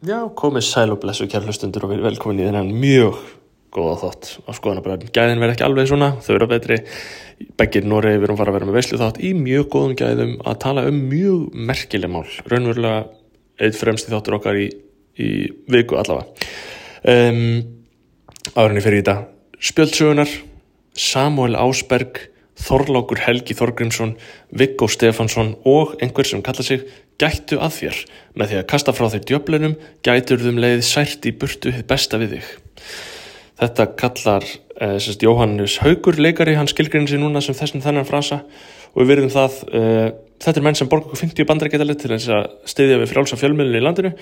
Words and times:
Já, 0.00 0.22
komið 0.32 0.64
sæl 0.64 0.94
og 0.94 1.02
blessu 1.02 1.26
kærlustundur 1.28 1.84
og 1.84 1.90
verið 1.92 2.06
velkomin 2.06 2.38
í 2.40 2.44
þennan 2.46 2.70
mjög 2.72 3.18
góða 3.68 3.98
þátt 4.00 4.28
á 4.48 4.50
skoðanabræðin. 4.56 5.10
Gæðin 5.12 5.42
verð 5.42 5.52
ekki 5.52 5.64
alveg 5.66 5.90
svona, 5.90 6.08
þau 6.24 6.30
eru 6.38 6.46
að 6.46 6.52
betri. 6.54 6.78
Beggir 7.60 7.84
Noregi 7.84 8.16
við 8.16 8.24
erum 8.30 8.38
fara 8.38 8.54
að 8.54 8.56
vera 8.56 8.68
með 8.70 8.78
veislu 8.78 9.00
þátt 9.02 9.20
í 9.20 9.34
mjög 9.36 9.66
góðum 9.74 9.98
gæðum 10.00 10.32
að 10.40 10.56
tala 10.64 10.86
um 10.88 11.02
mjög 11.10 11.58
merkileg 11.68 12.12
mál. 12.14 12.24
Raunverulega 12.48 13.02
eitt 13.60 13.76
fremsti 13.76 14.14
þáttur 14.14 14.38
okkar 14.38 14.62
í, 14.62 14.70
í 15.20 15.28
viku 15.68 16.00
allavega. 16.00 16.48
Um, 17.04 17.60
árinni 18.56 18.80
fyrir 18.80 19.02
í 19.02 19.04
þetta 19.04 19.18
Spjöldsögunar, 19.60 20.32
Samuel 20.96 21.60
Ásberg, 21.60 22.24
Þorlákur 22.56 23.20
Helgi 23.26 23.52
Þorgrímsson, 23.56 24.16
Viggo 24.56 24.88
Stefansson 24.88 25.58
og 25.68 25.98
einhver 26.00 26.28
sem 26.28 26.40
kalla 26.44 26.64
sig 26.64 26.88
gættu 27.20 27.60
að 27.60 27.76
þér. 27.76 28.00
Með 28.38 28.50
því 28.50 28.58
að 28.60 28.66
kasta 28.72 28.94
frá 28.96 29.08
þér 29.12 29.24
djöflunum 29.28 29.76
gætur 30.06 30.42
þum 30.42 30.60
leið 30.62 30.82
sært 30.86 31.28
í 31.28 31.34
burtu 31.36 31.72
þið 31.74 31.86
besta 31.90 32.20
við 32.20 32.36
þig. 32.36 32.50
Þetta 33.60 33.86
kallar 34.00 34.46
eh, 34.46 34.96
sérst, 35.02 35.24
Jóhannes 35.24 35.78
Haugur 35.84 36.16
leikari, 36.16 36.56
hann 36.56 36.70
skilgrinni 36.70 37.10
sig 37.10 37.20
núna 37.20 37.42
sem 37.44 37.56
þessum 37.56 37.82
þennan 37.84 38.08
frasa 38.08 38.40
og 38.94 39.02
við 39.02 39.10
verðum 39.12 39.34
það, 39.34 39.58
eh, 39.76 40.06
þetta 40.40 40.62
er 40.62 40.66
menn 40.66 40.78
sem 40.78 40.88
borgar 40.90 41.10
okkur 41.10 41.20
50 41.26 41.48
bandrækjætalið 41.50 42.00
til 42.00 42.12
þess 42.14 42.32
að 42.36 42.48
stiðja 42.72 43.02
við 43.02 43.12
frjálsa 43.12 43.38
fjölmjölinu 43.40 43.80
í 43.80 43.84
landinu. 43.84 44.14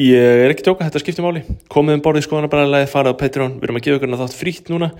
Ég 0.00 0.44
er 0.44 0.52
ekki 0.52 0.66
tjóka, 0.66 0.86
þetta 0.86 1.02
skiptir 1.02 1.24
máli. 1.26 1.44
Komið 1.70 1.96
um 1.98 2.02
borðið 2.04 2.26
skoðanabræðilegið, 2.28 2.90
farið 2.92 3.14
á 3.14 3.20
Patreon, 3.22 3.56
við 3.58 3.66
erum 3.66 3.78
að 3.78 3.86
gefa 3.86 3.98
ykkur 3.98 4.18
þátt 4.20 4.36
frýtt 4.38 4.70
núna 4.70 4.90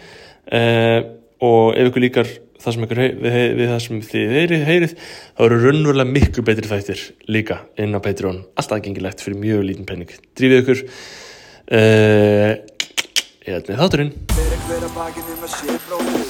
eh, 0.51 0.99
og 1.47 1.77
ef 1.79 1.91
ykkur 1.91 2.05
líkar 2.07 2.33
það 2.61 2.75
sem 2.75 2.85
ykkur 2.85 3.01
við, 3.01 3.39
við 3.57 3.71
það 3.71 3.81
sem 3.85 4.01
þið 4.05 4.33
heyrið, 4.37 4.65
heyrið 4.69 4.93
þá 5.01 5.43
eru 5.47 5.57
raunverulega 5.65 6.13
miklu 6.13 6.45
betri 6.45 6.69
þættir 6.69 7.05
líka 7.33 7.57
inn 7.81 7.97
á 7.97 8.01
Patreon. 8.05 8.43
Alltaf 8.61 8.77
aðgengilegt 8.77 9.25
fyrir 9.25 9.41
mjög 9.41 9.61
lítinn 9.69 9.89
penning 9.89 10.11
drífið 10.37 10.61
ykkur 10.61 10.83
uh, 11.79 12.53
ég 13.47 13.53
held 13.55 13.67
með 13.71 13.81
þátturinn. 13.81 14.13
Fyrir 14.37 14.61
hver 14.69 14.83
að 14.85 14.93
bakið 14.99 15.27
um 15.33 15.43
að 15.47 15.53
sé 15.57 15.69
bróðir 15.87 16.29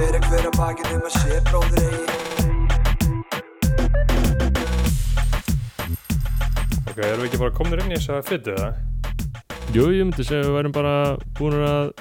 Fyrir 0.00 0.22
hver 0.30 0.44
að 0.48 0.54
bakið 0.56 0.88
um 0.96 1.04
að 1.04 1.14
sé 1.18 1.32
bróðir 1.50 1.84
eigi 1.84 2.20
Ok, 6.90 6.98
erum 7.06 7.22
við 7.22 7.28
ekki 7.28 7.38
bara 7.44 7.54
komnir 7.54 7.84
inn 7.84 7.92
í 7.92 7.98
þess 8.00 8.16
að 8.16 8.24
fyttu 8.32 8.56
það? 8.56 8.72
Jú, 9.70 9.84
ég 9.94 10.02
myndi 10.02 10.24
segja 10.26 10.42
að 10.42 10.48
við 10.48 10.56
værum 10.58 10.74
bara 10.80 10.94
búin 11.38 11.60
að 11.66 11.92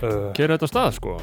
Uh, 0.00 0.30
kera 0.32 0.54
þetta 0.56 0.64
stað, 0.70 0.94
sko. 0.96 1.14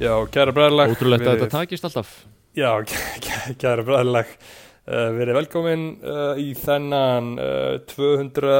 já, 0.00 0.14
kæra 0.32 0.52
bræðileg 0.56 0.94
Ótrúlegt 0.94 1.26
að 1.28 1.34
þetta 1.42 1.48
takist 1.52 1.84
alltaf. 1.84 2.12
Já, 2.56 2.70
kæra 3.60 3.84
bræðileg 3.84 4.30
uh, 4.32 5.10
Við 5.12 5.20
erum 5.26 5.36
velkomin 5.36 5.82
uh, 6.00 6.40
í 6.40 6.46
þennan 6.56 7.28
uh, 7.36 7.74
200. 7.90 8.54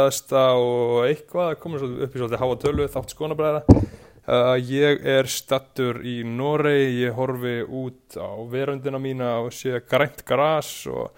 og 0.52 1.06
eitthvað 1.06 1.54
komum 1.62 1.80
svo 1.80 1.88
upp 2.04 2.12
í 2.12 2.20
svolítið 2.20 2.42
háa 2.44 2.58
tölu 2.66 2.90
þátt 2.92 3.14
skonabræða 3.16 3.62
uh, 3.72 4.52
Ég 4.68 5.00
er 5.16 5.32
stattur 5.32 6.02
í 6.04 6.18
Noregi 6.28 7.06
ég 7.06 7.16
horfi 7.16 7.56
út 7.64 8.20
á 8.20 8.28
veröndina 8.52 9.00
mína 9.00 9.38
og 9.46 9.56
sé 9.56 9.80
grænt 9.88 10.26
gras 10.28 10.74
og 10.92 11.08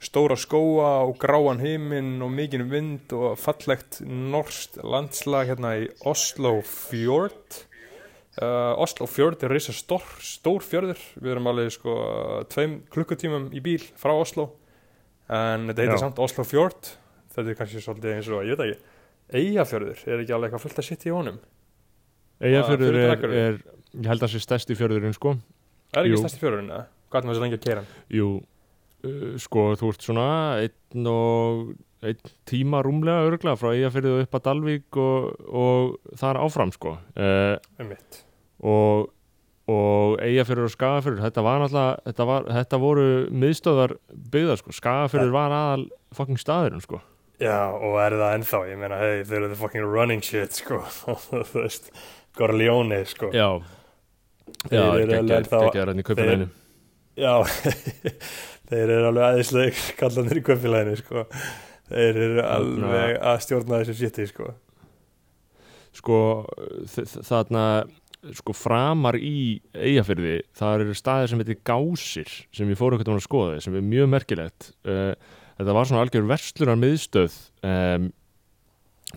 stóra 0.00 0.36
skóa 0.40 0.92
og 1.04 1.18
gráan 1.20 1.60
heiminn 1.60 2.22
og 2.24 2.32
mikinn 2.32 2.68
vind 2.70 3.12
og 3.16 3.36
fallegt 3.40 4.00
norskt 4.04 4.80
landslag 4.80 5.52
hérna 5.52 5.76
í 5.82 5.90
Oslo 6.08 6.60
Fjord 6.64 7.66
Uh, 8.38 8.78
Oslo 8.78 9.08
fjörð 9.10 9.42
er 9.42 9.50
reysa 9.50 9.72
stór, 9.74 10.04
stór 10.22 10.62
fjörður 10.62 11.00
við 11.18 11.32
erum 11.32 11.48
alveg 11.50 11.72
sko 11.74 11.94
tveim 12.48 12.76
klukkutímum 12.94 13.48
í 13.50 13.58
bíl 13.60 13.82
frá 13.98 14.12
Oslo 14.14 14.44
en 15.26 15.66
þetta 15.66 15.82
heitir 15.82 15.96
Já. 15.98 16.02
samt 16.04 16.20
Oslo 16.22 16.44
fjörð 16.46 16.92
þetta 17.34 17.44
er 17.50 17.58
kannski 17.58 17.82
svolítið 17.82 18.14
eins 18.14 18.30
og, 18.30 18.46
ég 18.46 18.54
veit 18.54 18.70
ekki 18.70 19.40
Eyjafjörður, 19.40 20.04
er 20.06 20.22
ekki 20.22 20.36
alveg 20.36 20.46
eitthvað 20.46 20.62
fullt 20.62 20.78
að 20.78 20.86
sitta 20.86 21.10
í 21.10 21.14
honum 21.16 21.42
Eyjafjörður 22.38 23.00
er, 23.02 23.26
er, 23.42 23.60
ég 23.98 24.08
held 24.12 24.22
að 24.22 24.24
það 24.24 24.32
sé 24.36 24.42
stærsti 24.46 24.78
fjörðurinn, 24.78 25.18
sko. 25.18 25.34
er 25.90 26.06
ekki 26.06 26.22
stærsti 26.22 26.42
fjörðurinn 26.44 26.70
eða? 26.70 26.86
hvað 27.10 27.20
er 27.20 27.28
maður 27.28 27.40
svo 27.40 27.46
lengi 27.48 27.58
að 27.58 27.66
kera 27.66 27.82
hann? 27.82 28.00
Jú, 28.14 28.30
sko, 29.40 29.70
þú 29.80 29.92
ert 29.94 30.04
svona 30.04 30.26
einn 30.64 31.06
og 31.10 31.70
einn 32.04 32.34
tíma 32.48 32.80
rúmlega 32.84 33.28
örgla 33.28 33.54
frá 33.60 33.74
Eyjafjörðu 33.74 34.22
upp 34.24 34.36
að 34.38 34.44
Dalvík 34.46 34.98
og, 35.00 35.30
og 35.48 36.14
þar 36.20 36.38
áfram, 36.40 36.72
sko. 36.72 36.94
Uh, 37.12 37.92
og, 38.64 39.10
og 39.70 40.16
Eyjafjörður 40.24 40.68
og 40.70 40.74
Skagafjörður, 40.74 41.24
þetta 41.26 41.44
var 41.44 41.60
náttúrulega, 41.62 41.98
þetta, 42.08 42.28
var, 42.30 42.48
þetta 42.58 42.80
voru 42.84 43.08
miðstöðar 43.44 43.96
byggðar, 44.32 44.60
sko. 44.62 44.76
Skagafjörður 44.78 45.34
var 45.36 45.56
aðal 45.56 45.84
fucking 46.16 46.40
staðurinn, 46.40 46.84
sko. 46.84 47.02
já 47.40 47.72
og 47.72 47.94
er 48.02 48.16
það 48.20 48.34
ennþá, 48.38 48.58
ég 48.68 48.80
meina 48.80 48.96
hey, 49.00 49.20
þeir 49.24 49.36
eru 49.38 49.46
the 49.52 49.56
fucking 49.60 49.84
running 49.88 50.20
shit 50.24 50.52
sko 50.52 50.82
þú 51.24 51.62
veist, 51.62 51.86
Gorleone 52.36 52.98
sko 53.08 53.30
Já, 53.32 53.46
Þeir 54.66 54.76
já, 54.76 54.82
eru 55.04 55.14
alveg 55.20 55.46
geggjaður, 55.48 55.92
ennþá-. 55.94 56.50
Já, 57.20 57.32
þeir 58.70 58.94
eru 58.96 59.10
alveg 59.10 59.26
aðeinsleg 59.28 59.80
kallanir 60.00 60.40
í 60.40 60.44
kvöffileginu 60.46 60.98
sko. 61.00 61.24
Þeir 61.90 62.20
eru 62.26 62.44
alveg 62.46 63.16
að 63.32 63.40
stjórna 63.46 63.80
þessu 63.80 63.96
shiti 63.98 64.28
sko. 64.30 64.52
sko 65.98 66.20
þarna 67.26 67.64
sko 68.36 68.52
framar 68.54 69.16
í 69.16 69.58
eigafyrði 69.72 70.36
það 70.56 70.82
eru 70.84 70.94
staðir 70.94 71.30
sem 71.32 71.40
heitir 71.40 71.60
gásir 71.66 72.32
sem 72.52 72.68
ég 72.68 72.78
fór 72.78 72.94
ekkert 72.94 73.08
um 73.10 73.16
að 73.16 73.24
skoða 73.24 73.60
sem 73.64 73.78
er 73.78 73.86
mjög 73.86 74.10
merkilegt 74.12 74.68
uh, 74.84 75.14
þetta 75.56 75.76
var 75.76 75.88
svona 75.88 76.04
algjör 76.04 76.28
verslunar 76.28 76.78
miðstöð 76.80 77.38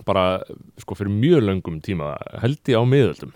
bara 0.08 0.24
sko 0.82 0.96
fyrir 0.98 1.14
mjög 1.14 1.44
löngum 1.46 1.78
tíma 1.84 2.14
held 2.42 2.72
ég 2.72 2.80
á 2.80 2.84
miðöldum 2.88 3.34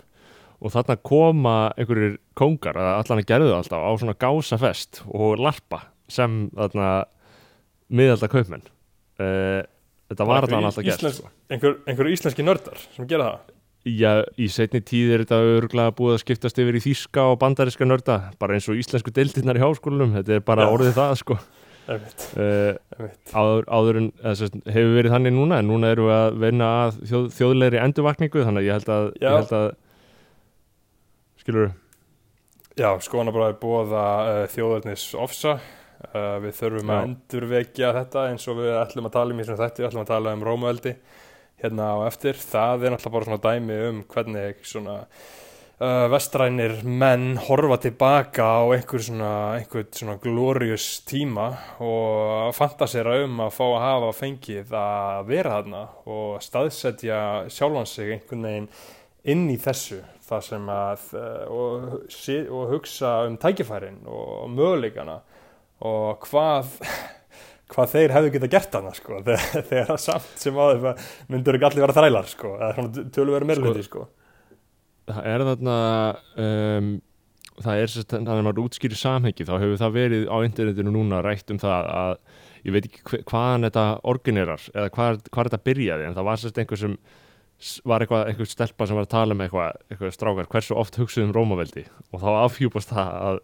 og 0.59 0.73
þarna 0.73 0.97
koma 1.07 1.55
einhverjir 1.79 2.17
kóngar 2.37 2.77
að 2.77 2.89
allan 2.97 3.21
að 3.21 3.29
gerðu 3.29 3.53
alltaf 3.55 3.85
á 3.85 3.91
svona 4.01 4.17
gásafest 4.19 5.01
og 5.07 5.39
larpa 5.39 5.85
sem 6.11 6.41
þarna 6.57 6.89
miðalda 7.89 8.29
kaupmenn 8.31 8.65
uh, 9.21 9.61
þetta 10.09 10.27
var 10.27 10.47
allan 10.47 10.67
alltaf 10.69 10.85
gert 10.85 11.05
sko. 11.15 11.31
Einhver, 11.49 11.79
einhver 11.89 12.11
íslenski 12.11 12.45
nördar 12.45 12.81
sem 12.95 13.07
gera 13.09 13.31
það. 13.31 13.55
Já, 13.87 14.11
í 14.35 14.49
setni 14.51 14.81
tíð 14.83 15.13
er 15.15 15.21
þetta 15.23 15.37
örgulega 15.55 15.93
búið 15.95 16.17
að 16.17 16.21
skiptast 16.25 16.57
yfir 16.59 16.75
í 16.75 16.81
þýska 16.83 17.23
og 17.31 17.37
bandariska 17.39 17.87
nörda, 17.87 18.17
bara 18.41 18.57
eins 18.57 18.67
og 18.69 18.77
íslensku 18.77 19.13
deildirnar 19.15 19.55
í 19.55 19.63
háskólanum, 19.63 20.17
þetta 20.17 20.35
er 20.35 20.43
bara 20.45 20.65
Já. 20.67 20.71
orðið 20.75 20.97
það 20.97 21.13
sko. 21.21 21.37
Uh, 21.89 22.75
áður, 23.31 23.63
áður 23.65 24.01
en, 24.01 24.09
eða, 24.19 24.33
sérst, 24.41 24.57
hefur 24.67 24.91
verið 24.97 25.15
þannig 25.15 25.33
núna, 25.37 25.61
en 25.61 25.71
núna 25.71 25.93
erum 25.95 26.09
við 26.09 26.17
að 26.17 26.41
vinna 26.43 26.67
að 26.81 26.99
þjóð, 27.09 27.29
þjóðlegri 27.39 27.81
endurvakningu, 27.85 28.43
þannig 28.49 28.61
að 28.61 28.67
ég 28.67 28.77
held 28.77 28.91
að, 28.97 29.07
ég 29.23 29.37
held 29.37 29.55
að 29.61 29.69
skilur 31.39 31.71
Já, 32.79 32.91
skoðan 33.03 33.33
bara 33.35 33.49
að 33.49 33.57
búa 33.63 33.81
uh, 33.87 34.43
þjóðarnis 34.51 35.07
ofsa. 35.19 35.57
Uh, 35.99 36.37
við 36.39 36.53
þurfum 36.55 36.91
að 36.93 37.01
Já. 37.01 37.05
endurvekja 37.09 37.89
þetta 37.97 38.21
eins 38.29 38.45
og 38.47 38.61
við 38.61 38.69
ætlum 38.79 39.09
að 39.09 39.15
tala 39.17 39.35
um 39.35 39.39
í 39.41 39.45
svona 39.45 39.59
þetta, 39.65 39.81
við 39.81 39.87
ætlum 39.89 40.03
að 40.05 40.11
tala 40.13 40.31
um 40.37 40.45
Rómuveldi 40.47 40.93
hérna 41.59 41.87
á 41.91 41.97
eftir. 42.07 42.39
Það 42.39 42.85
er 42.85 42.93
náttúrulega 42.93 43.15
bara 43.17 43.27
svona 43.27 43.43
dæmi 43.43 43.79
um 43.89 43.97
hvernig 44.13 44.61
svona 44.63 44.95
uh, 45.03 46.05
vestrænir 46.13 46.77
menn 46.87 47.33
horfa 47.49 47.79
tilbaka 47.83 48.45
á 48.47 48.63
einhver 48.75 49.03
svona, 49.03 49.31
einhver 49.57 49.87
svona 49.91 50.15
glorious 50.23 50.87
tíma 51.09 51.49
og 51.83 52.53
fantasera 52.55 53.17
um 53.25 53.41
að 53.43 53.57
fá 53.57 53.65
að 53.67 53.83
hafa 53.87 54.13
fengið 54.21 54.71
að 54.79 55.33
vera 55.33 55.57
þarna 55.57 55.83
og 56.15 56.39
staðsetja 56.43 57.19
sjálfan 57.51 57.91
sig 57.91 58.15
einhvern 58.15 58.47
veginn 58.47 58.69
inn 59.29 59.49
í 59.51 59.57
þessu 59.59 59.99
það 60.29 60.47
sem 60.47 60.71
að 60.71 61.05
uh, 61.17 61.43
og, 61.51 61.91
og 62.55 62.73
hugsa 62.75 63.13
um 63.27 63.35
tækifærin 63.41 63.99
og 64.07 64.47
möguleikana 64.53 65.19
og 65.85 66.27
hvað 66.27 66.73
hvað 67.73 67.91
þeir 67.93 68.15
hefðu 68.15 68.31
geta 68.33 68.49
gert 68.51 68.79
hana 68.79 68.93
sko, 68.97 69.19
þegar, 69.25 69.91
það 69.91 69.99
samt 70.05 70.41
sem 70.41 70.57
áður 70.57 71.03
myndur 71.29 71.59
ekki 71.59 71.69
allir 71.69 71.85
vera 71.85 71.97
þrælar 71.99 72.31
sko, 72.31 72.55
eða 72.57 72.71
svona 72.77 73.05
töluveri 73.15 73.49
meirluti 73.49 73.85
sko. 73.85 74.07
það 75.11 75.29
er 75.33 75.45
þarna 75.51 75.77
um, 76.45 76.91
það 77.59 77.83
er 77.83 77.93
sérst, 77.93 78.11
þannig 78.15 78.35
að 78.35 78.45
maður 78.47 78.61
útskýrir 78.65 78.99
samhengi 78.99 79.47
þá 79.47 79.55
hefur 79.57 79.81
það 79.81 79.97
verið 79.97 80.27
á 80.31 80.37
internetinu 80.47 80.93
núna 80.95 81.23
rætt 81.25 81.51
um 81.53 81.61
það 81.61 81.89
að 81.93 82.13
ég 82.65 82.75
veit 82.75 82.85
ekki 82.89 83.23
hvaðan 83.29 83.67
þetta 83.67 83.87
orginerar 84.11 84.69
eða 84.73 84.93
hvað, 84.95 85.23
hvað 85.29 85.49
þetta 85.49 85.65
byrjaði 85.69 86.07
en 86.07 86.15
það 86.17 86.29
var 86.29 86.41
sérst 86.41 86.61
einhver 86.61 86.81
sem 86.81 86.95
var 87.87 88.03
eitthvað, 88.03 88.29
eitthvað 88.29 88.51
stelpa 88.53 88.87
sem 88.87 88.95
var 88.95 89.07
að 89.07 89.11
tala 89.11 89.35
um 89.35 89.41
eitthvað, 89.43 89.81
eitthvað 89.91 90.13
strákar, 90.15 90.47
hversu 90.51 90.77
oft 90.79 90.99
hugsuðum 90.99 91.33
Rómaveldi 91.35 91.83
og 92.13 92.23
þá 92.23 92.29
afhjúpast 92.45 92.93
það 92.95 93.17
að 93.19 93.41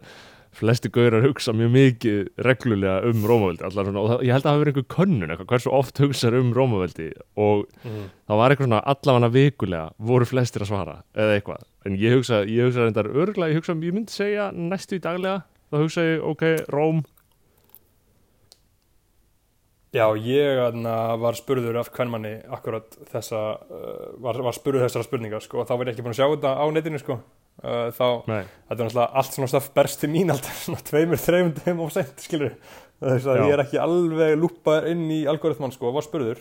flesti 0.56 0.90
gaurar 0.92 1.24
hugsa 1.26 1.52
mjög 1.56 1.72
mikið 1.74 2.20
reglulega 2.46 3.10
um 3.10 3.24
það, 3.26 4.22
ég 4.26 4.32
held 4.32 4.44
að 4.44 4.46
það 4.46 4.60
verið 4.62 4.72
einhver 4.72 4.86
könnun 4.94 5.32
eitthvað, 5.32 5.50
hversu 5.52 5.72
oft 5.76 6.00
hugsaður 6.02 6.38
um 6.40 6.52
Rómaveldi 6.56 7.08
og 7.46 7.66
mm. 7.82 8.06
það 8.28 8.40
var 8.40 8.54
eitthvað 8.54 8.70
svona 8.70 8.84
allavega 8.94 9.32
vikulega 9.34 10.06
voru 10.12 10.28
flestir 10.28 10.64
að 10.64 10.72
svara 10.72 10.96
eða 11.16 11.36
eitthvað 11.36 11.66
en 11.86 11.98
ég 12.00 12.16
hugsa, 12.16 12.40
ég 12.48 12.70
hugsa 12.70 12.86
reyndar 12.86 13.10
örgulega, 13.12 13.52
ég 13.52 13.60
hugsa, 13.60 13.76
ég 13.76 13.98
myndi 13.98 14.16
segja 14.16 14.48
næstu 14.54 14.98
í 14.98 15.04
daglega 15.04 15.44
þá 15.70 15.78
hugsa 15.82 16.06
ég, 16.06 16.24
ok, 16.24 16.48
Róm 16.72 17.04
Já, 19.96 20.10
ég 20.18 20.58
aðna, 20.60 21.16
var 21.22 21.36
spurður 21.38 21.78
af 21.80 21.88
hvernmanni 21.94 22.34
akkurat 22.52 22.98
þessa, 23.12 23.42
uh, 23.70 24.08
var, 24.20 24.36
var 24.44 24.56
spurður 24.56 24.84
þessara 24.84 25.06
spurningar 25.06 25.44
sko, 25.44 25.62
og 25.62 25.68
þá 25.68 25.76
var 25.78 25.88
ég 25.88 25.94
ekki 25.94 26.04
búin 26.04 26.12
að 26.12 26.18
sjá 26.18 26.26
þetta 26.34 26.52
á 26.52 26.64
netinu 26.74 27.00
sko. 27.00 27.16
Uh, 27.62 27.86
þá, 27.94 28.06
Nei, 28.30 28.42
þetta 28.68 28.76
er 28.76 28.88
náttúrulega 28.88 29.06
allt 29.22 29.36
svona 29.36 29.50
staf 29.52 29.70
berst 29.76 30.00
til 30.02 30.10
mín 30.12 30.32
alltaf 30.34 30.58
svona 30.66 30.82
tveimur, 30.86 31.20
þreimur, 31.22 31.54
tveim 31.60 31.80
og 31.86 31.92
sent, 31.94 32.20
skilur 32.26 32.56
þess 32.96 33.26
að 33.28 33.36
Já. 33.36 33.42
ég 33.44 33.52
er 33.52 33.60
ekki 33.66 33.80
alveg 33.82 34.38
lúpaður 34.40 34.86
inn 34.94 35.02
í 35.12 35.18
algoritmann 35.28 35.74
sko, 35.74 35.90
var 35.92 36.04
spurður 36.06 36.38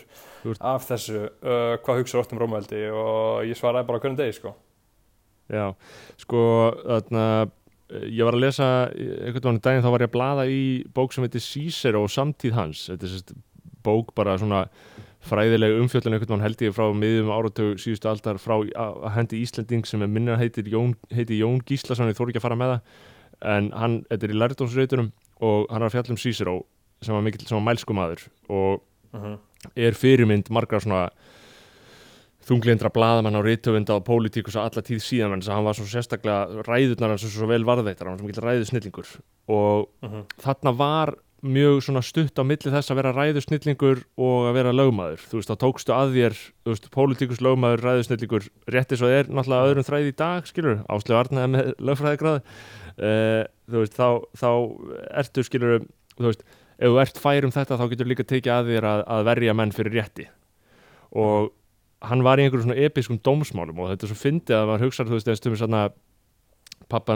ert- 0.48 0.62
af 0.64 0.86
þessu 0.88 1.26
uh, 1.26 1.76
hvað 1.84 2.00
hugsa 2.04 2.22
oft 2.22 2.32
um 2.32 2.40
Rómaveldi 2.40 2.86
og 2.96 3.44
ég 3.50 3.60
svaraði 3.60 3.90
bara 3.90 4.00
hvernig 4.04 4.22
degi 4.22 4.38
sko. 4.38 4.54
já, 5.52 5.66
sko 6.24 6.40
þarna, 6.80 7.26
eh, 7.92 8.06
ég 8.08 8.24
var 8.26 8.38
að 8.40 8.46
lesa 8.46 8.70
einhvern 8.96 9.44
veginn 9.44 9.60
daginn 9.68 9.84
þá 9.86 9.92
var 9.94 10.06
ég 10.06 10.10
að 10.10 10.16
blaða 10.16 10.46
í 10.50 10.62
bók 10.96 11.14
sem 11.14 11.28
heitir 11.28 11.44
Cicero 11.44 12.06
og 12.08 12.10
samtíð 12.16 12.56
hans 12.58 12.86
þetta 12.90 13.06
er 13.06 13.14
sérst 13.18 13.36
bók 13.86 14.16
bara 14.18 14.38
svona 14.42 14.64
fræðileg 15.26 15.80
umfjöllun 15.82 16.16
einhvern 16.16 16.32
veginn 16.32 16.46
held 16.46 16.64
ég 16.66 16.76
frá 16.76 16.86
miðjum 16.94 17.34
áratug 17.34 17.82
síðustu 17.82 18.12
aldar 18.12 18.40
frá 18.42 18.56
að 18.62 19.10
hendi 19.16 19.42
Íslending 19.42 19.88
sem 19.90 20.04
er 20.06 20.12
minna 20.12 20.38
heitir 20.40 20.70
Jón, 20.70 20.94
heitir 21.14 21.40
Jón 21.42 21.60
Gíslason 21.66 22.12
ég 22.12 22.18
þór 22.18 22.32
ekki 22.32 22.42
að 22.42 22.48
fara 22.48 22.60
með 22.60 22.76
það. 22.76 23.02
En 23.56 23.72
hann, 23.76 23.98
þetta 24.12 24.28
er 24.28 24.34
í 24.34 24.40
lærdómsreitunum 24.40 25.12
og 25.46 25.66
hann 25.72 25.82
er 25.82 25.90
að 25.90 25.98
fjalla 25.98 26.16
um 26.16 26.22
Cicero 26.22 26.56
sem 27.04 27.16
var 27.16 27.26
mikill 27.26 27.46
sem 27.46 27.58
var 27.58 27.68
mælskumadur 27.68 28.30
og 28.54 28.86
uh 29.16 29.36
er 29.74 29.98
fyrirmynd 29.98 30.52
margra 30.54 30.80
svona 30.84 31.08
þunglindra 32.46 32.92
blaðamenn 32.94 33.38
á 33.38 33.42
rithöfunda 33.42 33.96
og 33.98 34.06
pólitíkus 34.06 34.58
á 34.60 34.66
alla 34.68 34.84
tíð 34.86 35.02
síðan 35.02 35.34
en 35.34 35.42
þess 35.42 35.50
að 35.50 35.58
hann 35.58 35.66
var 35.66 35.78
svo 35.80 35.86
sérstaklega 35.90 36.66
ræðurnar 36.68 37.16
hans 37.16 37.26
svo, 37.26 37.32
svo 37.34 37.50
vel 37.50 37.66
varðveittar, 37.66 38.06
hann 38.06 38.20
var 38.20 38.22
svo 38.22 38.30
mikil 38.30 38.46
ræðusnillingur. 38.46 39.14
Og 39.50 39.88
þarna 40.44 40.76
var 40.78 41.16
mjög 41.48 41.82
svona 41.86 42.02
stutt 42.06 42.40
á 42.40 42.44
milli 42.48 42.72
þess 42.74 42.92
að 42.92 43.00
vera 43.00 43.14
ræðusnillingur 43.16 44.02
og 44.22 44.48
að 44.50 44.56
vera 44.58 44.74
lögmaður. 44.76 45.24
Þú 45.30 45.40
veist, 45.40 45.52
þá 45.52 45.62
tókstu 45.64 45.94
að 45.96 46.16
þér, 46.16 46.38
þú 46.66 46.74
veist, 46.74 46.90
pólitíkus 46.94 47.42
lögmaður, 47.46 47.84
ræðusnillingur, 47.86 48.48
rétti 48.76 49.00
svo 49.00 49.10
er 49.12 49.30
náttúrulega 49.30 49.72
öðrum 49.72 49.88
þræði 49.88 50.12
í 50.12 50.18
dag, 50.20 50.50
skilur, 50.50 50.82
Áslega 50.92 51.22
Arnaði 51.24 51.52
með 51.54 51.72
lögfræðigrað. 51.90 52.40
Uh, 52.96 53.42
þú 53.72 53.82
veist, 53.84 53.98
þá, 53.98 54.08
þá 54.42 54.50
ertu, 55.24 55.46
skilur, 55.48 55.86
þú 56.16 56.30
veist 56.30 56.46
ef 56.76 56.92
þú 56.92 57.02
ert 57.04 57.22
fær 57.24 57.48
um 57.48 57.56
þetta 57.56 57.80
þá 57.80 57.86
getur 57.92 58.10
líka 58.12 58.28
tekið 58.28 58.54
að 58.56 58.72
þér 58.74 58.88
að, 58.92 59.04
að 59.16 59.28
verja 59.30 59.56
menn 59.56 59.76
fyrir 59.76 59.96
rétti. 59.96 60.30
Og 61.16 61.52
hann 62.06 62.24
var 62.26 62.40
í 62.40 62.46
einhverjum 62.46 62.68
svona 62.68 62.86
episkum 62.86 63.20
dómsmálum 63.24 63.80
og 63.82 63.94
þetta 63.94 64.06
er 64.08 64.12
svo 64.12 64.20
fyndið 64.20 64.58
að 64.58 64.72
maður 64.72 64.86
hugsa 64.90 65.06
þú 65.08 65.16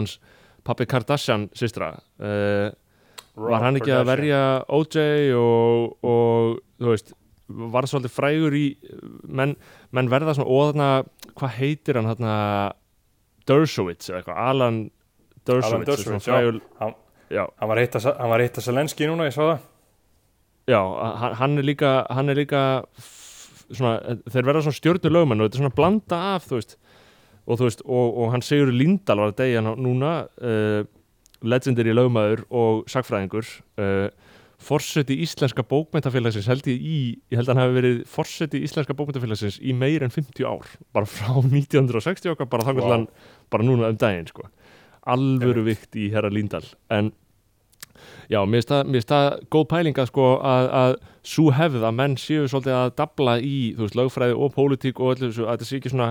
veist, 0.00 0.20
pappi 0.64 0.86
Kardashian 0.88 1.48
systra 1.56 1.94
uh, 2.20 2.68
var 3.36 3.62
hann 3.64 3.78
ekki 3.78 3.92
að 3.94 4.06
verja 4.10 4.40
OJ 4.68 4.96
og, 5.38 5.96
og 6.06 6.60
þú 6.80 6.92
veist 6.92 7.14
var 7.50 7.88
svolítið 7.90 8.14
frægur 8.14 8.54
í 8.54 8.64
menn, 9.26 9.56
menn 9.94 10.10
verða 10.10 10.36
svona 10.36 10.50
og 10.50 10.70
þarna, 10.70 10.90
hvað 11.38 11.56
heitir 11.58 11.98
hann 11.98 12.10
þarna? 12.12 12.34
Dershowitz 13.50 14.10
eða 14.10 14.20
eitthvað, 14.20 14.40
Alan 14.50 14.76
Dershowitz, 15.48 15.72
Alan 15.72 15.86
Dershowitz, 15.88 16.28
frægur, 16.28 16.60
Hann- 16.78 16.98
já, 17.30 17.44
hann 17.58 17.68
var 17.72 17.80
hitt 17.80 17.96
að, 17.96 18.62
Selenski 18.62 19.08
núna, 19.08 19.26
ég 19.26 19.34
sá 19.34 19.42
það. 19.42 19.58
Já, 20.70 20.80
hann, 21.18 21.34
hann 21.40 21.58
er 21.58 21.66
líka 21.66 22.06
hann 22.10 22.28
er 22.28 22.38
líka 22.38 22.84
svona, 23.00 23.96
þeir 24.30 24.46
verða 24.46 24.62
svona 24.66 24.78
stjörnu 24.78 25.10
lögmenn 25.10 25.40
og 25.40 25.48
þetta 25.48 25.58
er 25.58 25.64
svona 25.64 25.74
blanda 25.74 26.20
af 26.36 26.46
þú 26.46 26.60
veist. 26.60 26.76
Og, 27.46 27.58
þú 27.58 27.66
veist, 27.66 27.82
og, 27.86 28.18
og 28.20 28.32
hann 28.34 28.44
segur 28.46 28.70
Lindahl 28.70 29.18
var 29.24 29.32
að 29.32 29.38
degja 29.40 29.62
núna 29.64 30.12
uh, 30.38 30.84
legendary 31.42 31.94
lögmaður 31.96 32.44
og 32.50 32.84
sagfræðingur 32.90 33.48
uh, 33.80 34.08
forseti 34.60 35.16
íslenska 35.24 35.64
bókmyndafélagsins 35.64 36.48
held 36.50 36.66
ég 36.68 36.80
í, 36.84 36.98
ég 37.32 37.40
held 37.40 37.48
að 37.48 37.54
hann 37.54 37.62
hafi 37.64 37.76
verið 37.78 38.00
forseti 38.12 38.60
íslenska 38.66 38.96
bókmyndafélagsins 38.96 39.56
í 39.64 39.72
meir 39.76 40.04
en 40.04 40.12
50 40.12 40.44
ár, 40.44 40.68
bara 40.92 41.08
frá 41.08 41.32
1960 41.40 42.34
okkar, 42.34 42.50
bara 42.52 42.66
Vá. 42.68 42.74
wow. 42.76 42.92
hann 42.92 43.08
bara 43.52 43.66
núna 43.66 43.92
um 43.92 44.00
daginn, 44.00 44.28
sko 44.28 44.50
alvöru 45.08 45.64
vikt 45.64 45.96
í 45.96 46.10
herra 46.12 46.32
Lindahl 46.32 46.66
en 46.92 47.14
Já, 48.30 48.38
mér 48.46 48.62
finnst 48.62 48.70
það, 48.70 49.00
það 49.10 49.48
góð 49.52 49.64
pælinga 49.68 50.04
sko 50.08 50.26
að, 50.46 50.66
að 50.80 50.92
svo 51.26 51.50
hefð 51.52 51.82
að 51.84 51.96
menn 51.98 52.14
séu 52.20 52.46
svolítið 52.48 52.76
að 52.78 52.92
dabla 53.00 53.34
í, 53.42 53.56
þú 53.76 53.84
veist, 53.84 53.96
lögfræði 53.98 54.36
og 54.36 54.54
pólitík 54.54 55.02
og 55.02 55.10
öllu 55.14 55.26
þessu, 55.26 55.44
að 55.44 55.56
þetta 55.56 55.68
sé 55.68 55.80
ekki 55.80 55.92
svona 55.92 56.06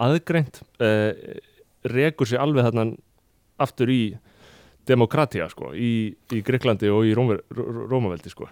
aðgreint, 0.00 0.60
uh, 0.82 1.38
rekur 1.94 2.28
sér 2.28 2.42
alveg 2.44 2.66
þarna 2.68 2.86
aftur 3.62 3.92
í 3.94 4.02
demokratía 4.90 5.46
sko, 5.52 5.70
í, 5.74 6.10
í 6.34 6.40
Greiklandi 6.46 6.90
og 6.92 7.06
í 7.08 7.14
Rómaveldi 7.14 8.32
sko. 8.32 8.48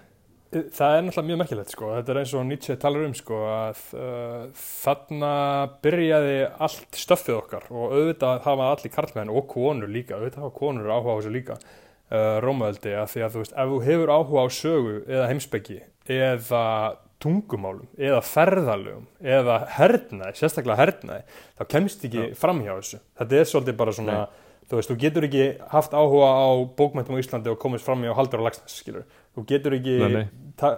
Það 0.48 0.94
er 0.96 1.02
náttúrulega 1.04 1.28
mjög 1.28 1.40
merkilegt 1.42 1.72
sko, 1.74 1.88
þetta 1.92 2.12
er 2.14 2.18
eins 2.22 2.30
og 2.32 2.46
Nietzsche 2.48 2.76
talar 2.80 3.02
um 3.04 3.16
sko 3.16 3.40
að 3.52 3.82
uh, 3.98 4.46
þarna 4.56 5.32
byrjaði 5.84 6.38
allt 6.64 6.96
stöffið 6.96 7.36
okkar 7.36 7.66
og 7.68 7.92
auðvitað 7.92 8.40
hafa 8.46 8.70
allir 8.72 8.94
karlmenn 8.94 9.34
og 9.34 9.44
konur 9.50 9.92
líka, 9.92 10.16
auðvitað 10.16 10.46
hafa 10.46 10.56
konur 10.56 10.88
áhuga 10.88 11.12
á 11.12 11.16
þessu 11.18 11.34
líka, 11.34 11.58
uh, 11.58 12.38
Rómaveldi, 12.46 12.94
að 12.96 13.12
því 13.12 13.26
að 13.26 13.36
þú 13.36 13.44
veist, 13.44 13.58
ef 13.60 13.74
þú 13.74 13.82
hefur 13.90 14.14
áhuga 14.14 14.46
á 14.46 14.48
sögu 14.56 14.96
eða 15.04 15.28
heimsbyggi 15.34 15.78
eða 16.16 16.64
tungumálum 17.22 17.88
eða 17.98 18.24
ferðalögum 18.24 19.06
eða 19.20 19.60
hernaði, 19.74 20.36
sérstaklega 20.38 20.80
hernaði, 20.80 21.38
þá 21.58 21.64
kemst 21.74 22.04
ekki 22.08 22.28
fram 22.38 22.62
hjá 22.64 22.72
þessu. 22.76 23.00
Þetta 23.18 23.40
er 23.40 23.48
svolítið 23.52 23.80
bara 23.80 23.94
svona, 23.96 24.18
þú 24.68 24.78
veist, 24.78 24.90
þú 24.90 24.96
getur 25.00 25.26
ekki 25.28 25.44
haft 25.72 25.94
áhuga 25.96 26.28
á 26.28 26.48
bókmæntum 26.76 27.16
á 27.16 27.20
Íslandi 27.22 27.52
og 27.52 27.60
komist 27.62 27.86
fram 27.86 28.02
hjá 28.04 28.12
Haldur 28.16 28.42
og 28.42 28.48
Lagsnes, 28.48 28.74
skilur. 28.82 29.06
Þú 29.36 29.44
getur 29.48 29.76
ekki 29.78 29.94
Nei, 30.02 30.08
nei. 30.18 30.26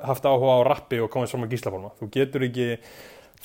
haft 0.07 0.29
áhuga 0.29 0.59
á 0.59 0.67
rappi 0.69 1.01
og 1.03 1.11
komist 1.11 1.35
fram 1.35 1.47
á 1.47 1.51
gíslapólma. 1.51 1.91
Þú 1.99 2.11
getur 2.15 2.45
ekki, 2.47 2.69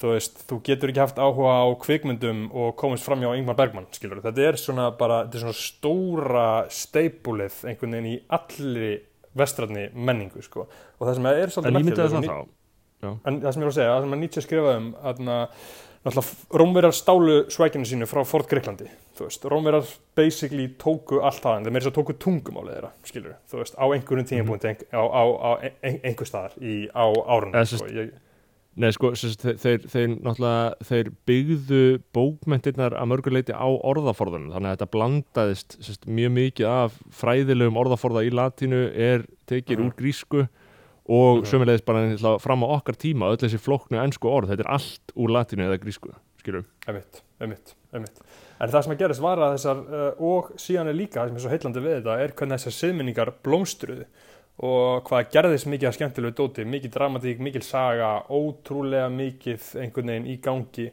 þú 0.01 0.11
veist, 0.13 0.43
þú 0.49 0.59
getur 0.67 0.93
ekki 0.93 1.01
haft 1.01 1.21
áhuga 1.21 1.55
á 1.65 1.65
kvikmyndum 1.81 2.43
og 2.53 2.75
komist 2.77 3.07
fram 3.07 3.23
hjá 3.25 3.31
Ingmar 3.39 3.57
Bergmann, 3.57 3.89
skilur. 3.95 4.21
Þetta 4.25 4.45
er 4.51 4.59
svona 4.61 4.91
bara, 4.99 5.23
þetta 5.25 5.39
er 5.39 5.45
svona 5.47 5.59
stóra 5.61 6.45
steipulið 6.69 7.63
einhvern 7.71 7.97
veginn 7.97 8.11
í 8.11 8.19
allri 8.37 8.91
vestrætni 9.35 9.89
menningu, 9.97 10.43
sko. 10.45 10.67
Og 10.99 11.09
það 11.09 11.17
sem 11.17 11.31
er 11.31 11.55
svolítið 11.55 11.79
merkilegt. 11.79 12.53
En 13.25 13.41
það 13.41 13.51
sem 13.51 13.61
ég 13.61 13.67
var 13.67 13.73
að 13.73 13.79
segja, 13.79 13.89
það 13.95 14.05
sem 14.05 14.13
að 14.15 14.21
Nietzsche 14.21 14.45
skrifaði 14.45 14.77
um 14.79 14.93
að 15.01 15.19
náttúrulega 16.05 16.59
Rómverjar 16.61 16.95
stálu 16.95 17.35
svækinu 17.53 17.89
sínu 17.89 18.07
frá 18.09 18.21
Fort 18.25 18.49
Greiklandi 18.49 18.87
þú 19.15 19.29
veist, 19.29 19.45
Rómverjar 19.51 19.89
basically 20.15 20.67
tóku 20.81 21.21
allt 21.23 21.41
það, 21.43 21.57
en 21.57 21.63
þeir 21.65 21.75
meira 21.77 21.85
svo 21.87 21.95
tóku 21.95 22.13
tungumálið 22.19 22.75
þeirra 22.75 22.91
skilur, 23.03 23.35
þú 23.51 23.61
veist, 23.61 23.75
á 23.79 23.85
einhverjum 23.87 24.29
tímapunkti 24.31 24.73
mm 24.75 24.93
á, 24.93 25.03
á, 25.07 25.23
á 25.39 25.49
ein, 25.83 25.99
einhver 26.03 26.27
staðar 26.29 26.55
í, 26.61 26.75
á 26.91 27.05
árunum 27.25 27.65
sko, 27.65 27.87
ég, 27.91 28.13
Nei, 28.75 28.89
sko, 28.91 29.13
þeir, 29.15 29.55
þeir, 29.55 29.83
þeir 29.87 30.07
náttúrulega, 30.19 30.73
þeir 30.83 31.09
byggðu 31.29 31.77
bókmentirnar 32.11 32.91
að 32.99 33.07
mörguleiti 33.07 33.53
á 33.55 33.63
orðaforðunum, 33.71 34.49
þannig 34.51 34.67
að 34.67 34.75
þetta 34.75 34.87
blandaðist 34.91 35.77
sérst, 35.79 36.03
mjög 36.11 36.33
mikið 36.35 36.67
af 36.67 36.97
fræðilegum 37.15 37.79
orðaforða 37.79 38.25
í 38.27 38.33
latínu 38.35 38.81
er 38.91 39.23
tekið 39.47 39.79
Mhm. 39.79 39.85
úr 39.87 39.95
grísku 39.95 40.41
og 41.07 41.37
Mhm. 41.39 41.45
sömulegis 41.47 41.85
bara 41.85 42.37
fram 42.39 42.63
á 42.63 42.75
okkar 42.75 42.97
tíma, 42.99 43.31
öll 43.31 43.37
þessi 43.37 43.63
flóknu 43.63 43.95
ennsku 43.95 44.27
orð, 44.27 44.49
þetta 44.51 44.65
er 44.67 44.71
allt 44.75 45.15
úr 45.15 45.29
latínu 45.31 45.63
eða 45.69 45.79
grísku, 45.79 46.11
skilur. 46.43 46.65
Einmitt, 46.85 47.21
einmitt, 47.39 47.75
einmitt. 47.97 48.21
En 48.55 48.71
það 48.71 48.85
sem 48.85 48.93
að 48.95 49.01
gerist 49.01 49.23
var 49.23 49.41
að 49.41 49.57
þessar, 49.57 49.81
uh, 49.85 50.23
og 50.29 50.53
síðan 50.61 50.91
er 50.91 50.97
líka, 50.97 51.19
það 51.19 51.31
sem 51.31 51.39
er 51.39 51.45
svo 51.45 51.53
heillandi 51.53 51.83
við 51.83 51.97
þetta, 51.97 52.17
er 52.23 52.35
hvernig 52.39 52.61
þessar 52.61 52.77
siðminningar 52.79 53.33
blómstruðu 53.45 54.07
og 54.65 55.09
hvað 55.09 55.31
gerðist 55.33 55.67
mikið 55.67 55.89
að 55.89 55.95
skemmtilegu 55.97 56.37
dóti, 56.37 56.67
mikið 56.71 56.93
dramatík, 56.93 57.41
mikið 57.43 57.65
saga, 57.67 58.11
ótrúlega 58.31 59.09
mikið 59.11 59.65
einhvern 59.83 60.13
veginn 60.13 60.29
í 60.31 60.37
gangi 60.43 60.85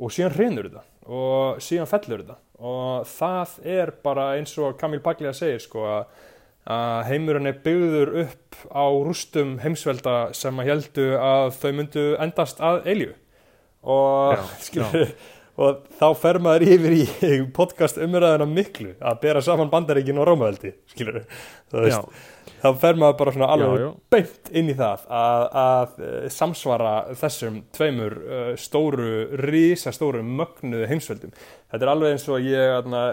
og 0.00 0.14
síðan 0.14 0.36
hrinur 0.38 0.70
þetta 0.70 0.86
og 1.10 1.60
síðan 1.64 1.90
fellur 1.90 2.22
þetta. 2.24 2.38
Og 2.60 3.08
það 3.08 3.54
er 3.76 3.92
bara 4.04 4.30
eins 4.38 4.56
og 4.60 4.76
Kamil 4.80 5.02
Paglia 5.04 5.34
segir 5.36 5.60
sko 5.64 5.84
að 5.88 6.02
að 6.68 7.06
heimurinn 7.08 7.48
er 7.48 7.60
byggður 7.64 8.12
upp 8.26 8.58
á 8.68 8.84
rústum 8.84 9.56
heimsvelda 9.62 10.16
sem 10.36 10.58
að 10.60 10.70
heldu 10.70 11.06
að 11.16 11.54
þau 11.56 11.70
myndu 11.78 12.06
endast 12.20 12.60
að 12.60 12.82
eilju 12.90 13.14
og 13.80 14.42
skilur 14.66 15.14
og 15.60 15.86
þá 16.00 16.06
fer 16.16 16.40
maður 16.42 16.66
yfir 16.74 16.96
í 16.96 17.04
podcast 17.58 18.00
umræðina 18.00 18.48
miklu 18.48 18.94
að 18.96 19.22
bera 19.24 19.42
saman 19.44 19.72
bandaríkin 19.72 20.20
og 20.20 20.28
Rómaveldi 20.30 20.72
skilur 20.92 21.22
þá 22.60 22.68
fer 22.80 22.98
maður 23.00 23.16
bara 23.20 23.34
svona 23.34 23.48
alveg 23.54 23.76
já, 23.76 23.84
já. 23.84 23.90
beint 24.14 24.50
inn 24.56 24.72
í 24.72 24.76
það 24.78 25.04
að, 25.20 25.44
að 25.62 26.02
eh, 26.06 26.26
samsvara 26.34 26.92
þessum 27.20 27.60
tveimur 27.76 28.16
uh, 28.20 28.50
stóru, 28.60 29.12
risastóru 29.40 30.20
mögnuðu 30.26 30.90
heimsveldum. 30.90 31.32
Þetta 31.70 31.86
er 31.86 31.92
alveg 31.94 32.16
eins 32.16 32.26
og 32.28 32.44
ég 32.44 32.74
atna, 32.74 33.04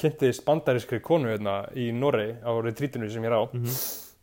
kynntist 0.00 0.44
bandarískri 0.46 1.02
konu 1.04 1.32
hérna, 1.32 1.60
í 1.76 1.90
Norei 1.92 2.32
á 2.40 2.52
retrítinu 2.64 3.10
sem 3.12 3.24
ég 3.24 3.32
er 3.32 3.36
á. 3.36 3.42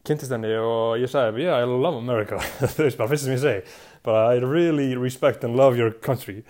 Kynntist 0.08 0.34
henni 0.34 0.56
og 0.58 0.98
ég 0.98 1.12
sagði 1.12 1.46
yeah, 1.46 1.62
I 1.62 1.70
love 1.70 2.00
America. 2.00 2.42
Þú 2.74 2.88
veist 2.88 2.98
bara 2.98 3.12
fyrst 3.12 3.28
sem 3.28 3.36
ég 3.36 3.44
segi. 3.44 3.80
Bara 4.08 4.32
I 4.34 4.42
really 4.42 4.96
respect 4.98 5.46
and 5.46 5.60
love 5.60 5.78
your 5.78 5.94
country 5.94 6.42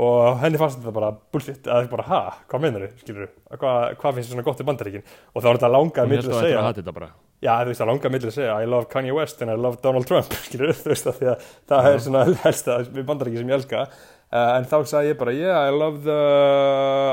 og 0.00 0.38
henni 0.40 0.60
fannst 0.60 0.78
þetta 0.80 0.92
bara 0.96 1.10
bullshit 1.32 1.66
eða 1.66 1.88
bara 1.90 2.04
ha, 2.08 2.20
hvað 2.48 2.62
meinar 2.64 2.84
þau, 2.86 3.00
skilur 3.02 3.32
hvað, 3.50 3.96
hvað 4.00 4.14
finnst 4.16 4.30
þér 4.30 4.36
svona 4.36 4.46
gott 4.46 4.62
í 4.62 4.68
bandaríkin? 4.68 5.10
Og 5.34 5.42
þá 5.42 5.48
var 5.48 5.58
þetta 5.58 5.72
langaði 5.74 6.06
Hún 6.06 6.14
milli 6.14 6.22
held 6.22 6.30
að 6.30 6.38
að 6.38 6.46
segja 6.46 7.10
já, 7.40 7.52
þú 7.56 7.70
veist, 7.70 7.80
það 7.80 7.90
langaði 7.90 8.14
milli 8.14 8.30
að 8.30 8.36
segja 8.36 8.54
I 8.54 8.70
love 8.70 8.88
Kanye 8.92 9.16
West 9.16 9.42
and 9.44 9.52
I 9.52 9.58
love 9.60 9.80
Donald 9.84 10.08
Trump 10.08 10.32
skilur, 10.46 10.72
þú 10.76 10.92
veist, 10.92 11.10
af 11.10 11.18
því 11.20 11.28
að 11.32 11.50
það 11.72 11.90
er 11.90 12.02
svona 12.06 12.24
helsta 12.46 12.78
við 12.86 13.06
bandaríkin 13.10 13.42
sem 13.42 13.52
ég 13.52 13.60
elska. 13.60 13.84
Uh, 14.30 14.52
en 14.60 14.66
þá 14.70 14.76
sagði 14.86 15.10
ég 15.10 15.18
bara, 15.18 15.34
yeah, 15.34 15.58
I 15.66 15.74
love 15.74 16.04
the 16.04 16.18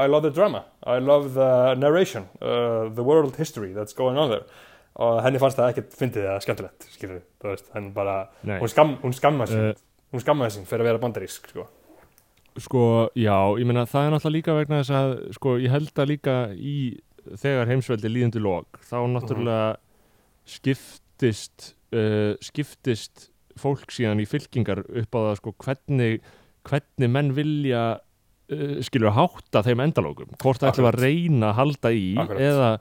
I 0.03 0.09
love 0.11 0.21
the 0.27 0.33
drama, 0.35 0.61
I 0.85 0.99
love 1.01 1.31
the 1.33 1.73
narration, 1.81 2.27
uh, 2.39 2.93
the 2.93 3.03
world 3.03 3.39
history 3.41 3.71
that's 3.73 3.97
going 3.97 4.19
on 4.21 4.29
there. 4.29 4.45
Og 5.01 5.23
henni 5.25 5.41
fannst 5.41 5.57
það 5.57 5.73
ekkert 5.73 5.97
fyndið 5.97 6.27
eða 6.27 6.43
skemmtilegt, 6.45 6.87
skilur 6.93 7.23
þú 7.41 7.51
veist, 7.51 7.73
henni 7.73 7.91
bara, 7.95 8.19
Nei. 8.45 8.59
hún, 8.61 8.69
skam, 8.69 8.95
hún 9.01 9.17
skammaði 9.17 9.55
sín. 9.55 9.65
Eh, 9.71 9.83
hún 10.13 10.23
skammaði 10.23 10.55
sín 10.55 10.69
fyrir 10.69 10.85
að 10.85 10.91
vera 10.91 11.01
bandarísk, 11.03 11.49
sko 11.53 11.65
Sko, 12.57 12.83
já, 13.17 13.35
ég 13.59 13.67
meina 13.69 13.85
það 13.85 14.07
er 14.07 14.13
náttúrulega 14.15 14.37
líka 14.37 14.55
vegna 14.57 14.79
þess 14.81 14.95
að, 14.97 15.11
sko, 15.37 15.57
ég 15.61 15.73
held 15.73 16.01
að 16.01 16.09
líka 16.09 16.35
í 16.57 16.77
þegar 17.37 17.69
heimsveldi 17.69 18.09
líðandi 18.09 18.41
lok, 18.41 18.79
þá 18.87 18.97
náttúrulega 19.13 19.67
skiptist 20.47 21.71
uh, 21.93 22.33
skiptist 22.41 23.29
fólk 23.57 23.93
síðan 23.93 24.21
í 24.23 24.27
fylkingar 24.29 24.83
upp 24.85 25.17
á 25.17 25.19
það, 25.19 25.33
sko, 25.41 25.55
hvernig 25.65 26.19
hvernig 26.67 27.11
menn 27.13 27.31
vilja 27.37 27.83
uh, 27.97 28.77
skilur 28.85 29.15
hátta 29.15 29.63
þeim 29.65 29.85
endalókum. 29.87 30.33
Hvort 30.41 30.63
það 30.63 30.73
ætlum 30.73 30.89
að 30.91 30.99
reyna 31.03 31.51
að 31.51 31.57
halda 31.61 31.93
í 31.95 32.07
eða, 32.17 32.71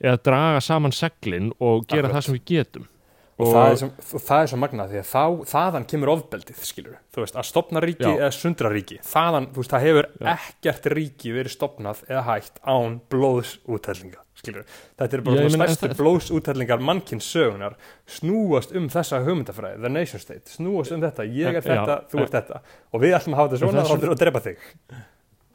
eða 0.00 0.24
draga 0.30 0.64
saman 0.64 0.94
seglin 0.94 1.52
og 1.58 1.88
gera 1.88 2.08
Akkurat. 2.08 2.16
það 2.18 2.28
sem 2.28 2.38
við 2.38 2.46
getum 2.54 2.90
og, 3.34 3.48
það, 3.50 3.68
er 3.70 3.78
svo, 3.80 3.88
og 4.18 4.22
það 4.28 4.42
er 4.44 4.50
svo 4.52 4.58
magnað 4.62 4.92
því 4.92 4.98
að 5.00 5.08
þá, 5.10 5.22
þaðan 5.50 5.86
kemur 5.90 6.12
ofbeldið 6.14 6.60
skilur 6.68 6.98
þú 7.14 7.24
veist, 7.24 7.38
að 7.40 7.48
stopna 7.48 7.82
ríki 7.82 8.06
Já. 8.06 8.12
eða 8.20 8.32
sundra 8.36 8.70
ríki. 8.70 8.98
Þaðan, 9.08 9.48
þú 9.54 9.62
veist, 9.62 9.72
það 9.74 9.86
hefur 9.88 10.08
Já. 10.20 10.28
ekkert 10.34 10.86
ríki 10.94 11.32
verið 11.34 11.54
stopnað 11.56 12.04
eða 12.10 12.22
hægt 12.28 12.60
án 12.62 13.00
blóðsúthellinga 13.10 14.20
skilur, 14.44 14.64
þetta 14.98 15.16
eru 15.16 15.24
bara 15.24 15.40
Já, 15.40 15.48
svona 15.54 15.66
stærstu 15.70 15.88
það- 15.88 16.00
blóðsúthellingar 16.02 16.82
mannkins 16.84 17.26
sögunar 17.32 17.76
snúast 18.06 18.74
um 18.76 18.88
þessa 18.92 19.22
hugmyndafræði 19.24 19.80
the 19.82 19.88
nation 19.88 20.20
state, 20.20 20.50
snúast 20.52 20.92
um 20.92 21.00
þetta. 21.00 21.24
Ég 21.24 21.48
er 21.54 21.62
Já, 21.62 21.64
þetta, 21.70 21.98
þú 22.12 22.22
ert 22.22 22.34
þetta. 22.38 22.60
Og 22.92 23.00
við 23.00 23.16
ætlum 23.18 23.34
að 23.34 23.40
hafa 23.40 23.52
þetta 23.54 23.62
svona 23.62 23.84
það 23.84 23.94
er 23.94 24.08
og, 24.08 24.14
og 24.14 24.20
drepa 24.20 24.42
þig. 24.44 24.68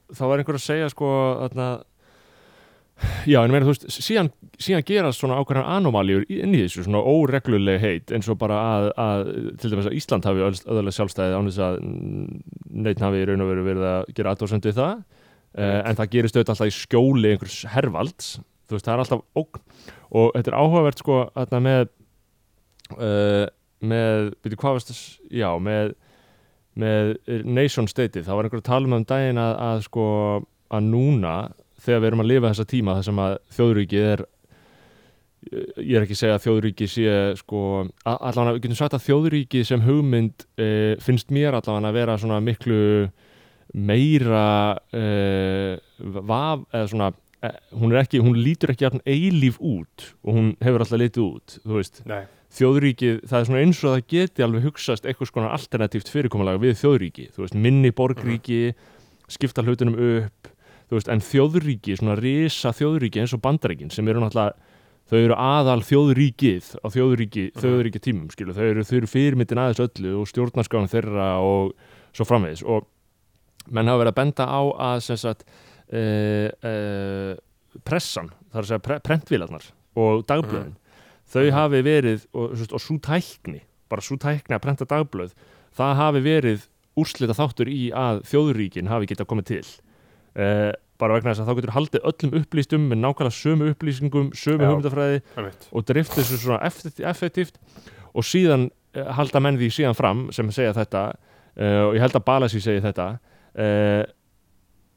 Þá 0.09 0.23
var 0.25 0.41
einhver 0.41 0.57
að 0.57 0.63
segja 0.65 0.89
sko 0.89 1.09
þarna 1.43 1.67
já, 3.29 3.39
en 3.41 3.53
meina 3.53 3.65
þú 3.65 3.73
veist, 3.73 3.85
síðan, 3.93 4.31
síðan 4.61 4.85
gerast 4.87 5.21
svona 5.21 5.37
ákveðan 5.39 5.69
anomaljur 5.77 6.25
inn 6.31 6.55
í 6.55 6.63
þessu 6.63 6.85
svona 6.85 7.03
óregluleg 7.05 7.79
heit 7.83 8.13
eins 8.15 8.29
og 8.31 8.39
bara 8.41 8.59
að, 8.73 8.89
að 8.99 9.31
til 9.61 9.71
dæmis 9.73 9.89
að 9.89 9.97
Ísland 9.99 10.27
hafi 10.29 10.45
öðlega 10.47 10.95
sjálfstæði 10.97 11.37
án 11.37 11.49
þess 11.49 11.63
að 11.67 11.79
neitt 12.87 13.05
hafi 13.05 13.21
í 13.21 13.29
raun 13.29 13.45
og 13.45 13.53
veru 13.53 13.67
verið 13.69 13.87
að 13.91 14.11
gera 14.17 14.35
aðdóðsend 14.35 14.69
við 14.69 14.81
það. 14.81 15.05
Uh, 15.49 15.79
en 15.81 15.97
það 15.97 16.11
gerist 16.13 16.35
auðvitað 16.35 16.53
alltaf 16.53 16.69
í 16.69 16.75
skjóli 16.77 17.31
einhvers 17.33 17.61
hervalds, 17.73 18.27
þú 18.69 18.75
veist, 18.75 18.85
það 18.85 18.93
er 18.93 19.01
alltaf 19.05 19.23
ógn. 19.41 19.63
Og 20.19 20.27
þetta 20.35 20.51
er 20.51 20.59
áhugavert 20.59 21.01
sko 21.01 21.23
þarna 21.33 21.61
með 21.65 21.81
uh, 22.97 23.47
með, 23.79 24.29
byrju 24.43 24.59
hvað 24.59 24.77
varst 24.77 24.91
þess 24.91 25.17
já, 25.31 25.49
með 25.63 25.95
með 26.79 27.15
nation 27.47 27.89
state 27.89 28.23
þá 28.23 28.33
var 28.35 28.47
einhver 28.47 28.61
að 28.61 28.69
tala 28.69 28.87
um 28.87 28.95
um 28.99 29.05
daginn 29.07 29.41
að, 29.41 29.53
að 29.65 29.81
sko 29.87 30.05
að 30.69 30.85
núna 30.85 31.33
þegar 31.89 32.03
við 32.03 32.11
erum 32.11 32.23
að 32.23 32.29
lifa 32.31 32.51
þessa 32.53 32.69
tíma 32.69 32.97
þar 32.97 33.09
sem 33.09 33.23
að 33.25 33.39
þjóðríkið 33.57 34.11
er 34.13 34.25
ég 35.49 35.95
er 35.95 36.03
ekki 36.03 36.15
að 36.15 36.19
segja 36.19 36.35
að 36.35 36.43
þjóðríki 36.45 36.87
sé 36.89 37.13
sko, 37.39 37.61
allavega 38.03 38.55
við 38.57 38.63
getum 38.65 38.79
sagt 38.79 38.95
að 38.97 39.05
þjóðríki 39.05 39.61
sem 39.67 39.83
hugmynd 39.85 40.45
e, 40.59 40.67
finnst 41.03 41.31
mér 41.33 41.57
allavega 41.57 41.89
að 41.89 41.97
vera 41.97 42.17
svona 42.19 42.39
miklu 42.43 42.81
meira 43.73 44.49
e, 44.91 45.05
vaf, 45.99 46.65
eða 46.73 46.89
svona 46.91 47.09
e, 47.45 47.53
hún 47.79 47.95
ekki, 48.01 48.21
hún 48.25 48.37
lítur 48.39 48.73
ekki 48.73 48.87
jafn 48.87 49.03
eilíf 49.07 49.61
út 49.63 50.09
og 50.25 50.35
hún 50.35 50.51
hefur 50.59 50.83
alltaf 50.83 51.01
litið 51.01 51.23
út 51.25 51.57
þú 51.63 51.79
veist, 51.79 52.03
Nei. 52.09 52.21
þjóðríkið, 52.59 53.23
það 53.31 53.39
er 53.39 53.49
svona 53.49 53.63
eins 53.63 53.81
og 53.83 53.95
það 53.95 54.07
geti 54.15 54.45
alveg 54.45 54.69
hugsast 54.69 55.07
eitthvað 55.07 55.31
svona 55.31 55.55
alternatíft 55.55 56.11
fyrirkomulega 56.11 56.65
við 56.67 56.79
þjóðríki, 56.83 57.29
þú 57.35 57.45
veist, 57.45 57.59
minni 57.67 57.95
borgríki 57.95 58.63
skipta 59.31 59.63
hlutunum 59.63 59.95
upp 60.17 60.55
veist, 60.97 61.11
en 61.11 61.21
þjóðríki, 61.23 61.97
svona 61.99 62.17
risa 62.19 62.73
þjóðríki 62.75 63.21
eins 63.21 63.35
og 63.35 63.43
bandaríkin 63.43 63.93
sem 63.93 64.07
eru 64.09 64.23
náttúrulega 64.23 64.57
þau 65.09 65.17
eru 65.19 65.37
aðal 65.41 65.81
þjóðríkið 65.85 66.69
á 66.81 66.87
þjóðríki, 66.93 67.45
þjóðríki 67.57 68.01
tímum, 68.05 68.29
skilu 68.33 68.53
þau 68.53 68.65
eru, 68.67 68.85
eru 68.99 69.09
fyrirmyndin 69.09 69.61
aðeins 69.61 69.83
öllu 69.85 70.15
og 70.21 70.29
stjórnarskáðan 70.29 70.91
þeirra 70.91 71.29
og 71.41 71.71
svo 72.13 72.27
framvegis. 72.29 72.61
Og 72.61 72.85
menn 73.73 73.89
hafa 73.89 74.03
verið 74.03 74.13
að 74.13 74.19
benda 74.19 74.49
á 74.49 74.61
að 74.89 75.01
sem 75.07 75.19
sagt 75.21 75.45
uh, 75.49 76.49
uh, 76.61 77.33
pressan, 77.85 78.29
það 78.49 78.61
er 78.61 78.65
að 78.65 78.69
segja 78.69 78.85
pre 78.85 78.99
prentvílarnar 79.05 79.65
og 79.99 80.23
dagblöðin 80.29 80.77
þau 81.29 81.45
hafi 81.53 81.81
verið, 81.85 82.25
og, 82.33 82.53
og, 82.53 82.65
og 82.77 82.83
svo 82.83 82.97
tækni 83.05 83.63
bara 83.89 84.05
svo 84.05 84.17
tækni 84.21 84.57
að 84.57 84.63
prenta 84.65 84.87
dagblöð 84.89 85.33
það 85.77 85.99
hafi 86.03 86.23
verið 86.25 86.65
úrslita 86.99 87.35
þáttur 87.37 87.69
í 87.71 87.89
að 87.95 88.23
þjóðuríkin 88.29 88.89
hafi 88.91 89.09
getað 89.09 89.29
komið 89.29 89.49
til 89.49 89.63
uh, 90.39 90.71
bara 90.99 91.15
vegna 91.15 91.31
þess 91.33 91.43
að 91.43 91.49
þá 91.51 91.57
getur 91.59 91.75
haldið 91.77 92.07
öllum 92.11 92.33
upplýstum 92.41 92.87
með 92.91 93.01
nákvæmlega 93.05 93.35
sömu 93.37 93.69
upplýsingum 93.73 94.31
sömu 94.35 94.63
Já. 94.65 94.69
hugmyndafræði 94.71 95.21
einmitt. 95.37 95.67
og 95.71 95.85
drift 95.87 96.15
þessu 96.17 96.39
svona 96.41 96.59
effekti- 96.67 97.05
effektíft 97.07 97.59
og 98.13 98.25
síðan 98.27 98.67
uh, 98.97 99.11
halda 99.19 99.39
menn 99.43 99.59
því 99.61 99.69
síðan 99.77 99.95
fram 99.99 100.25
sem 100.35 100.49
segja 100.55 100.73
þetta 100.79 101.03
uh, 101.13 101.83
og 101.89 101.95
ég 101.95 102.03
held 102.03 102.17
að 102.19 102.25
Balasi 102.27 102.59
segi 102.63 102.83
þetta 102.83 103.09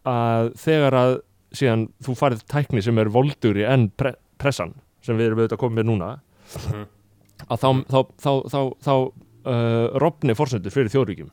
að 0.08 0.48
þegar 0.62 0.96
að 0.98 1.12
síðan 1.56 1.84
þú 2.04 2.14
farið 2.18 2.42
tækni 2.50 2.82
sem 2.84 2.98
er 3.02 3.10
volduri 3.12 3.64
en 3.68 3.88
pre 3.98 4.14
pressan 4.40 4.72
sem 5.04 5.18
við 5.18 5.28
erum 5.30 5.42
auðvitað 5.42 5.60
komið 5.62 5.78
með 5.82 5.88
núna 5.90 6.10
Mhm. 6.52 6.82
að 7.48 7.60
þá, 7.62 7.68
þá, 7.88 7.98
þá, 8.20 8.32
þá, 8.52 8.58
þá 8.84 8.92
uh, 9.48 9.86
rofni 10.02 10.34
fórsendur 10.36 10.74
fyrir 10.74 10.90
þjóðríkjum 10.92 11.30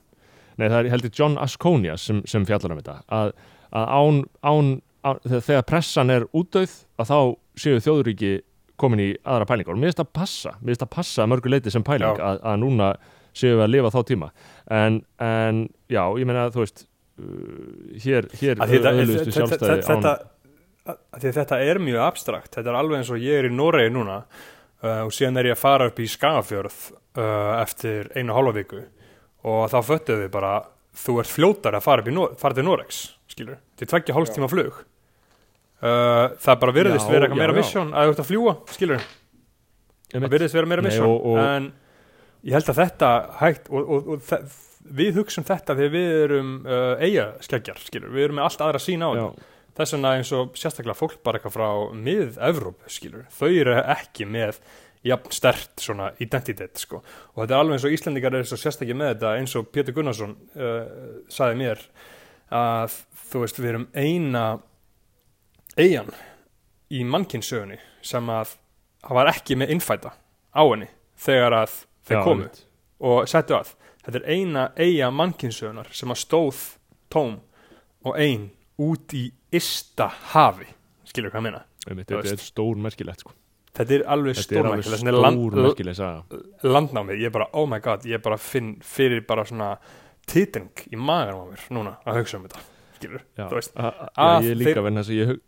Nei, 0.60 0.68
það 0.70 0.78
er, 0.80 0.88
heldur 0.94 1.12
John 1.16 1.36
Asconius 1.39 2.06
sem, 2.08 2.22
sem 2.28 2.46
fjallar 2.48 2.72
um 2.75 2.80
þetta 2.82 2.96
að, 3.16 3.34
að 3.75 3.93
án, 3.99 4.21
án, 4.41 4.69
án 5.05 5.19
þegar, 5.25 5.65
pressan 5.69 6.13
er 6.13 6.27
útdauð 6.35 6.75
að 6.99 7.11
þá 7.11 7.19
séu 7.59 7.83
þjóðríki 7.83 8.33
komin 8.79 9.03
í 9.03 9.09
aðra 9.27 9.47
pælingar. 9.49 9.75
Og 9.75 9.81
mér 9.81 9.91
finnst 9.91 10.01
það 10.01 10.11
passa, 10.15 10.55
mér 10.59 10.73
finnst 10.73 10.85
það 10.85 10.93
passa 10.95 11.23
að 11.23 11.31
mörgu 11.33 11.53
leiti 11.53 11.73
sem 11.73 11.85
pæling 11.85 12.23
að, 12.23 12.41
að 12.51 12.59
núna 12.63 12.93
séu 13.35 13.57
við 13.57 13.65
að 13.65 13.73
lifa 13.75 13.93
þá 13.93 13.99
tíma. 14.09 14.31
En, 14.79 15.01
en 15.23 15.63
já, 15.91 16.03
ég 16.19 16.29
meina 16.29 16.47
þú 16.53 16.63
veist 16.63 16.85
uh, 16.85 17.97
hér, 18.05 18.29
hér 18.39 18.63
Að 18.63 18.75
þetta, 18.75 18.93
sjálfstæði 19.35 19.79
þetta, 19.89 20.13
að 20.13 20.27
að 20.89 21.27
þetta 21.35 21.59
er 21.61 21.81
mjög 21.83 22.01
abstrakt. 22.01 22.53
Þetta 22.55 22.71
er 22.71 22.79
alveg 22.79 23.01
eins 23.01 23.11
og 23.13 23.21
ég 23.21 23.41
er 23.41 23.49
í 23.49 23.53
Noregi 23.53 23.93
núna 23.93 24.23
uh, 24.23 25.03
og 25.05 25.13
síðan 25.13 25.41
er 25.41 25.51
ég 25.51 25.57
að 25.57 25.61
fara 25.61 25.89
upp 25.91 25.99
í 26.01 26.07
Skagafjörð 26.09 26.79
uh, 27.19 27.59
eftir 27.59 28.09
einu 28.15 28.33
hálfa 28.33 28.55
viku. 28.57 28.81
Og 29.49 29.69
þá 29.71 29.79
föttuðu 29.85 30.25
við 30.25 30.33
bara 30.33 30.53
þú 30.99 31.19
ert 31.21 31.31
fljótar 31.31 31.77
að 31.77 31.85
fara, 31.85 32.03
upp 32.03 32.11
í 32.11 32.15
Nor 32.15 32.35
fara 32.39 32.57
til 32.57 32.65
Noregs 32.67 33.03
skilur, 33.39 33.60
til 33.79 33.88
tveggja 33.89 34.15
hálfs 34.19 34.36
tíma 34.36 34.51
flug. 34.51 34.84
Uh, 35.79 36.36
það 36.43 36.58
bara 36.60 36.74
virðist 36.75 37.05
Já, 37.08 37.12
vera 37.13 37.27
eitthvað 37.29 37.39
meira 37.39 37.53
já. 37.55 37.60
misjón 37.62 37.91
að 37.96 38.10
þú 38.10 38.12
ert 38.13 38.22
að 38.25 38.27
fljúa 38.34 38.53
skilur, 38.75 39.03
það 40.12 40.34
virðist 40.34 40.58
vera 40.58 40.67
meira 40.67 40.84
Nei, 40.84 40.89
misjón 40.89 41.08
og- 41.13 41.27
og- 41.29 41.38
en 41.46 41.69
ég 42.43 42.58
held 42.58 42.72
að 42.74 42.81
þetta 42.81 43.12
hægt 43.39 43.69
og, 43.72 43.93
og, 43.96 44.10
og 44.17 44.25
þe- 44.27 44.41
við 45.00 45.13
hugsum 45.22 45.46
þetta 45.48 45.75
þegar 45.79 45.93
við 45.96 46.12
erum 46.25 46.51
uh, 46.67 47.00
eigaskeggjar 47.00 47.79
skilur, 47.86 48.12
við 48.12 48.25
erum 48.27 48.36
með 48.41 48.50
allt 48.50 48.65
aðra 48.67 48.84
sín 48.84 49.05
á 49.08 49.10
þetta. 49.15 49.48
Þess 49.79 49.93
vegna 49.96 50.12
eins 50.17 50.31
og 50.36 50.51
sérstaklega 50.60 50.98
fólk 51.00 51.17
bara 51.24 51.39
eitthvað 51.39 51.55
frá 51.55 51.69
mið-Evrópu 51.96 52.91
skilur, 52.91 53.24
þau 53.31 53.48
eru 53.48 53.75
ekki 53.79 54.25
með 54.27 54.60
jafn 55.08 55.31
stert 55.31 55.79
svona 55.79 56.10
identitet 56.19 56.75
sko. 56.84 57.00
og 57.00 57.46
þetta 57.46 57.55
er 57.55 57.60
alveg 57.62 57.77
eins 57.77 57.86
og 57.88 57.93
Íslendingar 57.96 58.36
er 58.36 58.43
sérstaklega 58.43 59.00
með 59.00 59.13
þetta 59.13 59.36
eins 59.39 59.55
og 59.55 59.69
Pétur 59.72 59.96
Gunnarsson 59.96 60.36
uh, 60.60 61.24
saði 61.31 61.55
mér 61.62 61.86
að 62.53 62.96
þú 63.29 63.44
veist 63.44 63.60
við 63.60 63.70
erum 63.72 63.88
eina 63.94 64.44
eigan 65.77 66.10
í 66.89 67.03
mannkynnssögunni 67.06 67.77
sem 68.06 68.32
að 68.34 68.56
hann 69.06 69.20
var 69.20 69.32
ekki 69.32 69.58
með 69.60 69.75
innfæta 69.75 70.13
á 70.51 70.63
henni 70.65 70.89
þegar 71.20 71.58
að 71.63 71.77
þeir 72.10 72.24
komu 72.25 72.50
og 73.00 73.29
settu 73.29 73.56
að. 73.60 73.75
Þetta 74.03 74.22
er 74.22 74.29
eina 74.34 74.65
eiga 74.79 75.12
mannkynnssögunar 75.13 75.91
sem 75.94 76.12
að 76.12 76.22
stóð 76.24 76.62
tóm 77.13 77.38
og 78.08 78.15
ein 78.18 78.50
út 78.79 79.13
í 79.13 79.27
ysta 79.53 80.08
hafi. 80.34 80.68
Skilur 81.10 81.34
hvað 81.34 81.60
Einmitt, 81.88 82.10
Þú 82.10 82.20
þetta 82.20 82.36
er 82.36 82.44
stór 82.44 82.79
merkilegt 82.82 83.24
sko. 83.24 83.34
þetta 83.77 83.96
er 83.96 84.03
alveg 84.12 84.36
er 84.36 84.44
stórmerkileg 84.44 85.15
land, 85.15 86.36
landnámið, 86.65 87.22
ég 87.24 87.34
bara, 87.34 87.48
oh 87.56 87.68
my 87.70 87.79
god 87.84 88.03
ég 88.10 88.22
bara 88.24 88.38
finn 88.41 88.74
fyrir 88.84 89.24
bara 89.27 89.46
svona 89.48 89.70
titring 90.29 90.83
í 90.93 90.98
maganum 91.00 91.45
á 91.45 91.51
mér 91.51 91.63
núna 91.77 91.93
að 92.05 92.19
hugsa 92.21 92.38
um 92.39 92.48
þetta 92.48 92.63
skilur, 93.00 93.24
Já, 93.38 93.45
þú 93.48 93.55
veist, 93.59 93.71
a- 93.75 93.88
a- 93.88 94.09
að 94.17 94.43
já, 94.43 94.50
ég 94.51 94.59
líka 94.59 94.74
þeir- 94.75 94.83
venn 94.88 95.00
þess 95.01 95.09
að 95.13 95.19
hug- 95.31 95.41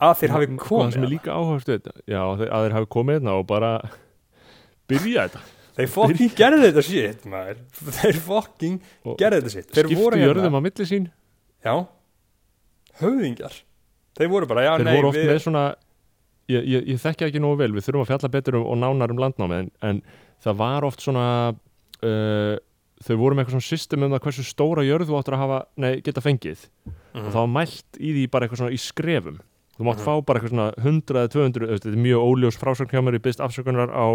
að 0.00 0.14
þeir 0.20 0.34
hafi 0.34 0.46
komið 0.64 0.98
er 1.02 1.10
líka 1.14 1.30
Já, 2.10 2.22
þeir- 2.40 2.52
að 2.56 2.66
þeir 2.66 2.76
hafi 2.78 2.90
komið 2.96 3.30
og 3.34 3.46
bara 3.46 3.72
byrja 4.90 5.24
þetta. 5.28 5.40
Þeir 5.80 5.88
fucking 5.94 6.32
gerði 6.36 6.60
þetta 6.66 6.82
shit 6.84 7.22
maður. 7.30 7.60
Þeir 8.00 8.16
fucking 8.26 8.80
Og 9.06 9.16
gerði 9.20 9.38
þetta 9.40 9.52
shit. 9.54 9.68
Þeir 9.70 9.86
skiptu 9.86 10.00
hérna. 10.18 10.26
jörðum 10.26 10.56
á 10.58 10.60
milli 10.66 10.86
sín. 10.88 11.06
Já. 11.64 11.74
Höfðingjar. 13.00 13.54
Þeir 14.18 14.28
voru 14.32 14.48
bara, 14.50 14.64
já, 14.66 14.72
þeir 14.80 14.84
nei 14.88 14.96
voru 14.98 15.08
oft 15.12 15.20
við, 15.20 15.28
með 15.30 15.38
svona 15.44 15.62
ég, 16.50 16.64
ég, 16.66 16.88
ég 16.90 16.98
þekki 17.00 17.28
ekki 17.28 17.40
nógu 17.40 17.60
vel, 17.62 17.70
við 17.76 17.86
þurfum 17.86 18.02
að 18.04 18.10
fjalla 18.10 18.30
betur 18.34 18.58
um, 18.58 18.66
og 18.66 18.76
nánar 18.82 19.14
um 19.14 19.20
landnámi 19.22 19.58
en, 19.62 19.70
en 19.86 20.02
það 20.44 20.58
var 20.60 20.86
oft 20.88 21.04
svona 21.04 21.24
uh, 21.54 22.56
þau 23.04 23.16
voru 23.16 23.34
með 23.34 23.44
eitthvað 23.44 23.56
svona 23.58 23.68
system 23.70 24.02
um 24.02 24.12
það 24.12 24.24
hversu 24.26 24.44
stóra 24.44 24.82
jörð 24.84 25.08
þú 25.08 25.18
áttur 25.20 25.36
að 25.38 25.44
hafa, 25.44 25.60
nei, 25.76 26.00
geta 26.00 26.20
fengið 26.20 26.66
Mhm. 27.14 27.26
og 27.26 27.32
það 27.32 27.40
var 27.40 27.54
mælt 27.54 27.98
í 27.98 28.10
því 28.14 28.30
bara 28.30 28.46
eitthvað 28.46 28.60
svona 28.60 28.76
í 28.76 28.78
skrefum 28.80 29.38
þú 29.80 29.84
mátt 29.88 29.96
Mhm. 29.96 30.04
fá 30.04 30.26
bara 30.26 30.38
eitthvað 30.40 30.52
svona 30.52 30.74
100 30.76 31.16
eða 31.16 31.28
200, 31.32 31.64
þú 31.64 31.68
veist, 31.70 31.84
þetta 31.84 31.96
er 31.96 32.04
mjög 32.04 32.20
óljós 32.28 32.58
frásögn 32.60 32.90
hjá 32.92 33.00
mér 33.00 33.14
ég 33.16 33.22
byrst 33.24 33.40
afsökunar 33.40 33.88
á 33.88 34.06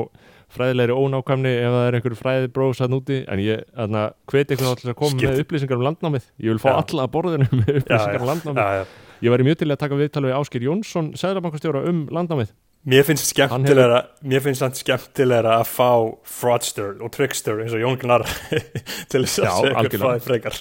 fræðilegri 0.54 0.94
ónákvæmni 0.94 1.51
ef 1.58 1.72
það 1.74 1.88
er 1.88 1.94
einhverju 1.98 2.20
fræði 2.22 2.48
bróðs 2.54 2.82
að 2.86 2.94
núti 2.94 3.18
en 3.27 3.39
ég 3.39 3.63
hérna, 3.75 4.13
hveti 4.30 4.54
eitthvað 4.56 4.77
til 4.82 4.89
að 4.92 4.96
koma 4.96 5.18
Skipt. 5.18 5.32
með 5.34 5.39
upplýsingar 5.42 5.75
um 5.82 5.86
landnámið 5.89 6.24
ég 6.39 6.50
vil 6.54 6.62
fá 6.62 6.70
Já. 6.70 6.77
alla 6.86 7.08
að 7.08 7.12
borðinu 7.12 7.50
með 7.50 7.82
upplýsingar 7.82 8.22
um 8.22 8.27
já, 8.27 8.32
landnámið 8.32 8.62
já, 8.62 8.70
já. 8.77 8.86
Ég 9.24 9.32
væri 9.32 9.44
mjög 9.48 9.58
til 9.58 9.68
að 9.72 9.77
taka 9.80 9.96
viðtal 9.96 10.24
við 10.27 10.36
Áskir 10.36 10.62
Jónsson, 10.62 11.13
Sæðlabankastjóra 11.15 11.88
um 11.88 12.06
landnámið. 12.12 12.50
Mér 12.86 13.01
finnst 13.08 13.32
skemmtilegra 13.32 14.04
mér 14.30 14.44
finnst 14.46 14.62
hann 14.62 14.75
skemmtilegra 14.77 15.56
að 15.62 15.70
fá 15.72 15.88
fraudster 16.30 17.00
og 17.01 17.10
trickster 17.15 17.58
eins 17.63 17.74
og 17.74 17.82
Jón 17.82 17.98
Gnar 18.01 18.22
til 19.12 19.24
þess 19.25 19.39
að 19.42 19.58
segja 19.63 19.89
frá 20.04 20.12
því 20.12 20.22
frekar 20.27 20.60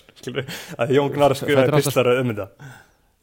að 0.81 0.95
Jón 0.97 1.13
Gnar 1.13 1.35
skrifaði 1.37 1.67
alltaf- 1.69 1.85
pistar 1.91 2.09
um 2.15 2.33
þetta. 2.33 2.49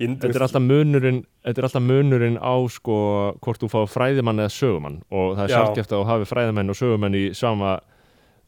Þetta 0.01 0.29
er 0.33 0.43
alltaf 0.47 0.63
munurinn, 0.65 1.19
þetta 1.45 1.61
er 1.61 1.65
alltaf 1.67 1.83
munurinn 1.85 2.37
á 2.41 2.53
sko 2.73 2.95
hvort 3.41 3.61
þú 3.61 3.67
fá 3.69 3.79
fræðimann 3.89 4.41
eða 4.41 4.53
sögumann. 4.53 4.95
Og 5.13 5.35
það 5.37 5.43
er 5.43 5.51
Já. 5.51 5.55
sjálfgeft 5.57 5.91
að 5.93 5.99
þú 6.01 6.07
hafi 6.09 6.29
fræðimenn 6.31 6.73
og 6.73 6.77
sögumenn 6.79 7.17
í 7.19 7.23
sama 7.37 7.73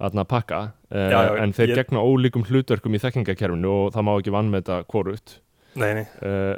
aðna 0.03 0.25
pakka. 0.25 0.61
Uh, 0.89 1.09
Já, 1.13 1.19
já, 1.27 1.31
en 1.43 1.53
þeir 1.53 1.69
ég- 1.73 1.77
gegna 1.81 2.01
ólíkum 2.05 2.45
hlutverkum 2.49 2.93
í 2.97 3.01
þekkingakerfinu 3.01 3.69
og 3.69 3.93
það 3.93 4.05
má 4.09 4.13
ekki 4.19 4.33
vann 4.33 4.49
með 4.53 4.65
þetta 4.69 5.39
nei, 5.75 6.05
uh, 6.21 6.57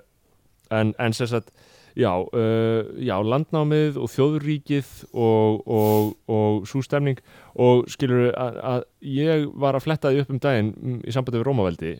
en, 0.75 0.94
en 1.00 1.14
sem 1.16 1.28
sagt 1.28 1.52
já, 1.96 2.12
uh, 2.20 2.82
já, 3.00 3.16
landnámið 3.24 4.00
og 4.02 4.12
þjóðuríkið 4.14 4.90
og, 5.14 5.62
og, 5.68 6.10
og 6.32 6.66
svo 6.70 6.82
stemning. 6.86 7.22
Og 7.56 7.86
skilur 7.92 8.34
að, 8.36 8.84
ég 9.08 9.46
var 9.56 9.78
að 9.80 9.86
fletta 9.88 10.12
því 10.12 10.25
upp 10.25 10.34
um 10.36 10.42
daginn 10.44 10.74
mm, 10.75 10.98
í 11.08 11.16
sambandi 11.16 11.40
við 11.40 11.48
Rómaveldi 11.48 11.94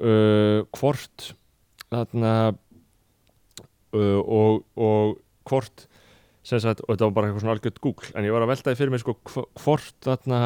uh, 0.00 0.62
hvort 0.78 1.30
þarna 1.92 2.32
uh, 3.92 4.20
og, 4.22 4.64
og 4.76 5.20
hvort 5.46 5.86
sem 6.46 6.60
sagt, 6.62 6.80
og 6.86 6.92
þetta 6.94 7.08
var 7.08 7.14
bara 7.16 7.28
eitthvað 7.28 7.42
svona 7.42 7.54
algjörð 7.56 7.78
Google, 7.82 8.10
en 8.14 8.26
ég 8.26 8.34
var 8.34 8.44
að 8.44 8.50
velta 8.52 8.70
því 8.70 8.78
fyrir 8.78 8.92
mig 8.94 9.00
sko 9.02 9.16
hv- 9.26 9.48
hvort 9.64 9.96
þarna 10.06 10.40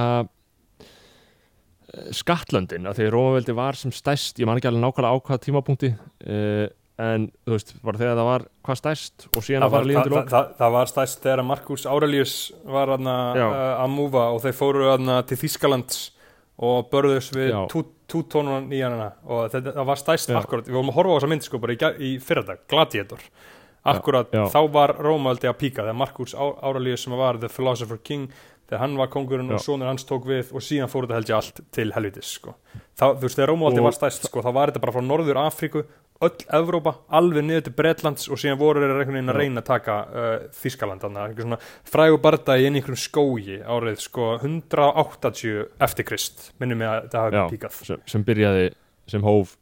eh, 0.80 2.06
Skattlöndin, 2.16 2.88
að 2.88 2.96
því 3.02 3.08
Rómaveldi 3.12 3.54
var 3.58 3.76
sem 3.76 3.92
stærst, 3.92 4.40
ég 4.40 4.48
man 4.48 4.56
ekki 4.56 4.70
alveg 4.70 4.80
nákvæmlega 4.86 5.12
á 5.12 5.20
hvaða 5.20 5.42
tímapunkti 5.44 5.90
uh, 5.92 6.64
en 7.00 7.26
þú 7.46 7.54
veist, 7.54 7.74
bara 7.84 8.00
þegar 8.00 8.18
það 8.20 8.28
var 8.30 8.44
hvað 8.66 8.78
stærst 8.80 9.26
og 9.30 9.44
síðan 9.46 9.62
það 9.62 9.66
að 9.66 9.72
var, 9.72 9.80
fara 9.80 9.88
líðandi 9.90 10.10
það, 10.10 10.16
lók 10.18 10.32
það, 10.34 10.48
það 10.60 10.72
var 10.76 10.90
stæst 10.92 11.22
þegar 11.24 11.42
Marcus 11.50 11.86
Aurelius 11.90 12.34
var 12.76 12.94
aðna, 12.96 13.14
Já. 13.40 13.46
uh, 13.48 13.68
að 13.84 13.94
múfa 13.96 14.24
og 14.34 14.40
þeir 14.44 14.56
fóru 14.60 14.88
aðna, 14.92 15.20
til 15.30 15.38
Þískalands 15.40 16.00
og 16.60 16.90
börðus 16.92 17.30
við 17.32 17.50
Já. 17.54 17.60
tútónuna 17.72 18.60
nýjanina 18.68 19.10
og 19.24 19.46
þetta, 19.54 19.72
það 19.78 19.88
var 19.92 20.02
stæst 20.02 20.32
Já. 20.34 20.36
akkurat, 20.42 20.68
við 20.68 20.76
vorum 20.76 20.92
að 20.92 20.98
horfa 21.00 21.14
á 21.14 21.16
þessa 21.20 21.32
mynd 21.32 21.46
sko 21.48 21.60
bara 21.62 21.76
í, 21.76 21.80
í 22.04 22.10
fyrradag, 22.20 22.62
Gladiator 22.68 23.24
akkurat, 23.90 24.28
Já. 24.36 24.44
þá 24.52 24.60
var 24.74 24.92
Rómaldi 25.00 25.48
að 25.48 25.56
píka 25.62 25.84
þegar 25.86 25.96
Marcus 25.96 26.34
Á- 26.36 26.58
Aurelius 26.68 27.06
sem 27.06 27.16
var 27.16 27.38
The 27.40 27.48
Philosopher 27.48 27.96
King, 28.04 28.26
þegar 28.68 28.82
hann 28.84 28.98
var 29.00 29.08
kongurinn 29.08 29.48
Já. 29.48 29.56
og 29.56 29.64
sonur 29.64 29.88
hans 29.88 30.04
tók 30.04 30.28
við 30.28 30.52
og 30.52 30.60
síðan 30.62 30.90
fóru 30.92 31.08
þetta 31.08 31.16
held 31.16 31.30
ég 31.32 31.38
allt 31.38 31.62
til 31.72 31.88
helvitis 31.96 32.34
sko. 32.36 32.54
þá, 32.98 33.06
þú 33.16 33.24
veist, 33.24 33.38
þegar 33.40 33.52
Rómaldi 33.54 33.82
var 33.88 33.96
stæst 33.96 34.28
sko, 34.28 34.42
þá 34.44 34.52
var 34.52 34.70
þetta 34.70 34.84
bara 34.84 34.92
frá 34.98 35.06
Norður 35.06 35.40
Afríku 35.46 35.84
öll 36.20 36.44
Evrópa, 36.52 36.92
alveg 37.16 37.46
niður 37.46 37.62
til 37.68 37.74
Bretlands 37.78 38.28
og 38.28 38.40
síðan 38.40 38.58
voru 38.60 38.82
þeir 38.82 38.92
einhvern 38.92 39.16
veginn 39.16 39.32
að 39.32 39.38
reyna 39.40 39.62
að 39.62 39.68
taka 39.70 39.96
uh, 40.04 40.34
Þískaland, 40.60 41.00
þannig 41.04 41.22
að 41.22 41.30
einhver 41.30 41.46
svona 41.46 41.60
frægu 41.94 42.20
bardaði 42.26 42.68
inn 42.68 42.76
í 42.76 42.82
einhverjum 42.82 43.00
skógi 43.00 43.56
árið 43.64 44.02
sko 44.04 44.26
180 44.36 45.64
eftir 45.86 46.08
Krist, 46.10 46.50
minnum 46.60 46.82
mig 46.82 46.90
að 46.90 47.00
þetta 47.06 47.24
hafi 47.24 47.46
píkað. 47.54 47.80
sem, 47.88 48.04
sem 48.12 48.26
byrjaði, 48.28 48.68
sem 49.10 49.24
hóf 49.24 49.56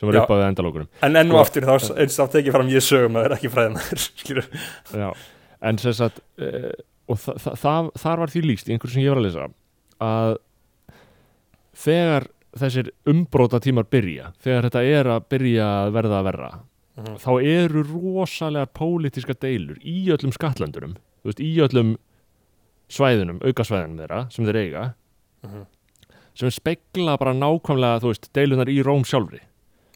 sem 0.00 0.08
var 0.08 0.22
upp 0.22 0.32
á 0.32 0.36
við 0.40 0.46
endalókurum 0.48 0.88
en 1.04 1.20
enn 1.20 1.34
og 1.34 1.42
aftur 1.42 1.66
þá 1.68 1.74
eins 2.00 2.16
þá 2.16 2.24
tekið 2.34 2.54
fram 2.56 2.70
ég 2.72 2.84
sögum 2.84 3.18
að 3.20 3.26
það 3.26 3.60
er 3.60 4.04
ekki 4.06 4.44
Já, 5.04 5.10
en 5.68 5.80
sem 5.82 5.96
sagt 5.96 6.22
uh, 6.40 6.70
og 7.10 7.20
þa 7.20 7.34
þa 7.44 7.54
þa 7.60 7.74
þar 8.02 8.22
var 8.24 8.32
því 8.32 8.44
líst 8.46 8.70
í 8.70 8.74
einhverju 8.74 8.96
sem 8.96 9.04
ég 9.04 9.12
var 9.12 9.20
að 9.20 9.26
lesa 9.28 9.48
að 10.00 10.36
þegar 11.84 12.28
þessir 12.58 12.90
umbróta 13.06 13.60
tímar 13.62 13.84
byrja 13.90 14.32
þegar 14.42 14.68
þetta 14.68 14.82
er 14.98 15.06
að 15.06 15.24
byrja 15.30 15.66
að 15.86 15.92
verða 15.92 16.18
að 16.20 16.24
verra 16.30 16.50
Mhm. 17.00 17.16
þá 17.22 17.30
eru 17.46 17.82
rosalega 17.86 18.66
pólitíska 18.66 19.32
deilur 19.40 19.78
í 19.80 20.08
öllum 20.10 20.32
skattlöndunum 20.34 20.96
þú 21.22 21.30
veist, 21.30 21.40
í 21.40 21.56
öllum 21.62 21.96
svæðunum, 22.90 23.38
aukasvæðunum 23.46 24.00
þeirra 24.02 24.32
sem 24.34 24.44
þeir 24.48 24.56
eiga 24.64 24.94
Mhm. 25.44 25.66
sem 26.34 26.50
spegla 26.50 27.16
bara 27.18 27.32
nákvæmlega 27.32 28.00
veist, 28.02 28.28
deilunar 28.34 28.66
í 28.68 28.82
Róm 28.84 29.04
sjálfri 29.04 29.40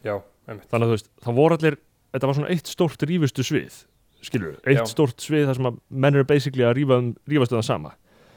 já, 0.03 0.21
þannig 0.47 0.63
að 0.71 0.87
þú 0.87 0.95
veist, 0.95 1.09
það 1.21 1.35
voru 1.35 1.57
allir 1.57 1.77
þetta 2.13 2.27
var 2.27 2.33
svona 2.35 2.49
eitt 2.49 2.65
stórt 2.71 3.05
rífustu 3.05 3.43
svið 3.43 3.85
skilur, 4.23 4.55
eitt 4.65 4.77
Já. 4.79 4.85
stórt 4.85 5.17
svið 5.21 5.45
þar 5.51 5.55
sem 5.55 5.65
að 5.65 5.79
menn 5.91 6.15
eru 6.15 6.23
basically 6.23 6.63
að 6.63 6.75
rífa, 6.77 6.97
um- 6.97 7.15
rífast 7.27 7.51
um 7.51 7.59
það 7.59 7.63
sama 7.65 7.91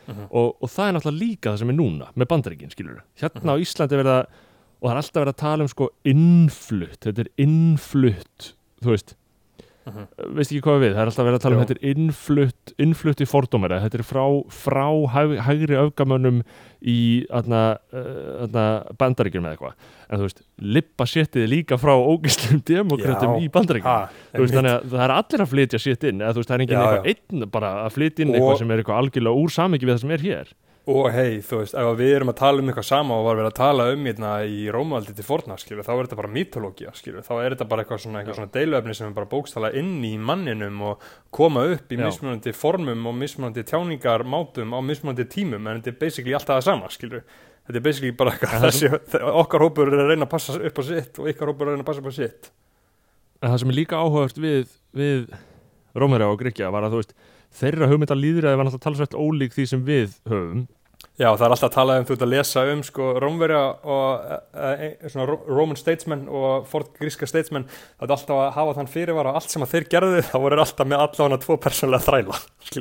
Mhm. 0.08 0.28
og, 0.30 0.56
og 0.62 0.68
það 0.72 0.88
er 0.88 0.94
náttúrulega 0.96 1.20
líka 1.22 1.50
það 1.52 1.58
sem 1.62 1.70
er 1.72 1.78
núna 1.78 2.06
með 2.16 2.28
bandaríkin, 2.32 2.70
skilur 2.72 3.02
hérna 3.20 3.54
á 3.54 3.60
Íslandi 3.60 3.92
er 3.96 4.02
verið 4.02 4.14
að 4.18 4.26
og 4.78 4.86
það 4.86 4.92
er 4.92 5.00
alltaf 5.02 5.22
verið 5.22 5.34
að 5.34 5.40
tala 5.42 5.64
um 5.64 5.68
sko 5.72 5.88
innflutt, 6.06 7.00
þetta 7.02 7.24
er 7.24 7.30
innflutt 7.44 8.52
þú 8.82 8.92
veist, 8.94 9.16
Mhm. 9.88 10.33
veist 10.38 10.53
ekki 10.53 10.62
hvað 10.64 10.81
við, 10.85 10.94
það 10.94 11.03
er 11.03 11.11
alltaf 11.11 11.27
verið 11.29 11.38
að 11.38 11.44
tala 11.44 11.57
um 11.57 11.62
þetta 11.64 11.77
er 11.77 11.90
innflutt, 11.92 12.72
innflutt 12.79 13.22
í 13.24 13.29
fordómara. 13.29 13.81
Þetta 13.85 13.98
er 13.98 14.07
frá, 14.07 14.24
frá 14.53 14.87
hæg, 15.14 15.37
hægri 15.46 15.79
öfgamönnum 15.81 16.42
í 16.83 16.98
aðna, 17.35 17.62
uh, 17.92 18.92
bandaríkjum 18.98 19.48
eða 19.48 19.57
eitthvað. 19.57 19.74
En 20.09 20.20
þú 20.20 20.29
veist, 20.29 20.42
lippa 20.59 21.05
séttið 21.05 21.48
líka 21.51 21.77
frá 21.81 21.92
ógislum 21.96 22.62
demokratum 22.64 23.37
í 23.42 23.51
bandaríkjum 23.53 24.48
þannig 24.55 24.72
að 24.77 24.87
það 24.94 25.05
er 25.05 25.14
allir 25.16 25.44
að 25.44 25.53
flytja 25.53 25.83
sétt 25.83 26.07
inn 26.09 26.22
eða 26.22 26.33
þú 26.33 26.42
veist, 26.42 26.48
það 26.48 26.57
er 26.57 26.64
enginn 26.64 26.81
eitthvað 26.85 27.11
einn 27.12 27.51
bara 27.51 27.74
að 27.85 27.92
flytja 27.98 28.24
inn 28.24 28.33
eitthvað 28.35 28.59
sem 28.62 28.70
er 28.72 28.83
eitthvað 28.83 29.03
algjörlega 29.03 29.42
úr 29.42 29.53
samingi 29.53 29.88
við 29.88 29.94
það 29.94 30.03
sem 30.05 30.14
er 30.16 30.24
hér 30.24 30.55
og 30.88 31.09
hei, 31.12 31.40
þú 31.44 31.59
veist, 31.61 31.74
ef 31.77 31.88
við 31.98 32.14
erum 32.16 32.31
að 32.33 32.38
tala 32.38 32.62
um 32.62 32.70
eitthvað 32.70 32.87
sama 32.88 33.16
og 33.18 33.27
var 33.27 33.37
verið 33.37 33.51
að 33.51 33.59
tala 33.59 33.87
um 33.92 34.07
hérna 34.09 34.31
í 34.48 34.62
Rómaldi 34.72 35.12
til 35.16 35.27
forna, 35.27 35.59
skilur, 35.61 35.85
þá 35.85 35.90
er 35.92 36.07
þetta 36.07 36.18
bara 36.22 36.31
mítológia, 36.33 36.92
skilur, 36.96 37.27
þá 37.27 37.33
er 37.37 37.55
þetta 37.55 37.66
bara 37.68 37.85
eitthvað 37.85 38.01
svona, 38.05 38.22
eitthvað 38.22 38.38
svona 38.38 38.53
deiluefni 38.55 38.96
sem 38.96 39.11
er 39.11 39.18
bara 39.18 39.29
bókstala 39.29 39.70
inn 39.77 39.98
í 40.09 40.14
manninum 40.31 40.81
og 40.88 41.05
koma 41.35 41.66
upp 41.74 41.92
í 41.92 42.01
mismunandi 42.01 42.55
formum 42.57 43.05
og 43.11 43.18
mismunandi 43.20 43.66
tjáningar 43.68 44.24
mátum 44.24 44.72
á 44.72 44.81
mismunandi 44.81 45.29
tímum, 45.29 45.68
en 45.68 45.83
þetta 45.83 45.92
er 45.92 46.01
basically 46.01 46.37
alltaf 46.38 46.57
það 46.57 46.66
sama, 46.70 46.92
skilur, 46.94 47.27
þetta 47.68 47.83
er 47.83 47.87
basically 47.90 48.16
bara 48.22 48.33
eitthvað, 48.33 48.64
þessi, 48.70 49.22
okkar 49.44 49.66
hópur 49.66 49.92
er 49.92 50.07
að 50.07 50.14
reyna 50.14 50.24
að 50.24 50.35
passa 50.38 50.57
upp 50.57 50.81
á 50.81 50.83
sitt 50.88 51.20
og 51.20 51.29
ykkar 51.35 51.53
hópur 51.53 51.68
er 51.68 51.74
að 51.74 51.77
reyna 51.77 51.85
að 51.85 51.90
passa 51.92 52.05
upp 52.05 52.09
á 52.09 52.16
sitt. 52.16 52.53
En 53.42 53.53
það 53.53 53.61
sem 53.61 53.74
er 53.74 53.83
líka 53.83 54.01
áhugavert 54.01 54.40
við, 54.40 54.72
við 54.96 55.29
Rómverja 55.98 56.33
og 56.33 56.40
Gríkja 56.40 56.72
var 56.72 56.88
að 56.88 56.96
þú 56.96 57.03
veist 57.03 57.18
þeirra 57.59 57.88
hugmynda 57.90 58.16
líðræði 58.18 58.59
var 58.59 58.66
náttúrulega 58.68 58.85
talsvægt 58.85 59.16
ólík 59.16 59.55
því 59.55 59.66
sem 59.70 59.85
við 59.87 60.16
höfum 60.29 60.66
Já, 61.18 61.33
það 61.33 61.44
er 61.44 61.52
alltaf 61.54 61.66
að 61.66 61.74
tala 61.74 61.94
um, 61.98 62.04
þú 62.07 62.14
ert 62.14 62.24
að 62.24 62.31
lesa 62.31 62.62
um 62.70 62.83
sko, 62.87 63.07
Rómverja 63.18 63.62
og 63.90 64.28
e, 64.54 64.90
e, 64.94 65.09
Roman 65.26 65.78
statesmen 65.78 66.28
og 66.31 66.68
fort 66.70 66.92
gríska 66.94 67.26
statesmen, 67.26 67.66
það 67.98 68.07
er 68.07 68.14
alltaf 68.14 68.42
að 68.44 68.50
hafa 68.54 68.76
þann 68.76 68.90
fyrirvara 68.92 69.33
allt 69.35 69.50
sem 69.50 69.64
að 69.66 69.72
þeir 69.74 69.88
gerðu, 69.96 70.22
þá 70.28 70.37
voru 70.44 70.62
alltaf 70.62 70.87
með 70.87 71.02
allavega 71.09 71.40
tvo 71.42 71.59
persónlega 71.64 72.07
þræla 72.07 72.38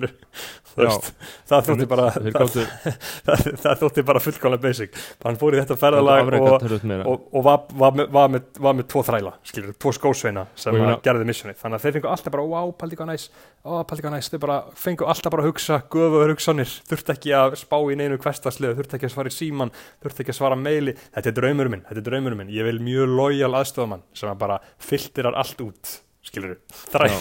Já. 0.77 0.91
veist 0.91 1.07
það 1.49 1.69
þótti 1.71 1.87
bara 1.89 2.07
það, 2.13 2.57
það, 3.25 3.45
það 3.63 3.79
þótti 3.81 4.03
bara 4.05 4.21
fullkomlega 4.21 4.61
basic. 4.61 4.97
Hann 5.25 5.39
fór 5.41 5.57
í 5.57 5.61
þetta 5.61 5.77
ferðalag 5.81 6.29
og, 6.37 6.65
og, 6.67 7.23
og 7.31 7.45
var, 7.47 7.63
var, 7.73 7.95
með, 7.97 8.11
var, 8.13 8.29
með, 8.35 8.43
var 8.67 8.77
með 8.77 8.89
tvo 8.93 9.01
þræla 9.07 9.33
skilur, 9.47 9.73
tvo 9.81 9.93
skósveina 9.97 10.45
sem 10.59 10.77
gerði 11.05 11.25
missionið, 11.31 11.57
þannig 11.63 11.79
að 11.79 11.87
þeir 11.87 11.97
fengu 11.97 12.11
alltaf 12.13 12.35
bara 12.35 12.45
wow, 12.51 12.73
paldi 12.77 12.99
hvað 12.99 13.09
næs, 13.09 13.27
paldi 13.63 14.05
hvað 14.05 14.15
næs. 14.17 14.29
Þeir 14.33 14.43
bara 14.45 14.59
fengu 14.77 15.09
alltaf 15.09 15.33
bara 15.33 15.45
að 15.45 15.49
hugsa, 15.49 15.79
guðuður 15.93 16.35
hugsanir 16.35 16.77
þurfti 16.91 17.15
ekki 17.15 17.35
að 17.41 17.57
spá 17.63 17.77
í 17.81 17.97
neinu 17.97 18.21
hverstasliðu 18.27 18.77
þurfti 18.81 18.97
ekki 18.97 19.07
að 19.07 19.13
svara 19.15 19.31
í 19.31 19.35
síman, 19.35 19.71
þurfti 20.03 20.23
ekki 20.23 20.35
að 20.35 20.39
svara 20.41 20.59
meili 20.59 20.93
þetta 20.97 21.31
er 21.31 21.37
draumur 21.39 21.71
minn, 21.73 21.85
þetta 21.87 22.03
er 22.03 22.07
draumur 22.09 22.35
minn. 22.37 22.51
Ég 22.53 22.67
vil 22.67 22.81
mjög 22.83 23.15
lojal 23.15 23.53
aðstofamann 23.61 24.05
sem 24.17 24.31
að 24.31 24.43
bara 24.43 24.59
filterar 24.83 25.39
allt 25.39 25.63
út, 25.65 25.93
skilur 26.27 26.57
þræl, 26.91 27.17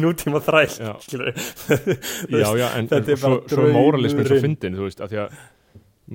nútíma 0.00 0.42
þræl 0.44 0.66
Já. 0.72 0.92
já, 2.40 2.48
já, 2.56 2.68
en, 2.78 2.88
en 2.88 3.00
er 3.00 3.20
svo, 3.20 3.40
svo 3.50 3.66
móralismin 3.74 4.28
svo 4.28 4.40
fyndin 4.40 4.78
þú 4.78 4.86
veist, 4.88 5.02
af 5.04 5.12
því 5.12 5.24
að 5.26 5.40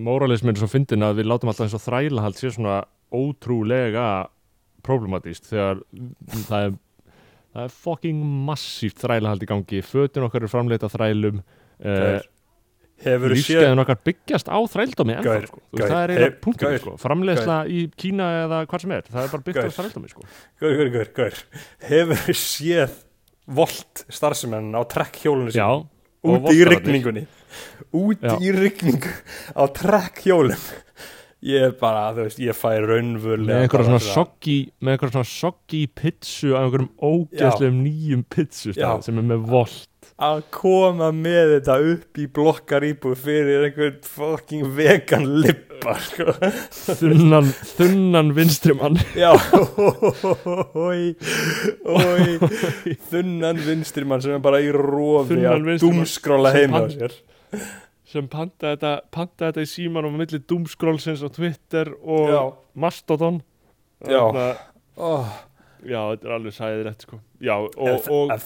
móralismin 0.06 0.56
er 0.56 0.64
svo 0.64 0.72
fyndin 0.72 1.06
að 1.06 1.22
við 1.22 1.30
látum 1.30 1.52
alltaf 1.52 1.68
eins 1.68 1.78
og 1.78 1.86
þrælahald 1.86 2.40
sé 2.40 2.52
svona 2.56 2.80
ótrúlega 3.16 4.08
problematíst 4.86 5.48
þegar 5.52 5.86
það 6.50 6.66
er 6.66 6.74
það 7.56 7.68
er 7.70 7.76
fucking 7.80 8.24
massíft 8.50 9.00
þrælahald 9.00 9.46
í 9.46 9.48
gangi. 9.48 9.82
Fötin 9.86 10.26
okkar 10.28 10.44
eru 10.44 10.52
framleita 10.52 10.90
þrælum 10.92 11.40
uh, 11.40 12.18
Lífskeiðin 13.04 13.82
okkar 13.84 13.98
byggjast 14.08 14.48
á 14.48 14.58
þrældómi 14.72 15.18
ennþá 15.18 15.40
sko. 15.50 15.60
Það 15.76 15.98
er 16.00 16.14
eiginlega 16.14 16.54
gaur, 16.62 16.78
sko. 16.80 16.94
framleiðsla 17.02 17.58
í 17.68 17.82
Kína 18.00 18.30
eða 18.46 18.62
hvað 18.72 18.86
sem 18.86 18.94
er 18.96 19.10
það 19.10 19.26
er 19.26 19.34
bara 19.34 19.48
byggt 19.50 19.60
á 19.68 19.78
þrældómi 19.80 20.14
sko. 20.14 20.30
gaur, 20.64 20.78
gaur, 20.80 20.94
gaur, 20.96 21.12
gaur, 21.20 21.42
hefur 21.90 22.40
séð 22.40 22.96
volt 23.46 24.06
starfsemenn 24.10 24.72
á 24.74 24.82
trekkhjólinu 24.90 25.54
já, 25.54 25.68
sínu 25.68 25.92
og 26.26 26.48
út 26.48 26.56
í 26.56 26.66
rigningunni 26.66 27.26
út 27.96 28.24
Já. 28.24 28.36
í 28.42 28.52
rigningu 28.56 29.12
á 29.54 29.64
trekkhjólum 29.76 30.66
ég 31.46 31.68
er 31.68 31.76
bara, 31.78 32.08
þú 32.16 32.26
veist, 32.26 32.42
ég 32.42 32.58
fæ 32.58 32.72
raunvölu 32.82 33.46
með 33.46 33.66
einhverja 33.66 33.90
svona 33.92 34.02
soggi 34.02 34.58
með 34.82 34.96
einhverja 34.96 35.16
svona 35.18 35.30
soggi 35.30 35.82
pizzu 35.94 36.56
af 36.56 36.66
einhverjum 36.66 36.92
ógeðslegum 36.98 37.84
nýjum 37.86 38.24
Já. 38.74 38.90
sem 39.06 39.22
er 39.22 39.28
með 39.30 39.46
volt 39.52 39.86
að 40.16 40.42
koma 40.56 41.10
með 41.16 41.56
þetta 41.56 41.76
upp 41.92 42.20
í 42.22 42.26
blokkar 42.38 42.86
íbúð 42.88 43.16
fyrir 43.26 43.66
einhvern 43.68 43.98
fucking 44.08 44.68
vegan 44.78 45.26
lippa 45.44 45.96
sko. 46.04 46.36
þunnan, 47.02 47.50
þunnan 47.76 48.34
vinstrimann 48.38 49.00
já. 49.18 49.32
Oi, 50.76 51.16
oi, 51.84 52.38
þunnan 53.10 53.60
vinstrimann 53.66 54.24
sem 54.24 54.38
er 54.38 54.46
bara 54.46 54.62
í 54.64 54.70
rofi 54.76 55.42
að 55.42 55.66
sem 55.84 56.56
heima 56.56 56.86
á 56.86 56.88
sér. 56.94 57.18
sem 58.16 58.30
panta 58.32 58.72
þetta, 58.76 58.94
panta 59.12 59.50
þetta 59.50 59.66
í 59.66 59.70
síman 59.70 60.08
og 60.08 60.16
milli 60.16 60.40
doomscrollsins 60.48 61.26
á 61.26 61.30
Twitter 61.34 61.92
og 62.00 62.62
Mastodon. 62.80 63.42
Já. 64.06 64.24
Oh, 64.96 65.28
já, 65.88 66.02
þetta 66.12 66.28
er 66.28 66.36
alveg 66.36 66.56
sæðilegt 66.56 67.06
sko. 67.08 67.22
já, 67.44 67.56
og, 67.56 67.78
og, 67.78 68.10
og, 68.12 68.34
er 68.36 68.44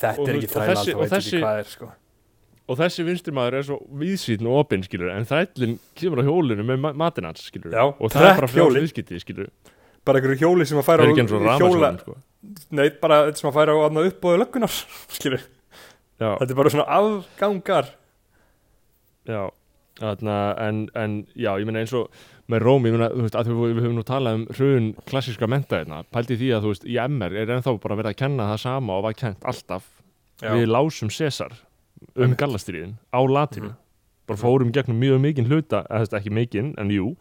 þessi, 1.09 1.41
sko. 1.73 1.89
og 2.69 2.79
þessi 2.79 3.05
vinstrimaður 3.07 3.59
er 3.59 3.67
svo 3.67 3.79
víðsýtn 4.01 4.49
og 4.49 4.63
opinn 4.63 4.85
skilur 4.85 5.11
en 5.13 5.27
þrællin 5.29 5.77
kemur 5.99 6.23
á 6.23 6.27
hjólinu 6.29 6.65
með 6.67 6.81
ma 6.85 6.93
matinn 7.03 7.29
hans 7.29 7.45
skilur 7.49 7.75
Já, 7.75 7.83
og 7.87 8.15
það 8.15 8.27
er 8.29 8.41
bara 8.41 8.51
frjáls 8.53 8.79
viðskipti 8.79 9.21
skilur 9.23 9.53
bara 10.07 10.21
einhverju 10.21 10.41
hjóli 10.41 10.67
sem 10.69 10.79
að 10.79 10.87
færa 10.87 11.05
og 11.05 11.61
hjóla, 11.61 11.93
sko. 12.01 12.17
nei, 12.73 12.87
bara 13.01 13.23
þetta 13.27 13.43
sem 13.43 13.51
að 13.51 13.57
færa 13.59 13.77
á 13.77 13.87
uppbóðu 13.89 14.41
löggunar 14.43 14.75
skilur, 15.19 15.47
já, 16.19 16.29
þetta 16.33 16.51
er 16.51 16.59
bara 16.63 16.75
svona 16.75 16.89
afgangar 16.99 17.95
já 19.29 19.41
Þarna, 19.99 20.35
en, 20.63 20.77
en 20.95 21.15
já, 21.35 21.49
ég 21.59 21.67
meina 21.67 21.81
eins 21.83 21.91
og 21.97 22.07
með 22.49 22.63
Róm, 22.65 22.85
ég 22.87 22.95
meina, 22.95 23.09
þú 23.13 23.21
veist, 23.27 23.35
að 23.37 23.49
við, 23.53 23.79
höfum 23.83 23.95
nú 23.99 24.03
talað 24.07 24.37
um 24.39 24.45
hrun 24.57 24.87
klassíska 25.05 25.47
menta 25.47 25.77
hérna, 25.83 25.99
pældi 26.09 26.37
því 26.39 26.47
að 26.55 26.63
þú 26.65 26.71
veist, 26.73 26.85
í 26.89 26.95
MR 27.03 27.35
er 27.43 27.51
ennþá 27.57 27.73
bara 27.83 27.95
verið 27.99 28.13
að 28.13 28.19
kenna 28.23 28.47
það 28.53 28.61
sama 28.63 28.95
og 28.97 29.03
var 29.05 29.13
kent 29.19 29.43
alltaf 29.45 29.85
Já. 30.41 30.53
við 30.55 30.65
lásum 30.71 31.11
César 31.13 31.53
um 32.15 32.23
Einmitt. 32.23 32.39
gallastriðin 32.39 32.95
á 33.13 33.19
latinu 33.27 33.69
Mhm. 33.69 33.75
bara 34.27 34.39
fórum 34.39 34.71
gegnum 34.71 34.99
mjög 34.99 35.19
mikinn 35.21 35.45
hluta 35.49 35.83
eða 35.89 35.99
þú 35.99 36.05
veist, 36.05 36.13
ekki 36.19 36.31
mikinn, 36.33 36.73
en 36.77 36.89
jú 36.89 37.15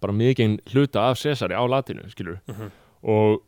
bara 0.00 0.12
mikinn 0.12 0.58
hluta 0.72 1.10
af 1.10 1.18
Césari 1.18 1.52
á 1.56 1.64
latinu, 1.68 2.02
skilur 2.10 2.40
Mhm. 2.48 2.70
og 3.02 3.42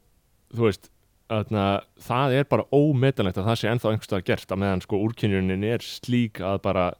þú 0.54 0.62
veist 0.68 0.88
þarna, 1.30 1.82
það 1.98 2.32
er 2.40 2.44
bara 2.44 2.64
ómetanlegt 2.72 3.38
að 3.40 3.46
það 3.46 3.56
sé 3.56 3.68
ennþá 3.70 3.92
einhverstað 3.92 4.24
gert 4.24 4.48
að 4.52 4.58
meðan 4.58 4.82
sko 4.82 4.96
úrkynjunin 5.00 5.64
er 5.64 5.78
slík 5.78 6.40
að 6.40 6.60
bara 6.62 6.92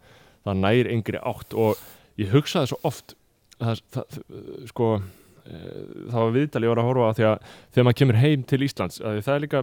það 0.47 0.57
nær 0.57 0.87
yngri 0.88 1.19
átt 1.21 1.53
og 1.55 1.77
ég 2.19 2.31
hugsaði 2.33 2.69
svo 2.73 2.79
oft 2.85 3.15
það, 3.62 3.83
það, 3.96 4.18
sko 4.70 4.88
e, 4.98 5.61
það 6.12 6.18
var 6.18 6.35
viðtal 6.37 6.62
ég 6.66 6.72
var 6.72 6.83
að 6.83 6.88
horfa 6.90 7.09
á 7.09 7.16
því 7.18 7.27
að 7.31 7.48
þegar 7.72 7.87
maður 7.88 7.98
kemur 8.03 8.20
heim 8.22 8.44
til 8.53 8.61
Íslands 8.66 9.01
að 9.03 9.22
það 9.27 9.35
er 9.38 9.44
líka 9.46 9.62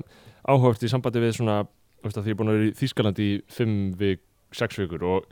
áhugavert 0.50 0.84
í 0.88 0.92
sambandi 0.94 1.24
við 1.24 1.38
svona 1.40 1.60
því 2.00 2.26
ég 2.26 2.34
er 2.34 2.40
búin 2.40 2.52
að 2.52 2.58
vera 2.60 2.68
í 2.70 2.76
Þýskalandi 2.80 3.26
í 3.30 3.38
fimm 3.52 3.78
vik, 4.00 4.22
sex 4.56 4.80
vikur 4.80 5.04
og 5.04 5.26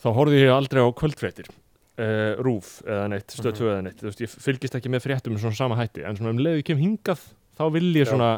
þá 0.00 0.08
horfði 0.16 0.42
ég 0.46 0.52
aldrei 0.54 0.80
á 0.80 0.88
kvöldfréttir 0.96 1.48
uh, 1.52 2.38
rúf 2.44 2.78
eða 2.86 3.08
neitt, 3.12 3.34
stöð 3.34 3.52
Mhm. 3.52 3.58
2 3.60 3.68
eða 3.72 3.82
neitt 3.88 4.00
þú 4.00 4.08
veist, 4.08 4.22
ég 4.24 4.32
fylgist 4.46 4.78
ekki 4.78 4.92
með 4.92 5.04
fréttum 5.04 5.34
með 5.36 5.44
svona 5.44 5.58
sama 5.60 5.76
hætti 5.80 6.04
en 6.08 6.16
svona 6.16 6.32
um 6.32 6.40
leið 6.40 6.60
ég 6.62 6.68
kem 6.70 6.80
hingað 6.80 7.26
þá 7.58 7.64
vil 7.74 7.90
ég 7.98 8.08
svona 8.08 8.30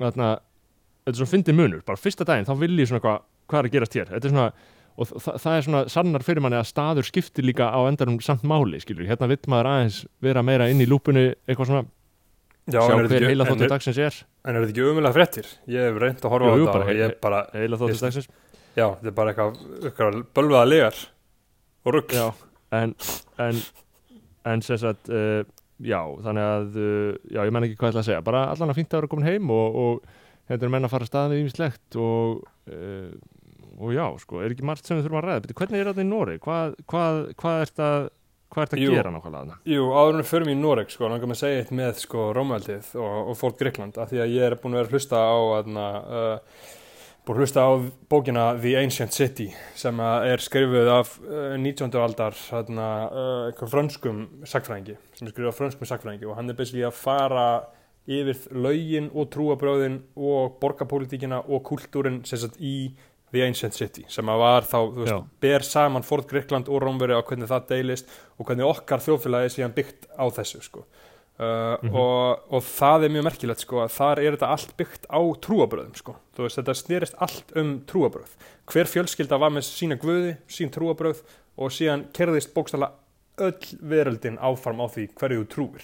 þetta 0.00 0.30
er 1.06 1.18
svona 1.20 1.30
fyndin 1.30 1.58
munur, 1.58 1.82
bara 1.86 2.00
fyrsta 2.00 2.24
daginn 2.26 2.46
þá 2.48 2.54
vil 2.58 2.74
ég 2.80 2.88
svona 2.90 3.02
hvað, 3.04 3.20
hvað 3.50 3.60
er 3.60 3.68
að 3.68 3.74
gerast 3.76 3.96
hér 3.98 4.08
þetta 4.14 4.26
er 4.30 4.32
svona, 4.34 4.46
og 4.94 5.10
þa 5.10 5.32
það 5.42 5.56
er 5.58 5.64
svona 5.66 5.82
sannar 5.90 6.22
fyrir 6.26 6.44
manni 6.44 6.58
að 6.60 6.68
staður 6.70 7.06
skiptir 7.08 7.46
líka 7.46 7.66
á 7.70 7.80
endanum 7.88 8.20
samt 8.22 8.44
máli, 8.46 8.78
skilur, 8.82 9.06
hérna 9.08 9.26
vill 9.30 9.40
maður 9.50 9.70
aðeins 9.72 10.00
vera 10.22 10.42
meira 10.46 10.68
inn 10.70 10.82
í 10.84 10.86
lúpunni, 10.90 11.32
eitthvað 11.48 11.70
svona. 11.72 11.84
Já, 12.64 12.78
sjá 12.80 12.94
en 12.94 13.00
er 13.02 13.08
þetta 13.10 13.18
hver 13.20 13.28
heila 13.28 13.44
þóttu 13.50 13.66
dagsins 13.68 13.98
er. 14.00 14.18
En 14.48 14.56
er 14.56 14.62
þetta 14.64 14.72
ekki 14.72 14.84
umulega 14.88 15.12
fréttir? 15.16 15.48
Ég 15.68 15.88
hef 15.90 15.98
reynd 16.00 16.22
að 16.24 16.32
horfa 16.32 16.46
Jú, 16.48 16.54
á 16.54 16.56
jú, 16.56 16.64
þetta 16.64 16.76
bara 16.78 16.84
og 16.84 16.88
he- 16.88 17.00
ég 17.02 17.16
bara, 17.26 17.40
heila 17.52 17.80
þóttu 17.82 17.98
dagsins. 18.06 18.28
Já, 18.74 18.86
þetta 18.94 19.10
er 19.10 19.16
bara 19.18 19.34
eitthvað, 19.34 20.22
bölvaða 20.38 20.70
legar 20.70 21.02
og 21.84 21.92
rugg. 21.98 22.14
Já, 22.16 22.30
en 22.72 22.94
en, 23.44 23.60
en 24.54 24.62
sem 24.64 24.78
sagt 24.80 25.10
uh, 25.12 25.42
já, 25.84 26.00
þannig 26.24 26.48
að 26.54 26.78
uh, 26.80 27.12
já, 27.34 27.42
ég 27.44 27.52
menn 27.52 27.66
ekki 27.68 27.76
hvað 27.82 27.90
ég 27.90 27.94
ætla 27.98 28.02
að 28.06 28.08
segja, 28.08 28.24
bara 28.30 28.46
allan 28.54 28.72
að 28.72 28.78
fínt 28.80 28.94
að 28.94 29.02
vera 29.02 29.12
komin 29.12 29.28
heim 29.28 29.50
og, 29.52 29.78
og 29.84 30.48
hérna 30.48 30.68
er 30.70 30.72
menn 30.78 30.88
að 30.88 30.94
fara 30.94 31.04
að 31.06 31.12
staða 31.12 31.32
við 31.34 31.42
ímislegt 31.44 31.98
og 32.00 32.40
uh, 32.72 33.12
og 33.78 33.94
já, 33.94 34.04
sko, 34.22 34.42
er 34.42 34.54
ekki 34.54 34.66
margt 34.66 34.86
sem 34.86 34.98
við 34.98 35.08
þurfum 35.08 35.20
að 35.22 35.26
ræða 35.28 35.44
Bíddu, 35.44 35.56
hvernig 35.60 35.80
er 35.80 35.90
þetta 35.90 36.04
í 36.04 36.10
Nóri? 36.10 36.36
Hvað, 36.42 36.76
hvað, 36.90 37.22
hvað 37.40 38.12
hvað 38.54 38.68
ert 38.68 38.76
að 38.76 38.82
Jú. 38.84 38.94
gera 38.94 39.10
nákvæmlega? 39.12 39.58
Jú, 39.68 39.88
áður 39.90 40.14
en 40.14 40.22
við 40.22 40.30
förum 40.30 40.52
í 40.52 40.54
Noreg, 40.58 40.94
sko, 40.94 41.10
langar 41.10 41.30
mig 41.30 41.38
að 41.38 41.42
segja 41.42 41.60
eitt 41.62 41.74
með, 41.74 42.00
sko, 42.04 42.30
Rómaldið 42.36 42.94
og, 43.02 43.18
og 43.32 43.38
fólk 43.40 43.58
Gríkland, 43.60 43.98
af 43.98 44.10
því 44.12 44.22
að 44.22 44.34
ég 44.34 44.48
er 44.48 44.56
búin 44.62 44.76
að 44.76 44.82
vera 44.84 44.94
hlusta 44.94 45.20
á, 45.26 45.36
aðna, 45.58 45.86
uh, 46.04 46.66
búin 47.24 47.38
að 47.38 47.44
hlusta 47.44 47.64
á 47.66 47.70
bókina 48.12 48.44
The 48.60 48.74
Ancient 48.80 49.16
City, 49.16 49.48
sem 49.78 50.02
er 50.04 50.44
skrifuð 50.44 50.90
af 50.94 51.14
uh, 51.24 51.54
19. 51.58 51.96
aldar, 52.04 52.36
aðna, 52.60 52.90
uh, 53.08 53.32
eitthvað 53.48 53.72
frönskum 53.74 54.26
sagfræðingi, 54.46 54.98
sem 55.16 55.26
er 55.26 55.34
skrifuð 55.34 55.50
af 55.50 55.58
frönskum 55.62 55.90
sagfræðingi 55.90 56.30
og 56.30 56.38
hann 56.38 56.52
er 56.52 56.58
basically 56.58 56.86
að 56.86 57.00
fara 57.00 57.48
yfir 58.04 58.36
lögin 58.52 59.08
og 59.16 59.30
trúabröðin 59.32 60.02
og 60.20 60.58
borgarpólitíkina 60.60 61.40
og 61.48 61.64
kultúrin, 61.64 62.20
í 62.60 62.92
The 63.34 63.42
Ancient 63.46 63.74
City, 63.76 64.04
sem 64.08 64.30
að 64.30 64.38
var 64.44 64.62
þá, 64.70 64.76
þú 64.94 65.00
veist, 65.02 65.12
Já. 65.12 65.24
ber 65.44 65.64
saman 65.66 66.06
Ford 66.06 66.26
Gríkland 66.30 66.68
og 66.70 66.80
Rómveri 66.84 67.16
á 67.18 67.22
hvernig 67.26 67.50
það 67.50 67.66
deilist 67.74 68.08
og 68.38 68.46
hvernig 68.48 68.68
okkar 68.70 69.02
þjóðfélagi 69.04 69.48
er 69.50 69.54
síðan 69.58 69.74
byggt 69.76 70.06
á 70.14 70.24
þessu 70.38 70.62
sko. 70.62 70.84
uh, 71.34 71.76
Mhm. 71.82 71.90
og, 71.98 72.44
og 72.54 72.62
það 72.62 73.04
er 73.04 73.10
mjög 73.10 73.24
merkilegt 73.26 73.60
sko, 73.64 73.80
að 73.82 73.90
þar 73.90 74.18
er 74.22 74.36
þetta 74.36 74.50
allt 74.54 74.76
byggt 74.78 75.06
á 75.10 75.18
trúabröðum 75.42 75.96
sko. 75.98 76.14
þú 76.36 76.44
veist, 76.46 76.58
þetta 76.60 76.74
snerist 76.78 77.14
allt 77.18 77.52
um 77.58 77.80
trúabröð 77.90 78.36
hver 78.70 78.86
fjölskylda 78.86 79.38
var 79.42 79.50
með 79.50 79.66
sína 79.66 79.96
guði 79.98 80.36
sín 80.46 80.70
trúabröð 80.70 81.24
og 81.58 81.70
síðan 81.74 82.06
kerðist 82.14 82.54
bókstala 82.54 82.92
öll 83.42 83.58
veröldin 83.82 84.38
áfram 84.38 84.78
á 84.78 84.86
því 84.86 85.08
hverju 85.18 85.42
þú 85.42 85.48
trúir 85.50 85.82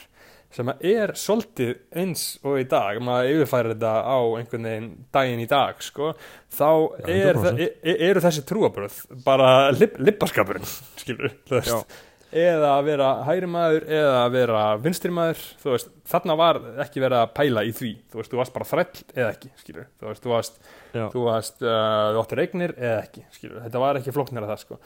sem 0.51 0.71
er 0.75 1.13
svolítið 1.19 1.73
eins 2.03 2.25
og 2.43 2.59
í 2.59 2.67
dag, 2.71 2.99
maður 3.07 3.37
yfirfærir 3.37 3.73
þetta 3.77 3.93
á 4.03 4.19
einhvern 4.41 4.67
veginn 4.67 4.93
daginn 5.15 5.43
í 5.45 5.49
dag 5.51 5.83
sko, 5.85 6.13
þá 6.51 6.71
er, 7.07 7.39
100%. 7.39 7.61
e, 7.63 7.69
e, 7.83 7.97
eru 8.09 8.23
þessi 8.25 8.45
trúabröð 8.49 8.97
bara 9.27 9.51
lip, 9.77 9.99
lippaskapurinn 10.03 10.67
skilur, 11.01 11.37
þú 11.47 11.59
veist 11.61 11.71
Já. 11.71 12.01
eða 12.43 12.73
að 12.73 12.89
vera 12.91 13.13
hægri 13.29 13.51
maður 13.51 13.87
eða 14.01 14.17
að 14.25 14.35
vera 14.39 14.65
vinstri 14.83 15.15
maður 15.15 15.47
þú 15.63 15.73
veist, 15.77 15.95
þarna 16.11 16.39
var 16.43 16.61
ekki 16.87 17.05
verið 17.07 17.21
að 17.21 17.33
pæla 17.39 17.65
í 17.67 17.73
því 17.79 17.93
þú 18.11 18.23
veist, 18.23 18.35
þú 18.35 18.43
varst 18.43 18.57
bara 18.59 18.71
þræll 18.73 19.07
eða 19.15 19.31
ekki 19.31 19.53
skilur, 19.63 19.89
þú 20.03 20.11
veist, 20.11 20.27
þú 20.27 20.35
varst 20.35 20.61
Já. 20.91 21.07
þú 21.15 21.25
varst, 21.29 21.63
uh, 21.63 22.11
þú 22.11 22.25
áttir 22.25 22.45
eignir 22.49 22.75
eða 22.75 23.01
ekki 23.05 23.25
skilur, 23.39 23.63
þetta 23.69 23.87
var 23.87 24.03
ekki 24.03 24.19
flóknir 24.19 24.47
að 24.47 24.55
það 24.57 24.63
sko 24.67 24.83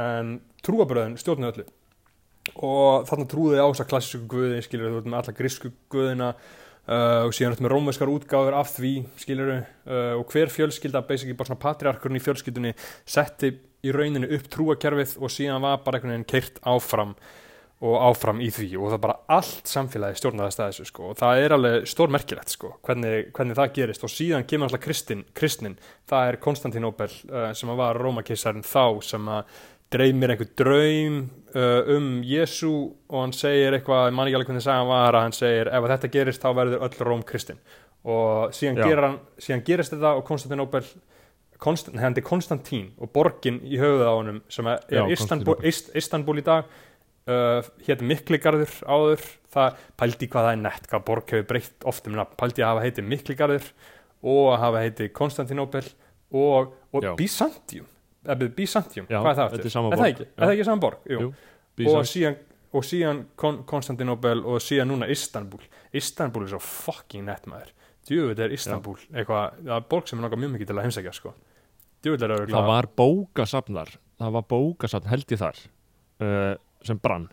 en 0.00 0.36
trúabröðin 0.62 1.18
stjórnuð 1.18 1.50
öllu 1.56 1.66
og 2.56 3.06
þarna 3.08 3.28
trúði 3.30 3.60
á 3.60 3.66
þess 3.68 3.84
að 3.84 3.92
klassísku 3.92 4.26
guði 4.30 4.64
skilur, 4.64 4.90
þú 4.90 4.98
veist 5.00 5.10
með 5.12 5.20
alla 5.20 5.38
grísku 5.40 5.72
guðina 5.92 6.34
Uh, 6.90 7.28
og 7.28 7.34
síðan 7.36 7.60
með 7.60 7.70
rómveskar 7.70 8.10
útgáður 8.10 8.54
af 8.58 8.70
því 8.72 8.94
skiluru 9.20 9.58
uh, 9.60 10.16
og 10.16 10.32
hver 10.32 10.50
fjölskylda 10.50 11.04
basically 11.06 11.36
bara 11.38 11.50
svona 11.50 11.60
patriarkurinn 11.62 12.18
í 12.18 12.22
fjölskyldunni 12.24 12.72
setti 13.06 13.52
í 13.86 13.92
rauninu 13.94 14.26
upp 14.34 14.48
trúakerfið 14.50 15.12
og 15.20 15.30
síðan 15.30 15.62
var 15.62 15.84
bara 15.84 16.00
einhvern 16.00 16.16
veginn 16.16 16.26
keirt 16.32 16.58
áfram 16.66 17.12
og 17.80 17.94
áfram 18.08 18.42
í 18.44 18.48
því. 18.52 18.72
Og 18.80 18.90
það 18.92 19.02
bara 19.04 19.18
allt 19.36 19.70
samfélagi 19.70 20.18
stjórnaðist 20.18 20.60
að 20.60 20.72
þessu 20.72 20.88
sko. 20.90 21.12
Og 21.12 21.20
það 21.20 21.44
er 21.44 21.54
alveg 21.56 21.86
stór 21.92 22.12
merkilegt 22.12 22.56
sko 22.56 22.72
hvernig, 22.84 23.30
hvernig 23.36 23.60
það 23.60 23.72
gerist. 23.78 24.04
Og 24.08 24.12
síðan 24.12 24.48
kemur 24.50 24.68
alltaf 24.68 24.84
kristin, 24.84 25.22
kristnin 25.36 25.78
það 26.10 26.32
er 26.32 26.40
Konstantinopel 26.42 27.10
uh, 27.30 27.52
sem 27.56 27.72
var 27.78 28.00
rómakeisarinn 28.02 28.66
þá 28.66 28.84
sem 29.06 29.30
að 29.30 29.62
dreymir 29.90 30.32
einhver 30.34 30.50
draum 30.58 31.20
uh, 31.54 31.96
um 31.96 32.08
Jésu 32.26 32.70
og 33.10 33.16
hann 33.18 33.34
segir 33.34 33.74
eitthvað, 33.74 34.08
ég 34.10 34.16
man 34.16 34.28
ekki 34.28 34.38
alveg 34.38 34.50
hvernig 34.52 34.64
sagan 34.64 34.90
var 34.90 35.16
að 35.18 35.26
hann 35.26 35.36
segir 35.36 35.70
ef 35.70 35.88
þetta 35.92 36.10
gerist 36.14 36.44
þá 36.44 36.50
verður 36.60 36.84
öll 36.86 37.06
Róm 37.08 37.24
kristin. 37.26 37.58
Og 38.06 38.54
síðan, 38.56 38.78
hann, 39.02 39.18
síðan 39.42 39.64
gerist 39.66 39.92
þetta 39.92 40.14
og 40.16 40.22
Konstantinopel 40.28 40.84
Konstant, 41.60 41.98
hann 42.00 42.16
er 42.16 42.24
Konstantín 42.24 42.86
og 42.96 43.10
borgin 43.12 43.58
í 43.68 43.76
höfuð 43.80 44.06
á 44.08 44.14
honum 44.14 44.38
sem 44.48 44.68
er 44.70 44.80
Já, 44.88 45.02
Istanbul. 45.12 45.58
Ist, 45.68 45.90
Istanbul 45.98 46.40
í 46.40 46.44
dag 46.46 46.70
uh, 47.28 47.60
hétt 47.84 48.04
Mikligarður 48.06 48.72
áður. 48.88 49.26
Það 49.52 49.82
pældi 50.00 50.28
hvað 50.30 50.46
það 50.46 50.54
er 50.54 50.62
nett 50.62 50.88
hvað 50.88 51.06
borg 51.10 51.34
hefur 51.34 51.48
breytt 51.50 51.88
oft 51.90 52.08
um 52.08 52.16
nafn. 52.16 52.38
Pældi 52.40 52.64
að 52.64 52.72
hafa 52.72 52.86
heitið 52.86 53.10
Mikligarður 53.10 53.72
og 54.20 54.44
að 54.54 54.60
hafa 54.64 54.84
heitið 54.86 55.12
Konstantinopel 55.18 55.84
og, 56.30 56.72
og. 56.94 57.10
Byzantium 57.18 57.88
Byzantium, 58.26 59.06
hvað 59.08 59.30
er 59.30 59.34
það 59.34 59.34
þetta 59.40 59.56
aftur? 59.56 59.66
er 59.66 59.74
sama 59.74 59.90
Er 59.94 59.98
það 60.00 60.08
Já. 60.10 60.26
er 60.36 60.44
það 60.46 60.54
ekki 60.54 60.64
saman 60.68 60.80
borg? 60.80 61.04
Jú. 61.08 61.18
Jú, 61.80 61.92
og 61.96 62.04
síðan, 62.04 62.36
og 62.76 62.84
síðan 62.84 63.20
Kon 63.40 63.62
Konstantinopel 63.64 64.42
og 64.44 64.58
síðan 64.60 64.90
núna 64.92 65.08
Istanbul 65.10 65.60
Istanbul 65.96 66.42
er 66.44 66.50
svo 66.52 66.60
fucking 66.60 67.24
nett 67.24 67.46
maður 67.48 67.70
djúvill 68.10 68.38
er 68.44 68.52
Istanbul 68.52 68.96
eitthvað, 69.14 69.56
það 69.64 69.76
er 69.78 69.86
borg 69.88 70.06
sem 70.10 70.18
er 70.18 70.24
náttúrulega 70.26 70.42
mjög 70.44 70.52
mikið 70.56 70.66
til 70.70 70.76
að 70.76 70.84
heimsækja 70.88 71.12
sko. 71.16 71.32
djúvill 72.02 72.22
er 72.22 72.28
það 72.34 72.40
örugglega- 72.40 72.66
var 72.68 72.88
bókasafn 73.00 73.74
þar 73.80 73.90
það 74.20 74.32
var 74.36 74.42
bókasafn 74.52 75.08
held 75.08 75.26
ég 75.34 75.38
þar 75.40 75.60
uh, 76.20 76.54
sem 76.84 76.98
brann 76.98 77.28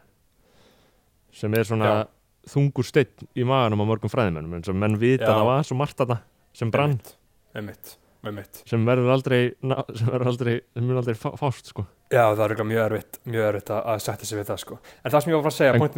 sem 1.38 1.54
er 1.54 1.63
svona 1.67 1.91
Já. 1.91 2.08
þungur 2.54 2.86
steinn 2.88 3.28
í 3.36 3.43
maganum 3.47 3.84
á 3.84 3.86
mörgum 3.91 4.12
fræðimennum 4.12 4.56
eins 4.58 4.69
og 4.71 4.76
menn 4.80 4.97
vita 5.00 5.26
Já. 5.28 5.32
að 5.34 5.39
það 5.41 5.50
var 5.52 5.63
svo 5.67 5.78
margt 5.84 5.97
þarna 6.00 6.19
sem 6.58 6.71
brann 6.71 6.95
einmitt, 6.97 7.15
einmitt. 7.54 7.97
Sem 8.68 8.86
verður 8.88 9.12
aldrei 9.13 9.42
sem 9.96 10.08
verður 10.12 10.32
aldrei, 10.32 10.56
aldrei 11.02 11.16
fá- 11.16 11.36
fást 11.40 11.72
sko. 11.72 11.86
Já, 12.12 12.24
það 12.36 12.44
er 12.52 12.63
mjög 12.72 12.84
erfitt, 12.86 13.20
mjög 13.28 13.48
erfitt 13.52 13.72
að, 13.76 13.88
setja 14.06 14.26
sig 14.30 14.40
við 14.40 14.50
það 14.52 14.60
sko. 14.63 14.80
En 15.04 15.12
það 15.12 15.24
sem 15.24 15.32
ég 15.34 15.42
var 15.42 15.52
að 15.52 15.58
segja, 15.58 15.74
En- 15.74 15.80
point 15.80 15.96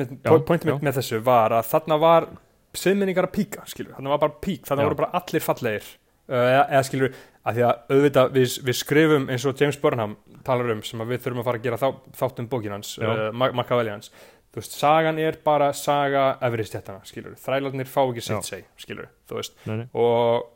mitt, 0.65 0.81
með 0.89 0.99
þessu 0.99 1.19
var 1.23 1.51
að 1.59 1.67
þarna 1.69 1.99
var 1.99 2.27
siðminningar 2.73 3.27
að 3.29 3.33
píka, 3.33 3.65
skilur, 3.65 3.95
þarna 3.97 4.09
var 4.15 4.21
bara 4.25 4.37
pík, 4.41 4.63
þarna 4.67 4.83
Já. 4.85 4.89
voru 4.89 4.95
bara 5.01 5.11
allir 5.19 5.41
fallegir, 5.41 5.85
uh, 6.29 6.35
eða, 6.35 6.63
eða 6.69 6.83
skilur, 6.89 7.13
að 7.49 7.55
því 7.55 7.63
að 7.65 7.93
auðvitað 7.95 8.33
við, 8.35 8.57
við 8.69 8.75
skrifum 8.77 9.29
eins 9.33 9.45
og 9.49 9.61
James 9.63 9.77
Burnham 9.81 10.17
talar 10.45 10.71
um 10.75 10.83
sem 10.85 10.99
við 10.99 11.23
þurfum 11.23 11.41
að 11.41 11.47
fara 11.49 11.57
að 11.61 11.63
gera 11.65 11.77
þá, 11.81 11.87
þátt 12.19 12.39
um 12.43 12.47
bókin 12.51 12.75
hans, 12.77 12.91
Já. 13.01 13.09
uh, 13.09 13.31
Machiavelli 13.33 13.89
hans, 13.95 14.11
þú 14.49 14.61
veist, 14.63 14.77
sagan 14.79 15.19
er 15.21 15.35
bara 15.45 15.71
saga 15.77 16.31
efristjættana, 16.47 17.03
skilur, 17.05 17.35
þrælarnir 17.37 17.89
fá 17.89 17.99
ekki 18.09 18.23
sitt 18.25 18.39
Já. 18.39 18.47
seg, 18.55 18.63
skilur, 18.81 19.09
þú 19.29 19.37
veist, 19.37 19.53
nei, 19.69 19.75
nei. 19.83 19.89
og 19.93 20.47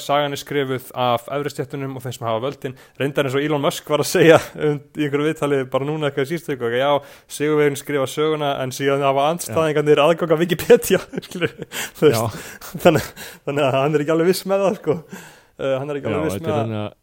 sagan 0.00 0.32
er 0.32 0.40
skrifuð 0.40 0.86
af 0.96 1.26
efristjættunum 1.36 1.96
og 1.98 2.04
þeim 2.04 2.14
sem 2.16 2.24
hafa 2.28 2.40
völdin 2.46 2.76
reyndar 3.00 3.26
eins 3.28 3.34
og 3.36 3.42
Elon 3.44 3.60
Musk 3.64 3.88
var 3.92 4.00
að 4.00 4.08
segja 4.08 4.38
um, 4.56 4.78
í 4.96 5.04
einhverju 5.04 5.26
viðtali 5.26 5.58
bara 5.72 5.88
núna 5.88 6.08
eitthvað 6.08 6.24
í 6.28 6.30
síðustu 6.30 6.54
viku, 6.54 6.70
já, 6.76 6.88
Sigurvegin 7.36 7.76
skrifa 7.80 8.06
söguna 8.08 8.54
en 8.62 8.72
síðan 8.76 9.04
hafa 9.04 9.26
andstæðingarnir 9.34 10.00
aðgang 10.04 10.32
að 10.36 10.44
Wikipedia 10.46 11.00
skilur, 11.28 11.52
þú 12.00 12.12
Já, 12.12 12.22
veist, 12.22 12.80
þannig, 12.86 13.10
þannig 13.48 13.66
að 13.68 13.76
hann 13.80 13.98
er 13.98 14.04
ekki 14.06 14.14
alveg 14.16 14.30
viss 14.32 14.46
með 14.48 14.64
það 14.64 14.80
sko. 14.80 14.96
uh, 15.04 15.74
hann 15.80 15.92
er 15.92 16.00
ekki 16.00 16.08
já, 16.08 16.14
alveg 16.14 16.28
viss 16.30 16.38
þetta 16.40 16.56
með 16.56 16.72
það 16.72 16.80
að 16.86 16.96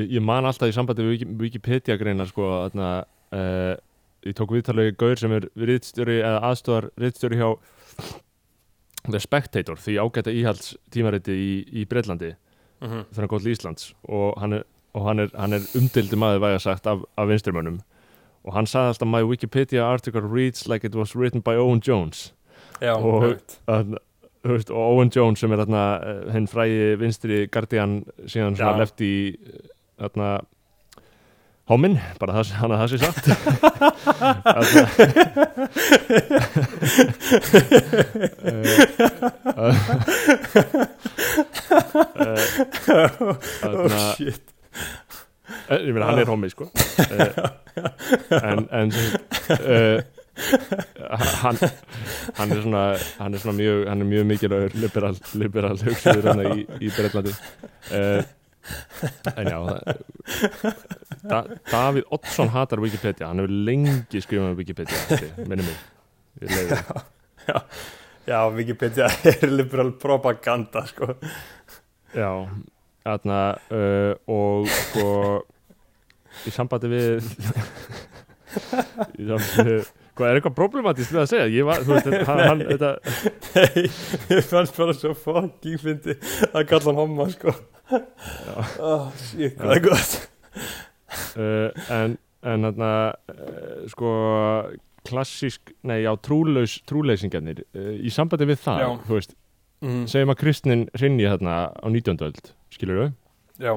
ég, 0.00 0.12
ég 0.18 0.24
man 0.32 0.48
alltaf 0.52 0.68
í 0.72 0.76
sambandi 0.76 1.04
við 1.08 1.12
Wiki- 1.16 1.32
Wikipedia 1.46 1.96
greina 2.00 2.28
sko, 2.28 2.52
uh, 2.68 3.74
ég 4.24 4.36
tók 4.38 4.52
viðtalið 4.54 4.92
Gaur 5.00 5.20
sem 5.20 5.32
er 5.36 5.48
riðstjóri 5.56 6.20
eða 6.20 6.42
aðstofar 6.50 6.90
riðstjóri 7.00 7.40
hjá 7.40 7.48
The 9.04 9.20
Spectator 9.20 9.76
því 9.80 9.98
ágæta 10.00 10.32
íhalds 10.32 10.74
tímariti 10.94 11.34
í, 11.36 11.50
í 11.82 11.84
Breitlandi 11.88 12.32
mm 12.34 12.88
-hmm. 12.88 13.04
þegar 13.10 13.24
hann 13.24 13.32
góð 13.32 13.42
til 13.42 13.52
Íslands 13.52 13.90
og 14.08 14.40
hann 14.40 14.52
er, 14.52 14.64
og 14.94 15.08
hann 15.08 15.18
er, 15.20 15.30
hann 15.36 15.52
er 15.52 15.66
umdildi 15.76 16.16
maður 16.16 16.40
væga 16.40 16.58
sagt 16.58 16.86
af, 16.86 17.04
af 17.16 17.28
vinstrimönnum 17.28 17.80
og 18.44 18.54
hann 18.54 18.66
sagði 18.66 18.88
alltaf 18.88 19.08
my 19.08 19.22
Wikipedia 19.22 19.84
article 19.84 20.20
reads 20.20 20.68
like 20.68 20.86
it 20.86 20.94
was 20.94 21.14
written 21.16 21.42
by 21.42 21.56
Owen 21.56 21.80
Jones 21.80 22.34
já, 22.80 22.96
Og- 22.96 23.40
að, 23.68 23.96
veist, 24.44 24.70
og 24.70 24.76
Owen 24.96 25.10
Jones 25.16 25.40
sem 25.40 25.52
er 25.52 25.62
þarna 25.64 25.84
eh, 26.04 26.32
hinn 26.32 26.48
frægi 26.48 26.96
vinstri 27.00 27.46
Guardian 27.46 28.04
síðan 28.26 28.56
svona 28.56 28.74
Já. 28.76 28.78
lefti 28.78 29.12
þarna 30.00 30.40
Hóminn, 31.64 31.94
bara 32.20 32.34
það, 32.36 32.50
hann 32.60 32.72
að 32.74 32.80
það 32.82 32.90
sé 32.92 32.98
sagt 33.00 33.24
oh 43.64 43.88
shit. 44.12 44.44
Eh, 45.70 45.80
ég 45.86 45.92
meina 45.94 46.10
hann 46.10 46.20
er 46.20 46.28
hommi 46.28 46.50
sko. 46.52 46.68
Uh, 46.68 47.32
en, 48.36 48.68
en 48.68 48.92
uh, 48.92 49.98
hann, 51.40 51.56
hann 52.36 52.52
er 52.52 52.60
svona 52.60 52.84
hann 53.22 53.32
er 53.32 53.40
svona 53.40 53.56
mjög, 53.56 53.88
hann 53.88 54.04
er 54.04 54.08
mjög 54.12 54.24
mikilvægur 54.34 54.72
liberal, 54.84 55.16
liberal 55.40 55.80
hugsuður 55.80 56.28
hann 56.34 56.44
í, 56.44 56.68
í 56.84 56.92
Breitlandi 56.92 57.32
uh, 57.32 58.20
en 59.36 59.48
já 59.50 59.58
da, 61.28 61.40
Davíð 61.70 62.06
Oddsson 62.14 62.48
hatar 62.54 62.80
Wikipedia 62.84 63.28
hann 63.30 63.42
hefur 63.42 63.56
lengi 63.68 64.22
skrifað 64.24 64.52
um 64.52 64.58
Wikipedia 64.60 64.98
minni 65.48 65.66
mig 65.66 65.78
Ég 66.42 66.50
leyfi. 66.50 66.76
já, 68.26 68.38
Wikipedia 68.56 69.06
er 69.30 69.50
liberal 69.52 69.92
propaganda 70.02 70.82
sko. 70.88 71.12
já 72.14 72.30
þarna 73.04 73.40
uh, 73.70 74.14
og 74.32 74.66
sko 74.72 75.08
í 76.48 76.52
sambandi 76.54 76.88
við 76.90 77.28
í 79.20 79.28
sambandi 79.28 79.68
við 79.68 79.92
hvað 80.14 80.30
er 80.30 80.38
eitthvað 80.38 80.54
problematist 80.56 81.10
við 81.12 81.20
að 81.24 81.30
segja 81.32 81.46
ég 81.50 81.64
var, 81.66 81.80
þú 81.84 81.94
veist, 81.96 82.26
hann, 82.28 82.42
hann 82.48 82.60
þetta, 82.68 82.90
Nei, 83.54 83.84
ég 84.30 84.44
fannst 84.46 84.76
bara 84.78 84.94
svo 84.94 85.10
fucking 85.18 85.80
fyndi 85.82 86.14
að 86.52 86.66
kalla 86.70 86.86
hann 86.92 87.00
homma 87.02 87.26
sko. 87.32 87.54
Oh, 87.92 89.08
shit, 89.20 89.56
hvað 89.58 89.76
er 89.76 89.82
gott 89.84 90.14
uh, 91.36 91.70
en 91.92 92.18
en 92.44 92.66
þarna 92.68 92.90
uh, 93.32 93.86
sko 93.92 94.10
klassísk, 95.04 95.72
nei 95.84 96.02
já, 96.04 96.10
trúlaus 96.24 96.78
trúleysingarnir, 96.88 97.64
uh, 97.76 97.94
í 98.00 98.12
sambandi 98.12 98.48
við 98.48 98.60
það 98.64 98.84
Já. 98.84 98.88
þú 99.08 99.18
veist, 99.18 99.34
mm, 99.84 100.04
segjum 100.12 100.32
að 100.34 100.40
kristnin 100.42 100.84
rinni 101.00 101.26
þarna 101.28 101.56
á 101.72 101.86
19. 101.88 102.24
öld, 102.24 102.54
skilur 102.72 103.00
við 103.02 103.10
já, 103.64 103.74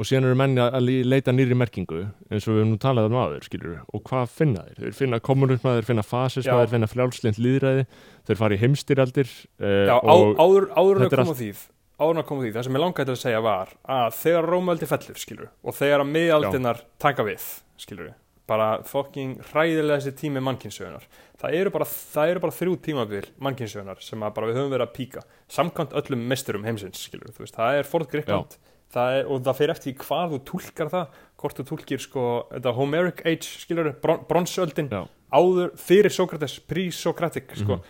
og 0.00 0.08
síðan 0.08 0.30
eru 0.30 0.38
menni 0.40 0.62
að 0.64 0.88
leita 1.04 1.34
nýri 1.36 1.56
merkingu 1.58 2.06
eins 2.30 2.46
og 2.46 2.54
við 2.54 2.62
höfum 2.62 2.72
nú 2.74 2.80
talað 2.80 3.10
um 3.10 3.18
áður, 3.20 3.44
skilur 3.48 3.74
við 3.74 3.82
og 3.96 4.04
hvað 4.08 4.32
finna 4.36 4.64
þeir? 4.68 4.78
Þeir 4.84 4.96
finna 5.00 5.20
kommunisma, 5.24 5.76
þeir 5.76 5.90
finna 5.90 6.06
fasisma, 6.06 6.62
Já. 6.64 6.70
finna 6.72 6.88
frjálslind 6.88 7.40
líðræði 7.40 7.84
þeir 8.28 8.40
fara 8.40 8.56
í 8.56 8.62
heimstyrjaldir 8.64 9.34
uh, 9.60 9.84
já 9.90 9.96
áður, 10.00 10.70
áður 10.76 10.96
en 10.96 11.08
að 11.08 11.16
koma 11.20 11.36
því 11.40 11.52
áður 12.00 12.14
en 12.16 12.22
að 12.22 12.28
koma 12.30 12.44
því, 12.46 12.52
það 12.56 12.66
sem 12.66 12.78
ég 12.78 12.82
langaði 12.84 13.10
til 13.10 13.14
að 13.14 13.22
segja 13.22 13.44
var 13.44 13.72
að 13.96 14.16
þegar 14.16 14.50
Rómöldi 14.54 14.88
fellur, 14.90 15.20
skilur 15.20 15.50
og 15.60 15.76
þegar 15.76 16.04
að 16.04 16.12
miðaldinar 16.16 16.82
taka 17.02 17.26
við 17.28 17.46
skilur 17.80 18.12
bara 18.50 18.68
fucking 18.82 19.36
hræðilega 19.52 20.00
þessi 20.00 20.16
tími 20.18 20.40
mannkynsögunar 20.42 21.04
það 21.38 21.56
eru 21.60 21.72
bara, 21.74 21.86
það 21.86 22.32
eru 22.32 22.42
bara 22.42 22.56
þrjú 22.56 22.72
tímabil 22.86 23.22
mannkynsögunar 23.46 24.02
sem 24.02 24.24
að 24.26 24.34
bara 24.38 24.48
við 24.50 24.58
höfum 24.58 24.72
verið 24.74 24.86
að 24.88 24.96
píka 24.96 25.22
samkvæmt 25.54 25.94
öllum 26.00 26.24
mesturum 26.32 26.66
heimsins 26.66 27.04
skilur 27.06 27.30
veist, 27.36 27.54
það 27.54 27.78
er 27.78 27.90
Ford 27.92 28.10
Greikland 28.10 28.56
það 28.94 29.16
er, 29.20 29.24
og 29.30 29.42
það 29.46 29.56
fer 29.60 29.70
eftir 29.70 29.94
hvað 29.94 30.32
þú 30.34 30.38
túlkar 30.50 30.88
það 30.90 31.06
hvort 31.40 31.56
þú 31.60 31.64
túlkir 31.70 32.00
sko 32.02 32.24
þetta 32.50 32.74
Homeric 32.76 33.22
Age, 33.26 33.48
skilur, 33.64 33.92
bron, 34.02 34.24
bronsöldin 34.28 34.90
áður, 35.30 35.70
fyrir 35.78 36.10
Sókrates 36.10 36.56
pre-Socratic, 36.66 37.52
sko 37.54 37.76
Mhm. 37.78 37.84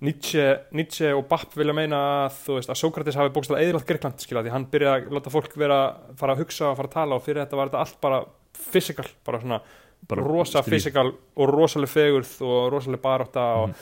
Nietzsche, 0.00 0.44
Nietzsche 0.72 1.10
og 1.14 1.26
Bapp 1.28 1.52
vilja 1.54 1.74
meina 1.74 1.98
að, 2.28 2.38
þú 2.46 2.54
veist, 2.56 2.70
að 2.72 2.80
Sókrates 2.80 3.14
hafi 3.18 3.32
bókstæða 3.34 3.60
eðlalt 3.66 3.86
Greikland, 3.86 4.18
skilja, 4.24 4.42
því 4.46 4.50
hann 4.54 4.66
byrjaði 4.72 5.06
að 5.06 5.12
láta 5.18 5.30
fólk 5.34 5.56
vera, 5.58 5.78
fara 6.16 6.34
að 6.34 6.38
hugsa 6.44 6.70
og 6.70 6.76
fara 6.78 6.88
að 6.88 6.96
tala 6.96 7.14
og 7.18 7.22
fyrir 7.26 7.42
þetta 7.44 7.56
var 7.60 7.68
þetta 7.68 7.82
allt 7.84 8.00
bara 8.00 8.24
physical 8.72 9.06
bara 9.24 9.40
svona 9.40 9.60
Bara 10.08 10.22
rosa 10.22 10.62
physical 10.62 11.08
og 11.36 11.48
rosaleg 11.50 11.88
fegurð 11.90 12.40
og 12.46 12.68
rosaleg 12.72 13.00
baróta 13.02 13.42
og 13.58 13.68
Mhm. 13.68 13.74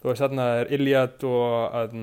Þú 0.00 0.08
veist, 0.08 0.22
þarna 0.24 0.46
er 0.62 0.70
Iliad 0.72 1.24
og 1.28 1.96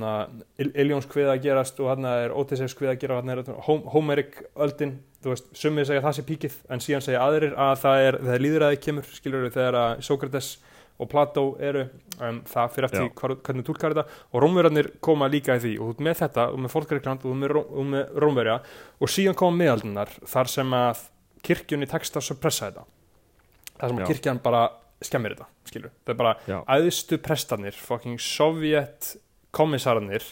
Iljóns 0.61 1.07
hvið 1.11 1.31
að 1.33 1.41
gerast 1.45 1.79
og 1.81 1.89
þarna 1.91 2.13
er 2.25 2.33
Odysseus 2.37 2.75
hvið 2.77 2.91
að 2.93 2.99
gera 3.03 3.19
þarna 3.21 3.35
er 3.37 3.61
Hom 3.67 3.83
Homeric 3.93 4.39
öldin. 4.55 4.97
Þú 5.23 5.33
veist, 5.33 5.47
sumið 5.57 5.87
segja 5.89 6.01
að 6.03 6.05
það 6.07 6.15
sé 6.19 6.23
píkið 6.27 6.57
en 6.75 6.83
síðan 6.85 7.03
segja 7.07 7.21
aðrir 7.25 7.55
að 7.57 7.75
það 7.81 8.03
er, 8.07 8.17
þegar 8.27 8.43
líðræði 8.45 8.79
kemur 8.85 9.07
skilur 9.17 9.47
þegar 9.49 9.77
að 9.81 10.03
Sókrates 10.05 10.49
og 10.97 11.09
Plató 11.11 11.43
eru, 11.61 11.83
um, 12.25 12.39
það 12.49 12.71
fyrir 12.73 12.87
eftir 12.87 13.09
hvar- 13.17 13.35
hvernig 13.45 13.65
þú 13.65 13.67
túlkar 13.71 13.93
þetta. 13.93 14.05
Og 14.33 14.41
Rómverjarnir 14.41 14.87
koma 15.01 15.27
líka 15.29 15.57
í 15.57 15.61
því 15.61 15.73
og 15.81 15.99
með 16.01 16.21
þetta 16.23 16.45
og 16.53 16.57
með 16.63 16.73
Fólkreikland 16.73 17.25
og 17.25 17.35
með, 17.37 17.55
og 17.65 17.85
með 17.91 18.15
Rómverja. 18.23 18.55
Og 19.01 19.07
síðan 19.13 19.35
koma 19.37 19.57
miðaldunar 19.57 20.09
þar 20.25 20.47
sem 20.53 20.73
að 20.73 21.03
kirkjunni 21.45 21.89
tekst 21.89 22.17
að 22.17 22.25
suppressa 22.29 22.69
þetta. 22.71 22.85
Þar 23.77 23.89
sem 23.89 23.97
að 24.01 24.07
kirkjan 24.13 24.41
bara 24.41 24.63
skemmir 25.03 25.35
þetta, 25.35 25.47
skilur 25.69 25.93
það 26.03 26.13
er 26.13 26.19
bara 26.23 26.35
Já. 26.49 26.57
æðstu 26.77 27.21
prestarnir 27.21 27.77
fucking 27.77 28.21
sovjet 28.21 29.15
kommissararnir 29.55 30.25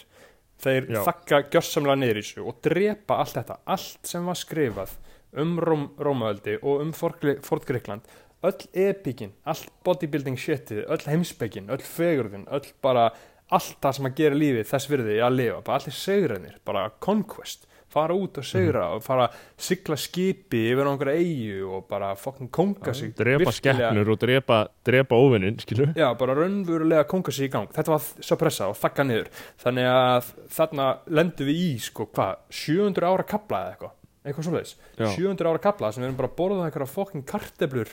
þeir 0.62 0.88
Já. 0.90 1.02
þakka 1.06 1.42
gjörsamlega 1.52 2.00
niður 2.00 2.20
í 2.20 2.24
þessu 2.24 2.46
og 2.46 2.62
drepa 2.64 3.20
allt 3.22 3.36
þetta 3.38 3.58
allt 3.76 4.10
sem 4.10 4.26
var 4.26 4.38
skrifað 4.40 4.96
um 5.36 5.58
Róm, 5.60 5.90
Rómaöldi 6.00 6.56
og 6.62 6.80
um 6.84 6.92
Fort 6.96 7.66
Greikland 7.68 8.06
öll 8.46 8.66
epíkin, 8.72 9.32
allt 9.48 9.70
bodybuilding 9.84 10.36
shitið, 10.38 10.84
öll 10.92 11.06
heimspekin, 11.08 11.70
öll 11.72 11.82
fegurðin 11.82 12.46
öll 12.52 12.68
bara, 12.84 13.08
allt 13.50 13.78
það 13.82 13.96
sem 13.98 14.08
að 14.10 14.20
gera 14.20 14.38
lífið 14.38 14.68
þess 14.70 14.90
virði 14.90 15.16
að 15.24 15.38
lifa, 15.40 15.62
bara 15.66 15.80
allir 15.80 15.96
segranir 15.96 16.58
bara 16.68 16.88
conquest, 17.02 17.66
fara 17.96 18.16
út 18.16 18.40
og 18.42 18.46
segra 18.46 18.86
og 18.94 19.02
fara 19.04 19.26
að 19.30 19.36
sigla 19.68 19.98
skipi 20.00 20.62
yfir 20.70 20.90
einhverja 20.90 21.24
eigu 21.24 21.66
og 21.78 21.86
bara 21.90 22.12
fucking 22.20 22.50
konga 22.52 22.94
sig 22.96 23.14
drepa 23.16 23.54
skeppnur 23.56 24.12
og 24.14 24.20
drepa, 24.22 24.62
drepa 24.86 25.20
skilur 25.64 25.94
Já, 25.96 26.08
bara 26.18 26.36
raunverulega 26.36 27.06
konga 27.08 27.32
sig 27.32 27.48
í 27.48 27.52
gang. 27.52 27.68
Þetta 27.72 27.94
var 27.94 28.08
svo 28.20 28.38
pressa 28.40 28.70
og 28.70 28.76
þakka 28.80 29.06
niður. 29.08 29.30
Þannig 29.62 29.90
að 29.92 30.32
þarna 30.56 30.90
lendum 31.08 31.48
við 31.48 31.62
í 31.62 31.70
sko, 31.86 32.08
hvað, 32.12 32.42
700 32.50 33.08
ára 33.10 33.26
kapla 33.26 33.62
eða 33.64 33.76
eitthvað? 33.76 33.96
Eitthvað 34.26 34.74
Já. 34.98 35.06
700 35.14 35.50
ára 35.52 35.62
kapla 35.62 35.92
sem 35.92 36.02
við 36.02 36.08
erum 36.10 36.18
bara 36.18 36.30
að 36.32 36.38
borða 36.40 36.66
einhverja 36.66 36.90
fokkin 36.90 37.26
karteblur 37.26 37.92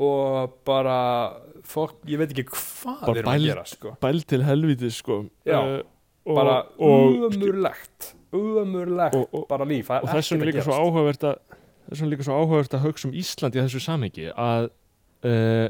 og 0.00 0.58
bara 0.66 0.96
fokk, 1.66 2.00
ég 2.10 2.20
veit 2.20 2.32
ekki 2.34 2.46
hvað 2.50 3.06
við 3.10 3.20
erum 3.20 3.30
bæl- 3.30 3.40
að 3.40 3.46
gera 3.46 3.64
sko. 3.66 3.94
bæl 4.02 4.20
til 4.26 4.42
helviti 4.46 4.90
sko. 4.94 5.18
Já, 5.46 5.58
og, 5.60 5.86
bara 6.26 6.56
umurlegt 6.78 8.14
umurlegt 8.32 9.16
bara 9.50 9.64
líf 9.66 9.90
og 9.90 10.08
þess 10.10 10.32
vegna 10.32 10.44
ekkert 10.44 10.50
líka 10.52 10.64
svo 10.66 10.76
áhugavert 10.78 11.24
að 11.24 11.38
þess 11.88 12.00
vegna 12.00 12.10
líka 12.14 12.26
svo 12.28 12.40
áhugavert 12.40 12.74
að 12.76 12.84
hugsa 12.86 13.08
um 13.08 13.14
Ísland 13.22 13.56
í 13.56 13.62
þessu 13.64 13.80
samhengi 13.82 14.26
að 14.34 14.68
uh, 15.26 15.68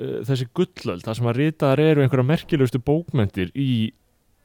uh, 0.00 0.18
þessi 0.26 0.48
gullöld 0.56 1.04
það 1.06 1.18
sem 1.20 1.28
að 1.30 1.38
ritaðar 1.42 1.84
eru 1.84 2.02
einhverja 2.06 2.30
merkilegustu 2.32 2.80
bókmentir 2.82 3.52
í 3.54 3.92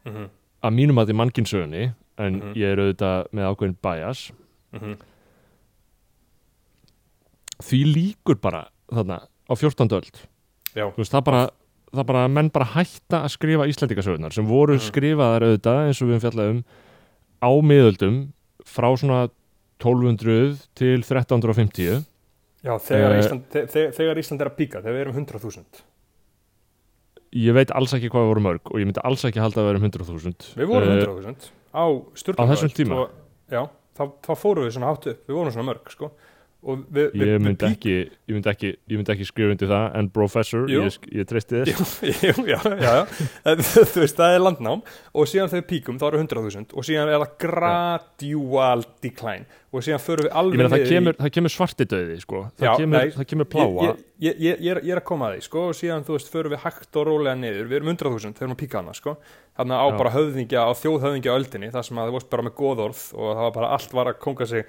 Mhm, 0.07 0.29
að 0.63 0.71
mínum 0.77 0.99
að 1.01 1.09
því 1.09 1.15
mannkinsögunni 1.19 1.81
en 2.17 2.35
Mhm. 2.39 2.53
ég 2.55 2.71
er 2.71 2.79
auðvitað 2.79 3.27
með 3.35 3.47
ákveðin 3.49 3.77
bias 3.83 4.21
mhm. 4.73 4.93
því 7.59 7.79
líkur 7.93 8.39
bara 8.41 8.67
þarna 8.91 9.19
á 9.27 9.53
14. 9.55 9.91
öld 9.97 10.21
já, 10.75 10.85
veist, 10.95 11.11
það 11.11 11.23
bara 11.27 11.41
það 11.95 12.05
bara 12.05 12.27
menn 12.29 12.49
bara 12.53 12.65
hætta 12.75 13.23
að 13.25 13.33
skrifa 13.33 13.67
Íslendingasögunar 13.69 14.33
sem 14.33 14.45
voru 14.47 14.75
Mhm. 14.77 14.85
skrifaðar 14.89 15.45
auðvitað 15.47 15.79
eins 15.87 16.01
og 16.01 16.09
við 16.09 16.39
um 16.49 16.63
á 17.41 17.49
miðöldum 17.63 18.17
frá 18.65 18.89
svona 18.97 19.29
1200 19.79 20.57
til 20.75 20.99
1350 21.01 22.05
já 22.63 22.73
þegar, 22.77 23.11
Eh, 23.15 23.19
Ísland, 23.23 23.43
þe 23.49 23.61
þe 23.71 23.83
þegar 23.95 24.17
Ísland 24.19 24.41
er 24.41 24.49
að 24.49 24.57
píka 24.57 24.81
þegar 24.83 24.93
við 24.93 25.01
erum 25.05 25.15
100.000 25.15 25.83
ég 27.39 27.53
veit 27.53 27.71
alls 27.71 27.93
ekki 27.93 28.09
hvað 28.09 28.25
við 28.25 28.31
vorum 28.33 28.43
mörg 28.49 28.61
og 28.65 28.79
ég 28.81 28.85
myndi 28.89 29.03
alls 29.05 29.23
ekki 29.25 29.39
halda 29.39 29.61
að 29.61 29.67
við 29.67 29.73
erum 29.75 29.85
100.000 29.87 30.55
við 30.57 30.67
vorum 30.67 30.89
Eh, 30.89 31.05
100.000 31.05 31.51
á 31.73 31.85
Sturlungaöld 32.13 32.49
á 32.49 32.51
þessum 32.53 32.73
tíma? 32.75 32.95
og, 33.03 33.09
já, 33.49 33.61
þá, 33.95 34.03
þá 34.25 34.31
fórum 34.35 34.65
við 34.65 34.73
svona 34.75 34.89
hátt 34.89 35.07
upp. 35.11 35.19
Við 35.27 35.35
vorum 35.37 35.51
svona 35.53 35.69
mörg 35.73 35.89
sko 35.93 36.11
og 36.59 36.81
við, 36.91 37.05
við, 37.15 37.29
ég 37.29 37.39
myndi 37.39 37.65
ekki 37.69 37.91
ég 37.95 38.33
myndi 38.35 38.49
ekki, 38.51 38.69
ég 38.91 38.99
myndi 38.99 39.13
ekki 39.13 39.27
skrifa 39.29 39.53
undir 39.55 39.69
það 39.71 39.93
en 39.95 40.09
professor, 40.11 40.65
Jú. 40.67 40.81
ég, 40.83 40.97
ég 41.21 41.27
treysti 41.29 41.61
þér 41.61 41.69
Jú, 42.29 42.33
já, 42.49 42.57
já, 42.59 42.81
já. 42.83 43.29
En 43.47 43.61
þú 43.93 44.01
veist, 44.03 44.17
það 44.19 44.35
er 44.35 44.43
landnám 44.43 44.81
og 45.15 45.29
síðan 45.31 45.53
þegar 45.53 45.67
píkum 45.69 46.01
þá 46.01 46.05
eru 46.09 46.19
100.000 46.25 46.75
og 46.75 46.87
síðan 46.89 47.13
er 47.13 47.23
það 47.23 47.37
gradual 47.45 48.83
decline 49.05 49.47
og 49.69 49.85
síðan 49.85 50.01
förum 50.03 50.27
við 50.27 50.35
alveg 50.41 50.59
meina 50.59 50.69
það 50.73 50.81
niður 50.81 50.89
í- 50.91 50.95
kemur, 50.97 51.17
það 51.21 51.31
kemur 51.37 51.53
svartidauði 51.53 52.19
sko. 52.23 52.39
það, 52.57 52.65
Já, 52.67 52.71
kemur, 52.81 52.97
nei, 52.99 53.15
það 53.15 53.27
kemur 53.31 53.49
pláa 53.53 53.69
ég, 53.85 54.03
ég, 54.27 54.43
ég, 54.49 54.69
er, 54.73 54.81
að 54.99 55.05
koma 55.13 55.29
að 55.29 55.35
því 55.37 55.43
sko, 55.47 55.65
og 55.71 55.77
síðan 55.79 56.05
þú 56.07 56.15
veist, 56.17 56.31
förum 56.33 56.55
við 56.55 56.63
hægt 56.65 56.99
og 56.99 57.07
rólega 57.07 57.35
niður 57.39 57.69
við 57.69 57.79
erum 57.79 57.91
100.000 57.93 58.35
þegar 58.39 58.51
við 58.55 58.59
píka 58.65 58.81
hana 58.81 58.95
sko. 58.97 59.15
þannig 59.59 59.79
á 59.79 59.87
Já. 59.87 59.97
bara 60.01 60.13
höfðingja, 60.17 60.63
á 60.65 60.71
þjóðhöfðingja 60.81 61.35
öldinni 61.37 61.71
þar 61.71 61.85
sem 61.87 62.01
að 62.01 62.09
þú 62.09 62.17
varst 62.17 62.31
bara 62.33 62.47
með 62.49 62.55
góðorð 62.59 63.03
og 63.13 63.29
það 63.29 63.43
var 63.45 63.53
bara 63.59 63.71
allt 63.77 63.93
var 63.99 64.11
að 64.11 64.19
konga 64.25 64.49
sig 64.49 64.65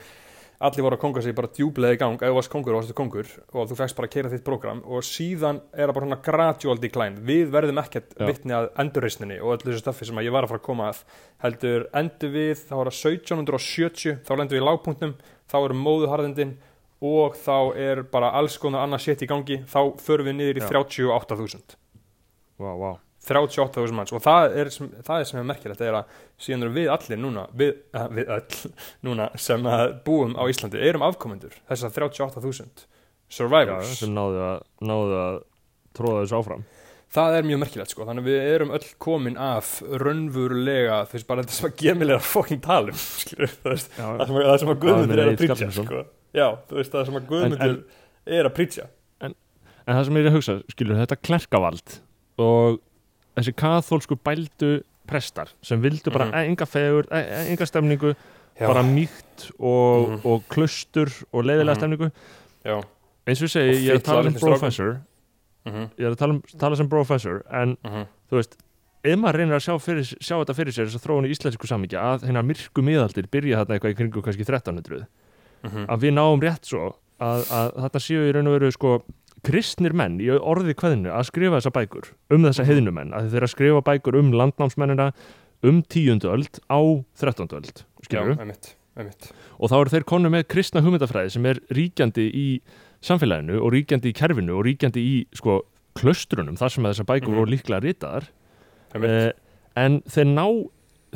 allir 0.61 0.85
voru 0.85 0.99
að 0.99 1.01
konga 1.01 1.23
sig 1.25 1.35
bara 1.37 1.49
djúblega 1.57 1.97
í 1.97 2.01
gang 2.01 2.21
ef 2.21 2.29
þú 2.29 2.37
varst 2.37 2.53
kongur, 2.53 2.77
varstu 2.77 2.97
kongur 2.97 3.29
og 3.57 3.69
þú 3.71 3.77
fækst 3.79 3.97
bara 3.97 4.09
að 4.11 4.15
keira 4.15 4.33
þitt 4.33 4.45
program 4.45 4.83
og 4.85 5.05
síðan 5.07 5.63
er 5.73 5.89
það 5.89 5.95
bara 5.97 6.09
svona 6.09 6.21
gradual 6.27 6.77
decline 6.83 7.25
við 7.31 7.53
verðum 7.55 7.81
ekkert 7.81 8.13
Já. 8.13 8.27
vitni 8.29 8.57
að 8.57 8.69
endurreisninni 8.85 9.39
og 9.41 9.55
öllu 9.57 9.71
þessu 9.71 9.85
staffi 9.85 10.09
sem 10.11 10.21
ég 10.21 10.35
var 10.35 10.45
að 10.45 10.53
fara 10.53 10.61
að 10.61 10.67
koma 10.69 10.91
að 10.93 11.03
heldur 11.47 11.87
endur 12.03 12.35
við, 12.37 12.65
þá 12.69 12.75
er 12.77 12.91
það 12.91 12.99
1770 13.15 14.19
þá 14.27 14.33
lendur 14.37 14.59
við 14.59 14.63
í 14.63 14.67
lágpunktnum 14.69 15.15
þá 15.51 15.59
eru 15.63 15.81
móðuharðindin 15.81 16.57
og 17.11 17.39
þá 17.41 17.57
er 17.81 18.03
bara 18.13 18.35
alls 18.37 18.59
konar 18.61 18.85
annað 18.85 19.07
shit 19.07 19.25
í 19.25 19.31
gangi 19.31 19.63
þá 19.65 19.81
förum 20.05 20.29
við 20.29 20.43
niður 20.43 20.61
í 20.61 20.67
Já. 20.67 20.73
38.000 20.77 21.79
wow, 22.61 22.77
wow. 22.77 22.99
38.000 23.29 23.97
manns. 23.97 24.13
Og 24.17 24.23
það 24.25 24.57
er, 24.63 24.71
það 25.05 25.15
er 25.17 25.29
sem 25.29 25.41
er 25.41 25.49
merkilegt 25.51 25.85
er 25.85 25.99
að 26.01 26.17
síðan 26.41 26.67
eru 26.67 26.77
við 26.79 26.91
allir 26.95 27.21
núna 27.21 27.47
við, 27.57 27.75
uh, 27.95 28.09
við 28.17 28.33
öll 28.37 28.75
núna 29.07 29.29
sem 29.41 29.69
að 29.69 29.87
búum 30.07 30.37
á 30.41 30.43
Íslandi 30.51 30.81
erum 30.89 31.05
afkomendur 31.07 31.55
þess 31.69 31.89
að 31.89 32.01
38.000 32.09 32.87
Já, 33.31 33.37
survivors. 33.37 33.97
Sem 34.01 34.15
náðu 34.17 34.41
að, 34.43 34.63
náðu 34.83 35.19
að 35.21 35.41
tróða 35.97 36.23
þessu 36.25 36.39
áfram. 36.41 36.65
Það 37.11 37.37
er 37.37 37.47
mjög 37.47 37.59
merkilegt 37.65 37.91
sko. 37.91 38.05
Þannig 38.07 38.23
að 38.23 38.31
við 38.31 38.49
erum 38.53 38.73
öll 38.77 38.89
komin 39.03 39.39
af 39.43 39.71
raunvurulega 39.83 41.01
veist 41.11 41.27
bara 41.27 41.43
þetta 41.43 41.57
sem 41.57 41.69
að 41.69 41.81
gemilega 41.83 42.23
fokking 42.23 42.63
talum 42.63 42.99
skilur, 43.23 43.51
það, 43.65 43.87
Já, 43.99 44.05
það, 44.07 44.25
sem 44.29 44.39
að, 44.39 44.47
að 44.47 44.61
Já, 44.63 44.77
Guðmundur 44.85 45.23
er 45.23 45.33
að 45.33 45.41
prýtja 45.41 45.71
sko. 45.75 46.05
já, 46.31 46.47
það 46.71 47.09
sem 47.09 47.19
að 47.19 47.27
Guðmundur 47.33 47.75
er 48.39 48.47
að 48.51 48.55
prýtja 48.55 48.87
En 49.91 49.97
það 49.97 50.07
sem 50.07 50.19
ég 50.21 50.23
er 50.23 50.31
að 50.31 50.37
hugsa, 50.37 50.55
skilur, 50.71 50.99
þetta 51.01 51.17
klerkavald 51.27 51.95
og 52.41 52.79
þessi 53.41 53.55
kathólsku 53.57 54.19
bældu 54.25 54.81
prestar 55.11 55.51
sem 55.63 55.81
vildu 55.83 56.13
bara 56.15 56.31
mm 56.31 56.53
enga 56.53 56.67
fegur, 56.69 57.09
e 57.11 57.21
e 57.21 57.43
enga 57.53 57.67
stemningu, 57.67 58.15
já, 58.61 58.67
bara 58.67 58.83
mýkt 58.87 59.51
og, 59.59 60.09
Mhm. 60.09 60.21
og 60.25 60.43
klustur 60.49 61.11
og 61.33 61.45
leiðilega 61.45 61.75
Mhm. 61.75 61.81
stemningu. 61.81 62.11
já, 62.65 62.83
Eins 63.27 63.43
og 63.43 63.49
ég 63.49 63.53
segi, 63.53 63.71
Og 63.71 63.83
ég 63.85 63.91
er 63.91 63.99
að 63.99 64.03
tala 64.03 64.23
sem 64.23 64.33
litlir 64.33 64.41
professor, 64.49 65.01
mhm, 65.67 65.91
ég 65.99 66.07
er 66.07 66.11
að 66.11 66.17
tala, 66.17 66.33
um, 66.33 66.43
tala 66.59 66.77
sem 66.77 66.89
professor, 66.89 67.43
en 67.53 67.77
mhm, 67.85 68.07
þú 68.31 68.37
veist, 68.39 68.57
ef 69.05 69.19
maður 69.19 69.37
reynir 69.37 69.57
að 69.57 69.65
sjá, 69.67 69.75
fyrir, 69.81 70.05
sjá 70.21 70.37
þetta 70.45 70.55
fyrir 70.57 70.73
sér 70.73 70.87
þess 70.87 70.99
að 70.99 71.05
þróun 71.07 71.27
í 71.27 71.31
íslensku 71.35 71.67
samíkja 71.69 72.01
að 72.01 72.25
hérna 72.29 72.43
myrku 72.45 72.83
miðaldir 72.83 73.29
byrja 73.31 73.61
þarna 73.61 73.79
eitthvað 73.79 73.95
í 73.95 73.97
kringu 73.97 74.23
kannski 74.23 74.45
1300 74.45 75.07
mhm. 75.65 75.87
að 75.89 76.01
við 76.01 76.13
náum 76.13 76.41
rétt 76.41 76.65
svo 76.65 76.95
að, 77.21 77.45
að 77.51 77.73
þarna 77.77 78.01
séu 78.01 78.29
í 78.29 78.33
raun 78.33 78.47
og 78.49 78.59
veru 78.59 78.73
sko 78.73 79.03
kristnir 79.47 79.95
menn 79.97 80.19
í 80.21 80.29
orði 80.37 80.75
kveðinu 80.79 81.13
að 81.15 81.29
skrifa 81.31 81.59
þessa 81.61 81.73
bækur 81.77 82.11
um 82.35 82.45
þessa 82.45 82.67
heiðnumenn 82.69 83.15
að 83.17 83.31
þeir 83.31 83.41
eru 83.41 83.49
að 83.49 83.55
skrifa 83.55 83.83
bækur 83.87 84.19
um 84.21 84.33
landnámsmennina 84.37 85.11
um 85.63 85.83
tíundu 85.93 86.31
öld 86.33 86.61
á 86.73 86.81
þrettándu 87.21 87.59
öld 87.61 87.73
já, 87.83 88.05
skilur 88.09 88.37
einmitt. 88.41 89.31
Og 89.61 89.71
þá 89.71 89.77
eru 89.81 89.93
þeir 89.95 90.05
konu 90.09 90.31
með 90.33 90.47
kristna 90.51 90.83
hugmyndafræði 90.85 91.31
sem 91.37 91.47
er 91.47 91.61
ríkjandi 91.73 92.27
í 92.37 92.47
samfélaginu 93.07 93.61
og 93.63 93.73
ríkjandi 93.73 94.11
í 94.11 94.17
kerfinu 94.17 94.59
og 94.59 94.67
ríkjandi 94.67 95.01
í 95.01 95.15
sko 95.37 95.61
klaustrunum 95.97 96.59
þar 96.61 96.75
sem 96.75 96.85
að 96.85 96.93
þessar 96.95 97.09
bækur 97.09 97.31
Mhm. 97.31 97.39
voru 97.39 97.51
líklega 97.55 97.81
ritaðar. 97.85 98.29
Eh, 98.95 99.33
en 99.77 100.01
þeir 100.03 100.27
ná 100.35 100.47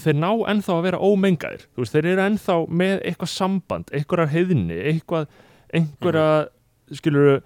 þeir 0.01 0.17
ná 0.19 0.31
ennþá 0.51 0.73
að 0.75 0.83
vera 0.83 0.99
ómengaðir. 0.99 1.67
Veist, 1.77 1.93
þeir 1.95 2.07
eru 2.13 2.23
ennþá 2.23 2.57
með 2.69 3.03
eitthvað 3.05 3.31
samband 3.31 3.91
einhverjar 3.95 4.33
heiðinni, 4.33 4.79
eitthvað 4.91 5.27
einhverja, 5.73 6.49
mm 6.49 6.49
skilur 6.93 7.41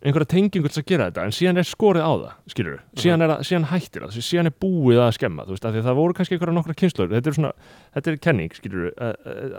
einhverja 0.00 0.28
tengingu 0.32 0.68
til 0.72 0.80
að 0.80 0.86
gera 0.88 1.06
þetta 1.10 1.24
en 1.28 1.34
síðan 1.36 1.58
er 1.60 1.66
skorið 1.68 2.04
á 2.06 2.12
það, 2.16 2.30
skilur 2.54 2.78
síðan, 2.96 3.20
er, 3.24 3.28
það- 3.34 3.42
síðan 3.50 3.66
hættir 3.68 4.04
það, 4.06 4.20
síðan 4.24 4.46
er 4.48 4.54
búið 4.64 5.00
að 5.04 5.10
skemma 5.18 5.44
þú 5.44 5.52
veist, 5.56 5.66
af 5.68 5.74
því 5.74 5.80
að 5.82 5.88
það 5.90 5.98
voru 6.00 6.14
kannski 6.16 6.34
einhverja 6.38 6.54
nokkra 6.56 6.76
kynslur 6.80 7.10
þetta 7.12 7.28
er 7.28 7.36
svona, 7.36 7.52
þetta 7.98 8.10
er 8.10 8.16
kenning, 8.24 8.54
skilur 8.56 8.86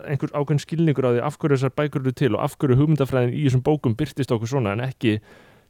einhver 0.09 0.33
ákveðin 0.33 0.63
skilningur 0.65 1.05
á 1.05 1.11
því 1.13 1.21
af 1.27 1.37
hverju 1.37 1.57
þessar 1.59 1.75
bækur 1.77 2.01
eru 2.01 2.11
til 2.17 2.31
og 2.35 2.41
af 2.47 2.57
hverju 2.57 2.79
hugmyndafræðin 2.81 3.35
í 3.37 3.43
þessum 3.45 3.63
bókum 3.69 3.95
byrtist 3.95 4.31
okkur 4.33 4.49
svona 4.49 4.73
en 4.73 4.81
ekki 4.87 5.19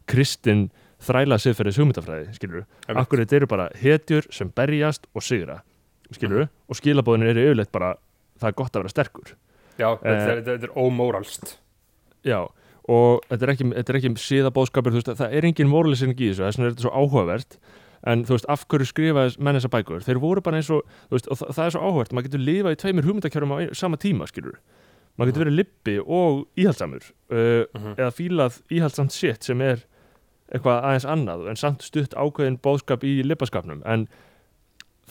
kristin 0.07 0.69
þræla 1.01 1.35
siðferðis 1.41 1.77
hugmyndafræði, 1.81 2.31
skilur 2.37 2.63
einmitt. 2.87 3.01
akkur 3.03 3.19
þetta 3.25 3.35
eru 3.41 3.47
bara 3.47 3.67
hetjur 3.75 4.27
sem 4.31 4.49
berjast 4.55 5.07
og 5.15 5.21
sigra 5.25 5.59
skilur 6.15 6.47
og 6.69 6.75
skilabóðin 6.79 7.27
og 12.91 13.21
þetta 13.29 13.47
er 13.47 13.53
ekki, 13.53 13.67
þetta 13.77 13.93
er 13.93 13.99
ekki 14.01 14.11
síðabóðskapur, 14.25 14.95
veist, 14.97 15.11
það 15.21 15.37
er 15.37 15.47
engin 15.47 15.71
moralisering 15.71 16.17
í 16.19 16.31
þessu, 16.31 16.43
þess 16.47 16.59
vegna 16.59 16.67
er 16.69 16.75
þetta 16.75 16.85
svo 16.87 16.93
áhugavert. 17.01 17.57
En 18.11 18.23
þú 18.25 18.33
veist, 18.33 18.47
af 18.49 18.63
hverju 18.67 18.87
skrifa 18.89 19.23
menn 19.45 19.57
þessa 19.59 19.69
bækur? 19.75 20.01
Þeir 20.07 20.19
voru 20.23 20.41
bara 20.41 20.57
eins 20.57 20.71
og, 20.73 20.81
þú 21.11 21.15
veist, 21.19 21.27
og 21.29 21.37
það, 21.37 21.51
það 21.57 21.67
er 21.67 21.73
svo 21.75 21.81
áhugavert 21.85 22.15
maður 22.17 22.27
getur 22.31 22.41
lifað 22.47 22.73
í 22.75 22.79
tveimur 22.81 23.05
hugmyndakjörum 23.07 23.53
á 23.53 23.57
sama 23.77 23.99
tíma, 24.01 24.25
skilur 24.31 24.57
maður 25.19 25.29
getur 25.33 25.43
verið 25.43 25.57
lippi 25.59 25.93
og 26.01 26.37
íhaldsamur 26.57 27.03
uh, 27.05 27.65
Mhm. 27.77 27.93
eða 27.99 28.11
fílað 28.15 28.57
íhaldsamt 28.71 29.11
shit 29.13 29.43
sem 29.43 29.61
er 29.61 29.83
eitthvað 30.51 30.81
aðeins 30.87 31.05
annað 31.13 31.43
en 31.51 31.59
samt 31.59 31.83
stutt 31.85 32.15
ákveðin 32.17 32.57
bóðskap 32.63 33.03
í 33.05 33.21
lippaskapnum. 33.27 33.83
En 33.85 34.07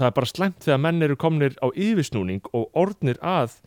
það 0.01 0.07
er 0.09 0.17
bara 0.17 0.27
slæmt 0.33 0.65
þegar 0.65 0.81
menn 0.83 1.03
eru 1.07 1.17
komnir 1.21 1.55
á 1.63 1.69
yfirsnúning 1.77 2.43
og 2.57 2.73
orðnir 2.75 3.21
að 3.23 3.61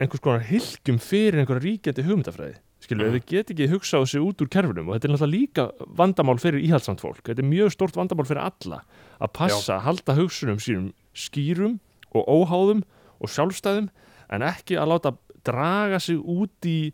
einhvers 0.00 0.24
konar 0.24 0.42
hilkjum 0.48 0.98
fyrir 0.98 1.38
einhverja 1.44 1.62
ríkjandi 1.68 2.04
hugmyndafræði 2.08 2.56
skilur, 2.92 3.06
Mhm. 3.08 3.14
mm. 3.14 3.20
þau 3.20 3.26
get 3.32 3.50
ekki 3.50 3.68
hugsað 3.72 4.06
sig 4.08 4.20
út 4.20 4.42
úr 4.44 4.48
kerfinum 4.52 4.88
og 4.88 4.94
þetta 5.00 5.08
er 5.08 5.14
náttúrulega 5.14 5.34
líka 5.34 5.64
vandamál 5.96 6.38
fyrir 6.38 6.60
íhaldsamt 6.62 7.00
fólk 7.00 7.22
þetta 7.24 7.38
er 7.42 7.48
mjög 7.50 7.72
stort 7.72 7.94
vandamál 7.96 8.26
fyrir 8.28 8.44
alla 8.44 8.82
að 9.20 9.32
passa, 9.32 9.76
að 9.78 9.86
halda 9.88 10.14
hugsunum 10.20 10.58
sínum 10.60 10.92
skýrum 11.14 11.78
og 12.14 12.26
óháðum 12.28 12.82
og 13.20 13.28
sjálfstæðum 13.28 13.88
en 14.30 14.42
ekki 14.42 14.76
að 14.76 14.88
láta 14.92 15.16
draga 15.44 15.98
sig 16.00 16.16
út 16.18 16.68
í 16.68 16.92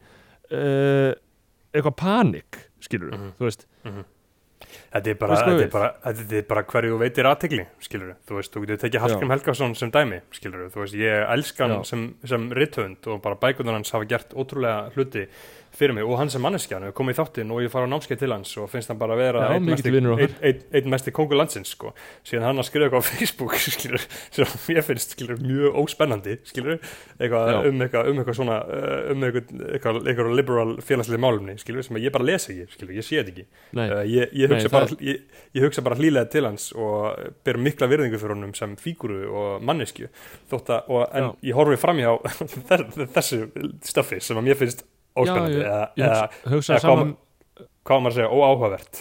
uh, 0.50 1.12
eitthvað 1.74 1.96
panik 1.96 2.62
skilur, 2.80 3.12
Mhm. 3.12 3.32
þú 3.38 3.44
veist 3.50 3.66
Mhm. 3.84 4.04
Þetta 4.92 5.06
er 5.10 5.14
bara, 5.14 5.36
þetta 5.36 5.52
við? 5.54 5.62
er 5.62 5.68
bara, 5.70 5.92
þetta 6.04 6.32
er 6.38 6.42
bara 6.42 6.62
hverju 6.64 6.98
veitir 6.98 7.24
aðtegli, 7.24 7.66
skilur 7.80 8.14
þú 8.26 8.34
veist, 8.36 8.52
þú 8.52 8.60
getur 8.66 8.78
tekið 8.88 9.00
Hallgrim 9.00 9.30
Helgason 9.30 9.74
sem 9.76 9.90
dæmi, 9.90 10.20
skilur 10.32 10.70
þú 10.70 10.80
veist, 10.82 10.94
ég 10.94 11.30
elskan 11.30 11.70
Já. 11.70 11.84
sem, 11.86 12.14
sem 12.24 12.50
rithöfund 12.50 13.06
og 13.06 13.22
bara 13.22 13.36
bækunar 13.36 13.72
hans 13.74 13.90
hafa 13.92 14.04
gert 14.08 14.30
ótrúlega 14.34 14.90
hluti 14.94 15.26
fyrir 15.78 15.94
mig 15.94 16.04
og 16.04 16.16
hann 16.18 16.30
sem 16.32 16.42
manneskjan 16.42 16.82
hefur 16.88 16.96
komið 17.00 17.14
í 17.14 17.18
þáttinn 17.20 17.52
og 17.54 17.60
ég 17.62 17.70
fara 17.72 17.86
á 17.86 17.92
námskeið 17.92 18.18
til 18.24 18.32
hans 18.34 18.52
og 18.58 18.66
finnst 18.72 18.90
hann 18.90 18.98
bara 18.98 19.14
að 19.14 19.20
vera 19.22 19.44
Já, 19.44 19.52
einn 19.54 19.64
mikill 19.66 19.76
mesti, 19.78 19.92
vinur 19.94 20.14
okkar. 20.16 20.24
einn, 20.26 20.48
einn, 20.50 20.62
einn 20.80 20.90
mesti 20.94 21.14
kongur 21.14 21.38
landsins, 21.38 21.70
sko, 21.76 21.92
síðan 22.26 22.46
hann 22.48 22.62
að 22.62 22.66
skrifa 22.68 22.88
eitthvað 22.88 23.04
á 23.04 23.08
Facebook, 23.08 23.54
skilur, 23.78 24.06
sem 24.34 24.74
ég 24.74 24.86
finnst, 24.88 25.14
skilur, 25.16 25.38
mjög 25.44 25.78
óspennandi, 25.84 26.36
skilur, 26.50 26.80
eitthvað 27.18 27.52
Já. 27.54 27.58
um 27.70 27.84
eitthvað, 27.86 28.10
um 28.12 28.22
eitthvað 28.24 28.38
svona, 28.40 28.58
uh, 28.66 29.12
um 29.14 29.26
eitthvað, 29.28 30.02
eitthvað, 30.10 30.32
liberal 30.38 30.74
félagslega 30.84 31.22
málumni, 31.22 31.54
skilur, 31.62 31.86
sem 31.86 32.00
ég 32.02 32.12
bara 32.14 32.26
lesa 32.28 32.50
ekki, 32.52 32.66
skilur, 32.74 32.94
ég 32.98 33.06
sé 33.06 33.20
þetta 33.22 33.34
ekki. 33.36 33.46
Nei, 33.78 33.86
Uh, 33.88 34.02
ég, 34.04 34.34
ég, 34.36 34.50
Nei, 34.50 34.58
hugsa 34.58 34.68
það- 34.68 34.74
bara, 34.90 34.96
ég, 35.08 35.22
ég 35.56 35.64
hugsa 35.64 35.82
bara 35.86 35.96
hlýlega 35.96 36.28
til 36.30 36.44
hans 36.44 36.66
og 36.76 37.32
ber 37.46 37.56
mikla 37.56 37.86
virðingu 37.88 38.18
fyrir 38.20 38.34
honum 38.36 38.52
sem 38.58 38.74
fíguru 38.76 39.22
og 39.32 39.62
mannesku 39.64 40.10
þótt 40.50 40.68
að, 40.74 40.90
og, 40.92 41.06
en 41.16 41.30
ég 41.48 41.56
horfi 41.56 41.78
framhjá 41.80 42.12
þessu 43.16 43.40
stöffi 43.88 44.20
sem 44.22 44.38
að 44.40 44.46
mér 44.50 44.58
finnst 44.60 44.84
óspennandi 45.22 45.58
Já, 45.58 45.62
ég- 45.62 45.68
eða, 45.68 46.28
ég 46.46 46.52
hugsa- 46.54 46.74
eða 46.74 46.82
hvað 46.82 46.86
saman 46.88 47.16
hvað 47.58 47.96
á 47.96 48.00
maður 48.04 48.12
að 48.12 48.18
segja, 48.18 48.30
óáhugavert? 48.38 49.00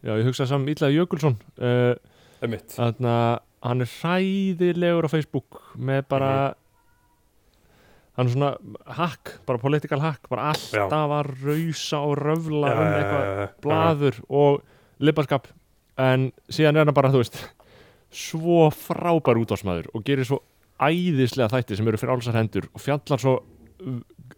Já, 0.00 0.12
ég 0.16 0.24
hugsaði 0.30 0.48
saman 0.54 0.72
Ítlaði 0.74 0.96
Jökulsson 1.00 1.36
uh, 1.60 1.94
um 2.40 2.56
Þannig 2.72 3.10
að 3.10 3.38
hann 3.68 3.84
er 3.84 3.90
hræðilegur 4.00 5.04
á 5.04 5.10
Facebook 5.12 5.60
með 5.76 6.02
bara 6.08 6.30
Mhm. 6.50 6.56
hann 8.16 8.26
er 8.26 8.32
svona 8.34 8.50
hack, 8.96 9.30
bara 9.46 9.58
political 9.62 10.00
hack 10.00 10.28
bara 10.28 10.50
alltaf 10.52 10.90
að 11.20 11.30
rausa 11.44 12.00
og 12.04 12.16
röfla 12.18 12.72
um 12.72 12.92
eitthvað 12.96 13.52
blaður 13.64 14.18
og 14.28 14.62
libarskap 15.00 15.46
en 16.00 16.30
síðan 16.50 16.76
er 16.80 16.84
hann 16.88 16.94
bara, 16.96 17.08
þú 17.12 17.20
veist 17.22 17.38
svo 18.10 18.66
frábær 18.74 19.38
útásmaður 19.40 19.86
og 19.94 20.04
gerir 20.04 20.24
svo 20.26 20.40
æðislega 20.80 21.52
þætti 21.52 21.76
sem 21.76 21.88
eru 21.88 22.00
fyrir 22.00 22.16
álsar 22.16 22.34
hendur 22.40 22.66
og 22.74 22.80
fjallar 22.82 23.20
svo 23.20 23.36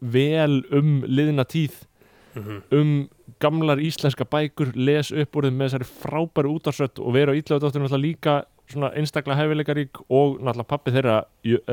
vel 0.00 0.62
um 0.72 1.02
liðina 1.06 1.44
tíð 1.44 1.82
Mhm. 2.34 2.62
um 2.72 3.08
gamlar 3.40 3.76
íslenska 3.76 4.24
bækur 4.24 4.72
les 4.74 5.10
upp 5.12 5.36
úr 5.36 5.44
þeim 5.44 5.58
með 5.60 5.68
þessari 5.68 5.88
frábæru 6.00 6.54
útarsrött 6.56 6.98
og 6.98 7.12
vera 7.12 7.34
Ítlaðu 7.36 7.60
dóttir 7.66 7.82
náttúrulega 7.82 8.00
líka 8.06 8.44
svona 8.72 8.88
einstaklega 8.96 9.36
hefileikarík 9.36 10.00
og 10.08 10.38
náttúrulega 10.40 10.68
pappi 10.70 10.90
þeirra 10.94 11.18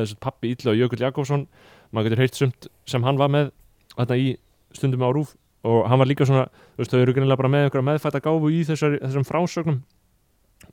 sagt 0.05 0.19
pappi 0.19 0.51
Ítlaðu 0.51 0.81
Jökull 0.81 0.99
Jakobsson 1.05 1.47
maður 1.93 2.09
getur 2.09 2.23
heyrt 2.25 2.35
sumt 2.35 2.67
sem 2.85 3.03
hann 3.03 3.17
var 3.17 3.29
með 3.29 3.51
þetta 3.95 4.17
í 4.19 4.35
stundum 4.75 5.07
á 5.07 5.09
rúf 5.15 5.35
og 5.63 5.87
hann 5.87 5.99
var 5.99 6.07
líka 6.07 6.25
svona, 6.27 6.49
þú 6.75 6.83
veist, 6.83 6.91
þau 6.91 6.99
eru 7.01 7.13
greinilega 7.13 7.37
bara 7.37 7.49
með 7.49 7.63
einhverja 7.69 7.87
meðfætta 7.87 8.21
gáfu 8.23 8.51
í 8.51 8.59
þessari, 8.67 8.99
þessum 8.99 9.27
frásögnum 9.27 9.79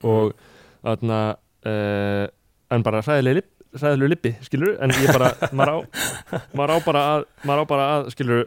og 0.03 0.35
þarna 0.83 1.37
uh, 1.67 2.27
en 2.75 2.83
bara 2.83 3.03
hræðileg 3.07 3.45
hræðileg 3.83 4.13
lippi, 4.15 4.33
skilur 4.47 4.77
en 4.83 4.95
ég 5.01 5.11
bara, 5.13 5.33
maður 5.57 5.73
á, 5.73 5.79
maður 6.57 6.75
á 6.75 6.79
bara 6.87 7.05
að, 7.15 7.27
maður 7.49 7.63
á 7.63 7.65
bara 7.73 7.89
að, 7.97 8.09
skilur 8.15 8.47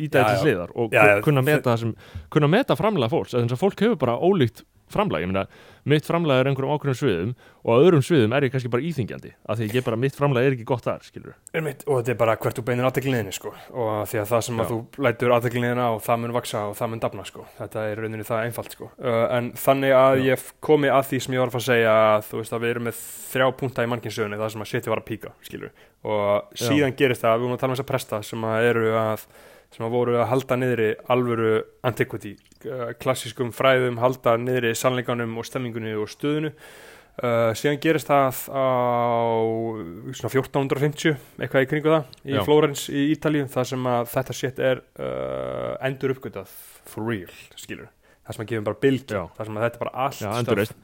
þetta 0.00 0.34
já. 0.36 0.42
hliðar 0.44 0.74
og 0.74 0.94
Já, 0.94 1.02
já, 1.10 1.14
kunna 1.24 1.42
meta 1.44 1.72
það 1.72 1.80
sem, 1.84 1.94
kunna 2.32 2.48
meta 2.50 2.76
framlega 2.78 3.12
fólks, 3.12 3.34
þannig 3.36 3.56
að 3.56 3.62
fólk 3.64 3.82
hefur 3.84 3.98
bara 4.00 4.16
ólíkt 4.20 4.64
framlag, 4.92 5.22
ég 5.24 5.30
meina, 5.30 5.44
mitt 5.88 6.06
framlag 6.06 6.40
er 6.42 6.50
einhverjum 6.50 6.74
ákveðum 6.76 6.98
sviðum 6.98 7.30
og 7.64 7.70
á 7.72 7.80
öðrum 7.80 8.02
sviðum 8.04 8.34
er 8.36 8.46
ég 8.46 8.52
kannski 8.54 8.70
bara 8.72 8.84
íþingjandi, 8.84 9.30
af 9.48 9.58
því 9.58 9.68
ég 9.76 9.84
bara, 9.86 9.98
mitt 10.00 10.16
framlag 10.16 10.46
er 10.46 10.56
ekki 10.56 10.66
gott 10.68 10.84
þar, 10.86 11.02
skilur 11.06 11.34
um 11.56 11.64
mitt, 11.66 11.84
og 11.86 12.00
þetta 12.00 12.12
er 12.14 12.18
bara 12.20 12.36
hvert 12.40 12.56
þú 12.60 12.64
beinir 12.68 12.88
aðteklinniðinni 12.88 13.34
sko. 13.36 13.50
og 13.72 13.90
því 14.10 14.20
að 14.22 14.30
það 14.32 14.42
sem 14.46 14.60
að 14.60 14.64
Já. 14.64 14.70
þú 14.70 14.78
lætur 15.06 15.34
aðteklinniðina 15.36 15.86
og 15.94 16.00
það 16.06 16.16
mun 16.24 16.36
vaksa 16.36 16.64
og 16.70 16.74
það 16.78 16.90
mun 16.94 17.04
dafna 17.04 17.26
sko. 17.28 17.46
þetta 17.58 17.78
er 17.90 18.02
rauninni 18.04 18.26
það 18.30 18.44
einfalt 18.46 18.72
sko. 18.76 18.90
uh, 19.00 19.26
en 19.36 19.52
þannig 19.56 19.92
að 19.96 20.14
Já. 20.20 20.24
ég 20.30 20.38
komi 20.60 20.88
að 20.90 21.04
því 21.10 21.18
sem 21.20 21.34
ég 21.34 21.40
var 21.44 21.52
að 21.52 21.56
fara 21.56 21.64
að 21.64 21.70
segja 21.70 21.92
að 22.00 22.26
þú 22.30 22.42
veist 22.42 22.56
að 22.56 22.62
við 22.64 22.74
erum 22.74 22.86
með 22.90 22.96
þrjá 23.30 23.46
punta 23.60 23.84
í 23.84 23.90
mannkynsögunni 23.90 24.40
það 24.40 24.52
sem 24.54 24.64
að 24.66 24.70
shiti 24.74 24.90
var 24.90 25.00
að 25.00 25.08
píka 25.10 25.30
skilur. 25.46 25.72
og 26.00 26.26
Já. 26.56 26.66
síðan 26.66 26.96
gerist 26.96 27.22
það, 27.24 27.40
við 27.40 27.48
sem 29.70 29.86
að 29.86 29.94
voru 29.94 30.16
að 30.18 30.30
halda 30.32 30.56
niðri 30.58 30.88
alvöru 31.12 31.50
antiquity, 31.86 32.34
uh, 32.66 32.90
klassískum 33.00 33.52
fræðum 33.54 34.00
halda 34.02 34.36
niðri 34.40 34.72
sannleikanum 34.78 35.36
og 35.38 35.46
stemmingunni 35.46 35.94
og 35.98 36.10
stöðunu 36.10 36.50
uh, 36.50 37.52
síðan 37.58 37.80
gerist 37.82 38.10
það 38.10 38.42
á 38.50 38.66
svona 40.16 40.32
1450 40.32 41.14
eitthvað 41.40 41.66
í 41.66 41.70
kringu 41.70 41.94
það 41.94 42.10
í 42.26 42.36
Já. 42.36 42.42
Flórens 42.46 42.84
í 42.90 43.06
Ítalíu 43.14 43.46
þar 43.52 43.70
sem 43.72 43.88
að 43.92 44.12
þetta 44.14 44.36
shit 44.40 44.62
er 44.70 44.82
uh, 44.98 45.74
endur 45.86 46.16
uppgötað 46.16 46.52
for 46.90 47.06
real, 47.06 47.34
skilur 47.54 47.90
það 48.26 48.36
sem 48.36 48.44
að 48.44 48.52
gefum 48.52 48.68
bara 48.68 48.82
bylgi, 48.84 49.16
Já. 49.16 49.22
þar 49.36 49.50
sem 49.50 49.58
að 49.60 49.66
þetta 49.66 49.80
er 49.80 49.84
bara 49.84 50.06
allt 50.06 50.24
Já, 50.24 50.30
stöf 50.44 50.74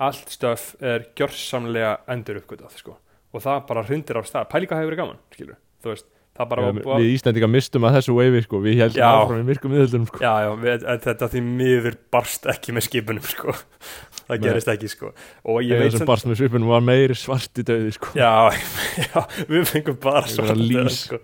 allt 0.00 0.32
stöf 0.32 0.70
er 0.80 1.02
gjörsamlega 1.18 1.96
endur 2.14 2.40
uppgötað 2.40 2.78
sko. 2.80 2.96
og 3.34 3.44
það 3.44 3.60
bara 3.68 3.84
hrindir 3.84 4.16
á 4.16 4.22
stað 4.24 4.48
pælíka 4.52 4.78
hefur 4.78 4.94
verið 4.94 5.02
gaman, 5.02 5.20
skilur 5.34 5.58
þú 5.82 5.92
veist, 5.92 6.08
Já, 6.40 6.96
við 7.02 7.12
Íslendinga 7.14 7.48
mistum 7.50 7.86
að 7.88 7.96
þessu 7.98 8.14
wave, 8.16 8.42
sko, 8.46 8.60
við 8.64 8.80
heldum 8.80 9.04
áfram 9.06 9.42
í 9.42 9.46
myrkum 9.50 9.74
miðöldunum, 9.74 10.08
sko 10.10 10.22
Já, 10.22 10.32
já, 10.46 10.50
við, 10.64 10.86
þetta 11.06 11.28
því 11.34 11.42
miður 11.46 11.98
barst 12.16 12.48
ekki 12.50 12.74
með 12.76 12.86
skipunum, 12.88 13.28
sko. 13.30 13.54
Það 14.30 14.44
gerist 14.46 14.70
ekki, 14.70 14.90
sko. 14.92 15.12
Og 15.50 15.62
ég 15.66 15.76
Eða 15.76 15.86
veit 15.88 15.96
sem 15.98 16.10
barst 16.10 16.28
með 16.30 16.40
svipunum 16.40 16.70
var 16.70 16.84
meiri 16.86 17.16
svarti 17.18 17.64
döði, 17.66 17.94
sko 17.96 18.12
Já, 18.18 18.30
já, 19.06 19.22
við 19.50 19.64
fengum 19.70 20.00
bara 20.02 20.26
svart 20.30 20.92
sko. 20.96 21.22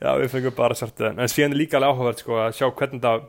Já, 0.00 0.10
við 0.20 0.28
fengum 0.34 0.58
bara 0.58 0.78
svart. 0.78 1.08
En 1.12 1.32
síðan 1.32 1.56
er 1.56 1.64
líka 1.64 1.80
alveg 1.80 1.96
áhugavert, 1.96 2.22
sko, 2.22 2.38
að 2.46 2.54
sjá 2.60 2.68
hvernig 2.70 3.02
það 3.04 3.26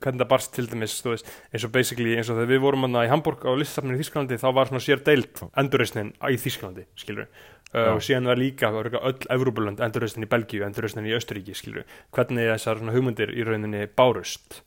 hvernig 0.00 0.22
það 0.22 0.30
barst 0.30 0.52
til 0.56 0.66
dæmis, 0.70 0.96
þú 1.04 1.14
veist, 1.14 1.30
eins 1.52 1.64
og 1.66 1.72
basically, 1.74 2.14
eins 2.16 2.30
og 2.30 2.38
þegar 2.38 2.50
við 2.54 2.62
vorum 2.64 2.86
hann 2.86 2.98
í 3.02 3.10
Hamburg 3.10 3.44
á 3.44 3.52
listafnir 3.58 3.98
í 3.98 4.00
Þísklandi, 4.00 4.38
þá 4.40 4.48
var 4.56 4.70
svona 4.70 4.84
sér 4.84 5.02
deilt 5.04 5.42
endurreisnin 5.60 6.14
í 6.24 6.38
Þísklandi, 6.40 6.86
skilur 6.98 7.28
uh, 7.74 7.84
Já. 7.86 7.92
og 7.94 8.02
síðan 8.04 8.30
var 8.30 8.40
líka 8.40 8.72
öll 8.74 9.30
Evrópulönd, 9.30 9.80
endurreisnin 9.84 10.26
í 10.26 10.30
Belgíu, 10.30 10.64
endurreisnin 10.66 11.08
í 11.08 11.16
Östuríki, 11.16 11.56
skilur 11.56 11.86
hvernig 12.16 12.50
þessar 12.54 12.82
svona 12.82 12.96
hugmyndir 12.96 13.32
í 13.34 13.46
rauninni 13.46 13.86
bárust 13.86 14.62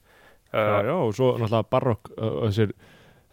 já, 0.54 0.64
uh, 0.64 0.82
já, 0.86 0.96
og 0.98 1.16
svo 1.18 1.34
náttúrulega 1.38 1.70
barokk 1.74 2.12
uh, 2.18 2.44
þessir, 2.48 2.76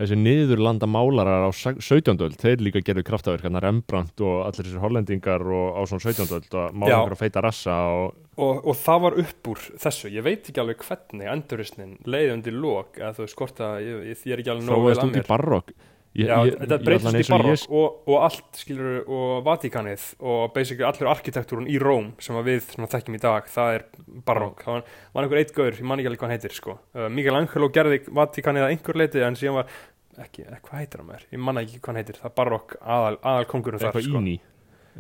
þessir 0.01 0.23
niðurlanda 0.25 0.89
málarar 0.89 1.47
á 1.47 1.51
seg- 1.53 1.83
17. 1.85 2.17
öld, 2.17 2.39
þeir 2.41 2.65
líka 2.65 2.83
gerðu 2.85 3.05
kraftaverk 3.11 3.47
hann 3.47 3.61
Rembrandt 3.61 4.25
og 4.25 4.47
allir 4.47 4.67
þessir 4.67 4.83
hollendingar 4.83 5.45
og 5.45 5.79
á 5.79 5.83
svona 5.91 6.09
17. 6.09 6.35
öld 6.41 6.59
og 6.59 6.75
mála 6.75 6.95
Já. 6.95 6.99
einhverja 7.03 7.23
feita 7.27 7.45
rassa 7.45 7.79
og 7.95 8.19
og, 8.41 8.61
og 8.71 8.77
það 8.79 9.03
var 9.05 9.17
upp 9.21 9.51
úr 9.53 9.63
þessu 9.83 10.11
ég 10.13 10.25
veit 10.25 10.49
ekki 10.49 10.63
alveg 10.63 10.85
hvernig 10.87 11.29
endurreisnin 11.29 11.97
leiði 12.09 12.35
undir 12.37 12.57
lók, 12.57 12.99
eða 13.01 13.13
þú 13.19 13.27
veist 13.27 13.41
hvort 13.41 13.63
að 13.67 13.75
ég, 13.85 14.03
ég, 14.11 14.23
er 14.33 14.43
ekki 14.43 14.53
alveg 14.55 14.69
nógu 14.69 14.87
vel 14.87 14.95
að 14.95 15.03
út 15.03 15.11
í 15.11 15.19
mér 15.19 15.29
barokk 15.29 15.73
ég, 16.19 16.27
Já, 16.27 16.37
ég, 16.49 16.57
þetta 16.59 16.79
breytist 16.85 17.07
í 17.07 17.13
og 17.13 17.21
ég- 17.21 17.31
barokk 17.31 17.75
og, 17.81 18.01
og 18.11 18.17
allt 18.27 18.61
skilur 18.61 18.99
og 19.07 19.45
Vatikanið 19.47 20.07
og 20.21 20.43
basically 20.57 20.87
allur 20.89 21.11
arkitektúrun 21.13 21.69
í 21.71 21.79
Róm 21.83 22.11
sem 22.23 22.41
við 22.47 22.67
svona, 22.73 22.91
þekkjum 22.91 23.19
í 23.19 23.23
dag, 23.23 23.49
það 23.53 23.77
er 23.79 23.87
barokk. 24.27 24.65
Það 24.67 24.77
var, 24.77 24.85
var 25.15 25.25
einhver 25.29 25.43
eitt 25.45 25.55
gaur, 25.55 25.73
ég 25.73 25.87
man 25.87 26.03
ekki 26.03 26.11
alveg 26.11 26.23
hvað 26.25 26.31
hann 26.31 26.37
heitir 26.39 26.57
sko. 26.57 26.77
uh, 26.99 27.09
Miguel 27.09 27.39
Angelo 27.39 27.71
gerði 27.75 28.03
Vatikanið 28.11 28.67
að 28.67 28.75
einhver 28.75 29.01
leiti 29.03 29.25
en 29.25 29.39
síðan 29.39 29.61
var 29.61 29.75
ekki, 30.21 30.47
eh, 30.47 30.59
hvað 30.67 30.83
heitir 30.83 31.03
hann 31.05 31.11
mér, 31.13 31.27
ég 31.31 31.45
man 31.47 31.63
ekki 31.63 31.79
hvað 31.79 31.93
hann 31.93 32.01
heitir 32.03 32.21
það 32.21 32.31
er 32.33 32.39
barokk 32.43 32.79
aðal, 32.83 33.19
aðal 33.23 33.51
kongurinn 33.55 33.81
þar 33.83 34.01
sko. 34.01 34.25
íni 34.25 34.41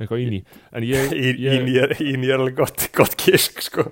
eitthvað 0.00 0.22
íni. 0.22 0.38
Ég, 0.86 1.10
íni, 1.18 1.74
er, 1.82 1.92
íni 1.98 2.30
er 2.30 2.38
alveg 2.38 2.60
gott, 2.60 2.84
gott 2.94 3.16
kisk 3.18 3.58
sko. 3.66 3.82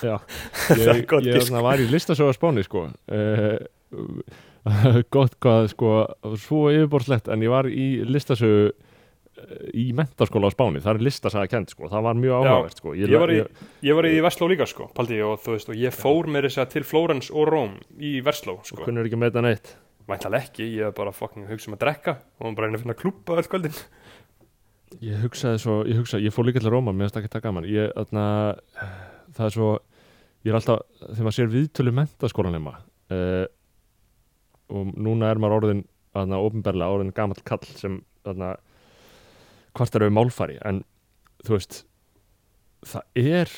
já, 0.00 0.16
ég, 0.80 1.52
var 1.52 1.82
í 1.82 1.86
listasöga 1.92 2.32
spáni 2.34 2.64
sko. 2.64 2.88
Uh, 3.12 3.60
gott 5.14 5.36
hvað 5.42 5.68
sko 5.74 5.92
svo 6.40 6.66
yfirborslegt 6.72 7.30
en 7.32 7.44
ég 7.44 7.52
var 7.52 7.68
í 7.68 7.88
listasögu 8.08 8.70
eh, 8.70 9.64
í 9.76 9.86
mentaskóla 9.96 10.48
á 10.48 10.54
Spáni, 10.54 10.82
það 10.84 10.96
er 10.96 11.06
listasaga 11.08 11.50
kent 11.52 11.74
sko, 11.74 11.88
það 11.92 12.06
var 12.08 12.20
mjög 12.20 12.36
áhugavert 12.40 12.82
sko. 12.82 12.96
Ég 12.98 13.14
var 13.20 13.32
í, 13.34 13.38
ég 13.84 13.98
var 13.98 14.08
í 14.08 14.18
Vestló 14.24 14.50
líka 14.50 14.68
sko, 14.70 14.88
paldi, 14.96 15.20
og, 15.24 15.38
þú 15.44 15.56
veist, 15.56 15.72
og 15.72 15.80
ég 15.80 15.96
fór 15.96 16.30
með 16.32 16.48
þess 16.48 16.64
að 16.64 16.76
til 16.76 16.84
Flórens 16.88 17.32
og 17.32 17.48
Róm 17.52 17.78
í 18.00 18.16
Vestló 18.24 18.58
sko. 18.64 18.82
kunnur 18.86 19.08
ekki 19.08 19.20
með 19.20 19.34
þetta 19.34 19.46
neitt. 19.48 19.72
Væntalega 20.04 20.48
ekki, 20.48 20.68
ég 20.68 20.90
hef 20.90 20.98
bara 20.98 21.14
fucking 21.16 21.48
hugsa 21.48 21.70
um 21.70 21.78
að 21.78 21.84
drekka 21.86 22.18
og 22.40 22.56
bara 22.56 22.68
reyna 22.68 22.76
að 22.76 22.84
finna 22.84 22.96
klúpa 22.98 23.38
öll 23.40 23.48
kvöldin. 23.48 23.78
Ég 25.00 25.22
hugsaði 25.24 25.60
svo, 25.62 25.80
ég 25.88 25.96
hugsaði, 25.98 26.28
ég 26.28 26.34
fór 26.34 26.44
líka 26.48 26.60
til 26.60 26.72
Róma 26.72 26.92
mér 26.92 27.08
finnst 27.08 27.16
ekki 27.22 27.32
það 27.32 27.44
gaman. 27.48 27.68
Ég, 27.72 27.88
þarna, 27.96 28.26
það 29.32 29.48
er 29.48 29.54
svo 29.56 29.70
ég 30.44 30.52
er 30.52 30.58
alltaf, 30.58 30.82
þegar 31.00 31.26
maður 31.26 31.36
sér 31.38 31.52
viðtölu 31.52 31.94
mentaskólanema 31.96 32.74
uh, 32.76 33.44
og 34.72 34.94
núna 34.96 35.30
er 35.30 35.40
maður 35.42 35.58
orðin 35.60 35.84
þarna, 36.14 36.40
ofinberlega 36.40 36.96
orðin 36.96 37.14
gamall 37.16 37.42
kall 37.44 37.66
sem 37.74 38.00
þarna, 38.24 38.54
kvartar 39.74 40.06
við 40.06 40.14
málfari. 40.16 40.58
En 40.64 40.82
þú 41.44 41.56
veist 41.58 41.80
það 42.84 43.24
er 43.24 43.54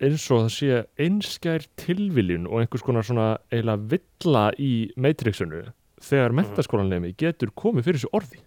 eins 0.00 0.24
og 0.32 0.46
það 0.46 0.52
sé 0.54 0.78
einskær 1.04 1.66
tilviljun 1.80 2.46
og 2.48 2.62
einhvers 2.62 2.84
konar 2.84 3.06
svona 3.06 3.28
eiginlega 3.52 3.90
villa 3.92 4.44
í 4.56 4.72
Matrixunu 5.00 5.66
þegar 6.06 6.34
mentaskólanemi 6.36 7.12
getur 7.18 7.52
komið 7.56 7.88
fyrir 7.88 8.00
þessu 8.00 8.12
orði. 8.16 8.40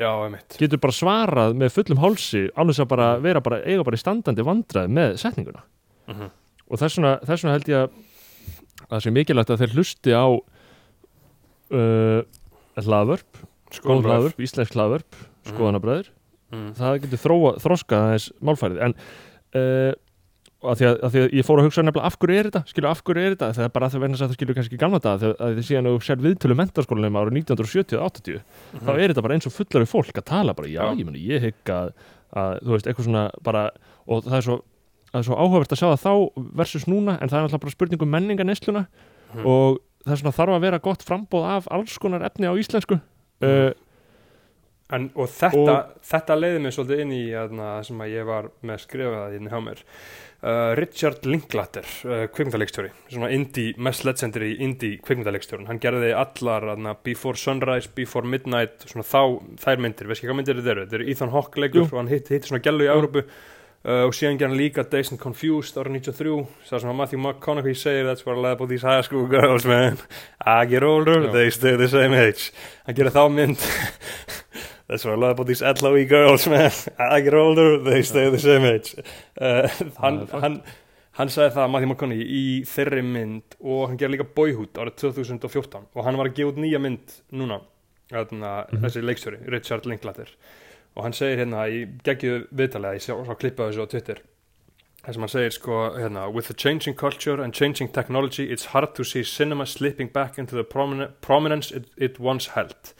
Já, 0.00 0.10
getur 0.58 0.80
bara 0.82 0.94
svarað 0.96 1.56
með 1.58 1.74
fullum 1.76 2.00
hálsi 2.02 2.46
alveg 2.58 2.80
að 2.82 2.88
bara 2.90 3.08
vera 3.22 3.42
bara, 3.44 3.60
eiga 3.62 3.84
bara 3.86 3.98
í 3.98 4.02
standandi 4.02 4.46
vandrað 4.46 4.88
með 4.90 5.18
setninguna. 5.22 5.62
Mhm. 6.08 6.30
og 6.72 6.78
þess 6.80 6.96
vegna, 6.98 7.12
þess 7.20 7.42
vegna 7.44 7.52
held 7.52 7.68
ég 7.68 7.82
að 7.82 7.90
það 8.88 9.02
sé 9.04 9.10
mikilvægt 9.12 9.50
að 9.52 9.60
þeir 9.60 9.74
hlusti 9.76 10.14
á 10.16 10.26
uh, 11.72 12.22
hlaðvörp, 12.82 13.42
Skoðanabræður. 13.72 14.12
hlaðvörp, 14.12 14.40
íslensk 14.46 14.76
hlaðvörp 14.76 15.20
skoðanabræður, 15.48 16.08
mm. 16.52 16.70
það 16.78 16.96
getur 17.06 17.20
þróa, 17.26 17.52
þroskað 17.64 18.06
aðeins 18.06 18.26
málfærið. 18.44 18.80
En 18.86 18.94
uh, 19.58 19.92
að 20.62 20.78
því 20.78 20.86
að, 20.86 20.96
að 21.02 21.14
því 21.16 21.20
að 21.24 21.32
ég 21.40 21.46
fór 21.48 21.58
að 21.58 21.66
hugsa 21.66 21.82
nefnilega 21.82 22.06
af 22.12 22.16
hverju 22.22 22.38
er 22.38 22.48
þetta? 22.48 22.60
Skilur 22.70 22.90
af 22.92 23.00
hverju 23.02 23.22
er 23.26 23.32
þetta, 23.34 23.48
það 23.56 23.64
er 23.66 23.72
bara 23.74 23.86
að 23.88 23.94
það 23.96 24.02
verðin 24.04 24.14
að 24.18 24.22
það 24.22 24.36
skilur 24.36 24.58
kannski 24.58 24.78
gamla 24.78 25.00
þegar 25.02 25.32
að 25.42 25.56
þið 25.58 25.66
síðan 25.68 25.88
og 25.90 26.04
sér 26.06 26.20
viðtölu 26.22 26.56
mentarskólanum 26.60 27.18
árið 27.18 27.38
1970-80 27.40 28.36
þá 28.86 28.90
er 28.92 29.02
þetta 29.10 29.24
bara 29.26 29.38
eins 29.38 29.48
og 29.50 29.56
fullari 29.56 29.88
fólk 29.90 30.20
að 30.22 30.28
tala 30.30 30.54
bara, 30.54 30.70
já, 30.70 30.84
ég 30.94 31.08
meni, 31.08 31.24
ég 31.32 31.42
hygg 31.48 31.72
að, 31.74 31.90
að 32.38 32.60
þú 32.62 32.76
veist, 32.76 32.86
eitthvað 32.92 33.08
svona 33.08 33.24
bara 33.42 33.64
og 34.06 34.22
það 34.28 34.36
er 34.38 34.46
svo, 34.46 34.58
svo 35.26 35.40
áhugavert 35.42 35.74
að 35.74 35.82
sjá 35.82 35.88
það 35.90 36.04
þá 36.06 36.46
versus 36.62 36.86
núna, 36.86 37.16
en 37.18 37.32
það 37.32 37.40
er 37.40 37.48
alltaf 37.48 37.64
bara 37.66 37.74
spurning 37.74 38.06
um 38.06 38.14
menninganesluna 38.14 38.86
Mhm. 39.32 39.46
og 39.48 39.78
það 40.02 40.16
er 40.16 40.22
svona 40.22 40.36
þarf 40.36 40.56
að 40.56 40.66
vera 40.66 40.82
gott 40.82 41.06
frambóð 41.06 41.48
af 41.56 41.70
alls 41.74 41.96
konar 42.02 42.26
efni 42.26 42.50
á 42.50 42.54
íslensku. 42.58 43.00
Uh, 43.42 43.72
En, 44.92 45.06
og 45.16 45.30
þetta, 45.32 45.76
þetta 46.04 46.34
leiði 46.36 46.58
mig 46.60 46.74
svolítið 46.76 47.00
inn 47.06 47.14
í 47.16 47.22
hérna, 47.30 47.68
það 47.78 47.86
sem 47.88 48.02
að 48.04 48.10
ég 48.12 48.26
var 48.28 48.48
með 48.68 48.82
skrifað 48.82 49.36
inn 49.38 49.48
hjá 49.48 49.56
mér. 49.64 49.80
Uh, 50.42 50.72
Richard 50.76 51.28
Linklater 51.28 51.86
uh, 52.04 52.24
kvikmyndaleikstjóri, 52.34 52.90
svona 53.12 53.30
indie, 53.32 53.76
mest 53.78 54.02
legendary 54.04 54.56
indie 54.66 54.98
kvikmyndaleikstjórun 55.06 55.68
hann 55.70 55.78
gerði 55.80 56.10
allar 56.18 56.66
hérna, 56.72 56.96
Before 57.06 57.38
Sunrise, 57.38 57.92
Before 57.94 58.26
Midnight 58.26 58.82
svona 58.90 59.06
þá, 59.06 59.38
þær 59.62 59.84
myndir, 59.84 60.10
veist 60.10 60.18
ekki 60.18 60.32
hvað 60.32 60.38
myndir 60.40 60.58
þetta 60.58 60.74
eru? 60.74 60.86
Þetta 60.88 60.98
eru 60.98 61.08
Ethan 61.14 61.32
Hawke 61.36 61.62
leikur 61.62 61.84
Jú. 61.84 61.88
og 61.92 62.00
hann 62.00 62.10
hitti 62.10 62.34
hitt 62.34 62.50
svona 62.50 62.64
gælu 62.66 62.88
í 62.88 62.90
Európu 62.90 63.22
uh, 63.84 64.04
og 64.06 64.14
síðan 64.16 64.38
gerði 64.40 64.50
hann 64.50 64.60
líka 64.60 64.84
Days 64.90 65.12
and 65.12 65.20
Confused 65.22 65.78
árið 65.80 65.98
93 66.00 66.36
það 66.68 66.84
sem 66.84 66.92
að 66.92 66.98
Matthew 67.00 67.22
McConaughey 67.22 67.78
segir 67.78 68.08
that's 68.08 68.26
what 68.26 68.36
I 68.38 68.40
love 68.40 68.58
about 68.58 68.72
these 68.72 68.86
high 68.86 69.02
school 69.06 69.26
girls 69.30 69.66
man 69.68 69.98
I 70.40 70.64
get 70.70 70.82
older, 70.86 71.28
Já. 71.28 71.32
they 71.32 71.50
stay 71.50 71.76
the 71.76 71.88
same 71.88 72.14
age 72.18 72.50
hann 72.86 72.98
gerði 72.98 73.14
þá 73.16 73.24
mynd 73.40 73.66
That's 74.92 75.06
what 75.06 75.14
I 75.14 75.16
love 75.16 75.38
about 75.38 75.46
these 75.46 75.62
LOE 75.62 76.04
girls, 76.04 76.46
man. 76.46 76.70
I 76.98 77.22
get 77.22 77.32
older, 77.32 77.78
they 77.78 78.02
stay 78.02 78.28
the 78.28 78.38
same 78.38 78.66
age. 78.66 78.94
Uh, 79.40 79.66
hann, 80.02 80.26
hann, 80.28 80.58
hann 81.16 81.30
sagði 81.32 81.54
það, 81.54 81.70
Matthew 81.72 81.88
McConaughey, 81.88 82.26
í 82.26 82.42
þeirri 82.68 83.04
mynd 83.06 83.56
og 83.62 83.86
hann 83.88 83.96
gerði 84.00 84.18
líka 84.18 84.26
Boyhood 84.36 84.80
árið 84.82 84.98
2014 85.06 85.86
og 85.86 86.04
hann 86.04 86.18
var 86.20 86.28
að 86.28 86.36
gefa 86.36 86.52
út 86.52 86.60
nýja 86.60 86.82
mynd 86.82 87.14
núna, 87.32 87.62
þarna, 88.12 88.52
þessi 88.84 89.04
leikstjóri, 89.06 89.40
Richard 89.54 89.88
Linklater. 89.88 90.34
Og 90.96 91.06
hann 91.06 91.16
segir 91.16 91.40
hérna 91.40 91.64
í 91.72 91.86
geggju 92.04 92.46
viðtalega, 92.52 92.98
ég 92.98 93.04
sá, 93.04 93.14
sá 93.16 93.34
klippa 93.38 93.70
þessu 93.70 93.86
á 93.86 93.92
Twitter, 93.92 94.20
þar 95.02 95.16
sem 95.16 95.24
hann 95.24 95.32
segir 95.32 95.54
sko, 95.56 95.78
hérna, 95.96 96.26
with 96.32 96.48
the 96.48 96.54
changing 96.54 96.94
culture 96.94 97.42
and 97.42 97.54
changing 97.54 97.88
technology, 97.88 98.50
it's 98.52 98.72
hard 98.74 98.94
to 98.94 99.04
see 99.04 99.24
cinema 99.24 99.66
slipping 99.66 100.08
back 100.12 100.38
into 100.38 100.54
the 100.54 100.64
promin 100.64 101.08
prominence 101.20 101.72
it, 101.72 101.88
it 101.96 102.20
once 102.20 102.48
held. 102.48 102.92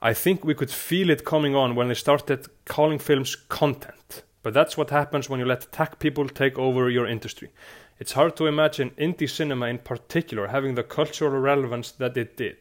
I 0.00 0.12
think 0.12 0.44
we 0.44 0.54
could 0.54 0.70
feel 0.70 1.10
it 1.10 1.24
coming 1.24 1.56
on 1.56 1.74
when 1.74 1.88
they 1.88 1.94
started 1.94 2.46
calling 2.66 2.98
films 2.98 3.34
content. 3.48 4.22
But 4.42 4.52
that's 4.52 4.76
what 4.76 4.90
happens 4.90 5.30
when 5.30 5.40
you 5.40 5.46
let 5.46 5.72
tech 5.72 5.98
people 5.98 6.28
take 6.28 6.58
over 6.58 6.90
your 6.90 7.06
industry. 7.06 7.50
It's 7.98 8.12
hard 8.12 8.36
to 8.36 8.46
imagine 8.46 8.90
indie 8.98 9.30
cinema 9.30 9.66
in 9.68 9.78
particular 9.78 10.48
having 10.48 10.74
the 10.74 10.82
cultural 10.82 11.40
relevance 11.40 11.90
that 11.92 12.18
it 12.18 12.36
did. 12.36 12.58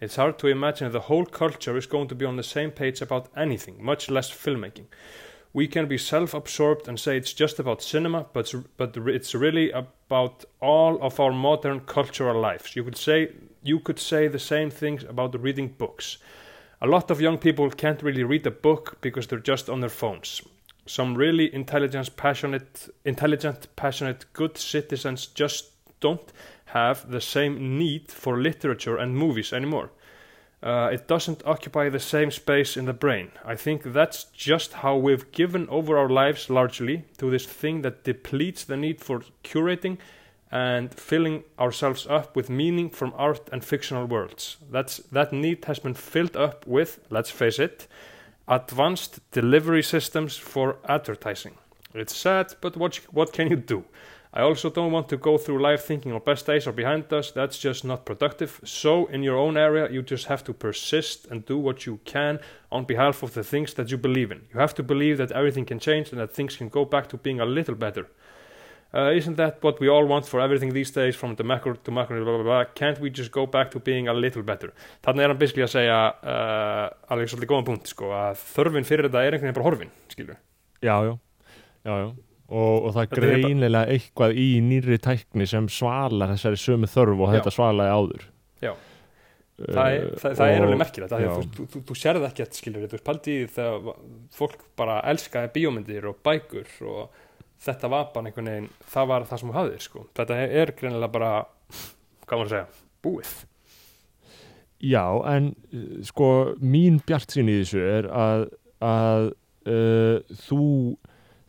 It's 0.00 0.16
hard 0.16 0.38
to 0.38 0.48
imagine 0.48 0.90
the 0.92 1.00
whole 1.00 1.24
culture 1.24 1.76
is 1.76 1.86
going 1.86 2.08
to 2.08 2.14
be 2.14 2.24
on 2.24 2.36
the 2.36 2.42
same 2.42 2.70
page 2.70 3.00
about 3.00 3.28
anything, 3.36 3.82
much 3.82 4.10
less 4.10 4.30
filmmaking. 4.30 4.86
We 5.52 5.68
can 5.68 5.86
be 5.86 5.98
self-absorbed 5.98 6.88
and 6.88 6.98
say 6.98 7.16
it's 7.16 7.32
just 7.32 7.60
about 7.60 7.80
cinema, 7.80 8.26
but 8.32 8.52
but 8.76 8.96
it's 8.96 9.34
really 9.34 9.70
about 9.70 10.44
all 10.60 11.00
of 11.00 11.20
our 11.20 11.32
modern 11.32 11.80
cultural 11.80 12.40
lives. 12.40 12.74
You 12.74 12.82
could 12.82 12.96
say 12.96 13.32
you 13.62 13.78
could 13.78 14.00
say 14.00 14.28
the 14.28 14.38
same 14.38 14.70
things 14.70 15.04
about 15.04 15.40
reading 15.40 15.68
books. 15.68 16.18
A 16.82 16.88
lot 16.88 17.10
of 17.10 17.20
young 17.20 17.38
people 17.38 17.70
can't 17.70 18.02
really 18.02 18.24
read 18.24 18.46
a 18.46 18.50
book 18.50 18.98
because 19.00 19.28
they're 19.28 19.38
just 19.38 19.70
on 19.70 19.80
their 19.80 19.88
phones. 19.88 20.42
Some 20.86 21.14
really 21.14 21.54
intelligent, 21.54 22.16
passionate, 22.16 22.88
intelligent, 23.04 23.68
passionate, 23.76 24.26
good 24.32 24.58
citizens 24.58 25.26
just 25.28 25.70
don't 26.00 26.32
have 26.74 27.10
the 27.10 27.20
same 27.20 27.78
need 27.78 28.10
for 28.10 28.36
literature 28.36 28.96
and 28.96 29.16
movies 29.16 29.52
anymore. 29.52 29.90
Uh, 30.60 30.90
it 30.92 31.06
doesn't 31.06 31.46
occupy 31.46 31.88
the 31.88 32.00
same 32.00 32.30
space 32.30 32.76
in 32.76 32.86
the 32.86 32.92
brain. 32.92 33.30
I 33.44 33.54
think 33.54 33.82
that's 33.84 34.24
just 34.24 34.72
how 34.72 34.96
we've 34.96 35.30
given 35.30 35.68
over 35.68 35.96
our 35.96 36.08
lives 36.08 36.50
largely 36.50 37.04
to 37.18 37.30
this 37.30 37.46
thing 37.46 37.82
that 37.82 38.02
depletes 38.02 38.64
the 38.64 38.76
need 38.76 39.00
for 39.00 39.22
curating 39.44 39.98
and 40.50 40.92
filling 40.94 41.44
ourselves 41.58 42.06
up 42.06 42.34
with 42.34 42.50
meaning 42.50 42.90
from 42.90 43.12
art 43.16 43.48
and 43.52 43.64
fictional 43.64 44.06
worlds. 44.06 44.56
That's, 44.70 44.98
that 45.12 45.32
need 45.32 45.64
has 45.66 45.78
been 45.78 45.94
filled 45.94 46.36
up 46.36 46.66
with, 46.66 47.00
let's 47.10 47.30
face 47.30 47.58
it, 47.58 47.86
advanced 48.48 49.20
delivery 49.30 49.82
systems 49.82 50.36
for 50.36 50.78
advertising. 50.88 51.54
It's 51.92 52.16
sad, 52.16 52.54
but 52.60 52.76
what, 52.76 52.96
what 53.12 53.32
can 53.32 53.48
you 53.48 53.56
do? 53.56 53.84
I 54.36 54.40
also 54.40 54.68
don't 54.68 54.90
want 54.90 55.08
to 55.10 55.16
go 55.16 55.38
through 55.38 55.62
life 55.62 55.84
thinking 55.84 56.12
our 56.12 56.18
best 56.18 56.44
days 56.46 56.66
are 56.66 56.72
behind 56.72 57.12
us. 57.12 57.30
That's 57.30 57.56
just 57.56 57.84
not 57.84 58.04
productive. 58.04 58.60
So, 58.64 59.06
in 59.06 59.22
your 59.22 59.36
own 59.36 59.56
area, 59.56 59.88
you 59.88 60.02
just 60.02 60.26
have 60.26 60.42
to 60.44 60.52
persist 60.52 61.26
and 61.30 61.46
do 61.46 61.56
what 61.56 61.86
you 61.86 62.00
can 62.04 62.40
on 62.72 62.84
behalf 62.84 63.22
of 63.22 63.34
the 63.34 63.44
things 63.44 63.74
that 63.74 63.92
you 63.92 63.96
believe 63.96 64.32
in. 64.32 64.42
You 64.52 64.58
have 64.58 64.74
to 64.74 64.82
believe 64.82 65.18
that 65.18 65.30
everything 65.30 65.64
can 65.64 65.78
change 65.78 66.10
and 66.10 66.20
that 66.20 66.32
things 66.32 66.56
can 66.56 66.68
go 66.68 66.84
back 66.84 67.08
to 67.10 67.16
being 67.16 67.38
a 67.38 67.44
little 67.44 67.76
better. 67.76 68.08
Uh, 68.92 69.10
isn't 69.10 69.36
that 69.36 69.62
what 69.62 69.78
we 69.80 69.88
all 69.88 70.04
want 70.04 70.26
for 70.26 70.40
everything 70.40 70.72
these 70.72 70.90
days 70.90 71.14
from 71.14 71.36
the 71.36 71.44
macro 71.44 71.74
to 71.74 71.90
macro 71.92 72.24
blah, 72.24 72.34
blah, 72.34 72.42
blah. 72.44 72.64
can't 72.74 73.00
we 73.00 73.10
just 73.10 73.32
go 73.32 73.44
back 73.44 73.70
to 73.70 73.80
being 73.80 74.06
a 74.06 74.14
little 74.14 74.42
better 74.42 74.70
þannig 75.02 75.24
er 75.24 75.32
hann 75.32 75.40
basically 75.40 75.64
að 75.64 75.72
segja 75.72 75.96
uh, 76.22 76.84
alveg 77.10 77.32
svolítið 77.32 77.50
góðan 77.50 77.66
punkt 77.66 77.90
sko, 77.90 78.12
að 78.14 78.38
þörfin 78.54 78.86
fyrir 78.86 79.08
þetta 79.08 79.24
er 79.24 79.34
einhvern 79.34 79.48
veginn 79.48 79.58
bara 79.58 79.66
horfin 79.66 79.90
skilur 80.14 80.38
já, 80.78 80.94
já, 81.08 81.18
já, 81.82 81.96
já. 82.04 82.06
Og, 82.44 82.84
og 82.84 82.90
það 82.92 83.04
er 83.04 83.20
greinilega 83.22 83.92
eitthvað 83.94 84.34
í 84.36 84.48
nýri 84.60 84.98
tækni 85.00 85.46
sem 85.48 85.64
svalar 85.72 86.34
þessari 86.34 86.58
sömu 86.60 86.88
þörf 86.92 87.22
og 87.24 87.30
Já. 87.30 87.38
þetta 87.38 87.52
svalaði 87.54 87.94
áður 87.96 88.26
Já. 88.60 88.72
Uh, 89.54 89.70
það 89.70 89.94
er, 89.94 90.08
það, 90.20 90.34
það 90.36 90.50
er 90.50 90.64
alveg 90.66 90.80
merkilegt 90.82 91.14
því 91.14 91.30
þú, 91.30 91.46
þú, 91.54 91.66
þú, 91.72 91.80
þú 91.88 91.96
sérð 91.96 92.26
ekkert 92.28 92.58
skilur 92.58 92.84
þú 92.84 92.98
veist 92.98 93.06
paldi 93.06 93.36
í 93.38 93.46
þegar 93.54 93.96
fólk 94.34 94.66
bara 94.76 94.98
elskaði 95.12 95.52
bíómyndir 95.54 96.08
og 96.10 96.18
bækur 96.26 96.68
og 96.90 97.16
þetta 97.64 97.90
var 97.94 98.10
bara 98.12 98.28
einhvern 98.28 98.50
veginn 98.50 98.68
það 98.92 99.10
var 99.14 99.26
það 99.30 99.40
sem 99.40 99.52
þú 99.52 99.56
hafðir 99.56 99.86
sko 99.86 100.04
þetta 100.20 100.40
er 100.44 100.74
greinilega 100.76 101.14
bara 101.16 101.32
hvað 102.26 102.34
maður 102.34 102.44
að 102.44 102.54
segja, 102.56 102.84
búið 103.06 103.34
Já, 104.84 105.06
en 105.32 105.48
uh, 105.72 105.96
sko 106.04 106.28
mín 106.60 107.00
bjart 107.08 107.32
sín 107.32 107.48
í 107.48 107.56
þessu 107.62 107.80
er 107.88 108.10
að, 108.12 108.46
að 108.84 109.30
uh, 109.64 110.36
þú 110.44 110.68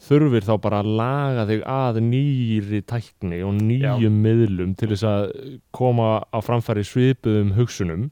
þurfir 0.05 0.45
þá 0.47 0.53
bara 0.61 0.79
að 0.83 0.89
laga 0.99 1.45
þig 1.49 1.63
að 1.75 1.99
nýri 2.05 2.81
tækni 2.85 3.39
og 3.45 3.55
nýjum 3.59 4.19
miðlum 4.25 4.75
til 4.77 4.89
þess 4.93 5.05
að 5.09 5.23
koma 5.75 6.09
á 6.29 6.37
framfæri 6.45 6.83
svipuðum 6.87 7.55
hugsunum. 7.57 8.11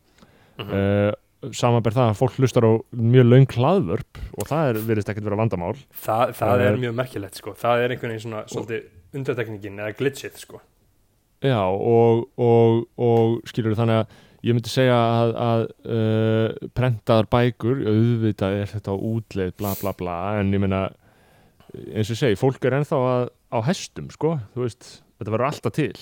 Mhm. 0.60 0.72
uh, 0.72 1.12
samanber 1.52 1.92
það 1.92 2.10
að 2.14 2.20
fólk 2.22 2.36
hlustar 2.40 2.64
á 2.64 2.72
mjög 2.96 3.26
löng 3.28 3.48
hlaðvörp 3.52 4.20
og 4.40 4.46
það 4.48 4.68
er, 4.70 4.78
virðist 4.88 5.10
ekkert 5.12 5.26
vera 5.28 5.36
vandamál. 5.42 5.74
Þa, 5.92 6.16
það 6.32 6.38
Það 6.40 6.62
er 6.62 6.68
er- 6.70 6.78
mjög 6.86 6.94
merkilegt 6.96 7.36
sko. 7.42 7.52
Það 7.60 7.82
er 7.84 7.92
einhvern 7.96 8.14
veginn 8.14 8.24
svona 8.24 8.44
svolítið 8.48 8.86
undartekningin 9.20 9.82
eða 9.84 9.96
glitchið 10.00 10.38
sko. 10.40 10.62
Já, 11.44 11.60
og, 11.68 12.30
og, 12.40 12.86
og 12.96 13.42
skilur 13.52 13.76
þannig 13.76 14.00
að 14.06 14.14
ég 14.48 14.56
myndi 14.56 14.72
segja 14.72 14.96
að, 14.96 15.34
að 15.50 15.66
uh, 15.98 16.70
prentaðar 16.80 17.28
bækur, 17.36 17.84
auðvitað 17.92 18.58
er 18.62 18.72
þetta 18.78 18.96
útleið, 19.12 19.52
bla 19.60 19.74
bla 19.82 19.94
bla, 20.00 20.16
en 20.40 20.54
ég 20.56 20.64
meina, 20.64 20.86
eins 21.74 22.12
og 22.14 22.18
segi, 22.20 22.36
fólk 22.40 22.66
er 22.66 22.76
ennþá 22.80 23.00
að, 23.10 23.30
á 23.54 23.58
hestum, 23.68 24.10
sko, 24.14 24.40
þú 24.56 24.62
veist, 24.66 25.02
þetta 25.20 25.34
verður 25.34 25.48
alltaf 25.50 25.74
til, 25.74 25.94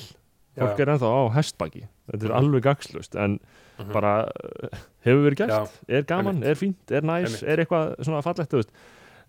fólk 0.60 0.78
Já. 0.78 0.84
er 0.86 0.92
ennþá 0.96 1.10
á 1.12 1.22
hestbaki, 1.38 1.84
þetta 2.12 2.26
er 2.30 2.36
alveg 2.42 2.64
gagslust, 2.64 3.16
en 3.16 3.40
Mhm. 3.82 3.92
bara 3.94 4.28
uh, 4.30 4.70
hefur 5.06 5.24
verið 5.26 5.38
gert, 5.38 5.50
Já, 5.50 5.70
er 5.98 6.04
gaman, 6.04 6.44
er 6.44 6.54
fínt, 6.60 6.92
er 6.92 7.02
næs, 7.02 7.42
Einmitt. 7.42 7.44
er 7.50 7.58
eitthvað 7.64 7.96
svona 8.04 8.22
fallegt, 8.22 8.52
þú 8.52 8.60
veist, 8.62 8.72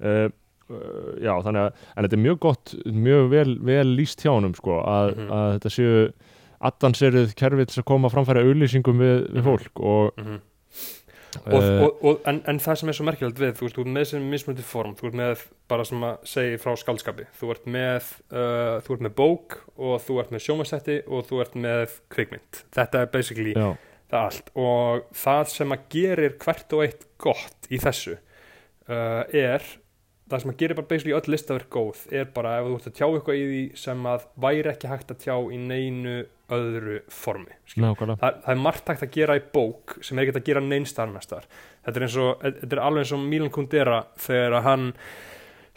uh, 0.02 0.28
uh, 0.68 1.14
já, 1.22 1.32
þannig 1.46 1.62
að, 1.62 1.72
en 1.96 2.04
þetta 2.04 2.12
er 2.18 2.24
mjög 2.26 2.38
gott, 2.40 2.74
mjög 2.84 3.30
vel, 3.30 3.54
vel 3.64 3.86
líst 3.96 4.20
hjá 4.20 4.34
honum, 4.34 4.52
sko, 4.54 4.82
að, 4.84 5.16
Mhm. 5.16 5.30
að 5.30 5.58
þetta 5.58 5.70
séu 5.72 6.12
addanserið 6.62 7.34
kerfið 7.38 7.66
til 7.72 7.82
að 7.82 7.88
koma 7.90 8.08
framfæra 8.12 8.42
auðlýsingum 8.44 8.98
við, 9.00 9.30
við 9.32 9.40
Mhm. 9.40 9.46
fólk 9.48 9.80
og, 9.82 10.12
Mhm. 10.18 10.40
Og, 11.40 11.58
uh, 11.58 11.82
og, 11.84 12.04
og, 12.04 12.18
en, 12.28 12.40
en 12.48 12.60
það 12.62 12.78
sem 12.80 12.90
er 12.92 12.96
svo 12.98 13.06
merkilegt 13.08 13.40
við 13.40 13.54
þú 13.58 13.66
veist, 13.66 13.76
þú 13.76 13.84
ert 13.84 13.92
með 13.96 14.08
sem 14.10 14.26
mismunandi 14.32 14.64
form 14.66 14.96
þú 14.98 15.08
ert 15.08 15.18
með 15.20 15.44
bara 15.72 15.86
sem 15.88 16.04
að 16.06 16.26
segja 16.32 16.60
frá 16.62 16.74
skaldskapi 16.80 17.28
þú 17.38 17.52
ert 17.54 17.68
með, 17.76 18.10
uh, 18.34 18.74
þú 18.84 18.96
ert 18.96 19.06
með 19.06 19.14
bók 19.20 19.58
og 19.76 19.94
þú 20.06 20.18
ert 20.22 20.34
með 20.34 20.44
sjómasætti 20.46 20.98
og 21.08 21.28
þú 21.28 21.40
ert 21.44 21.56
með 21.66 21.96
kvikmynd. 22.12 22.64
Þetta 22.76 23.04
er 23.04 23.12
basically 23.14 23.54
já, 23.56 23.68
það 24.12 24.26
allt. 24.26 24.52
Og 24.64 25.06
það 25.22 25.44
sem 25.54 25.76
að 25.76 25.86
gerir 25.96 26.36
hvert 26.42 26.76
og 26.76 26.84
eitt 26.86 27.06
gott 27.22 27.72
í 27.72 27.80
þessu 27.82 28.18
uh, 28.18 29.22
er 29.28 29.64
það 30.32 30.44
sem 30.44 30.52
að 30.52 30.60
gerir 30.62 30.78
bara 30.78 30.90
basically 30.90 31.16
öll 31.16 31.32
listaverk 31.32 31.72
góð 31.72 32.04
er 32.14 32.28
bara 32.34 32.58
ef 32.60 32.68
þú 32.68 32.76
ert 32.78 32.88
að 32.88 32.96
tjá 32.98 33.06
eitthvað 33.08 33.40
í 33.40 33.44
því 33.48 33.62
sem 33.82 34.06
að 34.08 34.28
væri 34.44 34.72
ekki 34.72 34.92
hægt 34.92 35.12
að 35.12 35.24
tjá 35.26 35.34
í 35.36 35.58
neinu 35.60 36.14
öðru 36.56 37.00
formi 37.12 37.56
nákvæmlega. 37.76 38.18
Það, 38.22 38.38
það 38.44 38.54
er 38.54 38.62
margt 38.68 38.92
hægt 38.92 39.04
að 39.06 39.12
gera 39.16 39.36
í 39.38 39.44
bók 39.54 39.96
sem 40.04 40.18
er 40.18 40.26
ekkert 40.26 40.40
að 40.42 40.48
gera 40.50 40.64
neins 40.66 40.96
annar 41.02 41.24
staðar. 41.26 41.50
Þetta 41.86 42.02
er, 42.04 42.16
þetta 42.62 42.76
er 42.76 42.82
alveg 42.86 43.04
eins 43.06 43.12
og 43.16 43.22
Milan 43.26 43.52
Kundera 43.54 44.00
þegar 44.22 44.58
hann 44.66 44.88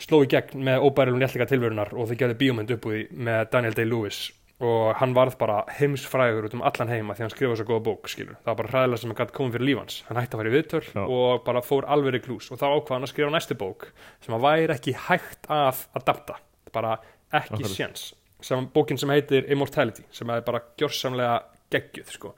sló 0.02 0.24
í 0.26 0.32
gegn 0.32 0.64
með 0.68 0.84
óbærilun 0.90 1.24
jætlinga 1.24 1.48
tilverunar 1.52 1.94
og 1.96 2.10
þau 2.10 2.18
gerði 2.20 2.40
bíómynd 2.42 2.74
upp 2.76 2.90
úr 2.90 2.98
því 2.98 3.06
með 3.30 3.46
Daniel 3.54 3.78
Day-Lewis. 3.78 4.26
Og 4.66 4.94
hann 5.02 5.12
varð 5.12 5.34
bara 5.36 5.58
heimsfrægur 5.80 6.46
út 6.48 6.54
um 6.56 6.62
allan 6.64 6.88
heima 6.88 7.16
því 7.16 7.26
hann 7.26 7.32
skrifaði 7.34 7.58
svo 7.60 7.66
góða 7.74 7.84
bók 7.90 8.08
skilur. 8.08 8.38
það 8.40 8.48
var 8.54 8.60
bara 8.62 8.70
hræðilega 8.72 9.02
sem 9.02 9.12
hann 9.12 9.18
gæti 9.20 9.36
komið 9.36 9.56
fyrir 9.58 9.68
lífans 9.68 9.98
hann 10.08 10.20
hætti 10.22 10.32
að 10.38 10.40
fara 10.40 10.52
í 10.52 10.54
viðtöl 10.54 10.82
Já. 10.88 11.02
og 11.04 11.42
bara 11.44 11.64
fór 11.68 11.88
alveg 11.92 12.16
í 12.16 12.22
klús 12.24 12.48
og 12.56 12.62
þá 12.62 12.66
ákvað 12.70 12.94
hann 12.96 13.08
að 13.08 13.12
skrifa 13.12 13.34
næstu 13.36 13.58
bók 13.60 13.84
sem 14.24 14.38
að 14.38 14.46
væri 14.48 14.76
ekki 14.78 14.94
hægt 15.10 15.50
að 15.52 15.82
adapta 16.00 16.38
bara 16.72 16.94
ekki 17.36 17.58
Akkurat. 17.60 17.74
séns 17.76 18.06
sem 18.44 18.68
bókin 18.74 19.00
sem 19.00 19.12
heitir 19.14 19.50
Immortality 19.52 20.06
sem 20.12 20.30
er 20.30 20.46
bara 20.46 20.64
gjörsamlega 20.80 21.42
geggjuð 21.74 22.14
sko. 22.14 22.32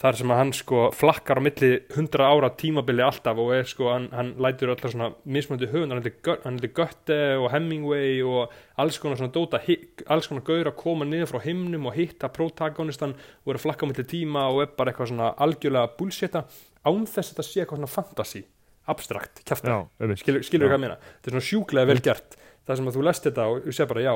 þar 0.00 0.16
sem 0.16 0.30
að 0.32 0.38
hann 0.40 0.50
sko 0.56 0.82
flakkar 0.96 1.36
á 1.36 1.44
milli 1.44 1.68
100 1.92 2.24
ára 2.24 2.48
tímabili 2.56 3.02
alltaf 3.04 3.36
og 3.42 3.50
er 3.52 3.66
sko, 3.68 3.90
hann, 3.92 4.06
hann 4.16 4.30
lætur 4.40 4.72
allar 4.72 4.92
svona 4.94 5.10
mismunandi 5.28 5.68
höfund, 5.68 5.92
hann 5.92 6.56
heitir 6.56 6.72
Götte 6.72 7.18
og 7.36 7.50
Hemingway 7.52 8.22
og 8.24 8.54
alls 8.80 8.96
konar 9.02 9.20
svona 9.20 9.34
dóta, 9.34 9.60
alls 10.08 10.30
konar 10.30 10.46
gaur 10.46 10.70
að 10.72 10.78
koma 10.80 11.04
niður 11.04 11.34
frá 11.34 11.44
himnum 11.44 11.90
og 11.90 11.98
hitta 11.98 12.32
protagonistan 12.32 13.12
og 13.44 13.52
er 13.52 13.60
að 13.60 13.66
flakka 13.66 13.84
á 13.84 13.90
milli 13.92 14.06
tíma 14.08 14.46
og 14.48 14.62
er 14.64 14.72
bara 14.78 14.94
eitthvað 14.94 15.12
svona 15.12 15.34
algjörlega 15.36 15.92
bullshita 16.00 16.46
án 16.80 17.04
þess 17.04 17.26
að 17.26 17.34
þetta 17.34 17.48
sé 17.50 17.60
eitthvað 17.60 17.82
svona 17.82 17.94
fantasy 17.98 18.44
abstrakt, 18.90 19.42
einmitt. 20.00 20.24
skilur, 20.24 20.40
Já. 20.40 20.70
hvað 20.70 20.78
ég 20.78 20.84
meina 20.86 20.96
þetta 20.96 21.28
er 21.28 21.36
svona 21.36 21.48
sjúklega 21.50 21.90
vel 21.92 22.00
gert 22.00 22.40
það 22.64 22.80
sem 22.80 22.88
að 22.88 22.96
þú 22.96 23.04
lest 23.04 23.28
þetta 23.28 23.50
og 23.50 23.66
þú 23.66 23.76
sé 23.76 23.86
bara 23.90 24.06
já 24.06 24.14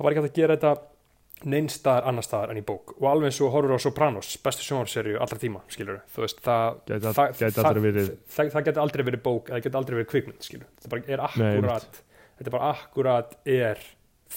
það 0.00 0.06
var 0.08 0.14
ekki 0.16 0.22
hægt 0.24 0.32
að 0.32 0.40
gera 0.40 0.56
þetta 0.56 1.50
neins 1.50 1.76
staðar 1.80 2.04
annar 2.10 2.24
staðar 2.26 2.50
en 2.52 2.58
í 2.60 2.64
bók. 2.68 2.90
Og 3.00 3.06
alveg 3.08 3.30
eins 3.30 3.38
og 3.40 3.52
horfur 3.54 3.72
á 3.72 3.80
Sopranos 3.80 4.32
bestu 4.44 4.64
sjónvarserju 4.66 5.20
allra 5.24 5.38
tíma 5.40 5.62
skilur 5.72 6.00
veist 6.16 6.40
það 6.44 6.80
Gæti 6.90 7.06
al- 7.08 7.16
það, 7.16 7.30
gæti 7.38 7.54
það, 7.56 7.68
aldrei 7.70 7.84
verið- 7.86 8.10
það, 8.34 8.50
það 8.56 8.66
geti 8.68 8.82
aldrei 8.84 9.04
verið 9.08 9.22
bók 9.24 9.48
það 9.52 9.62
geti 9.64 9.78
aldrei 9.80 9.96
verið 10.00 10.10
kvikmynd 10.12 10.44
skilur 10.44 10.68
þetta 10.80 10.92
bara 10.92 11.02
er 11.06 11.22
Nei, 11.40 11.54
akkurat 11.56 12.02
þetta 12.36 12.46
er 12.50 12.54
bara 12.56 12.70
akkurat 12.74 13.34
er 13.56 13.84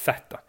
þetta 0.04 0.40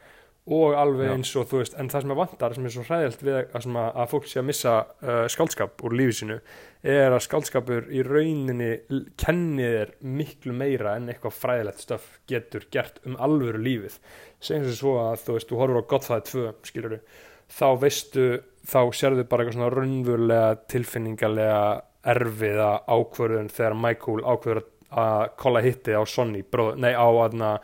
og 0.45 0.75
alveg 0.77 1.09
eins 1.15 1.31
og 1.41 1.47
þú 1.49 1.61
veist 1.63 1.77
en 1.81 1.89
það 1.89 2.03
sem 2.05 2.11
er 2.13 2.19
vantar, 2.19 2.53
sem 2.55 2.67
er 2.69 2.73
svo 2.75 2.83
hræðilt 2.85 3.23
við 3.25 3.37
að, 3.39 3.55
að, 3.57 3.77
að 4.03 4.11
fólk 4.11 4.27
sé 4.29 4.41
að 4.43 4.47
missa 4.51 4.73
uh, 4.85 5.23
skáldskap 5.33 5.85
úr 5.89 5.95
lífi 5.97 6.17
sínu, 6.19 6.37
er 6.85 7.15
að 7.17 7.23
skáldskapur 7.25 7.87
í 7.97 8.03
rauninni 8.05 8.69
l- 8.93 9.07
kenni 9.17 9.65
þér 9.65 9.95
miklu 10.05 10.53
meira 10.59 10.99
en 10.99 11.09
eitthvað 11.09 11.39
fræðilegt 11.39 11.81
stöf 11.87 12.11
getur 12.29 12.67
gert 12.77 13.01
um 13.09 13.17
alvöru 13.25 13.63
lífið. 13.65 13.97
Segjum 14.45 14.69
sem 14.69 14.77
svo 14.83 14.99
að 15.07 15.23
þú 15.25 15.39
veist, 15.39 15.49
þú 15.49 15.63
horfur 15.63 15.81
á 15.81 15.91
Godfather 15.95 16.29
2, 16.29 16.53
skilur 16.69 16.99
þá 17.55 17.67
veistu, 17.81 18.29
þá 18.69 18.79
sérðu 19.01 19.25
bara 19.29 19.47
eitthvað 19.47 19.57
svona 19.63 19.73
raunverulega 19.79 20.55
tilfinningalega 20.75 21.65
erfiða 22.13 22.69
ákvörðun 22.93 23.49
þegar 23.49 23.81
Michael 23.81 24.21
ákvörður 24.29 24.67
að- 24.93 25.29
kolla 25.41 25.65
hitti 25.65 25.97
á 25.97 26.05
Sonny, 26.05 26.43
bróð, 26.45 26.77
nei 26.85 26.93
á 26.93 27.09
aðna, 27.09 27.57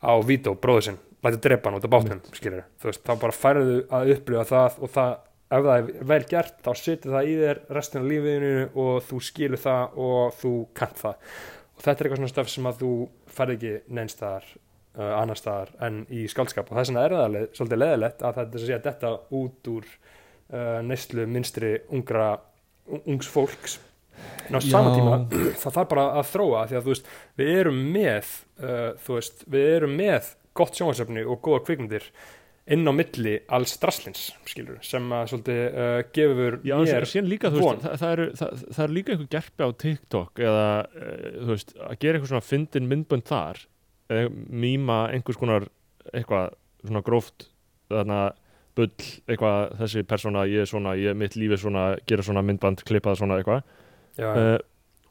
á 0.00 0.12
Vito, 0.24 0.56
bróður 0.56 0.88
sinn 0.88 0.98
læti 1.24 1.40
drepa 1.44 1.70
hann 1.70 1.78
út 1.78 1.86
af 1.86 1.92
bátnum, 1.94 2.22
skilur 2.36 2.66
þú 2.80 2.90
veist, 2.90 3.04
þá 3.04 3.14
bara 3.22 3.36
færðu 3.36 3.78
að 3.96 4.12
upplifa 4.14 4.44
það 4.50 4.78
og 4.80 4.92
það, 4.94 5.14
ef 5.56 5.66
það 5.66 5.76
er 5.76 6.08
vel 6.12 6.20
gert 6.30 6.58
þá 6.64 6.70
setur 6.80 7.16
það 7.16 7.30
í 7.30 7.36
þér 7.40 7.62
restina 7.78 8.04
af 8.04 8.10
lífiðinu 8.12 8.66
og 8.84 8.94
þú 9.08 9.20
skilur 9.28 9.64
það 9.64 9.98
og 10.08 10.36
þú 10.40 10.52
kant 10.76 11.00
það. 11.00 11.32
Og 11.74 11.82
þetta 11.82 11.94
er 11.94 12.06
eitthvað 12.08 12.20
svona 12.22 12.34
stöf 12.34 12.52
sem 12.52 12.68
að 12.70 12.84
þú 12.84 12.92
færð 13.34 13.56
ekki 13.56 13.74
neinstaðar 13.98 14.50
uh, 14.98 15.14
annar 15.20 15.40
staðar 15.40 15.72
en 15.84 16.02
í 16.12 16.26
skaldskap 16.30 16.70
og 16.70 16.78
vegna 16.78 17.06
er 17.06 17.16
það 17.16 17.32
leið, 17.36 17.48
svolítið 17.58 17.82
leðilegt 17.82 18.22
að 18.22 18.38
þetta 18.40 18.62
sé 18.62 18.76
að 18.76 18.86
detta 18.88 19.14
út 19.40 19.72
úr 19.72 19.88
uh, 19.88 20.78
neyslu 20.86 21.26
minstri 21.30 21.74
ungra 21.94 22.30
ungs 23.04 23.30
fólks. 23.30 23.80
En 24.46 24.56
á 24.56 24.60
sama 24.62 24.94
tíma 24.94 25.18
það 25.62 25.76
þarf 25.80 25.90
bara 25.90 26.06
að 26.20 26.30
þróa 26.30 26.64
því 26.70 26.78
að 26.78 26.86
þú 26.86 26.94
veist 26.94 27.12
við 27.40 27.52
erum 27.58 27.84
með 27.96 28.32
uh, 28.62 28.90
þú 29.04 29.18
veist, 29.18 29.46
við 29.50 29.70
erum 29.74 29.96
með 29.98 30.32
gott 30.56 30.78
sjónvarsefni 30.78 31.24
og 31.26 31.40
góða 31.44 31.62
kvikmyndir 31.66 32.08
inn 32.74 32.88
á 32.88 32.92
milli 32.96 33.34
alls 33.52 33.74
draslins 33.80 34.30
skilur, 34.48 34.78
sem 34.84 35.10
að 35.12 35.26
svolítið 35.34 35.58
uh, 35.68 35.96
gefur 36.16 36.54
Já, 36.64 36.76
mér 36.80 37.06
líka, 37.28 37.50
von. 37.52 37.76
veist, 37.76 37.84
það, 37.84 37.96
það, 38.00 38.12
eru, 38.14 38.26
það, 38.40 38.62
það 38.70 38.84
eru 38.86 38.96
líka 38.96 39.12
einhver 39.14 39.30
gerpi 39.34 39.66
á 39.66 39.70
TikTok 39.84 40.42
eða, 40.46 40.64
e, 40.96 41.10
þú 41.34 41.50
veist, 41.50 41.74
að 41.76 41.98
gera 42.00 42.16
eitthvað 42.18 42.32
svona 42.32 42.46
fyndin 42.48 42.88
myndbönd 42.88 43.28
þar 43.28 43.60
eða 44.14 44.32
mýma 44.64 44.98
einhvers 45.12 45.40
konar 45.40 45.68
eitthvað 46.14 46.56
svona 46.84 47.04
gróft 47.04 47.48
þarna 47.92 48.20
bull, 48.74 48.90
eitthvað, 49.28 49.76
þessi 49.84 50.08
persóna 50.08 50.48
ég 50.50 50.64
er 50.64 50.70
svona, 50.70 50.96
ég, 50.98 51.16
mitt 51.18 51.36
líf 51.38 51.54
er 51.54 51.60
svona 51.62 51.88
gera 52.08 52.24
svona 52.26 52.42
myndband, 52.46 52.80
klippa 52.88 53.12
það 53.12 53.20
svona 53.20 53.36
eitthvað. 53.38 53.74
Uh, 54.18 54.56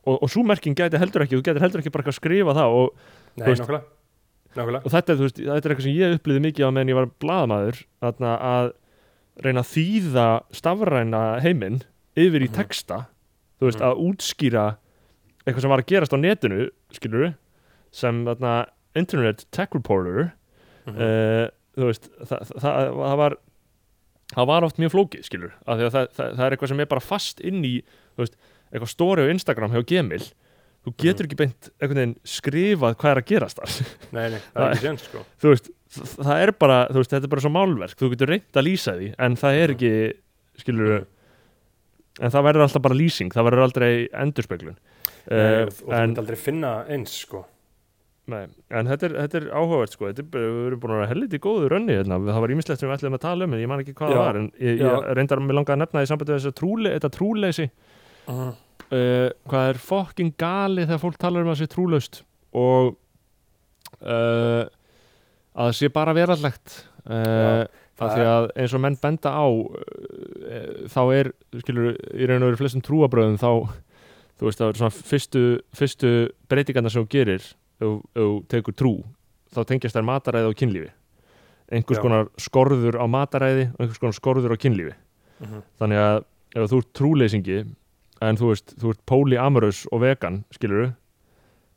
og, 0.04 0.18
og 0.26 0.32
svo 0.32 0.44
merking 0.48 0.76
gæti 0.76 1.00
heldur 1.00 1.24
ekki, 1.28 1.38
þú 1.38 1.46
gæti 1.48 1.62
heldur 1.64 1.84
ekki 1.84 1.94
bara 1.94 2.04
eitthvað 2.04 2.18
að 2.18 2.24
skrifa 2.24 2.56
það 2.58 2.80
og, 2.82 3.04
nei, 3.38 3.46
veist- 3.46 3.64
nákvæmlega 3.64 4.03
nákvæmlega, 4.56 4.86
og 4.86 4.92
þetta, 4.94 5.16
veist, 5.20 5.38
þetta 5.42 5.56
er 5.58 5.74
eitthvað 5.74 5.88
sem 5.88 5.98
ég 5.98 6.16
upplýði 6.20 6.44
mikið 6.48 6.68
á 6.68 6.74
meðan 6.76 6.92
ég 6.94 7.00
var 7.00 7.10
blaðamaður 7.24 7.82
þarna 8.04 8.34
að 8.50 8.72
reyna 9.44 9.64
að 9.64 9.72
þýða 9.74 10.28
stafræna 10.54 11.22
heiminn 11.42 11.82
yfir 12.16 12.46
í 12.46 12.50
Mhm. 12.50 12.54
texta 12.58 12.98
þú 13.60 13.70
veist, 13.70 13.80
Mhm. 13.80 13.88
að 13.90 14.04
útskýra 14.08 14.66
eitthvað 15.46 15.62
sem 15.62 15.70
var 15.70 15.80
að 15.82 15.90
gerast 15.90 16.14
á 16.14 16.18
netinu 16.22 16.70
skilur 16.94 17.34
sem 17.92 18.26
þarna 18.26 18.66
internet 18.96 19.46
tech 19.52 19.74
reporter 19.74 20.34
Mhm. 20.86 20.96
uh, 20.98 21.48
þú 21.78 21.86
veist, 21.90 22.10
það, 22.22 22.40
það, 22.48 22.60
það, 22.62 22.94
það 22.94 23.18
var 23.18 23.38
það 24.34 24.48
var 24.48 24.64
oft 24.64 24.78
mjög 24.78 24.92
flókið 24.94 25.24
skilur 25.28 25.52
því 25.68 25.86
að 25.88 25.92
það, 25.92 26.08
það, 26.14 26.36
það 26.38 26.46
er 26.46 26.52
eitthvað 26.56 26.68
sem 26.68 26.80
er 26.80 26.86
bara 26.86 27.02
fast 27.02 27.42
inn 27.42 27.64
í 27.66 27.84
veist, 28.18 28.36
eitthvað 28.74 28.94
stóri 28.94 29.26
á 29.26 29.30
Instagram 29.34 29.72
hjá 29.72 29.84
Gemil 29.86 30.32
þú 30.84 30.94
getur 31.00 31.30
ekki 31.30 31.40
beint 31.40 31.70
einhvern 31.78 32.02
veginn 32.02 32.18
skrifað 32.28 32.98
hvað 33.00 33.14
er 33.14 33.22
að 33.22 33.30
gerast 33.32 33.62
þar. 33.62 33.78
Nei, 34.16 34.26
nei, 34.34 34.42
það 34.50 34.66
er 34.66 34.76
ekki 34.76 34.88
séns 34.88 35.08
sko. 35.08 35.24
Þú 35.40 35.54
veist, 35.54 35.72
það 36.12 36.34
er 36.36 36.54
bara 36.64 36.80
þú 36.90 37.00
veist, 37.00 37.16
þetta 37.16 37.30
er 37.30 37.34
bara 37.36 37.46
svo 37.46 37.54
málverk, 37.54 37.98
þú 38.00 38.12
getur 38.14 38.34
reynt 38.34 38.60
að 38.60 38.68
lýsa 38.68 38.98
því 39.00 39.10
en 39.28 39.40
það 39.40 39.62
er 39.62 39.76
ekki, 39.78 39.94
skilur 40.64 40.94
en 42.22 42.34
það 42.34 42.46
verður 42.50 42.68
alltaf 42.68 42.84
bara 42.86 43.00
lýsing 43.00 43.34
það 43.34 43.50
verður 43.50 43.66
aldrei 43.68 43.90
endurspeglun. 44.26 44.78
Uh, 45.24 45.64
og 45.64 45.74
þú 45.78 45.90
myndi 45.94 46.24
aldrei 46.24 46.40
finna 46.40 46.76
eins 46.92 47.16
sko. 47.24 47.46
Nei, 48.32 48.46
en 48.72 48.88
þetta 48.88 49.08
er, 49.10 49.16
þetta 49.26 49.40
er 49.40 49.46
áhugavert 49.52 49.96
sko, 49.96 50.08
þetta 50.08 50.24
er, 50.24 50.28
við 50.32 50.68
erum 50.70 50.80
búin 50.80 50.94
að 50.94 51.00
vera 51.02 51.10
helviti 51.10 51.40
góðu 51.44 51.72
rönni 51.74 51.98
hérna. 51.98 52.22
það 52.24 52.44
var 52.46 52.54
ímislegt 52.54 52.80
sem 52.80 52.88
við 52.88 52.96
ætlum 52.96 53.18
að 53.18 53.24
tala 53.26 53.48
um 53.48 53.56
en 53.56 53.60
ég 53.60 53.72
man 53.72 53.82
ekki 53.84 53.96
hvað 53.98 54.14
Já, 54.14 54.16
það 54.16 54.24
var 54.24 54.40
en 54.40 54.46
ég, 54.64 54.78
ég 54.80 55.08
reyndar 55.20 55.42
að 55.42 55.50
mér 55.50 55.58
langaði 55.58 55.76
að 55.76 55.82
nefna 55.82 56.04
því 56.04 56.10
sambandi 56.12 56.32
við 56.32 56.40
þessu 56.40 56.56
trúle, 56.60 56.94
þetta 56.94 57.12
trúleysi. 57.18 57.66
Uh, 58.32 58.54
hvað 58.92 59.70
er 59.72 59.80
fokking 59.82 60.34
gali 60.38 60.84
þegar 60.86 61.02
fólk 61.02 61.18
talar 61.22 61.42
um 61.46 61.50
að 61.52 61.56
það 61.56 61.62
sé 61.64 61.70
trúlaust 61.74 62.20
og 62.54 62.96
uh, 64.04 64.66
að 65.54 65.70
það 65.70 65.78
sé 65.80 65.90
bara 65.94 66.14
verallegt 66.18 66.76
uh, 67.06 67.64
það 67.98 68.04
af 68.08 68.14
því 68.18 68.28
að 68.34 68.48
eins 68.64 68.74
og 68.78 68.84
menn 68.84 68.98
benda 69.02 69.34
á 69.34 69.46
uh, 69.48 70.88
þá 70.92 71.02
er, 71.16 71.32
skilur, 71.62 71.94
í 72.14 72.28
raun 72.30 72.44
og 72.44 72.52
veru 72.52 72.62
flestum 72.64 72.84
trúabröðum 72.86 73.38
þá, 73.42 73.50
þú 74.40 74.48
veist, 74.50 74.62
það 74.62 74.72
er 74.74 74.82
svona 74.82 74.98
fyrstu, 75.14 75.44
fyrstu 75.78 76.14
breytingarna 76.52 76.92
sem 76.94 77.06
þú 77.06 77.12
gerir 77.14 77.46
ef 77.84 77.96
þú 78.18 78.28
tekur 78.52 78.76
trú 78.78 78.94
þá 79.54 79.64
tengjast 79.70 79.98
þær 79.98 80.06
mataræði 80.10 80.50
og 80.52 80.58
kynlífi 80.60 80.92
einhvers 81.74 81.98
Já. 82.00 82.04
konar 82.04 82.28
skorður 82.42 82.98
á 83.02 83.06
mataræði 83.10 83.70
og 83.74 83.80
einhvers 83.82 84.02
konar 84.02 84.18
skorður 84.20 84.54
á 84.56 84.58
kynlífi 84.62 84.94
Mhm. 85.44 85.64
þannig 85.82 85.98
að 86.00 86.18
ef 86.56 86.70
þú 86.72 86.78
ert 86.80 86.90
trúleysingi 86.96 87.56
en 88.30 88.38
þú 88.40 88.52
veist, 88.54 88.76
þú 88.80 88.92
ert 88.94 89.02
polyamorous 89.10 89.86
og 89.92 90.02
vegan, 90.04 90.44
skilur 90.56 90.94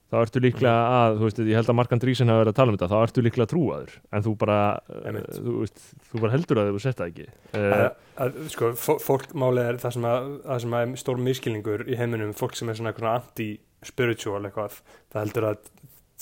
þá 0.06 0.20
ertu 0.22 0.38
líklega 0.38 0.70
Mhm. 0.70 0.96
að, 0.96 1.16
þú 1.18 1.24
veist, 1.26 1.38
ég 1.42 1.56
held 1.58 1.66
að 1.72 1.74
Markan 1.74 1.98
Drísin 1.98 2.28
hafa 2.30 2.44
verið 2.44 2.52
að 2.52 2.58
tala 2.60 2.70
um 2.72 2.76
þetta, 2.78 2.88
þá 2.92 2.98
ertu 3.06 3.22
líklega 3.26 3.48
trúaður. 3.50 3.94
En 4.12 4.22
þú 4.22 4.34
bara, 4.38 4.58
uh, 4.88 5.16
þú 5.34 5.54
veist 5.64 5.80
þú 6.12 6.20
bara 6.22 6.32
heldur 6.36 6.60
að 6.62 6.70
þau 6.70 6.80
sett 6.84 6.96
það 7.00 7.10
ekki. 7.10 7.26
Að, 7.52 7.72
uh, 7.74 7.90
að, 8.22 8.38
sko, 8.54 8.70
fó- 8.78 9.00
fólk 9.02 9.32
málið 9.34 9.68
er 9.72 9.80
það 9.82 9.92
sem 9.98 10.02
að, 10.06 10.28
það 10.46 10.60
sem 10.60 10.70
að 10.78 10.82
er 10.86 10.96
stór 11.02 11.18
miskilningur 11.26 11.84
í 11.90 11.96
heiminum, 11.98 12.32
fólk 12.38 12.54
sem 12.54 12.68
er 12.70 12.74
svona 12.78 12.92
eitthvað 12.94 13.16
anti-spiritual 13.18 14.42
eitthvað 14.46 14.78
það 15.12 15.20
heldur 15.26 15.48
að 15.50 15.58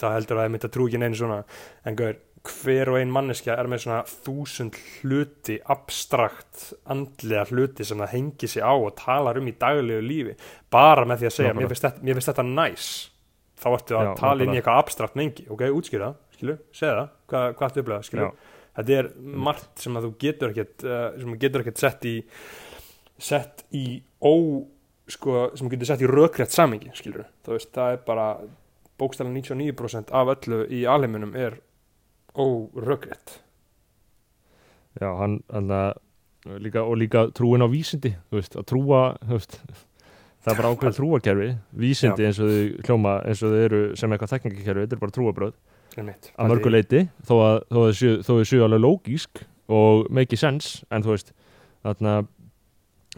það 0.01 0.15
heldur 0.17 0.37
að 0.39 0.43
það 0.47 0.51
myndi 0.57 0.67
að 0.71 0.75
trú 0.75 0.89
ekki 0.89 0.99
neinu 1.05 1.15
svona. 1.21 1.45
En 1.85 1.95
gaur, 2.01 2.17
hver 2.45 2.91
og 2.93 2.99
ein 3.01 3.13
manneskja 3.13 3.55
er 3.57 3.69
með 3.73 3.85
svona 3.87 4.03
þúsund 4.05 4.77
hluti 5.01 5.57
abstrakt 5.73 6.67
andlega 6.93 7.47
hluti 7.49 7.87
sem 7.89 8.03
það 8.03 8.13
hengi 8.13 8.51
sig 8.53 8.61
á 8.65 8.73
og 8.77 8.93
talar 9.01 9.39
um 9.41 9.49
í 9.49 9.55
daglegu 9.61 10.05
lífi 10.05 10.35
bara 10.75 11.07
með 11.09 11.23
því 11.23 11.29
að 11.31 11.35
segja, 11.39 11.53
Nákvæmlega. 11.55 11.63
mér 11.65 11.73
finnst 11.73 11.87
þetta, 11.89 12.05
mér 12.05 12.19
finnst 12.19 12.31
þetta 12.33 12.47
næs 12.51 12.89
þá 13.65 13.69
ertu 13.79 13.97
að 13.97 14.09
Já, 14.11 14.13
tala 14.21 14.35
inn 14.35 14.43
í 14.43 14.45
nákvæmlega. 14.45 14.61
eitthvað 14.61 14.83
abstrakt 14.85 15.17
mengi 15.21 15.47
ok, 15.49 15.65
útskýra, 15.79 16.11
skilu, 16.37 16.59
segja 16.77 16.95
það 16.99 17.09
hvað, 17.33 17.47
hvað 17.57 17.69
ertu 17.71 17.85
upplegað, 17.85 18.07
skilu 18.11 18.27
Já. 18.27 18.31
þetta 18.81 18.99
er 19.01 19.09
margt 19.49 19.85
sem 19.87 19.97
að 19.97 20.07
þú 20.09 20.13
getur 20.27 20.53
ekkert 20.55 20.85
uh, 20.89 21.05
sem 21.23 21.39
getur 21.47 21.65
ekkert 21.65 21.81
sett 21.87 22.09
í 22.11 22.15
sett 23.25 23.65
í 23.73 23.85
ó 24.21 24.35
sko, 25.09 25.39
sem 25.57 25.69
getur 25.73 25.89
sett 25.89 26.05
í 26.05 26.09
rökrétt 26.11 26.53
samingi 26.53 26.93
skilur, 26.97 27.25
þú 27.45 27.57
veist, 27.57 27.73
það 27.77 27.97
er 27.97 28.05
bara 28.07 28.29
bókstælan 29.01 29.35
99% 29.37 30.13
af 30.15 30.31
öllu 30.37 30.65
í 30.71 30.85
alheiminum 30.89 31.33
er 31.39 31.57
órökrétt 32.35 33.39
já, 35.01 35.09
hann, 35.19 35.41
hann 35.53 35.71
að 35.75 35.93
líka, 36.61 36.83
og 36.85 36.99
líka 37.01 37.27
trúin 37.35 37.65
á 37.65 37.69
vísindi 37.71 38.15
veist, 38.35 38.57
að 38.59 38.67
trúa 38.73 39.03
veist, 39.31 39.59
það 40.45 40.53
er 40.53 40.59
bara 40.61 40.73
ákveð 40.75 40.99
trúakerfi 40.99 41.49
vísindi 41.85 42.27
eins 42.29 42.41
og 42.43 42.51
þau 42.51 42.85
hljóma 42.89 43.15
eins 43.25 43.43
og 43.43 43.55
þau 43.55 43.63
eru 43.65 43.83
sem 43.97 44.13
eitthvað 44.13 44.35
þekkingakerfi, 44.35 44.85
þetta 44.85 44.99
er 44.99 45.03
bara 45.05 45.17
trúabröð 45.19 45.55
að 46.35 46.51
mörgu 46.51 46.71
leiti 46.75 47.03
þó 47.29 47.35
að 47.41 47.59
þau 47.71 48.39
séu- 48.45 48.65
alveg 48.67 48.83
lógísk 48.83 49.45
og 49.73 50.11
make 50.11 50.37
sense 50.37 50.83
en 50.91 51.03
þú 51.07 51.15
veist 51.15 51.33
þarna 51.85 52.17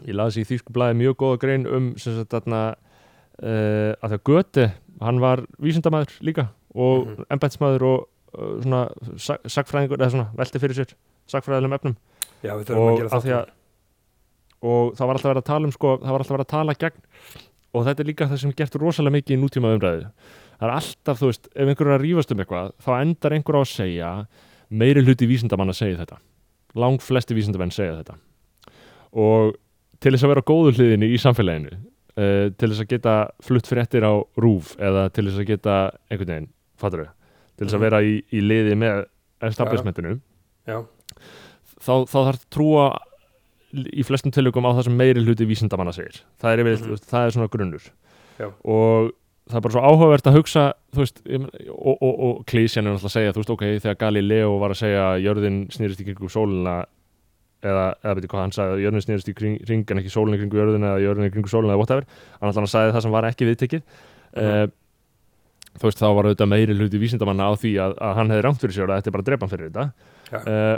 ég 0.05 0.13
laði 0.15 0.43
í 0.43 0.47
þýsku 0.47 0.73
blæði 0.75 0.99
mjög 1.01 1.17
góða 1.23 1.39
grein 1.41 1.65
um 1.67 1.89
sagt 1.97 2.29
þarna 2.31 2.61
uh, 3.41 3.93
að 3.97 4.13
það 4.13 4.21
Göte, 4.29 4.67
hann 5.01 5.19
var 5.23 5.41
vísindamæður 5.59 6.13
líka 6.21 6.47
og 6.77 7.07
mm 7.07 7.25
embætsmaður 7.33 7.83
og 7.87 7.99
uh, 8.05 8.16
svona 8.33 8.81
sa- 9.17 9.41
sagfræðingur 9.45 10.01
eða 10.01 10.13
svona 10.15 10.29
velti 10.37 10.61
fyrir 10.63 10.79
sér 10.79 10.95
sagfræðilegum 11.31 11.77
efnum. 11.79 11.97
Já, 12.45 12.53
að 12.55 12.73
og 12.77 13.05
að 13.07 13.53
og 14.57 14.95
það 14.97 15.05
var 15.05 15.17
alltaf 15.19 15.29
verið 15.31 15.43
að 15.43 15.49
tala 15.51 15.67
um 15.67 15.71
sko, 15.75 15.93
það 16.01 16.13
var 16.15 16.23
alltaf 16.23 16.35
verið 16.35 16.47
að 16.47 16.53
tala 16.55 16.73
gegn 16.81 17.01
og 17.77 17.83
þetta 17.85 18.01
er 18.01 18.07
líka 18.09 18.27
það 18.27 18.39
sem 18.41 18.49
er 18.53 18.57
gert 18.57 18.77
rosalega 18.81 19.13
mikið 19.13 19.35
í 19.35 19.41
nútíma 19.41 19.73
umræðu 19.75 20.07
það 20.57 20.67
er 20.67 20.73
alltaf, 20.73 21.19
þú 21.19 21.29
veist, 21.29 21.49
ef 21.53 21.69
einhver 21.69 21.89
er 21.91 21.95
að 21.97 22.05
rífast 22.05 22.33
um 22.33 22.41
eitthvað 22.41 22.71
þá 22.81 22.89
endar 22.97 23.35
einhver 23.37 23.57
á 23.57 23.61
að 23.61 23.69
segja 23.71 24.11
meiri 24.73 25.03
hluti 25.05 25.27
vísindamann 25.29 25.71
að 25.71 25.79
segja 25.81 25.99
þetta. 26.01 26.17
Lang 26.77 27.01
flesti 27.01 27.37
vísindamenn 27.37 27.73
segja 27.73 27.99
þetta. 28.01 28.17
Og 29.17 29.53
til 30.03 30.13
þess 30.13 30.25
að 30.25 30.33
vera 30.33 30.43
á 30.43 30.49
góðu 30.49 30.73
hliðinni 30.75 31.11
í 31.13 31.19
samfélaginu 31.21 31.73
uh, 31.77 32.49
til 32.57 32.71
þess 32.71 32.83
að 32.83 32.91
geta 32.95 33.15
flutt 33.45 33.69
fréttir 33.69 34.05
á 34.05 34.13
rúf 34.41 34.73
eða 34.81 35.07
til 35.13 35.27
þess 35.29 35.43
að 35.43 35.49
geta 35.53 35.77
einhvern 36.09 36.33
veginn, 36.33 36.49
fattur 36.81 37.05
þau 37.05 37.13
til 37.57 37.67
þess 37.67 37.77
að 37.77 37.85
vera 37.87 38.01
í, 38.05 38.15
í 38.31 38.41
liði 38.41 38.75
með 38.79 39.05
establishmentinu 39.47 40.17
Já, 40.67 40.81
þá, 41.83 41.93
þá 42.09 42.17
þarf 42.17 42.41
trúa 42.53 42.87
í 43.77 44.03
flestum 44.07 44.31
tilökum 44.33 44.65
á 44.67 44.71
það 44.77 44.87
sem 44.87 44.97
meiri 44.97 45.23
hluti 45.25 45.45
vísindamanna 45.47 45.93
segir 45.95 46.21
það 46.41 46.51
er, 46.53 46.63
Mhm. 46.63 46.83
þú 46.83 46.91
veist, 46.95 47.07
það 47.11 47.25
er 47.27 47.31
svona 47.35 47.49
grunnur 47.51 47.87
Já. 48.39 48.47
og 48.63 49.11
það 49.47 49.55
er 49.57 49.61
bara 49.65 49.73
svo 49.75 49.81
áhugavert 49.87 50.27
að 50.27 50.37
hugsa 50.37 50.63
veist, 50.95 51.21
og, 51.27 51.97
og, 52.01 52.13
og 52.19 52.45
klísjan 52.45 52.85
er 52.87 52.93
náttúrulega 52.95 53.11
að 53.11 53.15
segja, 53.17 53.33
þú 53.35 53.41
veist, 53.43 53.53
ok, 53.55 53.63
þegar 53.83 53.97
Galileo 53.97 54.57
var 54.59 54.71
að 54.75 54.81
segja 54.81 55.05
jörðin 55.23 55.59
snýrist 55.71 56.01
í 56.01 56.07
kringum 56.07 56.29
sólina 56.31 56.77
eða, 57.63 57.85
eða 58.03 58.15
betur 58.19 58.29
hvað 58.33 58.43
hann 58.45 58.51
sagði 58.55 58.83
jörðin 58.85 59.05
snýrist 59.05 59.29
í 59.31 59.35
kring, 59.35 59.55
ring 59.67 59.85
en 59.91 59.97
ekki 60.03 60.11
sólina 60.13 60.37
kringum 60.37 60.59
jörðin 60.61 60.85
eða 60.87 60.99
jörðin 61.03 61.31
kringum 61.33 61.49
sólina 61.53 61.73
eða 61.73 61.81
whatever 61.81 62.05
hann 62.41 62.49
alltaf 62.51 62.69
sagði 62.71 62.93
það 62.97 63.01
sem 63.07 63.11
var 63.17 63.23
ekki 63.31 63.47
viðtekið 63.51 63.81
Mhm. 64.37 64.43
uh, 64.43 64.67
þú 65.77 65.87
veist, 65.89 65.99
þá 66.01 66.07
var 66.17 66.27
auðvitað 66.29 66.51
meiri 66.53 66.75
hluti 66.77 67.01
vísindamanna 67.01 67.47
á 67.49 67.53
því 67.57 67.71
að, 67.83 67.95
að 68.07 68.15
hann 68.19 68.31
hefði 68.33 68.45
rámt 68.47 68.61
fyrir 68.63 68.75
sér 68.77 68.89
að 68.91 68.99
þetta 69.01 69.09
er 69.11 69.15
bara 69.17 69.23
að 69.25 69.29
drepa 69.31 69.45
hann 69.47 69.53
fyrir 69.55 69.69
þetta. 69.69 69.85
Já. 70.27 70.39
uh, 70.43 70.77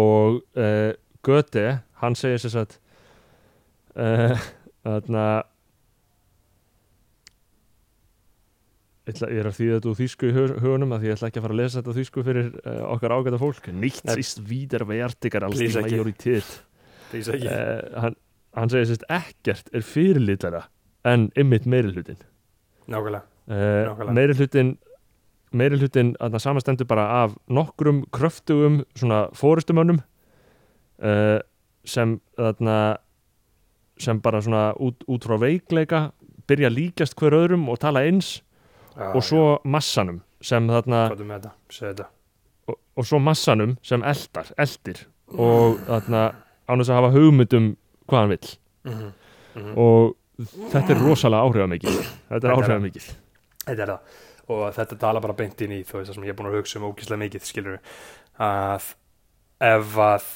og 0.00 0.40
uh, 0.60 0.90
Göte, 1.26 1.64
hann 2.00 2.14
segir 2.16 2.40
sér 2.40 2.52
satt 2.54 2.76
uh, 3.96 4.44
þarna 4.86 5.24
ég, 9.10 9.20
er 9.26 9.48
að 9.48 9.56
þýða 9.58 9.76
þetta 9.78 9.90
úr 9.90 9.98
þýsku 9.98 10.28
í 10.28 10.34
hug- 10.36 10.56
hugunum 10.62 10.92
að 10.94 11.06
ég 11.08 11.16
ætla 11.16 11.30
ekki 11.30 11.40
að 11.40 11.46
fara 11.46 11.56
að 11.56 11.60
lesa 11.62 11.80
þetta 11.80 11.94
þýsku 11.98 12.24
fyrir 12.26 12.50
okkar 12.94 13.14
ágæta 13.16 13.40
fólk. 13.40 13.70
Ekki. 15.80 15.96
majorität 15.96 16.52
því 17.10 17.22
að 17.24 17.38
ekki. 17.40 17.48
uh, 17.50 18.02
hann, 18.04 18.18
hann 18.60 18.72
segir 18.74 18.90
sérst 18.92 19.06
ekkert 19.18 19.72
er 19.74 19.86
fyrirlitara 19.86 20.62
en 21.10 21.26
ymmit 21.40 21.66
meiri 21.70 21.90
hlutin 21.94 22.20
Nákvæmlega 22.90 23.24
uh, 23.50 23.56
Nákvæmlega. 23.90 24.14
meiri 24.16 24.34
hlutin 24.38 24.70
meiri 25.52 25.78
hlutin 25.80 26.12
að 26.22 26.36
það 26.36 26.44
samastendur 26.46 26.86
bara 26.86 27.04
af 27.24 27.34
nokkrum 27.50 28.04
kröftugum 28.14 28.80
svona 28.94 29.24
fórustumönnum 29.34 29.98
uh, 31.02 31.38
sem 31.84 32.18
þarna 32.38 32.76
sem 34.00 34.20
bara 34.24 34.40
svona 34.40 34.70
út, 34.80 35.02
út 35.10 35.24
frá 35.26 35.36
veikleika 35.42 36.04
byrja 36.48 36.70
að 36.70 36.76
líkjast 36.78 37.16
hver 37.20 37.36
öðrum 37.36 37.66
og 37.70 37.78
tala 37.82 38.04
eins 38.06 38.38
Já, 38.96 39.10
og 39.14 39.22
svo 39.24 39.42
massanum 39.64 40.22
sem 40.42 40.66
þarna 40.68 41.02
þetta? 41.12 41.52
Þetta 41.70 42.06
og, 42.68 42.78
og 42.98 43.06
svo 43.06 43.20
massanum 43.22 43.76
sem 43.86 44.02
eldar, 44.02 44.48
eldir 44.58 45.02
og 45.30 45.78
þarna 45.86 46.22
án 46.70 46.80
þess 46.80 46.90
að 46.90 46.98
hafa 47.00 47.12
hugmyndum 47.16 47.68
hvað 48.08 48.20
hann 48.24 48.34
vill 48.36 48.56
Mhm. 48.80 49.10
Mhm. 49.54 49.72
og 49.76 50.14
þetta 50.72 50.94
er 50.94 51.00
rosalega 51.04 51.44
áhrifamikið 51.44 51.96
þetta 52.30 52.46
er 52.48 52.54
áhrifamikið 52.54 53.08
Þetta 53.66 53.82
er 53.86 53.92
það. 53.94 54.16
Og 54.50 54.62
þetta 54.74 54.96
tala 55.04 55.20
bara 55.22 55.36
beint 55.38 55.60
inn 55.62 55.74
í 55.76 55.82
þú 55.86 56.00
veist 56.00 56.10
það 56.10 56.16
sem 56.18 56.24
ég 56.26 56.32
er 56.32 56.38
búin 56.40 56.48
að 56.50 56.56
hugsa 56.58 56.80
um 56.80 56.88
ógíslega 56.88 57.20
mikið 57.22 57.44
skilur 57.46 57.76
að 58.42 58.88
ef 59.70 59.92
að 60.06 60.26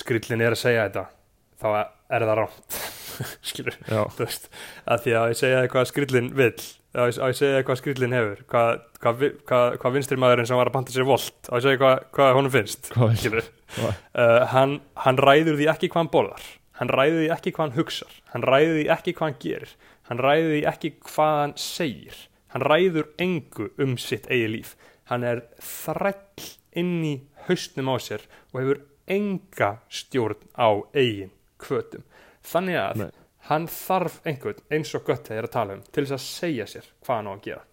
skrillin 0.00 0.44
er 0.46 0.54
að 0.54 0.60
segja 0.62 0.86
þetta 0.88 1.02
þá 1.60 1.68
er 2.14 2.24
það 2.24 2.38
rámt 2.40 2.78
skilur 3.50 3.76
já, 3.90 4.00
þú 4.16 4.24
veist 4.24 4.48
að 4.90 5.04
því 5.04 5.14
að 5.20 5.28
ég 5.34 5.38
segja 5.42 5.60
eitthvað 5.64 5.88
skrillin 5.90 6.30
vill 6.38 6.64
að 6.94 7.10
ég 7.10 7.36
segja 7.38 7.60
eitthvað 7.60 7.80
skrillin 7.82 8.14
hefur 8.16 8.42
hvað, 8.50 8.72
hvað, 9.02 9.20
vi- 9.20 9.32
hvað, 9.50 9.76
hvað 9.82 9.96
vinstri 9.98 10.18
maðurinn 10.24 10.48
sem 10.50 10.58
var 10.60 10.70
að 10.70 10.76
panta 10.78 10.94
sér 10.94 11.06
volt 11.08 11.50
að 11.50 11.58
ég 11.60 11.66
segja 11.68 11.94
hvað, 12.16 12.34
honum 12.38 12.54
finnst 12.54 12.90
skilur 13.20 13.48
uh, 13.84 14.44
hann, 14.54 14.76
hann 15.04 15.20
ræður 15.20 15.58
því 15.60 15.68
ekki 15.74 15.90
hvað 15.92 16.04
hann 16.06 16.12
borðar 16.14 16.46
hann 16.80 16.90
ræður 16.94 17.20
því 17.24 17.30
ekki 17.36 17.52
hvað 17.58 17.66
hann 17.68 17.76
hugsar 17.80 18.14
hann 18.34 18.46
ræður 18.48 18.78
því 18.80 18.86
ekki 18.96 19.16
hvað 19.18 19.28
hann 19.30 19.40
gerir 19.46 19.74
hann 20.10 20.22
ræður 20.24 20.54
því 20.54 20.62
ekki 20.72 20.92
hvað 21.10 21.40
hann 21.42 21.56
segir 21.60 22.22
hann 22.54 22.64
ræður 22.64 23.10
engu 23.18 23.68
um 23.82 23.96
sitt 23.98 24.28
eigi 24.30 24.50
líf 24.52 24.74
hann 25.10 25.26
er 25.26 25.42
þræll 25.60 26.48
inn 26.80 26.96
í 27.04 27.14
haustnum 27.48 27.90
á 27.92 27.96
sér 28.00 28.24
og 28.52 28.60
hefur 28.60 28.80
enga 29.10 29.70
stjórn 29.92 30.46
á 30.56 30.68
eigin 30.94 31.34
kvötum 31.60 32.06
þannig 32.44 32.80
að 32.80 33.02
Nei. 33.02 33.10
hann 33.50 33.66
þarf 33.68 34.20
einhvern 34.24 34.62
eins 34.72 34.94
og 34.96 35.04
gött 35.08 35.28
þeir 35.28 35.48
að 35.48 35.54
tala 35.58 35.76
um 35.76 35.84
til 35.90 36.06
þess 36.06 36.16
að 36.16 36.28
segja 36.28 36.68
sér 36.70 36.88
hvað 37.04 37.20
hann 37.20 37.28
á 37.28 37.34
að 37.34 37.44
gera 37.48 37.64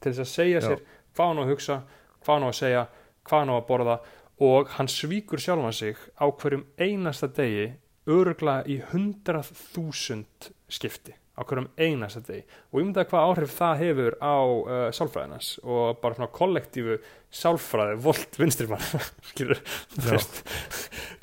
til 0.00 0.12
þess 0.12 0.24
að 0.26 0.32
segja 0.34 0.60
Já. 0.60 0.68
sér 0.68 0.84
hvað 1.16 1.32
hann 1.32 1.40
á 1.40 1.42
að 1.42 1.50
hugsa 1.54 1.80
hvað 2.26 2.34
hann 2.34 2.46
á 2.46 2.50
að 2.50 2.60
segja, 2.60 2.86
hvað 3.26 3.42
hann 3.42 3.52
á 3.52 3.56
að 3.56 3.66
borða 3.70 3.98
og 4.46 4.72
hann 4.76 4.92
svíkur 4.92 5.42
sjálfan 5.42 5.76
sig 5.76 6.00
á 6.20 6.26
hverjum 6.28 6.66
einasta 6.78 7.28
degi 7.32 7.68
örgla 8.06 8.60
í 8.68 8.80
hundrað 8.92 9.50
þúsund 9.72 10.50
skipti 10.70 11.16
á 11.36 11.44
hverjum 11.44 11.68
einasta 11.76 12.22
degi. 12.24 12.42
Og 12.72 12.80
ég 12.80 12.86
myndi 12.86 13.02
að 13.02 13.10
hvað 13.10 13.26
áhrif 13.28 13.54
það 13.58 13.80
hefur 13.82 14.14
á 14.24 14.36
uh, 14.40 14.74
sálfræðinas 14.96 15.50
og 15.62 15.98
bara 16.00 16.16
svona 16.16 16.32
kollektífu 16.32 16.96
sálfræði, 17.36 17.96
volt 18.00 18.38
vinstri 18.40 18.68
mann 18.70 18.84
skilur 19.30 19.58
Já. 19.98 20.16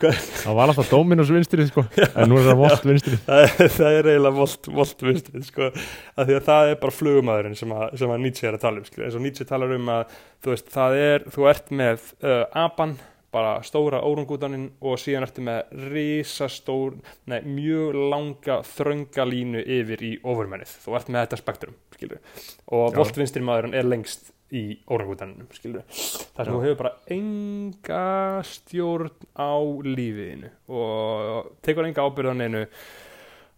það 0.43 0.57
var 0.57 0.69
alltaf 0.69 0.91
Dominos 0.91 1.31
vinstrið 1.33 1.71
sko 1.71 1.85
en 2.03 2.29
nú 2.29 2.37
er 2.37 2.49
það 2.49 2.59
volt 2.59 2.85
vinstrið. 2.89 3.23
Það, 3.25 3.45
það 3.77 3.97
er 3.97 4.09
eiginlega 4.11 4.37
volt, 4.37 4.69
volt 4.81 5.05
vinstrið 5.07 5.47
sko, 5.47 5.71
að 6.13 6.29
því 6.29 6.37
að 6.37 6.45
það 6.49 6.73
er 6.73 6.77
bara 6.83 6.97
flugumæðurinn 6.99 7.57
sem 7.57 7.73
að, 7.73 7.87
sem 8.03 8.13
að 8.13 8.21
Nietzsche 8.27 8.49
er 8.49 8.59
að 8.59 8.65
tala 8.67 8.83
um 8.83 8.87
skilur. 8.89 9.07
eins 9.07 9.17
og 9.17 9.25
Nietzsche 9.25 9.49
talar 9.49 9.73
um 9.77 9.89
að 9.95 10.19
þú 10.43 10.53
veist, 10.53 10.69
það 10.75 10.99
er, 11.07 11.27
þú 11.33 11.49
ert 11.53 11.73
með 11.81 12.07
uh, 12.21 12.43
apan, 12.65 12.95
bara 13.33 13.55
stóra 13.65 14.01
órungútaninn 14.05 14.69
og 14.85 14.99
síðan 15.01 15.25
ertu 15.27 15.43
með 15.45 15.73
risastór, 15.89 16.99
nei, 17.31 17.39
mjög 17.47 17.97
langa 18.13 18.59
þrönga 18.67 19.25
línu 19.29 19.63
yfir 19.79 20.05
í 20.05 20.13
ofurmennið, 20.21 20.77
þú 20.85 20.97
ert 20.99 21.11
með 21.11 21.25
þetta 21.25 21.41
spektrum 21.41 21.77
skilur, 21.97 22.23
og 22.69 22.87
Já. 22.91 22.97
volt 23.01 23.19
vinstri 23.19 23.43
maðurinn 23.45 23.77
er 23.77 23.89
lengst 23.89 24.31
í 24.53 24.65
órungútaninum 24.85 25.49
skilur, 25.55 25.85
þar 26.35 26.45
sem 26.45 26.53
þú 26.53 26.59
hefur 26.61 26.81
bara 26.83 26.93
enga 27.15 28.03
stjórn 28.45 29.09
á 29.33 29.53
lífiðinu 29.87 30.53
og 30.69 31.55
tekur 31.65 31.89
enga 31.89 32.05
ábyrðan 32.05 32.45
einu 32.45 32.63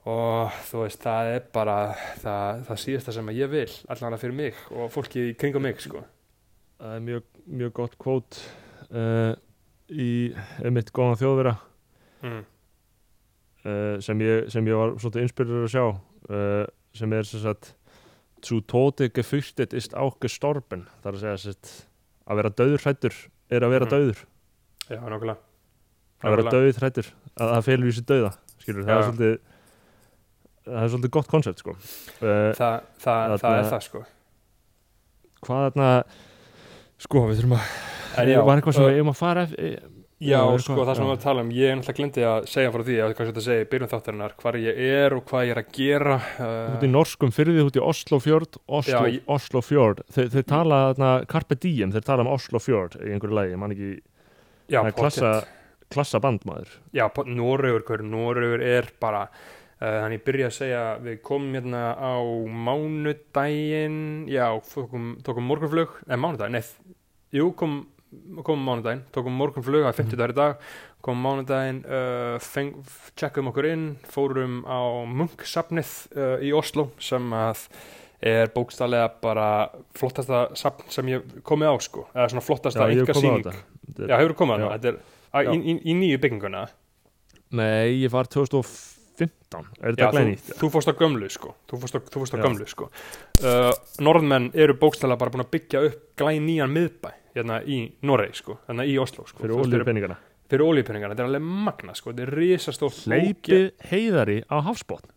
og 0.05 0.53
þú 0.69 0.84
veist, 0.84 1.01
það 1.01 1.32
er 1.34 1.47
bara 1.55 1.78
það, 2.21 2.61
það 2.67 2.82
síðasta 2.84 3.15
sem 3.15 3.32
að 3.32 3.39
ég 3.41 3.51
vil 3.51 3.71
allavega 3.89 4.21
fyrir 4.21 4.38
mig 4.38 4.61
og 4.71 4.91
fólki 4.93 5.32
kringum 5.39 5.65
mig 5.65 5.82
sko. 5.82 6.03
það 6.80 6.93
er 6.99 7.03
mjög, 7.09 7.28
mjög 7.61 7.73
gott 7.82 7.97
kvót 8.01 8.39
uh, 8.91 9.34
í 9.93 10.33
einmitt 10.65 10.91
góðan 10.95 11.19
þjóðvera 11.21 11.55
mm. 12.25 12.43
uh, 13.65 13.95
sem, 14.03 14.21
ég, 14.25 14.47
sem 14.53 14.67
ég 14.69 14.79
var 14.79 14.95
svolítið 15.01 15.25
inspirerur 15.27 15.67
að 15.67 15.73
sjá 15.75 15.86
uh, 15.89 16.63
sem 16.95 17.13
er 17.17 17.27
sem 17.29 17.43
sagt 17.43 17.73
zu 18.45 18.59
tode 18.69 19.09
gefyrtet 19.13 19.73
ist 19.77 19.95
auch 19.97 20.17
gestorben 20.21 20.86
það 21.01 21.09
er 21.11 21.17
að 21.17 21.23
segja 21.25 21.38
sagt 21.49 21.73
að 22.25 22.39
vera 22.41 22.53
döður 22.57 22.83
hrættur 22.86 23.15
er 23.53 23.65
að 23.65 23.75
vera 23.75 23.86
Mhm. 23.86 23.93
döður 23.95 24.23
Já, 24.86 24.99
nákvæmlega 25.01 25.38
að 26.25 26.36
vera 26.36 26.51
döður 26.53 26.79
hrættur 26.81 27.07
að 27.36 27.51
það 27.55 27.65
felur 27.69 27.89
í 27.89 27.95
sér 27.97 28.07
döða 28.09 28.31
skilur, 28.61 28.83
það 28.86 28.89
Já. 28.89 28.97
er 28.97 29.07
svolítið 29.09 29.36
það 30.65 30.83
er 30.86 30.91
svolítið 30.93 31.13
gott 31.19 31.27
koncept 31.29 31.61
sko 31.61 31.73
uh, 31.75 32.51
Þa, 32.57 32.57
það, 32.57 32.81
það 33.05 33.41
Þarna- 33.41 33.57
er 33.61 33.69
það 33.73 33.83
sko 33.89 34.03
hvað 35.45 35.65
þarna 35.67 35.89
sko 37.03 37.25
við 37.29 37.41
þurfum 37.41 37.57
að 37.59 38.31
já, 38.31 38.39
var 38.47 38.57
eitthvað 38.61 38.77
sem 38.77 38.83
uh, 38.85 38.89
við 38.89 38.97
eigum 39.01 39.11
að 39.13 39.19
fara 39.19 39.45
eftir 39.49 39.91
Já, 40.25 40.39
er 40.47 40.61
sko, 40.63 40.71
eitthvað- 40.71 40.87
það 40.87 40.95
sem 40.95 41.03
já. 41.03 41.05
við 41.05 41.09
varum 41.09 41.17
að 41.19 41.23
tala 41.25 41.41
um 41.43 41.49
ég 41.51 41.67
er 41.67 41.75
náttúrulega 41.75 41.97
glindi 41.99 42.21
að 42.23 42.45
segja 42.47 42.69
frá 42.71 42.83
því 42.87 42.93
að 43.03 43.09
hvað 43.17 43.27
þetta 43.29 43.41
segi, 43.45 43.65
byrjun 43.73 43.89
þáttarinnar, 43.91 44.35
hvar 44.39 44.57
ég 44.63 44.77
er 44.79 45.15
og 45.17 45.25
hvað 45.27 45.43
ég 45.43 45.51
er 45.51 45.59
að 45.59 45.73
gera 45.75 46.15
út 46.15 46.85
í 46.85 46.87
uh, 46.87 46.93
norskum 46.95 47.33
fyrir 47.35 47.57
því 47.57 47.65
út 47.67 47.75
í 47.75 47.83
Oslofjörd 47.83 48.55
Oslo, 48.79 49.01
Já, 49.03 49.11
ég- 49.11 49.27
Oslofjörd 49.35 49.99
þeir, 50.15 50.29
þeir 50.37 50.47
tala 50.53 50.79
þarna 50.93 51.11
Carpe 51.27 51.57
Diem 51.59 51.91
þeir 51.91 52.07
tala 52.07 52.23
um 52.23 52.31
Oslofjörd 52.31 52.95
í 53.03 53.11
einhverju 53.11 53.35
lagi, 53.41 53.51
ég 53.51 53.59
man 53.65 53.75
ekki 53.75 53.91
Já, 54.71 54.79
það 54.79 54.87
er 54.93 54.97
klassa, 55.01 55.33
klassa 55.91 56.23
bandmaður 56.23 56.71
Já, 56.95 57.05
hver 57.11 58.05
Noregur 58.07 58.63
er 58.71 58.87
bara 59.03 59.25
uh, 59.27 59.53
Þannig 59.86 60.19
ég 60.19 60.25
byrja 60.27 60.49
að 60.49 60.55
segja 60.57 60.83
Við 61.05 61.17
komum 61.25 61.57
hérna 61.57 61.81
á 61.95 62.15
mánudaginn 62.67 63.99
Já, 64.31 64.47
tókum, 64.71 65.11
tókum 65.25 65.49
morgunflug 65.49 65.99
Nei, 66.09 66.17
mánudaginn, 66.21 66.57
nei 66.57 66.95
Jú, 67.36 67.51
kom, 67.57 67.81
komum 68.41 68.65
mánudaginn 68.69 69.03
Tókum 69.15 69.36
morgunflug, 69.39 69.83
það 69.86 69.91
er 69.91 69.99
50 69.99 70.21
dagar 70.21 70.33
í 70.33 70.39
dag 70.39 70.71
Komum 71.05 71.27
mánudaginn, 71.27 71.83
uh, 71.86 72.39
feng, 72.41 72.79
tjekkum 73.19 73.51
okkur 73.51 73.69
inn 73.69 73.86
Fórum 74.09 74.63
á 74.65 75.05
Munksafnið 75.05 75.93
uh, 76.15 76.36
í 76.41 76.55
Oslo 76.55 76.89
Sem 77.03 77.29
að 77.36 77.67
er 78.25 78.49
bókstallega 78.53 79.09
bara 79.21 79.47
flottasta 79.97 80.47
safn 80.57 80.88
sem 80.93 81.11
ég 81.11 81.36
komið 81.45 81.71
á 81.71 81.75
sko. 81.83 82.05
Eða 82.15 82.31
svona 82.31 82.45
flottasta 82.45 82.88
sýning 82.88 83.43
þetta. 83.45 84.07
Já, 84.07 84.15
hefur 84.15 84.36
komið 84.39 84.55
á 84.55 84.65
það 84.65 84.88
Þetta. 84.88 84.93
Er 85.36 85.51
í, 85.51 85.59
í, 85.59 85.75
í 85.91 85.95
nýju 85.99 86.21
bygginguna? 86.23 86.65
Nei, 87.55 88.01
ég 88.01 88.13
var 88.13 88.29
2015 89.16 89.66
Er 89.82 89.95
þetta 89.95 90.09
þú, 90.09 90.16
glænýtt? 90.18 90.49
þú 90.59 90.70
fórst 90.74 90.91
á 90.91 90.93
gömlu 90.99 91.30
sko. 91.32 91.55
Þú 91.70 91.80
fórst 91.84 91.95
á, 91.95 91.99
þú 92.11 92.22
fórst 92.24 92.36
á 92.36 92.39
gömlu 92.43 92.68
sko. 92.68 92.89
Uh, 93.41 93.72
Norðmenn 94.03 94.49
eru 94.53 94.76
bókstæðlega 94.82 95.20
bara 95.24 95.32
búin 95.36 95.45
að 95.45 95.51
byggja 95.55 95.84
upp 95.89 96.01
glæn 96.20 96.45
nýjan 96.49 96.74
miðbæ 96.76 97.11
hérna 97.36 97.61
í 97.63 97.80
Noregi 98.07 98.36
sko, 98.41 98.59
hérna 98.70 98.86
í 98.88 98.95
Oslo 99.01 99.26
sko. 99.28 99.39
Fyrir 99.43 99.55
Þú 99.55 99.59
veist, 99.61 99.70
ólíu 99.72 99.80
eru- 99.82 99.89
peningana 99.91 100.18
Fyrir 100.45 100.61
ólíupenningarna, 100.61 101.16
þetta 101.16 101.24
er 101.24 101.30
alveg 101.32 101.41
magna 101.66 101.93
sko. 101.97 102.11
Þetta 102.13 102.22
er 102.28 102.36
risastórt 102.38 102.99
Hleypið 103.09 103.63
heiðari 103.89 104.36
á 104.45 104.61
hafsbótt 104.61 105.07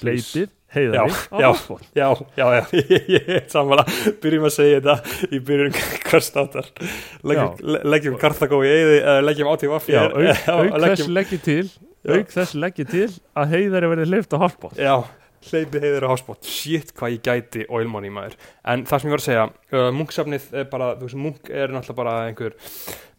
Hleypið 0.00 0.50
heiðari 0.72 0.96
Já, 0.96 1.04
á 1.28 1.38
já. 1.42 1.48
Já, 1.92 2.08
já, 2.38 2.46
já, 2.56 2.82
ég 3.16 3.30
er 3.36 3.46
samanlega 3.52 4.12
Byrjum 4.22 4.46
að 4.48 4.54
segja 4.56 4.80
þetta 4.80 5.26
í 5.28 5.40
byrjun 5.48 5.74
hvers 6.08 6.30
nátar 6.36 6.68
Leggjum, 7.28 7.56
le- 7.74 7.82
leggjum 7.92 8.20
Karthagó 8.22 8.62
í 8.64 8.70
eða 8.72 9.18
leggjum 9.26 9.50
átíð 9.52 9.74
vaffi 9.74 9.92
Já, 9.96 10.04
auk, 10.08 10.78
þess 10.86 11.10
leggið 11.18 11.42
til 11.48 11.64
auk 12.08 12.32
þess 12.32 12.54
leggið 12.58 12.94
til 12.94 13.10
að 13.38 13.52
heiðari 13.58 13.92
verði 13.92 14.08
hleypt 14.14 14.32
á 14.32 14.38
hafsbótt 14.46 14.80
Já, 14.80 14.94
hleypi 15.50 15.82
heiður 15.84 16.08
á 16.08 16.12
háspott 16.14 16.48
Shit 16.48 16.94
hvað 16.96 17.14
ég 17.18 17.22
gæti 17.26 17.66
oilmoney 17.68 18.10
maður. 18.14 18.34
En 18.64 18.84
það 18.88 19.02
sem 19.02 19.10
ég 19.10 19.14
var 19.16 19.22
að 19.22 19.28
segja 19.28 19.44
uh, 19.50 19.88
Munksafnið 19.94 20.48
er 20.62 20.68
bara, 20.70 20.92
þú 20.98 21.08
veist, 21.08 21.18
Munk 21.18 21.50
er 21.50 21.72
náttúrulega 21.74 21.98
bara 21.98 22.12
einhver 22.28 22.54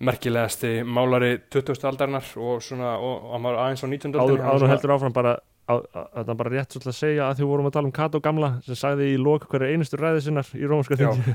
merkilegasti 0.03 0.71
málari 0.87 1.33
20. 1.51 1.83
aldarinnar 1.89 2.29
og 2.39 2.63
svona, 2.63 2.95
og 2.97 3.29
hann 3.35 3.47
var 3.47 3.59
aðeins 3.65 3.83
á 3.83 3.87
19. 3.91 4.15
áður, 4.19 5.43
það 5.67 6.31
er 6.33 6.37
bara 6.39 6.51
rétt 6.53 6.73
svolítið 6.75 6.91
að 6.91 6.97
segja 6.99 7.27
að 7.29 7.35
því 7.39 7.45
vorum 7.49 7.67
að 7.69 7.75
tala 7.77 7.87
um 7.89 7.95
Kato 7.95 8.17
gamla 8.23 8.49
sem 8.65 8.75
sagði 8.79 9.03
í 9.13 9.15
lok 9.21 9.41
hverja 9.51 9.71
einustu 9.73 9.95
ræði 10.01 10.19
sinnar 10.25 10.47
í 10.57 10.63
rómska 10.69 10.95
þingi 10.99 11.33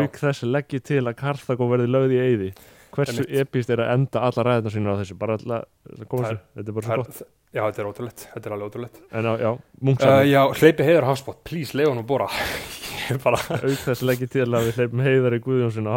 auk 0.00 0.14
þess 0.20 0.40
leggið 0.48 0.82
til 0.90 1.02
að 1.04 1.16
Karþagó 1.20 1.64
verði 1.70 1.88
lögð 1.92 2.12
í 2.16 2.18
eyði. 2.24 2.50
Hversu 2.94 3.24
epíst 3.40 3.70
er 3.74 3.78
að 3.82 3.90
enda 3.96 4.18
alla 4.28 4.42
ræðina 4.46 4.70
sínar 4.70 4.94
á 4.94 4.96
þessu? 5.00 5.14
Bara 5.18 5.32
alltaf, 5.38 5.64
er- 5.64 5.66
þetta 6.54 6.68
er 6.68 6.76
bara 6.76 6.86
svo 6.86 6.90
gott. 7.02 7.18
Já, 7.54 7.62
þetta 7.70 7.80
er 7.82 7.86
ótrúlegt, 7.86 8.20
þetta 8.34 8.46
er 8.48 8.52
alveg 8.54 8.68
ótrúlegt. 8.70 8.96
En 9.14 9.24
á, 9.30 9.32
já, 9.38 9.50
uh, 9.54 9.58
munksafni, 9.86 10.30
Já, 10.30 10.40
hleypi 10.58 10.82
heiður 10.88 11.04
á 11.06 11.10
háspott, 11.12 11.38
please, 11.46 11.72
leiða 11.78 11.90
hann 11.92 12.02
að 12.02 12.08
bora. 12.10 12.26
Ég 13.04 13.10
er 13.14 13.20
bara, 13.22 13.38
auk 13.38 13.78
þess 13.84 14.02
leggið 14.02 14.30
til 14.32 14.48
að 14.48 14.64
við 14.68 14.74
hleypum 14.80 15.04
heiðari 15.06 15.38
Guðjónsson 15.44 15.90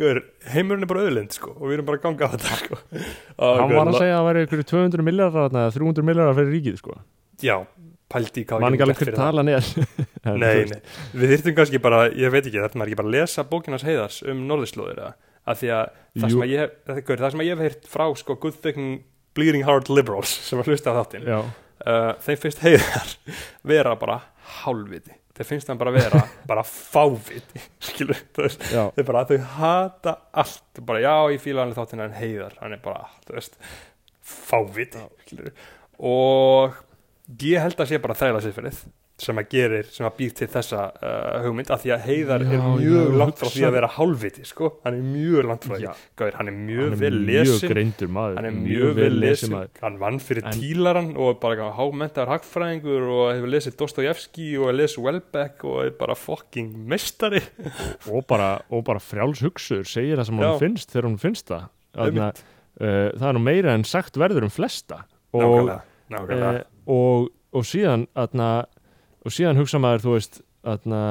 Guður, 0.00 0.22
heimurinn 0.48 0.86
er 0.86 0.88
bara 0.88 1.04
auðlind, 1.04 1.34
sko 1.36 1.52
og 1.52 1.66
við 1.66 1.76
erum 1.76 1.88
bara 1.90 2.00
að 2.00 2.04
ganga 2.06 2.28
á 2.28 2.32
þetta, 2.32 2.58
sko. 2.62 2.78
Hann 3.36 3.74
var 3.74 3.90
að 3.90 3.98
segja 3.98 4.14
að 4.14 4.20
það 4.20 4.28
væri 4.30 4.44
ykkur 4.46 4.62
200 4.70 5.06
miljardar 5.10 5.50
eða 5.52 5.74
300 5.76 6.06
miljardar 6.08 6.38
fyrir 6.38 6.54
ríkið 6.56 6.78
sko. 6.80 6.96
Já, 7.44 7.56
pældi 8.10 8.42
í 8.42 8.46
hvað 8.48 8.64
við 8.64 8.76
ekki 8.76 8.86
alveg 8.86 9.02
hver 9.02 9.12
er 9.12 9.18
En, 10.20 10.34
þú 10.34 10.36
Nei, 10.40 10.64
nei, 10.68 10.80
við 11.16 11.34
þyrftum 11.34 11.56
kannski 11.56 11.80
bara, 11.82 12.00
ég 12.12 12.32
veit 12.32 12.42
ekki, 12.44 12.58
þetta 12.60 12.80
maður 12.80 12.90
ekki 12.90 13.00
bara 13.00 13.12
lesa 13.14 13.44
bókinans 13.48 13.84
heiðars 13.86 14.18
um 14.28 14.42
norðurslóðir 14.48 14.98
eða, 15.00 15.12
að 15.48 15.60
því 15.62 15.70
að 15.76 15.94
það 16.20 16.34
sem 16.34 16.44
að 16.44 16.52
ég, 16.52 16.74
gaur, 17.06 17.22
það 17.22 17.32
sem 17.34 17.42
að 17.42 17.48
ég 17.48 17.54
hef 17.54 17.64
heyrt 17.64 17.88
frá 17.88 18.04
sko 18.20 18.36
good 18.42 18.58
thinking 18.60 18.98
bleeding 19.36 19.64
heart 19.64 19.88
liberals 19.92 20.34
sem 20.48 20.60
að 20.60 20.72
hlusta 20.72 20.92
á 20.92 20.98
þáttinn, 21.00 21.30
uh, 21.30 22.10
þeim 22.26 22.42
finnst 22.44 22.64
heiðar 22.66 23.14
vera 23.72 23.96
bara 24.00 24.20
hálfviti, 24.60 25.16
þeim 25.36 25.48
finnst 25.48 25.72
hann 25.72 25.80
bara 25.80 25.94
vera 25.94 26.22
bara 26.50 26.64
fáviti, 26.66 27.62
skilur, 27.90 28.20
þau 28.36 29.04
bara, 29.06 29.24
þau 29.30 29.38
hata 29.56 30.16
allt, 30.42 30.82
bara 30.86 31.02
já, 31.04 31.14
ég 31.34 31.42
fíla 31.42 31.64
hann 31.64 31.76
þáttinn 31.76 32.04
en 32.06 32.16
heiðar, 32.18 32.56
hann 32.62 32.76
er 32.76 32.84
bara, 32.84 33.08
þú 33.26 33.36
veist, 33.38 33.58
fáviti, 34.20 35.02
og 36.00 36.78
ég 37.40 37.62
held 37.62 37.80
að 37.80 37.92
sé 37.92 38.00
bara 38.02 38.18
þræla 38.18 38.42
siðferðið 38.44 38.82
sem 39.20 39.38
að 39.40 39.46
gerir, 39.52 39.88
sem 39.92 40.06
að 40.08 40.14
býr 40.18 40.32
til 40.38 40.48
þessa 40.50 40.80
uh, 40.96 41.36
hugmynd, 41.44 41.70
af 41.74 41.82
því 41.84 41.92
að 41.94 42.04
heiðar 42.08 42.44
Já, 42.44 42.50
er 42.56 42.62
mjög 42.80 43.04
já, 43.10 43.16
langt 43.20 43.40
frá 43.40 43.50
því 43.54 43.64
að 43.68 43.74
vera 43.76 43.90
hálfviti, 43.96 44.44
sko, 44.48 44.70
hann 44.84 44.96
er 44.98 45.06
mjög 45.10 45.48
langt 45.50 45.66
frá 45.68 45.74
því, 45.76 45.82
Já. 45.84 45.92
Gauir, 46.20 46.36
hann 46.40 46.50
er 46.52 46.56
mjög 46.56 46.96
vel 47.00 47.18
lesin, 47.28 47.74
hann 48.10 48.48
er 48.50 48.56
mjög 48.56 48.94
vel 49.00 49.18
lesin, 49.20 49.56
hann 49.82 49.98
vann 50.00 50.20
fyrir 50.24 50.46
En- 50.50 50.56
tílaran 50.56 51.10
og 51.20 51.40
bara 51.42 51.70
hámentaður 51.76 52.32
hagfræðingur 52.34 53.08
og 53.10 53.24
hefur 53.34 53.52
lesið 53.56 53.76
Dostojevski 53.80 54.48
og 54.58 54.68
hefur 54.70 54.78
lesið 54.80 55.04
Welbeck 55.06 55.64
og 55.68 55.82
er 55.84 55.92
bara 56.00 56.16
fucking 56.18 56.72
mestari. 56.90 57.42
og 58.12 58.24
bara, 58.30 58.54
og 58.70 58.84
bara 58.88 59.02
frjáls 59.02 59.42
hugsuður 59.44 59.86
segir 59.88 60.20
það 60.20 60.30
sem 60.30 60.40
Já. 60.40 60.46
hann 60.48 60.60
finnst 60.64 60.92
þegar 60.94 61.08
hann 61.10 61.20
finnst 61.22 61.50
það. 61.50 61.68
Þarna, 62.00 62.28
uh, 62.80 63.06
það 63.18 63.28
er 63.30 63.36
nú 63.38 63.42
meira 63.44 63.74
en 63.76 63.84
sagt 63.88 64.18
verður 64.20 64.46
um 64.48 64.52
flesta. 64.54 65.02
Og, 65.34 65.42
Nákvæmlega, 65.42 65.80
nákvæmlega. 66.14 66.64
uh, 66.64 66.94
og, 66.94 67.28
og 67.54 67.66
síðan 67.66 68.06
atna, 68.18 68.48
og 69.24 69.34
síðan 69.34 69.60
hugsa 69.60 69.80
maður 69.82 70.04
þú 70.06 70.14
veist 70.16 70.40
atna, 70.74 71.02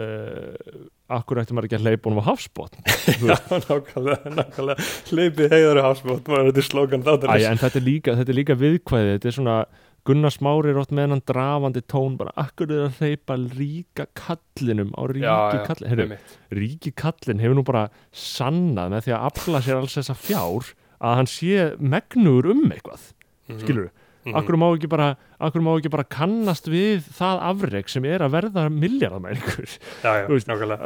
uh, 0.00 0.80
akkur 1.16 1.40
ætti 1.42 1.56
maður 1.56 1.68
ekki 1.70 1.78
að 1.80 1.86
hleypa 1.88 2.08
honum 2.10 2.22
á 2.24 2.28
hafsbót 2.30 2.78
Já, 3.30 3.36
nákvæmlega, 3.66 4.32
nákvæmlega. 4.38 4.88
Hleypið 5.10 5.54
heiðar 5.54 5.82
og 5.82 5.88
hafsbót, 5.90 6.26
maður 6.30 6.50
þetta 6.50 6.64
er 6.64 6.68
slókan 6.70 7.06
þáttur 7.06 7.34
en 7.36 7.62
þetta 7.64 7.80
er, 7.80 7.86
líka, 7.86 8.16
þetta 8.20 8.34
er 8.34 8.38
líka 8.40 8.58
viðkvæði 8.60 9.14
þetta 9.16 9.30
er 9.32 9.38
svona 9.38 9.60
Gunnar 10.08 10.32
Smári 10.32 10.70
er 10.72 10.78
ótt 10.80 10.94
með 10.96 11.04
hennan 11.04 11.20
drafandi 11.28 11.82
tón 11.92 12.14
bara 12.16 12.32
akkur 12.40 12.70
er 12.72 12.86
að 12.86 13.02
hleypa 13.02 13.34
ríka 13.52 14.06
kallinum 14.16 14.94
á 14.96 15.02
ríki 15.12 15.58
kallin 15.66 15.90
Heyrðu, 15.92 16.16
ríki 16.56 16.92
kallin 16.96 17.42
hefur 17.44 17.58
nú 17.58 17.64
bara 17.68 17.82
sannað 18.16 18.94
með 18.94 19.04
því 19.04 19.12
að 19.18 19.26
afla 19.28 19.60
sér 19.66 19.80
alls 19.82 19.98
þessa 19.98 20.16
fjár 20.16 20.70
að 21.04 21.18
hann 21.20 21.28
sé 21.28 21.66
megnugur 21.80 22.48
um 22.54 22.64
eitthvað. 22.72 23.04
Mhm. 23.50 23.60
skilur 23.60 23.90
við, 24.26 24.34
akkur 24.36 24.56
má 24.60 24.66
bara 24.92 25.06
akkur 25.40 25.62
má 25.64 25.70
ekki 25.78 25.90
bara 25.94 26.04
kannast 26.04 26.66
við 26.68 27.06
það 27.16 27.38
afreg 27.50 27.88
sem 27.88 28.04
er 28.04 28.20
að 28.26 28.34
verða 28.34 28.64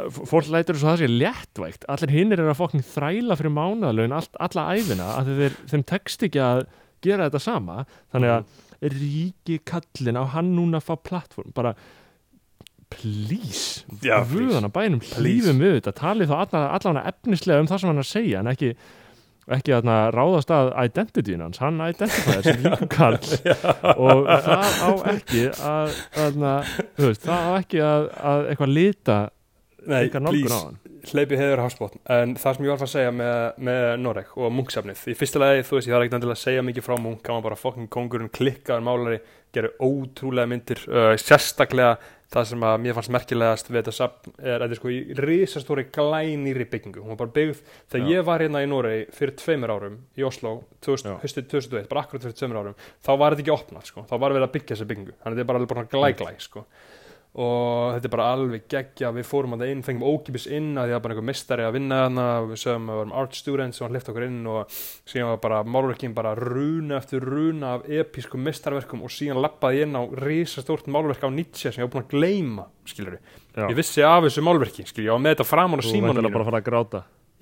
F- 0.07 0.21
fólk 0.31 0.47
lætur 0.53 0.77
þess 0.79 0.85
að 0.85 0.91
það 0.93 1.01
sé 1.03 1.09
léttvægt. 1.11 1.87
Allir 1.91 2.13
hinnir 2.15 2.39
er 2.45 2.51
að 2.53 2.59
fokkin 2.61 2.85
þræla 2.93 3.35
fyrir 3.41 3.55
mánaðalögin 3.57 4.15
all, 4.15 4.29
alla 4.47 4.67
æfina 4.77 5.09
að 5.19 5.33
þeir, 5.41 5.57
þeim 5.73 5.83
tekst 5.91 6.23
ekki 6.29 6.39
að 6.45 6.63
gera 7.03 7.27
þetta 7.29 7.43
sama. 7.43 7.85
Þannig 8.15 8.33
að 8.37 8.45
Mhm. 8.45 8.61
ríki 8.95 9.59
kallin 9.65 10.17
á 10.19 10.23
hann 10.35 10.55
núna 10.55 10.77
að 10.79 10.87
fá 10.87 10.95
plattform 11.03 11.51
bara 11.55 11.75
please, 12.89 13.83
vöðan 14.29 14.67
að 14.69 14.73
bænum 14.75 15.01
hlýfum 15.01 15.57
við 15.59 15.79
þetta, 15.79 15.93
talið 15.97 16.29
þá 16.31 16.35
alla, 16.45 16.61
allan 16.77 16.99
efnislega 17.09 17.59
um 17.63 17.67
það 17.67 17.79
sem 17.81 17.89
hann 17.89 17.97
er 17.99 18.05
að 18.05 18.11
segja 18.11 18.39
en 18.43 18.51
ekki 18.51 18.69
ekki 19.53 19.75
að 19.77 19.89
ráðast 20.15 20.51
að 20.53 20.71
identityin 20.87 21.43
hans, 21.45 21.61
hann 21.61 21.81
identifæðir 21.85 22.45
sem 22.47 22.63
ríkum 22.63 22.89
kall 22.89 23.19
og 23.93 24.25
það 24.47 24.79
á 24.81 24.89
ekki 25.13 25.45
að, 25.53 25.95
að, 26.23 26.43
veist, 26.97 27.25
það 27.27 27.45
á 27.45 27.51
ekki 27.59 27.81
að, 27.85 28.09
að 28.33 28.51
eitthvað 28.51 28.77
lita 28.79 29.19
Nei, 29.85 30.07
please, 30.09 31.37
heiðar 31.37 31.59
og 31.61 31.67
hafsbót 31.67 31.97
En 32.09 32.33
það 32.39 32.55
sem 32.55 32.65
ég 32.65 32.71
var 32.71 32.83
að 32.85 32.89
segja 32.89 33.11
með, 33.13 33.41
með 33.67 33.83
Noreg 34.01 34.31
og 34.33 34.53
munksafnið 34.57 35.03
Í 35.11 35.15
fyrsta 35.19 35.41
lagi, 35.41 35.65
þú 35.67 35.77
veist, 35.77 35.89
ég 35.89 35.93
þarf 35.93 36.07
ekki 36.07 36.31
að 36.31 36.39
segja 36.41 36.63
mikið 36.65 36.87
frá 36.87 36.95
munk 37.01 37.29
Hann 37.29 37.37
var 37.37 37.45
bara 37.51 37.59
fokkin 37.59 37.89
kongurinn, 37.93 38.31
klikkaður 38.33 38.85
málari 38.87 39.19
Gerir 39.53 39.75
ótrúlega 39.77 40.49
myndir 40.49 40.81
uh, 40.89 41.11
Sérstaklega 41.21 41.99
það 42.33 42.47
sem 42.49 42.65
að 42.65 42.75
mér 42.83 42.95
fannst 42.97 43.13
merkilegast 43.13 43.69
við 43.69 43.79
þetta 43.79 43.93
safn 43.95 44.33
er 44.39 44.55
að 44.55 44.65
þetta 44.65 44.75
er 44.75 44.79
sko 44.79 44.91
í 44.93 44.99
risastóri 45.19 45.85
glænýri 45.93 46.67
byggingu 46.71 47.03
hún 47.03 47.13
var 47.13 47.19
bara 47.21 47.35
byggð, 47.37 47.61
þegar 47.93 48.09
Já. 48.09 48.11
ég 48.15 48.25
var 48.29 48.43
hérna 48.45 48.63
í 48.65 48.69
Noregi 48.71 49.05
fyrir 49.15 49.35
tveimur 49.41 49.73
árum 49.75 49.99
í 50.17 50.25
Oslo 50.27 50.55
2000, 50.85 51.11
Já. 51.11 51.19
höstið 51.23 51.47
2001, 51.53 51.89
bara 51.91 52.05
akkurat 52.05 52.25
fyrir 52.25 52.37
tveimur 52.39 52.61
árum 52.63 52.77
þá 53.05 53.11
var 53.21 53.35
þetta 53.35 53.45
ekki 53.45 53.55
opnað, 53.55 53.87
sko, 53.91 54.05
þá 54.09 54.15
var 54.17 54.35
verið 54.35 54.47
að 54.49 54.53
byggja 54.57 54.75
þessa 54.75 54.89
byggingu 54.91 55.15
þannig 55.15 55.31
að 55.31 55.35
þetta 55.35 55.45
er 55.45 55.51
bara 55.51 55.61
alveg 55.61 55.73
bara 55.75 55.89
glæ-glæ 55.93 56.35
sko. 56.43 56.65
Og 57.35 57.95
þetta 57.95 58.07
er 58.07 58.13
bara 58.13 58.27
alveg 58.31 58.67
geggja 58.71 59.09
við 59.11 59.25
fórum 59.27 59.55
að 59.55 59.65
það 59.65 59.71
inn, 59.73 59.83
fengum 59.83 60.05
ókipis 60.07 60.45
inn 60.47 60.69
að 60.79 60.87
því 60.87 60.95
að 60.95 61.01
bara 61.03 61.15
einhver 61.15 61.27
mistari 61.27 61.65
að 61.67 61.73
vinna 61.75 61.97
þarna. 62.05 62.27
Við 62.47 62.61
sögum 62.61 62.85
að 62.85 62.95
við 62.95 63.01
varum 63.01 63.15
art 63.21 63.35
students 63.35 63.81
og 63.81 63.85
hann 63.85 63.97
hlifta 63.97 64.13
okkur 64.13 64.27
inn 64.29 64.37
og 64.53 64.77
síðan 65.11 65.31
var 65.33 65.41
bara 65.43 65.57
málverkin 65.75 66.15
bara 66.15 66.31
runa 66.39 66.99
eftir 67.01 67.27
runa 67.27 67.73
af 67.75 67.89
episkum 67.91 68.45
mistarverkum 68.47 69.03
og 69.03 69.11
síðan 69.11 69.41
lappaði 69.43 69.81
ég 69.81 69.89
inn 69.89 69.99
á 69.99 70.03
risastórt 70.23 70.87
málverk 70.87 71.27
á 71.27 71.29
Nietzsche 71.29 71.73
sem 71.73 71.83
ég 71.83 71.89
var 71.89 71.93
búin 71.97 72.07
að 72.07 72.15
gleyma 72.15 72.69
skilur 72.87 73.19
Já. 73.19 73.67
ég 73.67 73.75
vissi 73.75 74.05
af 74.05 74.23
þessu 74.23 74.45
málverki 74.45 74.87
skilur, 74.87 75.09
ég 75.09 75.15
var 75.15 75.23
með 75.25 75.35
þetta 75.35 75.49
framan 75.49 75.81
á 75.81 75.85
Þú 75.85 75.91
símanum 75.91 76.31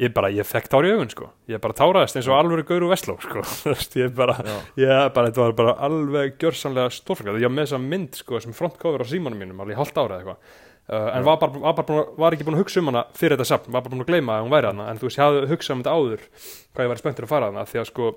ég 0.01 0.13
bara, 0.15 0.29
ég 0.33 0.45
fekk 0.47 0.67
tár 0.73 0.85
í 0.87 0.91
augun 0.95 1.09
sko. 1.11 1.27
Ég 1.51 1.61
bara 1.61 1.75
táraðist 1.77 2.17
eins 2.17 2.27
og 2.31 2.37
alvöru 2.39 2.63
gaur 2.65 2.85
úr 2.87 2.91
Vestló 2.93 3.17
sko. 3.21 3.43
Ég 4.01 4.13
bara, 4.17 4.35
Já. 4.41 4.55
ég 4.81 5.13
bara, 5.13 5.29
þetta 5.29 5.43
var 5.45 5.53
bara 5.59 5.73
alveg 5.85 6.37
gjörsamlega 6.41 6.89
stórfækað, 6.95 7.37
ég 7.41 7.49
var 7.49 7.53
með 7.57 7.67
þessa 7.67 7.81
mynd 7.83 8.17
sko 8.19 8.39
sem 8.43 8.55
frontcover 8.57 9.03
á 9.03 9.07
símanum 9.07 9.37
mínum 9.43 9.61
alveg 9.61 9.77
í 9.77 9.79
hálft 9.79 9.97
ára 10.01 10.17
eða 10.17 10.23
eitthvað. 10.23 10.61
Uh, 10.83 11.09
en 11.15 11.23
var, 11.23 11.37
bara, 11.39 11.59
var, 11.63 11.75
bara, 11.77 11.85
búinn 11.87 12.01
að- 12.01 12.17
var 12.19 12.35
ekki 12.35 12.43
búin 12.43 12.57
að 12.57 12.63
hugsa 12.65 12.81
um 12.81 12.89
hana 12.91 13.05
fyrir 13.15 13.37
þetta 13.37 13.45
safn, 13.53 13.71
var 13.71 13.85
bara 13.85 13.93
búin 13.93 14.03
að 14.03 14.09
gleyma 14.09 14.33
að 14.35 14.41
hún 14.43 14.51
væri 14.51 14.67
hana 14.67 14.87
en 14.91 14.97
þú 14.99 15.07
veist, 15.07 15.15
ég 15.21 15.23
hafði 15.23 15.51
hugsað 15.53 15.75
um 15.77 15.83
þetta 15.83 15.93
áður 15.95 16.25
hvað 16.73 16.83
ég 16.83 16.91
væri 16.91 16.99
spenntur 17.03 17.23
að 17.23 17.31
fara 17.31 17.47
hana 17.53 17.63
því 17.69 17.79
að 17.79 17.87
sko 17.87 18.07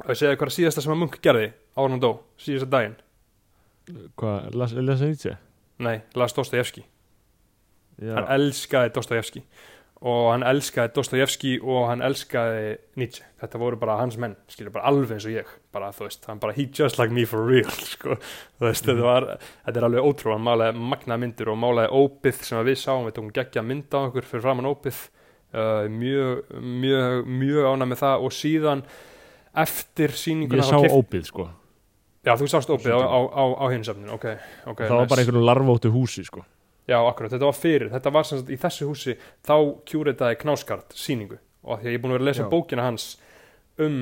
að 0.00 0.14
ég 0.14 0.20
segja 0.22 0.38
hvað 0.40 0.46
er 0.48 0.54
síðasta 0.54 0.84
sem 0.86 0.94
að 0.94 1.00
Munk 1.02 1.18
gerði 1.20 1.50
en 1.50 1.92
hann 1.92 2.00
dó, 2.00 2.10
síðasta 2.40 2.70
daginn? 2.72 2.96
Hvað, 4.16 4.48
las, 4.56 4.72
nei, 5.84 5.96
las 6.16 6.32
Dostojevski 6.38 6.86
Já, 8.00 8.14
hann 8.16 8.30
elskaði 8.38 8.94
Dostojevski 8.96 9.42
og 10.00 10.30
hann 10.32 10.44
elskaði 10.48 10.94
Dostojevski 10.96 11.50
og 11.60 11.82
hann 11.90 12.00
elskaði 12.06 12.70
Nietzsche. 12.96 13.26
Þetta 13.42 13.58
voru 13.60 13.76
bara 13.80 13.98
hans 14.00 14.16
menn, 14.16 14.32
skilur 14.48 14.72
bara 14.72 14.88
alveg 14.88 15.18
eins 15.18 15.26
og 15.28 15.34
ég. 15.34 15.50
Bara 15.76 15.90
þú 15.92 16.06
veist, 16.06 16.24
hann 16.30 16.40
bara 16.40 16.54
he 16.56 16.64
just 16.72 16.96
like 16.98 17.12
me 17.12 17.26
for 17.28 17.44
real 17.44 17.68
sko, 17.92 18.16
þú 18.56 18.64
veist, 18.70 18.86
þetta 18.88 19.04
var 19.04 19.26
þetta 19.66 19.76
er 19.82 19.86
alveg 19.90 20.08
ótrú, 20.08 20.32
hann 20.32 20.46
málaði 20.46 20.80
magna 20.94 21.18
myndir 21.20 21.50
og 21.52 21.58
málaði 21.60 21.92
ópið 22.00 22.40
sem 22.48 22.64
við 22.64 22.78
sáum, 22.80 23.04
við 23.10 23.16
tókum 23.18 23.32
geggja 23.36 23.64
mynd 23.66 23.92
á 23.92 23.98
okkur 24.06 24.28
fyrir 24.30 24.46
framann 24.48 24.70
ópið. 24.72 25.02
Uh, 25.50 25.84
mjög, 25.90 26.44
mjög, 26.62 27.24
mjög 27.26 27.64
ánæg 27.74 27.88
með 27.92 28.00
það. 28.04 28.24
Og 28.28 28.34
síðan 28.36 28.84
eftir 29.64 30.12
sýninguna 30.14 30.62
ég 30.62 30.68
sá 30.70 30.78
keypt- 30.78 30.94
ópið 30.96 31.24
sko. 31.28 31.48
Já, 32.24 32.34
þú 32.36 32.48
sást 32.52 32.68
ópið 32.70 32.92
á, 32.96 33.00
á, 33.00 33.20
á, 33.32 33.44
á 33.60 33.64
hinsafninu 33.72 34.12
ok, 34.12 34.26
ok, 34.68 34.80
Það 34.84 34.90
var 34.92 35.06
bara 35.08 35.08
nice. 35.08 35.22
einhverjum 35.24 35.46
larvóttu 35.48 35.88
húsi 35.92 36.20
sko 36.24 36.42
Já, 36.90 36.98
akkurat, 36.98 37.30
þetta 37.30 37.46
var 37.46 37.58
fyrir, 37.58 37.90
þetta 37.92 38.12
var 38.16 38.26
sem 38.26 38.40
sagt 38.40 38.50
í 38.50 38.58
þessu 38.58 38.88
húsi 38.88 39.14
þá 39.46 39.54
kjúritaði 39.86 40.40
Knáskart 40.40 40.96
sýningu 40.98 41.38
og 41.62 41.78
því 41.78 41.86
að 41.86 41.92
ég 41.92 41.98
er 41.98 42.02
búin 42.02 42.14
að 42.14 42.18
vera 42.18 42.24
að 42.24 42.30
lesa 42.30 42.46
Já. 42.46 42.50
bókina 42.50 42.86
hans 42.88 43.06
um 43.80 44.00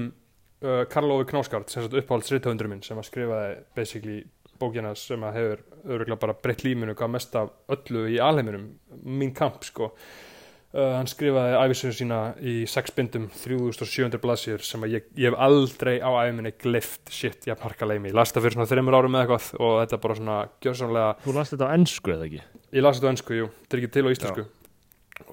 uh, 0.62 0.84
Karlofi 0.90 1.28
Knáskart 1.32 1.72
sem 1.72 1.84
sagt 1.84 1.98
uppáhalds 2.00 2.32
rithöfundur 2.32 2.70
minn 2.70 2.84
sem 2.86 2.98
að 2.98 3.10
skrifaði 3.10 3.58
basically 3.76 4.22
bókina 4.58 4.94
sem 4.98 5.22
að 5.26 5.36
hefur 5.38 5.60
öruglega 5.84 6.22
bara 6.22 6.38
breytt 6.38 6.64
líminu 6.66 6.96
hvað 6.98 7.12
mest 7.14 7.36
af 7.38 7.52
öllu 7.74 8.08
í 8.10 8.18
alheiminum 8.22 8.70
mín 9.04 9.34
kamp 9.36 9.66
sko 9.66 9.90
uh, 9.92 10.94
hann 10.96 11.10
skrifaði 11.10 11.58
æfisöðu 11.60 11.98
sína 12.00 12.20
í 12.40 12.54
sex 12.70 12.94
bindum 12.96 13.28
3700 13.42 14.22
blaðsýður 14.22 14.66
sem 14.66 14.86
að 14.86 14.96
ég, 14.96 15.10
ég 15.18 15.30
hef 15.30 15.38
aldrei 15.48 15.98
á 16.02 16.10
æfinni 16.24 16.54
glift 16.58 17.12
shit, 17.14 17.42
ég 17.46 17.54
hef 17.54 17.66
harkalega 17.66 18.00
í 18.00 18.06
mig, 18.06 18.14
ég 18.14 18.18
las 18.18 18.34
það 18.34 18.48
fyrir 18.48 18.58
svona 18.58 18.70
þreymur 18.72 18.98
árum 18.98 19.18
eða 19.18 19.26
eitthvað 19.26 19.50
og 19.60 19.76
þetta 19.82 19.98
er 19.98 20.06
bara 20.06 20.18
svona 20.22 20.40
gjörsamlega 20.64 21.12
Þú 21.26 21.36
last 21.38 21.54
þetta 21.54 21.70
á 21.70 21.74
ennsku 21.76 22.16
eða 22.16 22.30
ekki? 22.30 22.46
Ég 22.74 22.84
las 22.84 22.98
þetta 22.98 23.08
á 23.08 23.12
ennsku, 23.14 23.36
jú, 23.36 23.50
þetta 23.64 23.76
er 23.76 23.82
ekki 23.82 23.92
til 23.94 24.04
á 24.04 24.10
íslensku. 24.12 24.44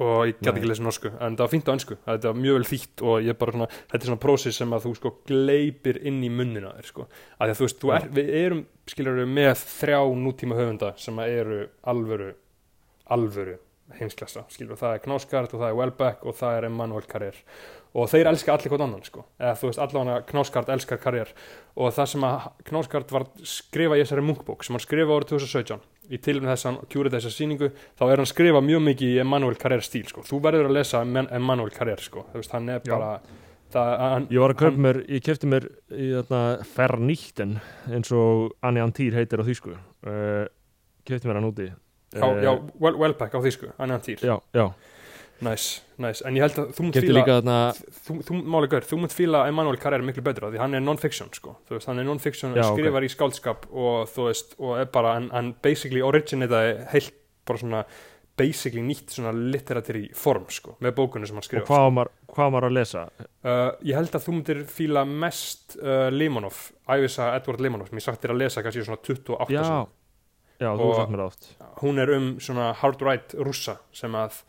Og 0.02 0.22
ég 0.26 0.38
get 0.40 0.48
Nei. 0.48 0.54
ekki 0.56 0.70
lesið 0.70 0.86
norsku 0.88 1.10
en 1.14 1.36
það 1.36 1.44
var 1.44 1.52
fínt 1.52 1.68
á 1.70 1.74
ennsku, 1.76 1.98
þetta 2.08 2.32
var 2.32 2.40
mjög 2.42 2.56
vel 2.58 2.68
þýtt 2.72 3.04
og 3.06 3.28
ég 3.28 3.38
bara 3.38 3.54
svona, 3.54 3.68
þetta 3.92 4.00
er 4.00 4.10
svona 4.10 4.24
prósis 4.24 4.58
sem 4.58 4.74
að 4.74 4.88
þú 4.88 4.94
sko 4.98 5.12
gleipir 5.30 6.00
inn 6.10 6.24
í 6.26 6.32
munnina 6.34 6.72
þér 6.80 6.90
sko, 6.90 7.06
að 7.38 7.54
þú 7.60 7.68
veist, 7.68 7.78
þú 7.84 7.92
er, 7.94 8.08
við 8.18 8.32
erum 8.40 8.64
skilur 8.90 9.20
við 9.22 9.30
með 9.38 9.54
þrjá 9.62 10.00
nútíma 10.24 10.58
höfunda 10.58 10.92
sem 10.98 11.22
að 11.22 11.38
eru 11.38 11.62
alvöru 11.94 12.32
alvöru 13.14 13.56
heimsklassa 14.00 14.48
skilur, 14.50 14.80
það 14.80 14.96
er 14.98 15.04
Knáskart 15.06 15.54
og 15.54 15.62
það 15.62 15.70
er 15.70 15.80
Welbeck 15.84 16.26
og 16.26 16.38
það 16.40 16.58
er 16.58 16.68
Emmanuel 16.72 17.06
Carrère 17.06 17.44
og 17.96 18.10
þeir 18.12 18.32
elska 18.32 18.56
allir 18.56 18.74
hvort 18.74 18.84
annan 18.88 19.06
sko, 19.06 19.28
eða 19.38 19.54
þú 19.60 19.70
veist, 19.70 19.84
allavega 19.86 20.24
Knáskart 20.32 20.72
elskar 20.74 21.00
Carrère 21.04 21.36
og 21.78 21.94
það 21.94 22.10
sem 22.16 22.26
að 22.26 22.48
Knáskart 22.72 23.14
var 23.14 23.28
skrifa 23.46 24.00
í 24.00 24.02
þessari 24.02 24.26
munkbók 24.26 24.66
sem 24.66 24.74
hann 24.74 24.84
skrifa 24.84 25.14
árið 25.14 25.36
2017 25.36 25.86
í 26.12 26.18
tilum 26.22 26.46
þess 26.50 26.66
að 26.66 26.70
hann 26.72 26.90
kjúrið 26.92 27.16
þessa 27.18 27.32
sýningu 27.36 27.72
þá 27.98 28.04
er 28.12 28.22
hann 28.22 28.30
skrifa 28.30 28.62
mjög 28.62 28.84
mikið 28.90 29.14
í 29.16 29.20
Emmanuel 29.24 29.56
Carrère 29.62 29.82
stíl 29.86 30.06
sko. 30.10 30.22
þú 30.22 30.42
verður 30.44 30.70
að 30.70 30.76
lesa 30.78 31.02
Emmanuel 31.06 31.72
Carrère 31.74 32.02
sko. 32.04 32.26
þú 32.34 32.42
veist, 32.42 32.52
hann 32.52 32.70
er 32.70 32.80
bara 32.86 33.20
það, 33.74 33.94
hann, 34.00 34.28
Ég 34.32 34.40
var 34.40 34.54
að 34.54 34.62
Hann- 34.66 34.82
mér, 34.86 35.00
ég 35.10 35.24
kefti 35.26 35.48
mér 35.52 35.66
í 35.92 36.10
þarna 36.22 36.42
Ferníkten 36.76 37.58
eins 37.92 38.12
og 38.16 38.52
Anni 38.62 38.80
Antýr 38.84 39.14
heitir 39.18 39.42
á 39.42 39.46
þýsku 39.48 39.74
uh, 39.76 40.46
Kefti 41.06 41.28
mér 41.28 41.40
hann 41.42 41.50
úti 41.52 41.70
já, 41.72 41.76
Eh, 42.16 42.44
já, 42.46 42.52
well, 42.80 42.96
Welbeck 42.96 43.34
á 43.36 43.40
þýsku, 43.44 43.74
hann 43.78 43.90
er 43.92 43.98
hann 43.98 44.06
týr 44.06 44.22
já, 44.24 44.38
já. 44.56 44.70
Næs, 45.44 45.66
næs, 46.00 46.22
en 46.26 46.38
ég 46.38 46.46
held 46.46 46.60
að 46.62 46.72
þú 46.78 46.88
Kefti 46.96 47.06
fíla 47.10 47.26
þarna 47.28 47.58
þú, 47.76 48.18
þú, 48.24 48.40
máli 48.56 48.70
gaur, 48.72 48.88
þú 48.88 49.00
munt 49.02 49.16
fíla 49.16 49.44
Emmanuel 49.50 49.78
Carrère 49.82 50.06
miklu 50.08 50.24
betur 50.24 50.48
af 50.48 50.54
því 50.56 50.62
hann 50.64 50.78
er 50.78 50.84
non-fiction 50.86 51.32
sko. 51.36 51.58
þú 51.68 51.76
veist, 51.76 51.90
hann 51.92 52.00
er 52.00 52.08
non-fiction, 52.08 52.56
skrifar 52.56 53.04
í 53.04 53.12
skáldskap 53.12 53.68
og 53.72 54.10
þú 54.14 54.28
veist, 54.30 54.56
og 54.60 54.78
er 54.80 54.92
bara 54.94 55.18
hann, 55.20 55.56
basically 55.62 56.04
originataði 56.06 56.86
heilt 56.94 57.14
bara 57.46 57.62
svona 57.62 57.84
basically 58.36 58.84
nýtt 58.84 59.14
svona 59.16 59.32
literatúri 59.32 60.10
form 60.16 60.48
sko, 60.52 60.76
með 60.84 60.96
bókunni 60.98 61.28
sem 61.28 61.38
hann 61.38 61.44
Og 61.44 61.48
skrifa 61.48 61.68
hvað 61.70 61.92
var 62.00 62.10
hvað 62.36 62.56
var 62.56 62.68
að 62.68 62.74
lesa? 62.76 63.04
Uh, 63.46 63.70
ég 63.86 63.96
held 63.96 64.16
að 64.18 64.26
þú 64.26 64.34
myndir 64.36 64.64
fíla 64.68 65.06
mest 65.08 65.78
uh, 65.80 66.10
Limonov, 66.12 66.58
æfisa 66.92 67.30
Edward 67.38 67.64
Limonov 67.64 67.92
sem 67.92 68.02
ég 68.02 68.08
sagt 68.08 68.24
þér 68.24 68.36
að 68.36 68.42
lesa 68.44 68.64
kannski 68.66 68.84
svona 68.84 69.00
28 69.04 69.56
Já, 69.56 69.70
já, 70.60 70.70
þú 70.72 70.90
Og- 70.90 70.98
sagt 71.00 71.14
mér 71.16 71.24
oft. 71.28 71.48
hún 71.82 72.02
er 72.02 72.12
um 72.18 72.28
svona 72.40 72.74
hard 72.76 73.02
right 73.08 73.36
rússa 73.40 73.78
sem 73.96 74.12
að 74.20 74.42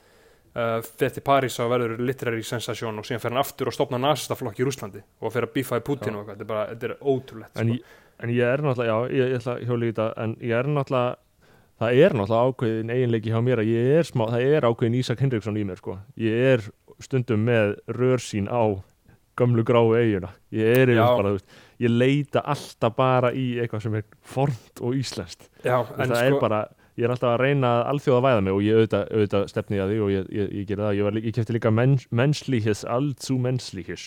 uh, 0.57 0.79
fer 1.01 1.13
til 1.15 1.25
París 1.27 1.59
og 1.63 1.71
verður 1.73 2.01
literary 2.03 2.43
sensation 2.47 2.99
og 2.99 3.07
síðan 3.07 3.23
fer 3.23 3.35
hann 3.35 3.43
aftur 3.43 3.71
og 3.71 3.77
stopna 3.77 4.01
nasistaflokk 4.03 4.59
í 4.61 4.67
Rúslandi 4.67 5.05
og 5.21 5.35
fer 5.35 5.47
að 5.49 5.55
bífa 5.59 5.81
í 5.81 5.85
Putin 5.87 6.17
Já. 6.17 6.17
og 6.17 6.25
eitthvað, 6.25 6.33
þetta 6.33 6.47
er 6.47 6.51
bara, 6.55 6.65
þetta 6.73 6.91
er 6.91 6.97
ótrúlegt 7.13 7.63
en, 7.63 7.77
sko. 7.77 8.01
en 8.25 8.35
ég 8.37 8.51
er 8.55 8.65
náttúrulega, 8.65 8.91
já, 8.91 9.15
ég, 9.21 9.31
ég 9.33 9.39
ætla 9.41 9.55
að 9.55 9.69
hjóla 9.69 9.87
í 9.87 9.93
þetta 9.93 10.09
en 10.25 10.37
ég 10.41 10.59
er 10.59 10.73
náttúrulega 10.73 11.15
það 11.77 12.03
er 12.03 12.17
náttúrulega 12.17 12.51
ákveðin 12.51 12.93
eiginleiki 12.97 13.33
hjá 13.35 13.41
mér 13.45 13.63
að 13.63 13.73
ég 13.75 13.95
er 14.01 14.11
smá, 14.11 14.27
það 14.33 14.51
er 14.57 14.69
ákveðin 14.71 14.99
Ísak 15.03 15.25
Henriksson 15.25 15.61
í 15.61 15.65
mér 15.69 15.81
sko. 15.83 15.99
ég 16.21 16.45
er 16.55 16.69
stundum 17.05 17.43
með 17.45 17.77
rörsín 17.93 18.49
á 18.49 18.65
gömlu 19.37 19.65
gráu 19.69 19.93
eiguna 19.93 20.33
ég 20.55 20.71
er 20.81 20.93
yfir 20.95 21.03
bara, 21.03 21.33
þú 21.35 21.37
veist, 21.37 21.59
ég 21.85 21.93
leita 21.93 22.43
alltaf 22.55 22.97
bara 22.97 23.33
í 23.37 23.47
eitthvað 23.61 23.85
sem 23.85 23.99
er 23.99 24.07
fornt 24.25 24.81
og 24.81 24.97
íslenskt 24.97 25.51
Já, 25.61 25.83
það 25.85 26.15
sko, 26.15 26.21
er 26.23 26.39
bara, 26.41 26.63
ég 26.97 27.05
er 27.05 27.13
alltaf 27.13 27.33
að 27.35 27.41
reyna 27.43 27.71
að 27.79 27.83
alþjóða 27.93 28.23
væða 28.27 28.45
mig 28.47 28.55
og 28.57 28.63
ég 28.65 28.79
auðvitað, 28.79 29.09
auðvitað 29.13 29.49
stefni 29.53 29.81
að 29.83 29.91
því 29.93 29.99
og 30.07 30.13
ég, 30.15 30.29
ég, 30.39 30.53
ég 30.61 30.69
gera 30.71 30.87
það, 30.89 30.99
ég, 31.01 31.19
ég 31.27 31.35
kefti 31.37 31.57
líka 31.57 31.73
mens, 31.75 32.07
menslíkis, 32.11 32.85
alltú 32.89 33.37
menslíkis 33.45 34.07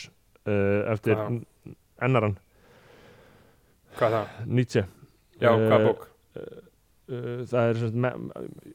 uh, 0.49 0.93
eftir 0.93 1.19
ennaran 2.01 2.37
hvað 3.99 4.07
er 4.09 4.15
það? 4.17 4.41
Nietzsche 4.57 4.85
Já, 5.39 5.53
Eh, 5.55 5.67
hvað 5.69 5.85
bók? 5.87 6.01
uh, 6.39 7.45
það 7.47 7.69
er 7.69 7.93
me, 7.95 8.11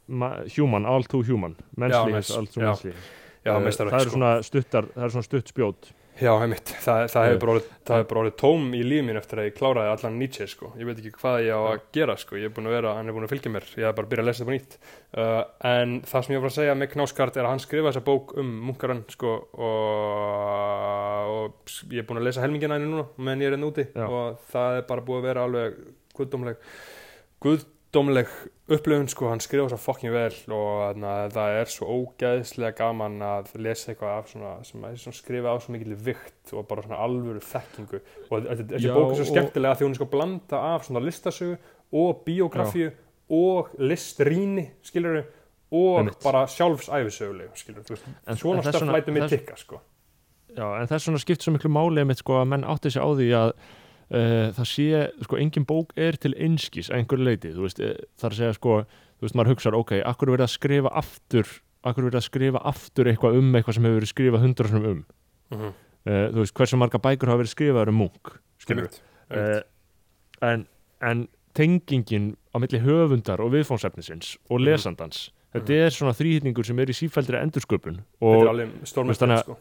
ma, 0.08 0.30
human, 0.56 0.86
all 0.88 1.04
too 1.04 1.20
human 1.26 1.58
menslíkis, 1.76 2.30
nice. 2.30 2.38
all 2.38 2.46
too 2.48 2.62
Já. 2.62 2.70
menslíkis 2.70 3.10
Já, 3.44 3.52
Uh, 3.52 3.60
meistarverk, 3.60 3.92
það 3.92 4.00
er 4.00 4.08
sko. 4.08 4.14
svona 4.16 4.28
stuttar, 4.46 4.86
það 4.94 5.04
er 5.04 5.10
svona 5.12 5.26
stutt 5.26 5.50
spjót 5.52 5.88
Já, 6.14 6.30
heimitt, 6.38 6.70
það, 6.78 7.00
það 7.10 7.24
hefur 7.26 7.40
bara, 7.42 7.60
hefur 7.88 8.04
bara 8.10 8.20
orðið 8.20 8.34
tóm 8.38 8.68
í 8.78 8.82
líf 8.86 9.02
mín 9.02 9.16
eftir 9.18 9.40
að 9.42 9.48
ég 9.48 9.56
kláraði 9.56 9.90
allan 9.90 10.18
Nietzsche, 10.20 10.46
sko. 10.46 10.68
Ég 10.78 10.86
veit 10.86 11.00
ekki 11.00 11.10
hvað 11.16 11.38
ég 11.42 11.58
á 11.58 11.62
að 11.72 11.80
gera, 11.96 12.14
sko. 12.20 12.36
Ég 12.38 12.46
er 12.46 12.52
búin 12.54 12.68
að 12.70 12.76
vera, 12.76 12.92
hann 12.94 13.10
er 13.10 13.16
búin 13.16 13.26
að 13.26 13.32
fylgja 13.32 13.50
mér. 13.50 13.66
Ég 13.74 13.88
hef 13.88 13.96
bara 13.98 14.10
byrjað 14.12 14.22
að 14.22 14.30
lesa 14.30 14.44
þetta 14.44 14.50
på 14.50 14.54
nýtt. 14.54 14.76
Uh, 15.18 15.40
en 15.72 15.96
það 16.06 16.26
sem 16.26 16.36
ég 16.36 16.44
var 16.44 16.52
að 16.52 16.56
segja 16.60 16.76
með 16.78 16.90
Knáskart 16.94 17.40
er 17.40 17.48
að 17.48 17.52
hann 17.56 17.64
skrifa 17.64 17.90
þessa 17.90 18.04
bók 18.06 18.34
um 18.38 18.54
munkaran, 18.68 19.02
sko, 19.10 19.34
og, 19.58 21.34
og 21.34 21.76
ég 21.90 22.04
er 22.04 22.06
búin 22.06 22.22
að 22.22 22.28
lesa 22.28 22.46
helmingina 22.46 22.78
henni 22.78 22.92
núna, 22.92 23.08
menn 23.18 23.42
ég 23.42 23.50
er 23.50 23.58
enn 23.58 23.66
úti 23.66 23.88
Já. 23.90 24.06
og 24.06 24.38
það 24.54 24.78
er 24.78 24.88
bara 24.92 25.06
búið 25.08 25.18
að 25.24 25.28
vera 25.32 25.48
alveg 25.48 25.80
guðdómleg, 26.14 26.70
guðdómleg 27.94 28.28
upplifun, 28.74 29.08
sko. 29.08 29.28
Hann 29.30 29.40
skrifa 29.42 29.68
svo 29.70 29.78
fokkin 29.78 30.12
vel 30.14 30.34
og 30.54 30.96
na, 30.98 31.12
það 31.32 31.58
er 31.60 31.70
svo 31.70 31.86
ógæðslega 31.94 32.74
gaman 32.78 33.20
að 33.22 33.52
lesa 33.62 33.92
eitthvað 33.92 34.18
af 34.18 34.28
svona, 34.32 34.52
sem 34.66 34.82
að 34.88 34.96
svona 35.02 35.18
skrifa 35.18 35.52
á 35.54 35.56
svo 35.62 35.74
mikil 35.74 35.94
vikt 35.94 36.52
og 36.56 36.66
bara 36.68 36.82
svona 36.82 36.98
alvöru 37.04 37.42
þekkingu 37.44 38.00
og 38.30 38.48
þetta- 38.48 38.80
Já, 38.80 38.90
er 38.90 39.14
svo 39.14 39.24
og- 39.24 39.30
skemmtilega 39.30 39.76
því 39.78 39.86
hún 39.86 39.90
er 39.90 40.00
sko 40.00 40.04
blanda 40.10 40.56
af 40.74 40.84
svona 40.88 41.04
listasögu 41.04 41.56
og 41.92 42.24
biografíu 42.26 42.90
og 43.30 43.68
listrýni 43.78 44.68
skilur 44.82 45.24
og 45.72 45.98
Einmitt. 45.98 46.22
bara 46.22 46.46
veist, 47.94 48.04
En- 48.26 48.36
svona 48.36 48.62
vegna- 48.62 48.92
lætur 48.98 49.12
mig 49.12 49.30
tikka 49.30 49.56
sko 49.56 49.80
Já, 50.56 50.80
en 50.80 50.86
þess 50.86 51.06
vegna 51.08 51.18
skipt 51.18 51.42
svo 51.42 51.52
miklu 51.52 51.68
máli 51.70 51.98
einmitt 52.00 52.18
sko 52.18 52.32
að 52.42 52.46
menn 52.48 52.64
átti 52.64 52.90
sig 52.90 53.02
á 53.02 53.06
því 53.10 53.30
að 53.34 53.52
uh, 54.14 54.48
það 54.56 54.68
sé, 54.70 54.86
sko, 55.26 55.38
engin 55.42 55.66
bók 55.68 55.92
er 55.98 56.16
til 56.22 56.32
einskis 56.38 56.90
að 56.90 57.00
einhverju 57.02 57.26
leiti, 57.28 57.52
þú 57.56 57.66
veist, 57.66 57.80
er 57.82 57.98
að 58.30 58.38
segja 58.38 58.54
sko, 58.56 58.78
þú 59.18 59.26
veist, 59.26 59.34
maður 59.38 59.52
hugsar, 59.54 59.74
ok, 59.78 59.92
akkur 60.06 60.30
verið 60.34 60.46
að 60.46 60.54
skrifa 60.54 60.92
aftur, 61.02 61.50
akkur 61.84 62.06
verið 62.08 62.20
að 62.20 62.26
skrifa 62.28 62.62
aftur 62.70 63.10
eitthvað 63.10 63.38
um 63.40 63.54
eitthvað 63.58 63.74
sem 63.78 63.84
hefur 63.88 63.98
verið 64.00 64.12
skrifað 64.14 64.44
hundrasnum 64.46 64.86
um, 64.90 65.04
mm 65.50 65.58
-hmm. 65.58 65.72
uh, 66.06 66.26
þú 66.32 66.38
veist, 66.44 66.54
hversu 66.54 66.76
marga 66.80 66.98
bækur 66.98 67.28
hafa 67.28 67.42
verið 67.42 67.54
skrifaður 67.56 67.88
um 67.92 67.98
munk, 68.04 68.34
skilur 68.58 68.88
uh, 69.30 69.60
en, 70.42 70.66
en 71.00 71.28
tengingin 71.54 72.36
á 72.54 72.58
milli 72.58 72.78
höfundar 72.80 73.40
og 73.40 73.52
viðfónsefnisins 73.52 74.36
og 74.50 74.60
Mhm. 74.60 74.64
lesandans, 74.64 75.30
þetta 75.54 75.72
er 75.86 75.90
svona 75.90 76.12
þrýhýtningur 76.12 76.64
sem 76.66 76.78
er 76.78 76.86
í 76.90 76.92
sífældri 76.92 77.38
endursköpun 77.42 78.00
þetta 78.00 78.34
er 78.34 78.42
og 78.42 78.48
alveg 78.48 78.68
veist, 78.72 78.86
stórmest 78.92 79.20
þannig 79.20 79.38
að- 79.38 79.42
sko. 79.44 79.56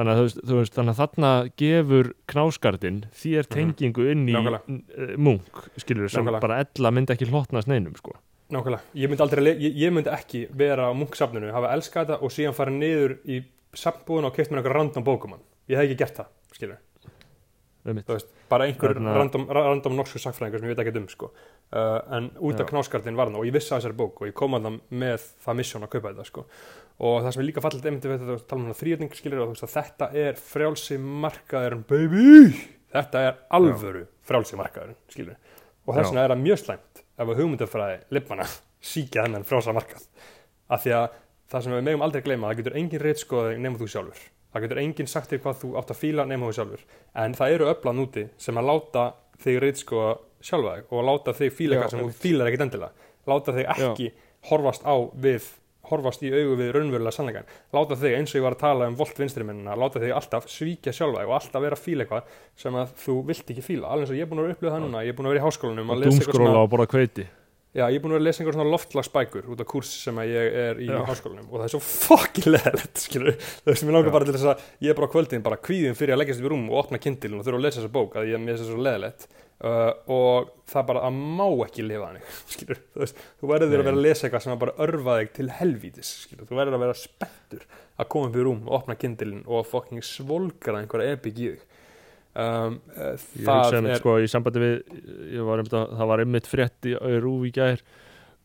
Þannig 0.00 0.16
að, 0.16 0.32
þú 0.48 0.56
veist, 0.58 0.74
þannig 0.78 0.94
að 0.96 1.00
þarna 1.02 1.30
gefur 1.60 2.10
knáskartinn 2.32 2.98
þér 3.20 3.48
tengingu 3.52 4.08
inn 4.10 4.26
í 4.28 4.32
Mhm. 4.32 4.48
Nákvæmlega. 4.48 5.12
uh, 5.12 5.16
munk, 5.18 5.62
skilur 5.76 6.08
sem 6.10 6.24
Nákvæmlega. 6.24 6.40
bara 6.40 6.58
ella 6.64 6.90
myndi 6.90 7.12
ekki 7.14 7.28
hlotnast 7.30 7.68
neinum 7.68 7.94
sko. 7.96 8.16
nákvæmlega, 8.50 8.80
ég 8.96 9.08
myndi 9.08 9.22
aldrei 9.22 9.54
ég, 9.54 9.76
ég 9.76 9.92
myndi 9.92 10.10
ekki 10.10 10.48
vera 10.50 10.90
á 10.90 10.92
munksafninu, 10.92 11.52
hafa 11.52 11.70
elskað 11.76 12.06
þetta 12.06 12.22
og 12.22 12.30
síðan 12.34 12.54
fara 12.54 12.70
niður 12.70 13.18
í 13.28 13.44
safnbúðun 13.74 14.24
og 14.26 14.34
keitt 14.34 14.50
mér 14.50 14.58
einhver 14.64 14.74
random 14.74 15.04
bókumann 15.04 15.40
ég 15.68 15.76
hef 15.78 15.86
ekki 15.86 15.96
gert 15.98 16.16
það, 16.16 16.26
skilur 16.52 16.76
veist, 17.84 18.26
bara 18.50 18.66
einhver 18.66 18.92
Þarna- 18.94 19.14
random, 19.16 19.46
ra- 19.48 19.62
random 19.70 19.94
norsku 19.96 20.18
sakfræðingur 20.20 20.60
sem 20.60 20.68
ég 20.68 20.76
veit 20.76 20.82
ekki 20.86 20.96
um 21.00 21.08
sko. 21.08 21.30
uh, 21.72 22.00
en 22.16 22.30
út 22.42 22.58
af 22.60 22.66
Já. 22.66 22.70
knáskartin 22.72 23.14
var 23.16 23.26
hann 23.26 23.36
og 23.36 23.44
ég 23.46 23.52
vissi 23.54 23.70
að 23.72 23.80
þessari 23.80 23.96
bók 23.96 24.20
og 24.20 24.26
ég 24.28 24.34
kom 24.34 24.52
að 24.58 24.62
það 24.66 24.80
með 24.90 25.20
það 25.46 25.56
misjón 25.60 25.82
að 25.86 25.90
kaupa 25.94 26.12
þetta 26.12 26.26
sko. 26.26 26.44
Og 27.00 27.22
það 27.24 27.32
sem 27.34 27.42
er 27.42 27.48
líka 27.48 27.62
fallit 27.64 27.86
einmitt 27.88 28.06
við 28.06 28.18
þetta 28.20 28.48
tala 28.50 28.66
um 28.66 28.76
þrýjötning 28.76 29.14
skilur 29.16 29.42
og 29.42 29.50
þú 29.50 29.54
veist 29.54 29.66
að 29.66 29.76
þetta 29.76 30.08
er 30.20 30.40
frjálsi 30.40 30.98
markaðurinn 31.00 31.86
baby! 31.88 32.50
Þetta 32.90 33.22
er 33.28 33.38
alvöru 33.56 34.02
frjálsi 34.26 34.58
markaðurinn 34.60 34.98
skilur 35.12 35.38
og 35.86 35.96
þess 35.96 36.04
Já. 36.04 36.10
vegna 36.10 36.24
er 36.24 36.34
það 36.34 36.42
mjög 36.44 36.60
slæmt 36.60 37.00
ef 37.00 37.30
að 37.32 37.40
hugmyndafræði 37.40 37.96
lippana 38.16 38.46
síkja 38.90 39.22
þennan 39.26 39.46
frjálsa 39.48 39.74
markað. 39.76 40.04
Af 40.70 40.84
því 40.84 40.94
að 40.98 41.06
það 41.50 41.64
sem 41.64 41.76
við 41.76 41.86
megum 41.88 42.04
aldrei 42.06 42.24
gleyma 42.26 42.50
það 42.50 42.60
getur 42.60 42.78
engin 42.80 43.04
reitskoði 43.04 43.56
nema 43.60 43.80
þú 43.80 43.88
sjálfur. 43.94 44.24
Það 44.50 44.64
getur 44.66 44.80
engin 44.82 45.10
sagt 45.10 45.32
þér 45.32 45.42
hvað 45.44 45.60
þú 45.62 45.70
átt 45.78 45.92
að 45.94 46.00
fíla 46.00 46.26
nema 46.26 46.50
þú 46.50 46.56
sjálfur. 46.58 46.84
En 47.22 47.36
það 47.38 47.54
eru 47.56 47.70
öfla 47.70 47.94
núti 47.96 48.26
sem 48.40 48.60
að 48.60 48.68
láta 48.70 49.04
þig 49.40 49.60
reitskoða 49.64 50.12
sjálfa 50.44 50.76
og 50.90 51.06
láta 51.06 51.34
þig 51.36 51.54
fíla 51.56 51.76
Já, 51.76 51.80
eitthvað 51.80 51.94
sem 51.94 52.04
þú 52.04 52.22
fílar 52.24 52.50
ekkit 52.50 52.64
endilega. 52.66 53.08
Láta 53.30 53.54
þig 53.56 53.70
ekki 53.76 54.08
horfast 54.50 54.86
á 54.86 54.94
við 55.20 55.50
horfast 55.90 56.22
í 56.26 56.30
augu 56.32 56.56
við 56.60 56.72
raunverulega 56.76 57.14
sannleikan 57.16 57.50
láta 57.76 57.98
þig 58.00 58.16
eins 58.18 58.34
og 58.34 58.40
ég 58.40 58.46
var 58.46 58.56
að 58.56 58.62
tala 58.64 58.88
um 58.90 58.96
volt 59.00 59.18
vinstrimennina 59.20 59.76
láta 59.78 60.02
þig 60.02 60.14
alltaf 60.16 60.48
svíkja 60.50 60.94
sjálfa 60.96 61.26
og 61.26 61.34
alltaf 61.40 61.66
vera 61.66 61.78
að 61.78 61.84
fíla 61.84 62.06
eitthvað 62.06 62.38
sem 62.60 62.80
að 62.80 62.94
þú 63.04 63.18
vilt 63.30 63.52
ekki 63.54 63.66
fíla. 63.66 63.90
Alveg 63.90 64.06
eins 64.06 64.14
og 64.14 64.20
ég 64.20 64.26
er 64.26 64.30
búin 64.30 64.40
að 64.40 64.48
vera 64.48 64.56
upplöða 64.58 64.76
það 64.76 64.86
núna 64.86 65.04
ég 65.04 65.12
er 65.12 65.18
búin 65.18 65.28
að 65.28 65.36
vera 65.36 65.42
í 65.42 65.46
háskólanum 65.48 65.94
Dúmskróla 66.00 66.50
svona, 66.50 66.64
og 66.64 66.72
borða 66.72 66.90
kveiti 66.94 67.26
já, 67.70 67.84
ég 67.86 67.98
er 67.98 68.02
búin 68.02 68.14
að 68.14 68.18
vera 68.18 68.24
að 68.24 68.28
lesa 68.28 68.42
einhver 68.42 68.56
svona 68.56 68.72
loftlagsbækur 68.74 69.50
út 69.54 69.60
af 69.62 69.68
kurs 69.70 69.90
sem 70.04 70.16
að 70.18 70.32
ég 70.32 70.56
er 70.64 70.80
í 70.82 70.88
Já. 70.90 70.96
háskólanum. 71.06 71.46
Og 71.50 71.60
það 71.60 71.66
er 71.68 71.74
svo 71.74 71.82
fucking 71.86 72.48
leðilegt 72.50 73.04
skilur 73.04 73.36
það 73.38 73.78
sem 73.78 73.90
ég 73.90 73.94
langar 73.94 74.10
Já. 74.10 74.14
bara 74.16 74.26
til 74.26 74.34
þess 74.34 74.48
að 74.50 74.64
ég 74.86 74.90
er 74.90 74.98
bara 74.98 75.10
á 75.10 75.14
kvöldin 75.14 75.44
bara 75.46 75.60
kvíðin 75.68 75.98
fyrir 75.98 76.16
að 76.16 76.22
leggjast 76.24 76.42
upp 76.42 76.48
í 76.48 76.52
rúm 76.54 76.66
og 76.70 76.80
opna 76.82 76.98
kindilin 77.02 77.38
og 77.38 77.46
þurfa 77.46 77.60
að 77.60 77.66
lesa 77.68 77.80
þessa 77.80 77.94
bók 77.94 78.18
að 78.18 78.32
ég 78.32 78.42
uh, 79.66 79.92
og 80.10 80.50
það 80.70 80.86
bara 80.90 81.04
að 81.08 81.20
má 81.40 81.46
ekki 81.66 81.86
lifa 81.86 82.10
þannig 82.10 82.80
þú 82.94 83.08
þú 83.10 83.50
verður 83.50 83.66
að 83.66 83.74
vera 83.76 83.94
að 83.94 84.04
lesa 84.06 84.26
eitthvað 84.26 84.44
sem 84.46 84.54
að 84.54 84.62
bara 84.64 84.76
örfa 84.86 85.16
þig 85.20 85.32
til 85.38 85.48
helvítis 85.58 86.12
skilur, 86.24 86.48
þú 86.48 86.60
verður 86.60 86.78
að 86.78 86.84
vera 86.86 87.00
spenntur 87.00 87.66
að 88.00 88.10
koma 88.14 88.30
upp 88.30 88.38
í 88.38 88.46
rúm 88.46 88.62
og 88.66 88.76
opna 88.80 88.98
kindilin 89.00 89.42
og 89.46 89.66
fucking 89.68 90.04
svolgra 90.06 90.80
einhverja 90.80 91.16
epik 91.18 91.40
í 91.40 91.50
þig. 91.54 91.66
Um, 92.30 92.76
uh, 92.94 93.16
Ég 93.34 93.48
hugsa 93.48 93.80
er 93.82 93.98
sko 93.98 94.12
í 94.22 94.28
sambandi 94.30 94.60
við 94.62 94.76
ég 95.34 95.48
var 95.48 95.58
einmitt 95.60 95.74
að, 95.74 95.96
það 95.98 96.10
var 96.12 96.22
einmitt 96.22 96.46
frétt 96.48 96.86
í 96.86 97.50
gær 97.56 97.82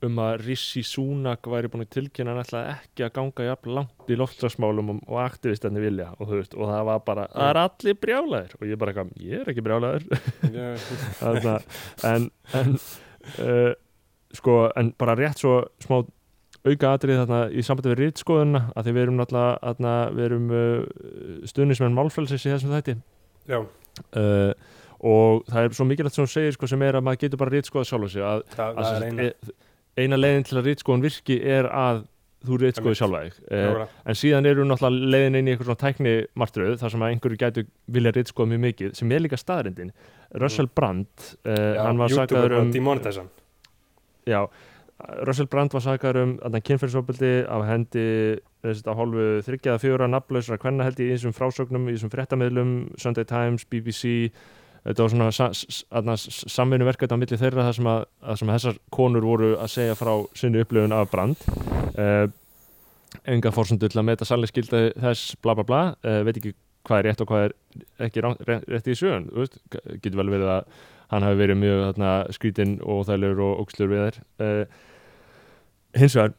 um 0.08 0.20
að 0.24 0.34
Rishi 0.46 0.84
Sunak 0.86 1.48
væri 1.50 1.70
búin 1.72 1.86
að 1.86 1.94
tilkynna 1.98 2.34
hann 2.34 2.44
ætlaði 2.44 2.74
ekki 2.76 3.06
að 3.06 3.14
ganga 3.18 3.48
jafn 3.50 3.74
langt 3.78 4.12
í 4.12 4.18
loftslagsmálum 4.20 4.92
og, 4.96 5.00
og 5.10 5.22
aktivistenni 5.24 5.84
vilja 5.84 6.12
og, 6.18 6.34
veist, 6.34 6.58
og 6.58 6.70
það 6.72 6.84
var 6.90 7.02
bara, 7.08 7.26
það 7.34 7.52
er 7.52 7.62
allir 7.64 7.98
brjálæðir. 8.06 8.58
Og 8.60 8.68
ég 8.70 8.82
bara 8.82 8.94
eitthvað, 8.94 9.16
ég 9.26 9.42
er 9.42 9.54
ekki 9.54 9.66
brjálæðir 9.66 10.06
en 12.12 12.30
en 12.56 12.78
uh, 12.78 13.72
sko, 14.36 14.60
en 14.78 14.94
bara 15.00 15.18
rétt 15.20 15.42
svo 15.42 15.58
smá 15.84 16.02
auka 16.66 16.96
atrið 16.96 17.20
þarna 17.22 17.42
í 17.54 17.66
sambandi 17.66 17.92
við 17.92 18.02
rítskoðuna 18.02 18.64
að 18.74 18.88
því 18.88 18.96
við 18.96 19.04
erum 19.04 19.20
náttúrulega 19.20 19.60
þarna, 19.62 19.98
við 20.16 20.28
erum 20.30 20.48
uh, 20.50 21.44
stuðnismenn 21.52 21.98
málfrelsis 21.98 22.48
í 22.48 22.54
þessum 22.54 22.74
þætti. 22.74 22.98
Já, 23.46 23.60
uh, 23.62 24.82
og 25.06 25.46
það 25.50 25.68
er 25.68 25.78
svo 25.78 25.86
mikilvægt 25.88 26.18
sem 26.18 26.26
hún 26.26 26.32
segir 26.32 26.56
sko, 26.56 26.70
sem 26.70 26.84
er 26.86 26.98
að 26.98 27.06
maður 27.06 27.22
getur 27.26 27.42
bara 27.42 27.54
rítskoða 27.54 27.90
sjálf 27.90 28.12
sig 28.14 28.26
að, 28.26 28.46
það, 28.56 28.80
að 28.82 28.90
sem 28.90 29.20
eina 29.98 30.20
leiðin 30.20 30.46
til 30.48 30.60
að 30.60 30.70
rítskoðun 30.72 31.06
virki 31.06 31.40
er 31.42 31.70
að 31.72 32.04
þú 32.46 32.60
Einmitt. 32.62 33.00
sjálfa 33.00 33.22
þig 33.24 33.38
Nákvæmlega. 33.50 33.88
en 34.06 34.20
síðan 34.20 34.50
eru 34.50 34.66
náttúrulega 34.68 35.12
leiðin 35.16 35.38
inn 35.40 35.48
í 35.48 35.54
eitthvað 35.54 35.70
svona 35.72 35.82
tækni 35.82 36.14
martröð 36.38 36.78
þar 36.82 36.94
sem 36.94 37.06
að 37.06 37.14
einhverju 37.14 37.40
gætu 37.42 37.64
vilja 37.96 38.14
rítskoða 38.16 38.52
mjög 38.52 38.62
mikið 38.66 38.94
sem 39.00 39.12
er 39.12 39.24
líka 39.26 39.40
staðrindin 39.40 39.92
Russell 40.36 40.70
Brand 40.70 41.08
uh, 41.46 41.56
Já, 41.56 41.82
hann 41.88 42.04
YouTube 42.06 42.44
er 42.46 42.58
um 42.60 42.72
demonetizan 42.72 43.30
já, 44.26 44.46
Russell 45.26 45.48
Brand 45.48 45.74
var 45.74 45.84
sakaður 45.84 46.22
um 46.22 46.36
kynferðsofbildi 46.40 47.34
af 47.52 47.66
hendi 47.68 48.06
þessi, 48.64 48.86
af 48.88 49.00
hálfu 49.00 49.26
þryggjaða 49.46 49.82
fjóra 49.82 50.08
nafnlausra 50.10 50.60
hvenna 50.62 50.88
held 50.88 51.02
ég 51.02 51.12
í 51.12 51.16
þessum 51.18 51.36
frásögnum 51.36 51.90
í 51.90 51.98
þessum 51.98 52.14
fréttamiðlum, 52.14 52.76
Sunday 53.02 53.28
Times, 53.30 53.66
BBC 53.70 54.32
þetta 54.86 55.04
var 55.04 55.14
svona 55.14 55.28
sa, 55.34 55.50
sa, 55.54 56.16
samvinnu 56.54 56.88
verkefni 56.88 57.18
á 57.18 57.22
milli 57.22 57.40
þeirra 57.42 57.68
þar 57.68 57.78
sem, 57.78 57.90
að, 57.90 58.08
að 58.22 58.40
sem 58.42 58.52
þessar 58.54 58.80
konur 58.94 59.26
voru 59.26 59.52
að 59.58 59.72
segja 59.74 59.98
frá 59.98 60.14
sinni 60.38 60.62
upplifun 60.62 60.96
af 60.96 61.10
Brand. 61.14 61.46
Uh, 61.98 62.28
enga 63.32 63.54
fórsundu 63.56 63.90
til 63.90 64.02
að 64.02 64.08
meta 64.12 64.28
sannleiksgildi 64.28 64.84
þess 65.02 65.38
bla 65.42 65.56
bla 65.58 65.66
bla, 65.68 65.82
uh, 66.06 66.20
veit 66.28 66.38
ekki 66.38 66.54
hvað 66.86 67.00
er 67.00 67.10
rétt 67.10 67.24
og 67.24 67.32
hvað 67.32 67.48
er 67.48 67.56
ekki 68.06 68.22
rá, 68.22 68.30
rétt, 68.46 68.92
í 68.92 68.98
sögun 68.98 69.26
getur 70.04 70.20
vel 70.22 70.30
verið 70.30 70.52
að 70.60 70.76
hann 71.10 71.26
hafi 71.26 71.40
verið 71.40 71.60
mjög 71.62 71.82
þarna, 71.86 72.12
skrítinn 72.34 72.78
og 72.82 73.04
þægilegur 73.08 73.44
og 73.46 73.64
ógslur 73.64 73.90
við 73.90 74.06
þær. 74.06 74.22
Uh, 74.42 74.64
hins 75.98 76.18
vegar 76.18 76.36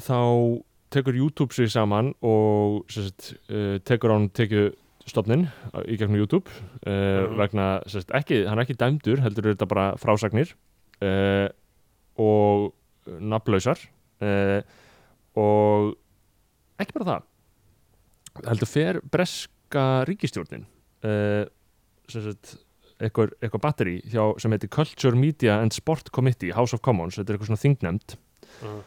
þá 0.00 0.18
tekur 0.90 1.16
YouTube 1.16 1.54
sig 1.54 1.70
saman 1.70 2.12
og 2.22 2.84
uh, 2.98 3.78
tekur 3.86 4.14
án 4.14 4.28
tekju 4.34 4.70
stofnin 5.08 5.46
í 5.88 5.96
gegnum 5.98 6.18
YouTube 6.20 6.48
uh, 6.86 7.26
Mhm. 7.26 7.36
vegna, 7.40 7.68
sérst, 7.86 8.10
ekki, 8.14 8.44
hann 8.46 8.58
er 8.58 8.64
ekki 8.66 8.76
dæmdur 8.78 9.20
heldur 9.24 9.50
þetta 9.54 9.66
bara 9.68 9.86
frásagnir 10.00 10.52
uh, 11.02 11.48
og 12.20 12.72
nafnlausar 13.06 13.78
uh, 14.22 14.60
og 15.40 15.94
ekki 16.80 16.96
bara 16.98 17.08
það 17.10 18.48
heldur 18.50 18.70
fer 18.70 19.00
breska 19.10 19.86
ríkistjórnin 20.08 20.66
uh, 21.04 21.46
sagt 22.10 22.56
eitthvað, 23.00 23.32
eitthvað 23.40 23.62
batteri 23.64 23.94
hjá, 24.12 24.26
sem 24.38 24.52
heitir 24.52 24.68
Culture 24.68 25.16
Media 25.16 25.56
and 25.62 25.72
Sport 25.72 26.10
Committee 26.12 26.52
House 26.52 26.74
of 26.76 26.82
Commons, 26.84 27.16
þetta 27.16 27.32
er 27.32 27.38
eitthvað 27.38 27.52
svona 27.54 27.64
þingnefnd 27.64 28.16
Mhm. 28.60 28.80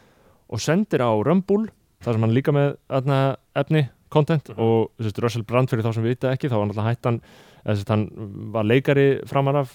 og 0.53 0.59
sendir 0.61 1.01
á 1.01 1.09
Rumble 1.26 1.72
þar 2.03 2.14
sem 2.14 2.22
hann 2.22 2.34
líka 2.36 2.51
með 2.53 2.76
aðna, 2.91 3.38
efni, 3.55 3.86
content 4.14 4.49
Mhm. 4.53 4.59
og 4.59 4.91
sérst, 5.01 5.22
Russell 5.24 5.43
Brand 5.49 5.70
fyrir 5.70 5.84
þá 5.84 5.93
sem 5.97 6.03
vita 6.05 6.32
ekki 6.32 6.49
þá 6.49 6.57
var 6.59 6.68
náttúrulega 6.70 6.93
hættan 6.95 7.22
sérst, 7.66 7.89
hann 7.89 8.05
var 8.53 8.64
leikari 8.70 9.07
framan 9.28 9.55
af 9.64 9.72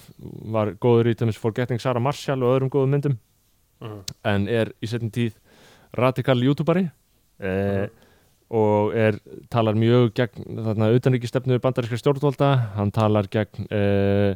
var 0.55 0.73
góður 0.81 1.11
í 1.13 1.15
tæmis 1.19 1.39
Forgetting 1.41 1.81
Sarah 1.81 2.01
Marshall 2.03 2.43
og 2.43 2.55
öðrum 2.61 2.71
góðum 2.71 2.95
myndum 2.97 3.19
Mhm. 3.81 4.01
en 4.25 4.49
er 4.49 4.73
í 4.83 4.87
setjum 4.89 5.11
tíð 5.11 5.35
radikal 5.97 6.39
youtuberi 6.43 6.91
eh, 7.41 7.87
Mhm. 7.87 7.91
og 8.51 8.95
er, 8.97 9.19
talar 9.51 9.75
mjög 9.75 10.13
gegn 10.15 10.57
þarna 10.65 10.89
utanríkistefnu 10.99 11.59
bandarískra 11.61 11.99
stjórnvalda 12.01 12.75
hann 12.77 12.91
talar 12.91 13.29
gegn 13.29 13.67
eh, 13.71 14.35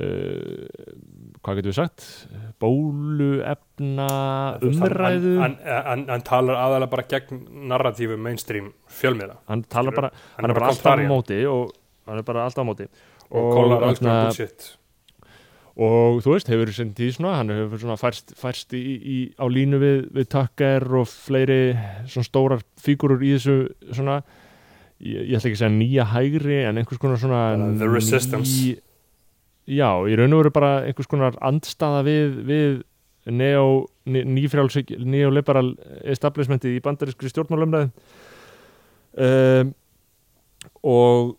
eh, 0.00 0.66
hvað 1.42 1.58
getur 1.58 1.72
við 1.72 1.78
sagt? 1.78 2.06
Bóluefna 2.62 4.08
umræðu. 4.62 5.36
hann, 5.42 5.56
hann, 5.66 6.04
hann, 6.08 6.26
talar 6.26 6.60
aðalega 6.60 6.92
bara 6.94 7.08
gegn 7.10 7.42
narratífu 7.72 8.18
mainstream 8.20 8.72
fjölmiðla 8.88 9.40
hann 9.50 9.66
bara, 9.72 10.12
hann 10.36 10.50
er 10.50 10.54
bara 10.56 10.70
alltaf 10.72 11.02
á 11.02 11.04
móti 11.10 11.42
og 11.48 11.74
hann 12.08 12.22
er 12.22 12.28
bara 12.28 12.46
alltaf 12.46 12.64
á 12.64 12.68
móti. 12.68 12.88
Og 13.32 13.52
kólar 13.56 13.84
alls 13.88 14.00
konar 14.00 14.28
bullshit 14.28 14.72
og 15.72 16.18
þú 16.20 16.34
veist, 16.34 16.50
hefur 16.52 16.70
sinn 16.76 16.92
tíð 16.96 17.14
svona 17.16 17.38
hann 17.38 17.52
hefur 17.52 17.80
svona 17.80 17.96
færst, 17.96 18.34
færst 18.36 18.74
í, 18.76 18.82
í, 19.00 19.18
á 19.40 19.48
línu 19.48 19.80
við, 19.80 19.98
við 20.12 20.28
Tucker 20.34 20.84
og 21.00 21.08
fleiri 21.08 21.60
svona 22.04 22.28
stórar 22.28 22.64
fígurur 22.80 23.24
í 23.24 23.32
þessu 23.38 23.56
svona. 23.88 24.20
Ég, 25.02 25.32
ég 25.32 25.38
ætla 25.38 25.48
ekki 25.48 25.56
að 25.56 25.62
segja 25.62 25.72
nýja 25.74 26.08
hægri 26.12 26.58
en 26.68 26.82
einhvers 26.82 27.00
konar 27.00 27.20
svona 27.22 27.40
Bara 27.56 27.70
the 27.80 27.88
resistance. 27.88 28.52
Já, 29.66 29.90
í 30.08 30.16
raun 30.18 30.34
og 30.34 30.42
veru 30.42 30.54
bara 30.54 30.72
einhvers 30.86 31.10
konar 31.10 31.36
andstaða 31.44 32.02
við, 32.06 32.40
við 32.48 32.80
neo, 33.30 33.86
neoliberal 34.06 35.68
establishmenti 36.10 36.72
í 36.76 36.82
bandarískri 36.82 37.30
stjórnmálumræði 37.30 37.92
um, 39.22 39.70
og 40.82 41.36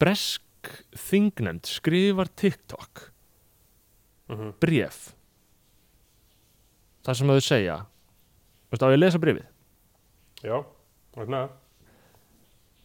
bresk 0.00 0.72
þingnefnd 0.96 1.68
skrifar 1.70 2.32
TikTok 2.34 3.10
Mhm. 4.26 4.56
bref 4.58 5.12
það 7.06 7.14
sem 7.14 7.28
þau 7.30 7.42
segja 7.46 7.76
Veistu, 8.66 8.82
á 8.82 8.90
ég 8.90 8.96
að 8.96 9.02
lesa 9.04 9.20
brefið 9.22 9.44
já, 10.42 10.56
vegna 11.14 11.42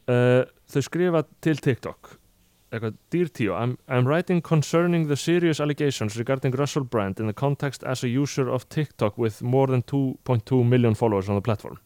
uh, 0.06 0.44
þau 0.70 0.84
skrifa 0.86 1.24
til 1.42 1.58
TikTok 1.58 2.12
eitthvað, 2.72 3.34
Tio, 3.34 3.56
I'm, 3.56 3.78
I'm 3.88 4.08
writing 4.08 4.42
concerning 4.42 5.08
the 5.08 5.18
serious 5.18 5.60
allegations 5.60 6.18
regarding 6.18 6.52
Russell 6.52 6.84
Brand 6.84 7.20
in 7.20 7.28
the 7.28 7.34
context 7.34 7.84
as 7.84 8.04
a 8.04 8.08
user 8.08 8.50
of 8.50 8.70
TikTok 8.70 9.18
with 9.18 9.42
more 9.42 9.68
than 9.68 9.84
2.2 9.84 10.66
million 10.66 10.96
followers 10.96 11.28
on 11.28 11.36
the 11.36 11.42
platform. 11.42 11.80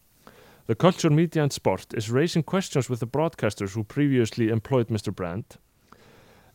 The 0.68 0.76
culture, 0.76 1.10
media 1.10 1.44
and 1.44 1.54
sport 1.54 1.94
is 1.94 2.10
raising 2.10 2.44
questions 2.44 2.90
with 2.90 3.00
the 3.00 3.08
broadcasters 3.08 3.74
who 3.74 3.84
previously 3.84 4.50
employed 4.50 4.88
Mr. 4.88 5.14
Brand 5.14 5.58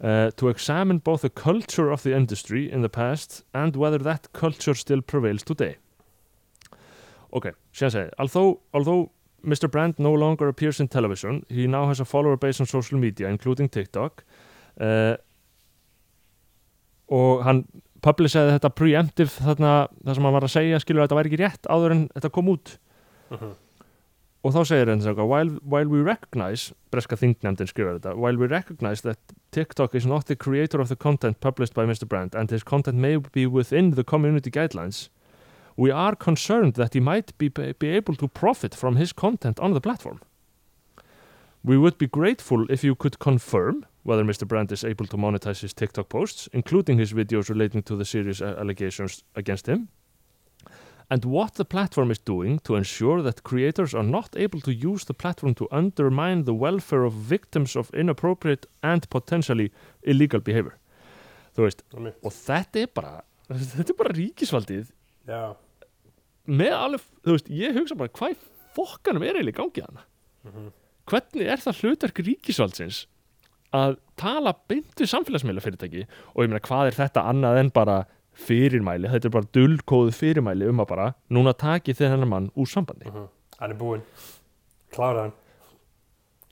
uh, 0.03 0.31
to 0.37 0.49
examine 0.49 0.99
both 0.99 1.23
the 1.23 1.31
culture 1.31 1.91
of 1.91 2.03
the 2.03 2.15
industry 2.15 2.71
in 2.71 2.83
the 2.83 2.89
past 2.89 3.45
and 3.53 3.77
whether 3.77 3.99
that 3.99 4.33
culture 4.33 4.75
still 4.75 5.03
prevails 5.03 5.43
today. 5.43 5.77
Ok, 7.33 7.53
síðan 7.73 7.93
segi, 7.95 8.11
although, 8.19 8.61
although 8.75 9.13
Mr. 9.45 9.71
Brand 9.71 9.99
no 9.99 10.13
longer 10.15 10.49
appears 10.49 10.81
in 10.81 10.89
television. 10.89 11.45
He 11.49 11.67
now 11.67 11.87
has 11.89 12.01
a 12.01 12.05
follower 12.05 12.37
base 12.37 12.61
on 12.61 12.67
social 12.67 12.99
media, 12.99 13.29
including 13.29 13.69
TikTok. 13.71 14.25
Uh, 14.81 15.17
og 17.11 17.43
hann 17.45 17.65
publishaði 18.05 18.55
þetta 18.57 18.71
preemptive 18.79 19.33
þarna, 19.45 19.73
það 20.07 20.15
sem 20.17 20.25
hann 20.29 20.37
var 20.37 20.47
að 20.47 20.53
segja 20.55 20.79
skilur 20.81 21.03
að 21.03 21.09
þetta 21.09 21.19
væri 21.19 21.31
ekki 21.33 21.41
rétt 21.43 21.69
áður 21.75 21.95
en 21.97 22.05
þetta 22.15 22.31
kom 22.37 22.49
út 22.55 22.77
Mhm. 23.31 23.51
og 24.45 24.55
þá 24.55 24.61
segir 24.67 24.89
hann 24.89 25.03
svona, 25.03 25.27
while, 25.29 25.59
while 25.63 25.89
we 25.91 26.01
recognize 26.03 26.73
breska 26.91 27.17
þingnefndin 27.17 27.69
skrifar 27.69 27.99
þetta 28.01 28.17
while 28.17 28.39
we 28.39 28.47
recognize 28.47 29.03
that 29.03 29.19
TikTok 29.53 29.95
is 29.95 30.07
not 30.07 30.27
the 30.27 30.37
creator 30.37 30.81
of 30.81 30.89
the 30.89 30.97
content 30.97 31.41
published 31.41 31.75
by 31.75 31.85
Mr. 31.85 32.09
Brand 32.09 32.35
and 32.35 32.51
his 32.51 32.63
content 32.65 32.97
may 32.99 33.17
be 33.19 33.47
within 33.47 33.91
the 33.93 34.05
community 34.05 34.51
guidelines 34.51 35.09
we 35.77 35.91
are 35.91 36.15
concerned 36.17 36.75
that 36.75 36.95
he 36.95 37.01
might 37.01 37.37
be, 37.39 37.49
be 37.49 37.89
able 37.89 38.15
to 38.17 38.29
profit 38.29 38.75
from 38.75 38.97
his 38.97 39.13
content 39.13 39.59
on 39.61 39.73
the 39.75 39.81
platform 39.81 40.21
we 41.63 41.77
would 41.77 41.99
be 41.99 42.07
grateful 42.07 42.67
if 42.71 42.83
you 42.83 42.95
could 42.95 43.19
confirm 43.19 43.85
whether 44.03 44.25
Mr. 44.25 44.49
Brand 44.49 44.73
is 44.73 44.83
able 44.83 45.07
to 45.07 45.17
monetize 45.17 45.61
his 45.61 45.75
TikTok 45.75 46.09
posts 46.09 46.49
including 46.53 46.99
his 46.99 47.13
videos 47.13 47.49
relating 47.49 47.83
to 47.83 47.97
the 47.97 48.05
serious 48.05 48.41
uh, 48.41 48.57
allegations 48.59 49.25
against 49.37 49.67
him 49.67 49.89
and 51.11 51.25
what 51.25 51.55
the 51.55 51.65
platform 51.65 52.11
is 52.11 52.19
doing 52.19 52.61
to 52.61 52.77
ensure 52.77 53.21
that 53.21 53.43
creators 53.43 53.95
are 53.95 54.05
not 54.05 54.37
able 54.37 54.61
to 54.61 54.73
use 54.73 55.05
the 55.05 55.15
platform 55.15 55.55
to 55.55 55.67
undermine 55.73 56.45
the 56.45 56.55
welfare 56.55 57.03
of 57.03 57.13
victims 57.13 57.75
of 57.77 57.91
inappropriate 57.93 58.67
and 58.83 59.11
potentially 59.11 59.73
illegal 60.03 60.41
behavior 60.41 60.79
þú 61.57 61.67
veist, 61.67 61.83
Einmitt. 61.95 62.17
og 62.23 62.33
þetta 62.33 62.85
er 62.85 62.91
bara 62.95 63.15
þetta 63.51 63.93
er 63.93 63.99
bara 63.99 64.17
ríkisvaldið 64.17 64.93
Já, 65.31 65.43
með 66.51 66.75
alveg, 66.75 67.03
þú 67.25 67.35
veist, 67.37 67.51
ég 67.55 67.77
hugsa 67.79 67.97
bara 68.01 68.11
hvað 68.19 68.37
fokkanum 68.77 69.23
er 69.27 69.39
eiginlega 69.39 69.55
í 69.55 69.59
gangi 69.61 69.85
hana 69.87 70.07
Mhm. 70.45 70.71
hvernig 71.11 71.47
er 71.53 71.61
það 71.61 71.81
hlutverk 71.83 72.21
ríkisvaldsins 72.27 73.01
að 73.77 73.99
tala 74.17 74.55
beint 74.69 74.95
við 74.99 75.11
samfélagsmeila 75.13 75.61
fyrirtæki 75.63 76.07
og 76.35 76.43
ég 76.45 76.49
meina 76.51 76.61
hvað 76.65 76.89
er 76.91 76.97
þetta 76.99 77.25
annað 77.31 77.59
en 77.61 77.71
bara 77.71 77.99
fyrirmæli, 78.41 79.11
þetta 79.11 79.27
er 79.29 79.35
bara 79.35 79.51
dullkóðu 79.53 80.15
fyrirmæli 80.17 80.69
um 80.71 80.81
að 80.81 80.89
bara, 80.89 81.09
núna 81.31 81.53
taki 81.57 81.93
þið 81.93 82.11
hennar 82.15 82.29
mann 82.31 82.51
úr 82.57 82.67
sambandi. 82.67 83.07
Mhm. 83.11 83.29
hann 83.61 83.71
er 83.71 83.77
búinn. 83.77 84.03
Klára 84.93 85.23
hann 85.29 85.33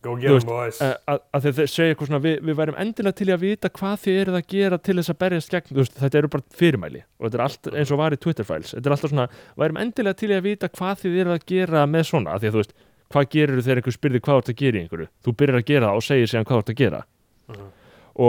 Go 0.03 0.13
Þú 0.15 0.21
get 0.23 0.31
veist, 0.31 0.47
boys. 0.47 0.77
uh, 0.85 0.93
að, 1.11 1.23
að 1.35 1.47
þeir 1.49 1.71
segja 1.73 1.93
eitthvað 1.93 2.09
svona 2.11 2.21
við, 2.23 2.37
við 2.47 2.59
værum 2.61 2.77
endilega 2.79 3.17
til 3.19 3.29
að 3.35 3.41
vita 3.43 3.71
hvað 3.75 3.97
þið 4.05 4.19
eruð 4.23 4.37
að 4.39 4.45
gera 4.53 4.79
til 4.79 4.95
þess 5.01 5.11
að 5.11 5.17
berjast 5.25 5.55
gegn, 5.55 5.73
þú 5.73 5.81
veist, 5.81 5.97
þetta 5.99 6.19
eru 6.21 6.29
bara 6.35 6.45
fyrirmæli 6.61 7.01
og 7.03 7.25
þetta 7.27 7.39
er 7.41 7.45
allt 7.49 7.71
eins 7.73 7.91
og 7.91 7.99
var 7.99 8.15
í 8.15 8.21
Twitter 8.23 8.47
files. 8.47 8.75
Þetta 8.77 8.87
er 8.91 8.95
alltaf 8.95 9.11
svona, 9.11 9.27
værum 9.59 9.81
endilega 9.83 10.21
til 10.21 10.31
að 10.37 10.45
vita 10.47 10.69
hvað 10.71 11.03
þið 11.03 11.17
eruð 11.25 11.35
að 11.35 11.49
gera 11.51 11.83
með 11.91 12.07
svona, 12.13 12.37
af 12.37 12.45
því 12.45 12.51
að 12.53 12.55
þú 12.55 12.63
veist 12.63 12.77
hvað 13.09 13.27
gerir 13.35 13.65
þegar 13.65 13.81
einhver 13.83 13.97
spyrði 13.97 14.21
hvað 14.23 14.39
þú 14.39 14.45
ert 14.45 14.53
að 14.55 14.61
gera 14.63 14.79
í 14.79 14.85
einhverju? 14.85 15.09
Þú 15.25 15.35
byrjar 15.43 15.59
að 15.59 15.67
gera 15.73 15.91
það 15.91 15.99
og 15.99 16.07
segir 16.07 16.31
síðan 16.31 16.47
hvað 16.47 16.59
þú 16.59 16.63
ert 16.63 16.73
að 16.75 16.81
gera. 16.85 17.03
Mhm. 17.49 17.69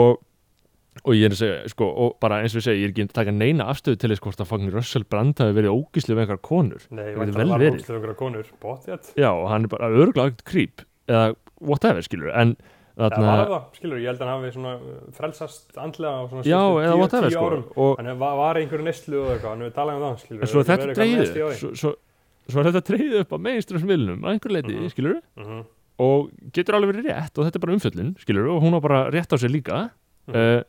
og 0.00 0.18
og 1.06 1.14
ég 1.14 1.28
er 1.28 1.32
að 1.32 1.38
segja, 1.38 1.68
sko, 1.70 1.86
og 1.86 2.16
bara 2.20 2.40
eins 2.42 2.52
og 2.52 2.60
ég 2.60 2.64
segi 2.66 2.80
ég 2.82 2.88
er 2.88 2.92
ekki 2.92 3.04
að 3.06 3.12
taka 3.14 3.32
neina 3.32 3.68
afstöðu 3.70 4.00
til 4.02 4.10
þess 4.10 4.22
hvort 4.24 4.40
að 4.42 4.48
fangin 4.50 4.72
Russell 4.74 5.04
Brand 5.08 5.38
hafi 5.40 5.54
verið 5.56 5.72
ógíslu 5.72 6.16
með 6.16 6.24
einhverjar 6.24 6.42
konur. 6.44 6.82
Nei, 6.90 7.04
það 7.14 7.20
getur 7.30 7.38
vel 7.40 7.46
verið. 7.62 7.84
já, 9.16 9.30
og 9.30 9.46
hann 9.48 9.64
er 9.64 9.72
bara 9.72 9.88
örgulega 9.94 10.32
ekkert 10.34 10.44
creep. 10.50 10.82
Eða 11.08 11.22
whatever, 11.60 12.04
skilur, 12.06 12.30
en 12.34 12.56
Það 13.00 13.14
þarna, 13.14 13.32
var 13.32 13.48
það, 13.48 13.66
skilur, 13.78 13.98
ég 14.02 14.10
held 14.10 14.20
að 14.20 14.28
hann 14.28 14.42
hafi 14.44 14.62
uh, 14.66 14.94
frelsast 15.16 15.76
andlega 15.80 16.10
á 16.20 16.22
svona 16.28 16.42
já, 16.44 16.58
eða 16.82 16.96
whatever, 16.98 17.32
sko 17.32 17.50
og 17.80 18.00
Hann 18.00 18.10
var, 18.20 18.34
var 18.40 18.58
einhverju 18.60 18.84
neyslu 18.84 19.20
og 19.22 19.30
eitthvað, 19.34 19.52
hann 19.54 19.62
hefur 19.64 19.76
talað 19.78 20.00
um 20.00 20.04
það, 20.04 20.16
skilur 20.24 20.42
En 20.44 20.50
svo 20.50 20.64
þetta 20.68 20.96
því. 20.98 21.54
svo, 21.60 21.70
svo, 21.80 21.92
svo 22.50 22.64
þetta 22.66 22.82
dreigð 22.90 23.14
upp 23.22 23.32
á 23.32 23.38
mainstreamsmiðlunum 23.46 24.26
að 24.26 24.34
einhver 24.34 24.54
leiti, 24.56 24.74
Mhm. 24.74 24.90
skilur 24.92 25.20
Mhm, 25.38 25.62
og 26.00 26.30
getur 26.52 26.76
alveg 26.76 26.92
verið 26.92 27.08
rétt 27.08 27.38
og 27.38 27.46
þetta 27.46 27.56
er 27.56 27.64
bara 27.64 27.76
umfjöllun, 27.78 28.12
skilur 28.20 28.50
og 28.50 28.62
hún 28.64 28.76
á 28.76 28.80
bara 28.82 29.00
rétt 29.14 29.32
á 29.32 29.36
sér 29.38 29.54
líka 29.54 29.90
mhm. 30.26 30.36
uh, 30.36 30.62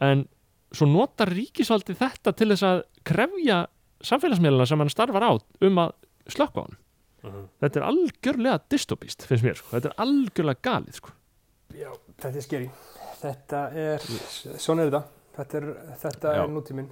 en 0.00 0.28
svo 0.72 0.88
notar 0.88 1.28
ríkisvaldi 1.28 1.94
þetta 1.98 2.32
til 2.34 2.48
þess 2.54 2.62
að 2.62 2.82
krefja 3.04 3.66
samfélagsmiðluna 4.04 4.66
sem 4.66 4.78
hann 4.78 4.88
starfar 4.92 5.26
á 5.26 5.32
um 5.60 5.78
að 5.84 5.92
slökka 6.32 6.64
á 6.64 6.83
hann 7.24 7.32
Mhm. 7.40 7.48
þetta 7.64 7.80
er 7.80 7.86
algjörlega 7.88 8.60
dystopist, 8.70 9.26
finnst 9.28 9.44
mér 9.44 9.56
sko. 9.56 9.68
þetta 9.76 9.90
er 9.92 9.96
algjörlega 10.04 10.60
galið 10.62 10.98
sko. 11.00 11.10
Já, 11.74 11.90
þetta 12.20 12.36
er 12.36 12.40
skeri 12.48 12.70
Þetta 13.24 13.60
er, 13.74 13.98
svona 14.60 14.82
er 14.84 14.90
þetta 14.90 15.04
Þetta 15.34 15.56
er, 15.56 15.64
þetta 16.02 16.32
er 16.34 16.48
nútíminn 16.52 16.90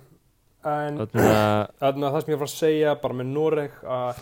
En 0.65 0.97
Þarna, 0.99 2.11
það 2.11 2.23
sem 2.25 2.33
ég 2.35 2.39
var 2.39 2.47
að 2.49 2.55
segja 2.55 2.95
bara 3.03 3.15
með 3.19 3.27
Noreg 3.35 3.73
að 3.85 4.21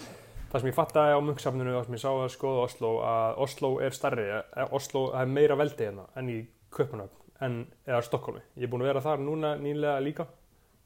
það 0.50 0.60
sem 0.60 0.68
ég 0.70 0.74
fattaði 0.74 1.14
á 1.14 1.20
munksafninu 1.22 1.74
það 1.76 1.84
sem 1.86 1.94
ég 1.94 2.02
sá 2.02 2.10
að 2.10 2.30
skoða 2.34 2.62
Oslo 2.64 2.90
að 3.06 3.38
Oslo 3.44 3.70
er 3.80 3.90
stærri, 3.94 4.24
eh, 4.56 4.66
Oslo 4.72 5.12
er 5.14 5.26
meira 5.30 5.56
veldi 5.56 5.84
hérna 5.86 6.06
enn 6.16 6.28
í 6.32 6.38
Köpunöfn 6.72 7.10
en 7.40 7.66
eða 7.86 8.02
Stokkólmi. 8.02 8.40
Ég 8.58 8.64
er 8.64 8.68
búin 8.72 8.82
að 8.82 8.90
vera 8.90 9.00
þar 9.04 9.18
núna 9.22 9.54
nýlega 9.60 10.00
líka 10.02 10.26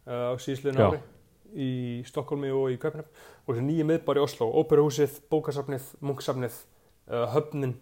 uh, 0.07 0.35
á 0.35 0.37
síðsliðinu 0.37 0.79
Já. 0.79 0.89
ári 0.91 1.01
í 1.53 1.71
Stokkólmi 2.09 2.53
og 2.55 2.73
í 2.75 2.79
Köpunöfn 2.81 3.11
og 3.45 3.51
þessi 3.51 3.67
nýja 3.67 3.89
miðbar 3.89 4.21
í 4.21 4.25
Oslo, 4.25 4.49
Óperuhúsið, 4.63 5.19
Bókasafnið, 5.33 5.91
Munksafnið, 6.05 6.57
uh, 7.11 7.27
Höfnin, 7.35 7.77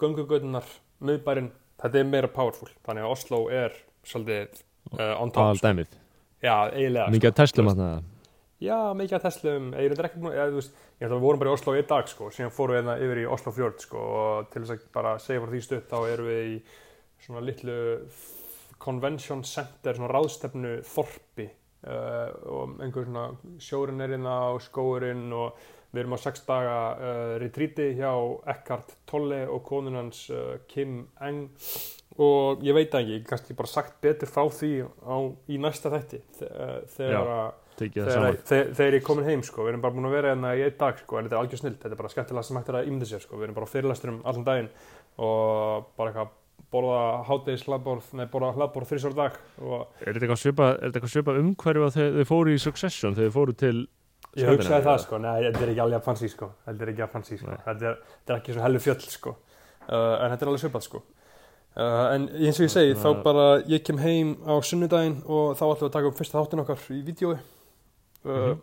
Göngugötunar, 0.00 0.66
miðbærin, 1.04 1.52
þetta 1.82 2.02
er 2.02 2.10
meira 2.10 2.30
powerful. 2.32 2.68
Þannig 2.86 3.06
að 3.06 3.14
Oslo 3.14 3.40
er 3.52 3.76
svolítið 4.06 4.60
uh, 4.96 5.14
on 5.20 5.32
top. 5.32 5.54
aldæmið 5.54 5.96
Já, 6.44 6.68
eiginlega. 6.72 7.08
mikið 7.14 7.32
að 7.32 7.38
Teslum 7.40 7.70
Þú 7.70 7.72
að 7.72 7.82
það 7.84 8.04
Já, 8.56 8.76
mikið 8.96 9.18
að 9.18 9.24
Teslum, 9.26 9.64
ég 9.76 9.92
er 9.92 10.06
ekki 10.08 10.20
búin, 10.22 10.36
veist, 10.54 10.78
ég 10.96 11.04
held 11.04 11.12
að 11.12 11.18
við 11.18 11.24
vorum 11.26 11.40
bara 11.42 11.50
í 11.50 11.56
Oslo 11.58 11.74
í 11.76 11.82
dag, 11.84 12.06
sko, 12.08 12.30
síðan 12.32 12.54
fórum 12.56 12.72
við 12.72 12.78
hérna 12.80 12.94
yfir 13.04 13.18
í 13.20 13.26
Oslo 13.28 13.52
fjörð, 13.52 13.82
sko, 13.84 14.04
og 14.16 14.46
til 14.48 14.62
þess 14.62 14.72
að 14.72 14.86
bara 14.96 15.12
segja 15.20 15.42
frá 15.42 15.50
því 15.52 15.60
stutt, 15.66 15.90
þá 15.90 15.98
erum 16.08 16.30
við 16.30 16.46
í 16.48 16.54
svona 17.26 17.42
litlu 17.44 17.76
convention 18.80 19.44
center, 19.44 19.98
svona 19.98 20.08
ráðstefnu 20.14 20.72
þorpi 20.88 21.50
uh, 21.86 22.28
og 22.52 22.76
einhver 22.84 23.06
svona 23.08 23.26
sjórin 23.62 24.00
er 24.04 24.14
hérna 24.16 24.36
og 24.54 24.60
skóurinn 24.64 25.26
og 25.32 25.58
við 25.94 26.02
erum 26.02 26.16
á 26.18 26.20
sex 26.20 26.42
daga 26.46 26.78
uh, 26.98 27.34
retreati 27.40 27.92
hjá 27.98 28.10
Eckhart 28.52 28.96
Tolle 29.08 29.44
og 29.48 29.62
konun 29.64 29.96
hans 30.02 30.26
uh, 30.34 30.56
Kim 30.68 31.06
Eng. 31.24 31.46
Og 32.16 32.62
ég 32.64 32.72
veit 32.72 32.94
ekki, 32.96 33.18
ég 33.18 33.24
kannski 33.28 33.52
bara 33.58 33.68
sagt 33.68 33.98
betur 34.00 34.28
frá 34.30 34.46
því 34.48 34.70
á, 35.04 35.16
í 35.52 35.58
næsta 35.60 35.90
þætti 35.92 36.20
þe- 36.38 36.84
þegar 36.96 37.30
að 37.36 37.48
þegar, 38.72 38.94
ég 38.96 39.02
komin 39.04 39.26
heim 39.28 39.42
sko, 39.44 39.66
við 39.66 39.74
erum 39.74 39.82
bara 39.84 39.92
búin 39.92 40.06
að 40.08 40.14
vera 40.16 40.30
hérna 40.32 40.54
í 40.56 40.62
einn 40.64 40.78
dag 40.80 40.96
sko, 41.02 41.18
en 41.18 41.26
þetta 41.26 41.36
er 41.36 41.42
algjör 41.42 41.60
snill, 41.60 41.74
þetta 41.82 41.92
er 41.92 42.00
bara 42.00 42.12
skemmtilega 42.14 42.46
sem 42.48 42.56
hægt 42.56 42.70
er 42.72 42.78
að 42.78 42.88
ímynda 42.88 43.08
sér 43.10 43.20
sko, 43.26 43.36
við 43.36 43.44
erum 43.50 43.58
bara 43.58 43.68
á 43.68 43.72
fyrirlesturum 43.74 44.22
allan 44.32 44.46
daginn 44.48 44.70
og 45.20 45.90
bara 46.00 46.12
eitthvað 46.14 46.30
borða 46.72 47.00
háttegis 47.28 47.64
hlaðborð, 47.68 48.08
nei 48.18 48.26
borða 48.32 48.52
hlaðborð 48.56 48.90
þrísar 48.90 49.14
dag 49.16 49.36
er 49.36 50.12
þetta 50.12 50.24
eitthvað 50.26 50.40
svipa, 50.42 50.70
er 50.72 50.80
þetta 50.86 50.98
eitthvað 50.98 51.12
svipa 51.14 51.34
umhverju 51.40 51.84
að 51.86 51.96
þau, 51.96 52.24
fóru 52.32 52.54
í 52.56 52.60
Succession 52.62 53.14
þau 53.16 53.26
fóru 53.34 53.54
til 53.56 53.76
ég 54.36 54.50
hugsaði 54.50 54.84
það 54.88 55.02
sko, 55.06 55.18
nei 55.22 55.36
þetta 55.46 55.62
er 55.64 55.72
ekki 55.72 55.84
alveg 55.86 56.00
að 56.00 56.06
fancy 56.10 56.28
sko, 56.32 56.48
þetta 56.66 56.84
er 56.86 56.92
ekki 56.92 57.04
að 57.06 57.12
fancy 57.14 57.38
sko, 57.40 57.58
þetta 57.66 57.90
er, 57.90 58.00
þetta 58.18 58.34
er 58.34 58.40
ekki 58.40 58.56
svona 58.56 58.66
hellu 58.66 58.80
fjöll 58.84 59.04
sko, 59.14 59.34
uh, 59.86 60.16
en 60.24 60.34
þetta 60.34 60.44
er 60.46 60.50
alveg 60.52 60.64
svipað 60.64 60.84
sko. 60.88 61.02
Uh, 61.76 62.06
en 62.16 62.22
eins 62.40 62.56
og 62.60 62.64
ég 62.66 62.72
segi, 62.72 62.94
þá 62.96 63.08
bara 63.24 63.46
ég 63.68 63.82
kem 63.84 63.98
heim 64.00 64.30
á 64.48 64.56
sunnudaginn 64.64 65.18
og 65.28 65.54
þá 65.58 65.64
ætlum 65.66 65.82
við 65.82 65.88
að 65.90 65.94
taka 65.98 66.08
upp 66.10 66.16
fyrsta 66.20 66.38
þáttin 66.40 66.62
okkar 66.64 66.84
í 66.96 67.00
vídjói 67.04 67.34
uh, 67.36 67.40
Mhm. 68.26 68.60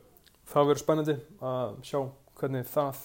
það 0.54 0.68
verður 0.70 0.82
spennandi 0.84 1.16
að 1.46 1.76
sjá 1.86 2.00
hvernig 2.42 2.66
það 2.74 3.04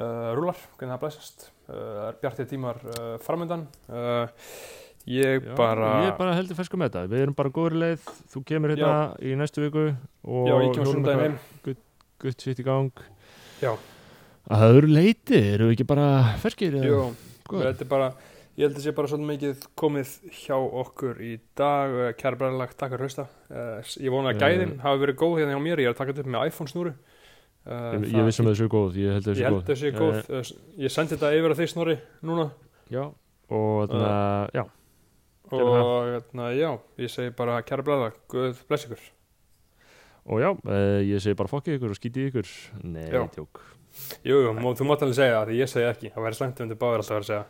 uh, 0.00 0.30
rúlar, 0.38 0.56
hvernig 0.78 0.94
það 0.96 1.02
blæsast 1.04 1.44
það 1.70 2.04
er 2.10 2.18
bjartið 2.24 2.48
tímar 2.52 2.80
uh, 2.90 3.14
framöndan 3.24 3.66
uh, 3.88 4.26
ég 5.10 5.46
Já, 5.46 5.54
bara 5.58 5.90
ég 6.08 6.16
bara 6.18 6.34
heldur 6.36 6.58
fersku 6.58 6.76
með 6.80 6.90
þetta. 6.90 7.10
Við 7.14 7.22
erum 7.24 7.36
bara 7.38 7.52
góður 7.56 7.78
leið, 7.84 8.08
þú 8.34 8.42
kemur 8.50 8.74
hérna 8.74 8.92
í 9.24 9.32
næstu 9.38 9.62
viku 9.64 9.86
og 9.90 10.50
já, 10.50 10.54
ég 10.54 10.74
kem 10.74 10.82
á 10.82 10.84
hjólum 10.84 10.90
sunnudaginn 10.92 11.38
eitthvað 11.38 11.72
heim. 11.72 11.86
gutt 12.20 12.44
sitt 12.44 12.60
í 12.60 12.66
gang. 12.66 13.04
Já. 13.62 13.72
að 14.50 14.64
það 14.64 14.76
eru 14.82 14.90
leiti, 14.96 15.40
eru 15.54 15.70
við 15.70 15.76
ekki 15.78 15.88
bara 15.88 16.10
ferskir? 16.42 16.76
Jú, 16.84 17.00
þetta 17.50 17.86
er 17.86 17.90
bara 17.90 18.10
ég 18.60 18.66
held 18.66 18.76
að 18.76 18.84
sé 18.84 18.92
bara 18.96 19.08
svolítið 19.08 19.30
mikið 19.30 19.66
komið 19.80 20.10
hjá 20.42 20.56
okkur 20.58 21.20
í 21.24 21.32
dag. 21.56 21.94
Kæra 22.20 22.36
bræðilag, 22.40 22.74
takk 22.76 22.92
fyrir 22.92 23.00
að 23.00 23.08
hlusta. 23.08 23.24
Ég 24.04 24.12
vona 24.12 24.34
að 24.34 24.36
Eh. 24.36 24.42
gæðin 24.44 24.74
hafi 24.84 25.00
verið 25.06 25.16
góð 25.22 25.38
hérna 25.40 25.54
hjá 25.56 25.62
mér. 25.64 25.80
Ég 25.80 25.88
er 25.88 25.94
að 25.94 26.00
taka 26.02 26.12
þetta 26.12 26.26
upp 26.26 26.32
með 26.34 26.50
iPhone 26.50 26.72
snúru 26.74 26.92
uh, 27.66 27.94
ég, 27.96 28.08
ég 28.14 28.28
vissum 28.28 28.48
að 28.48 28.54
þessu 28.54 28.66
er 28.66 28.72
góð 28.74 28.98
ég 29.00 29.16
held 29.18 29.30
að 29.30 29.40
ég 29.40 29.48
held 29.48 29.56
þessu 29.56 29.62
að 29.62 29.70
þessi 29.70 29.88
er 29.88 29.94
er 29.94 30.00
góð. 30.00 30.18
Eh, 30.20 30.40
uh, 30.40 30.82
ég 30.84 30.94
sendi 30.94 31.16
þetta 31.16 31.32
yfir 31.38 31.54
að 31.54 31.62
þeir 31.62 31.72
snúri 31.74 31.96
núna. 32.30 32.46
Já, 32.90 33.02
og 33.50 33.80
þannig 33.90 34.10
að, 34.10 34.44
já. 34.58 34.64
Gerðu 35.50 35.80
og 35.80 36.12
hérna, 36.12 36.52
já, 36.54 36.70
ég 37.02 37.10
segi 37.10 37.34
bara 37.34 37.58
kæra 37.66 37.86
bræðilag, 37.86 38.22
guð 38.30 38.62
bless 38.70 38.86
ykkur. 38.86 39.04
Og 40.30 40.42
já, 40.44 40.50
uh, 40.54 41.00
ég 41.02 41.22
segi 41.24 41.38
bara 41.38 41.50
fokkið 41.50 41.78
ykkur 41.80 41.94
og 41.94 41.98
skítið 41.98 42.30
ykkur. 42.30 42.56
Nei, 42.86 43.06
Já. 43.10 43.24
tjók 43.34 43.62
jú, 44.24 44.36
jú, 44.44 44.52
þú 44.54 44.86
mátt 44.86 45.02
alveg 45.04 45.16
segja 45.18 45.38
það 45.38 45.50
því 45.50 45.56
ég 45.58 45.70
segi 45.70 45.88
ekki, 45.88 46.10
það 46.14 46.26
væri 46.26 46.38
slæmt 46.38 46.60
ef 46.60 46.70
þið 46.70 46.80
báður 46.80 47.02
alltaf 47.02 47.10
að 47.10 47.16
vera 47.16 47.24
að 47.24 47.30
segja 47.30 47.46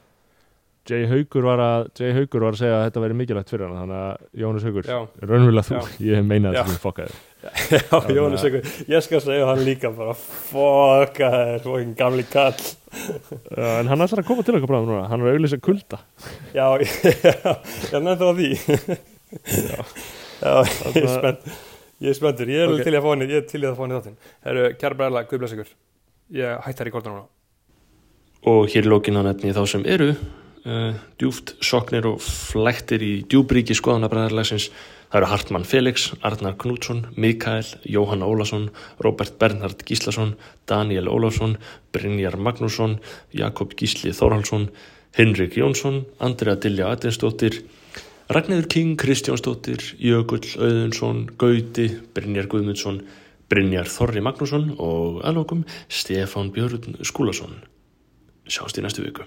Jay 0.91 1.07
Haugur 1.11 1.45
var 1.47 1.61
að 1.65 1.89
Jay 2.01 2.13
Haugur 2.17 2.45
var 2.47 2.57
að 2.57 2.61
segja 2.61 2.77
að 2.81 2.85
þetta 2.89 3.03
væri 3.05 3.17
mikilvægt 3.21 3.53
fyrir 3.53 3.67
hann 3.69 3.79
þannig 3.81 3.99
að 4.01 4.41
Jónas 4.43 4.65
Haugur, 4.67 4.89
já, 4.91 4.99
raunverulega 5.31 5.67
þú 5.69 5.77
Já. 5.79 5.83
ég 6.11 6.25
meina 6.27 6.53
Já. 6.53 6.61
þetta 6.61 6.75
sem 6.75 6.83
fokkaði 6.85 7.19
já, 7.81 7.99
Jónas 8.19 8.43
að- 8.45 8.49
ykkur 8.51 8.91
ég 8.95 9.05
skal 9.07 9.23
segja 9.25 9.47
hann 9.51 9.63
líka 9.65 9.93
bara 9.97 10.15
fokka 10.19 11.31
þér, 11.37 11.63
fokkin 11.65 11.95
gamli 12.01 12.27
kall 12.29 12.59
Já, 12.61 13.69
en 13.81 13.91
hann 13.93 14.05
ætlar 14.07 14.21
að 14.25 14.29
koma 14.33 14.45
til 14.45 14.57
okkar 14.59 14.73
bráðum 14.75 14.91
núna 14.93 15.07
hann 15.13 15.23
er 15.25 15.33
auðvitað 15.37 15.65
kulda 15.69 16.01
Já, 16.59 16.67
já, 16.83 17.55
ég 17.95 18.05
nefndi 18.05 18.21
það 18.21 18.29
á 18.29 18.35
því 18.41 18.51
Já, 20.41 20.55
ég 20.95 21.05
er 21.05 21.13
spennt 21.17 21.51
Ég 22.01 22.09
er 22.15 22.17
spenntur, 22.17 22.49
ég 22.49 22.63
er 22.65 22.71
Ok. 22.71 22.79
okay. 22.81 22.85
til 22.87 22.95
í 22.95 22.99
að 22.99 23.05
fá 23.05 23.11
henni 23.13 23.27
Ég 23.29 23.43
er 23.43 23.49
til 23.51 23.61
í 23.61 23.67
að 23.69 23.75
fá 23.77 23.83
henni 23.85 23.97
þáttinn 23.99 24.15
Herru, 24.47 24.63
kæra 24.81 24.97
bræðla, 24.97 25.23
guð 25.29 25.43
bless 25.43 25.53
ykkur 25.57 25.73
Ég 26.41 26.63
hættar 26.65 26.89
í 26.89 26.93
kortunum 26.95 27.19
núna 27.21 27.29
og 28.49 28.71
hér 28.73 28.87
í 28.87 28.89
lókinu 28.89 29.21
nefni 29.21 29.51
ég 29.51 29.57
þá 29.59 29.67
sem 29.69 29.83
eru 29.85 30.15
uh, 30.65 30.95
djúft 31.21 31.55
soknir 31.65 32.07
og 32.11 32.21
flæktir 32.25 33.03
í 33.05 33.13
djúbríki 33.31 33.77
skoðanabræðarlegsins 33.79 34.71
það 35.11 35.19
eru 35.19 35.31
Hartmann 35.33 35.67
Felix, 35.67 36.11
Arnar 36.23 36.55
Knútsson 36.61 37.07
Mikael, 37.17 37.67
Jóhanna 37.83 38.29
Ólason 38.31 38.69
Robert 39.03 39.39
Bernhard 39.41 39.83
Gíslason, 39.87 40.37
Daniel 40.71 41.11
Ólafsson 41.11 41.57
Brynjar 41.93 42.39
Magnússon 42.39 43.01
Jakob 43.35 43.75
Gísli 43.75 44.15
Þórhalsson 44.15 44.69
Henrik 45.19 45.57
Jónsson, 45.59 46.05
Andrea 46.19 46.55
Dilja 46.55 46.93
Adinsdóttir 46.95 47.65
Ragnæður 48.31 48.69
King 48.71 48.95
Kristjánsdóttir, 49.01 49.83
Jökull 49.99 50.47
Auðunsson 50.55 51.27
Gauti, 51.41 51.89
Brynjar 52.15 52.47
Guðmundsson 52.53 53.03
Brynjar 53.51 53.91
Þorri 53.91 54.23
Magnússon 54.23 54.77
og 54.79 55.25
alvokum 55.27 55.67
Stefán 55.91 56.55
Björn 56.55 57.03
Skúlason 57.03 57.59
Sjáumst 58.51 58.79
í 58.79 58.83
næstu 58.83 59.05
viku. 59.07 59.27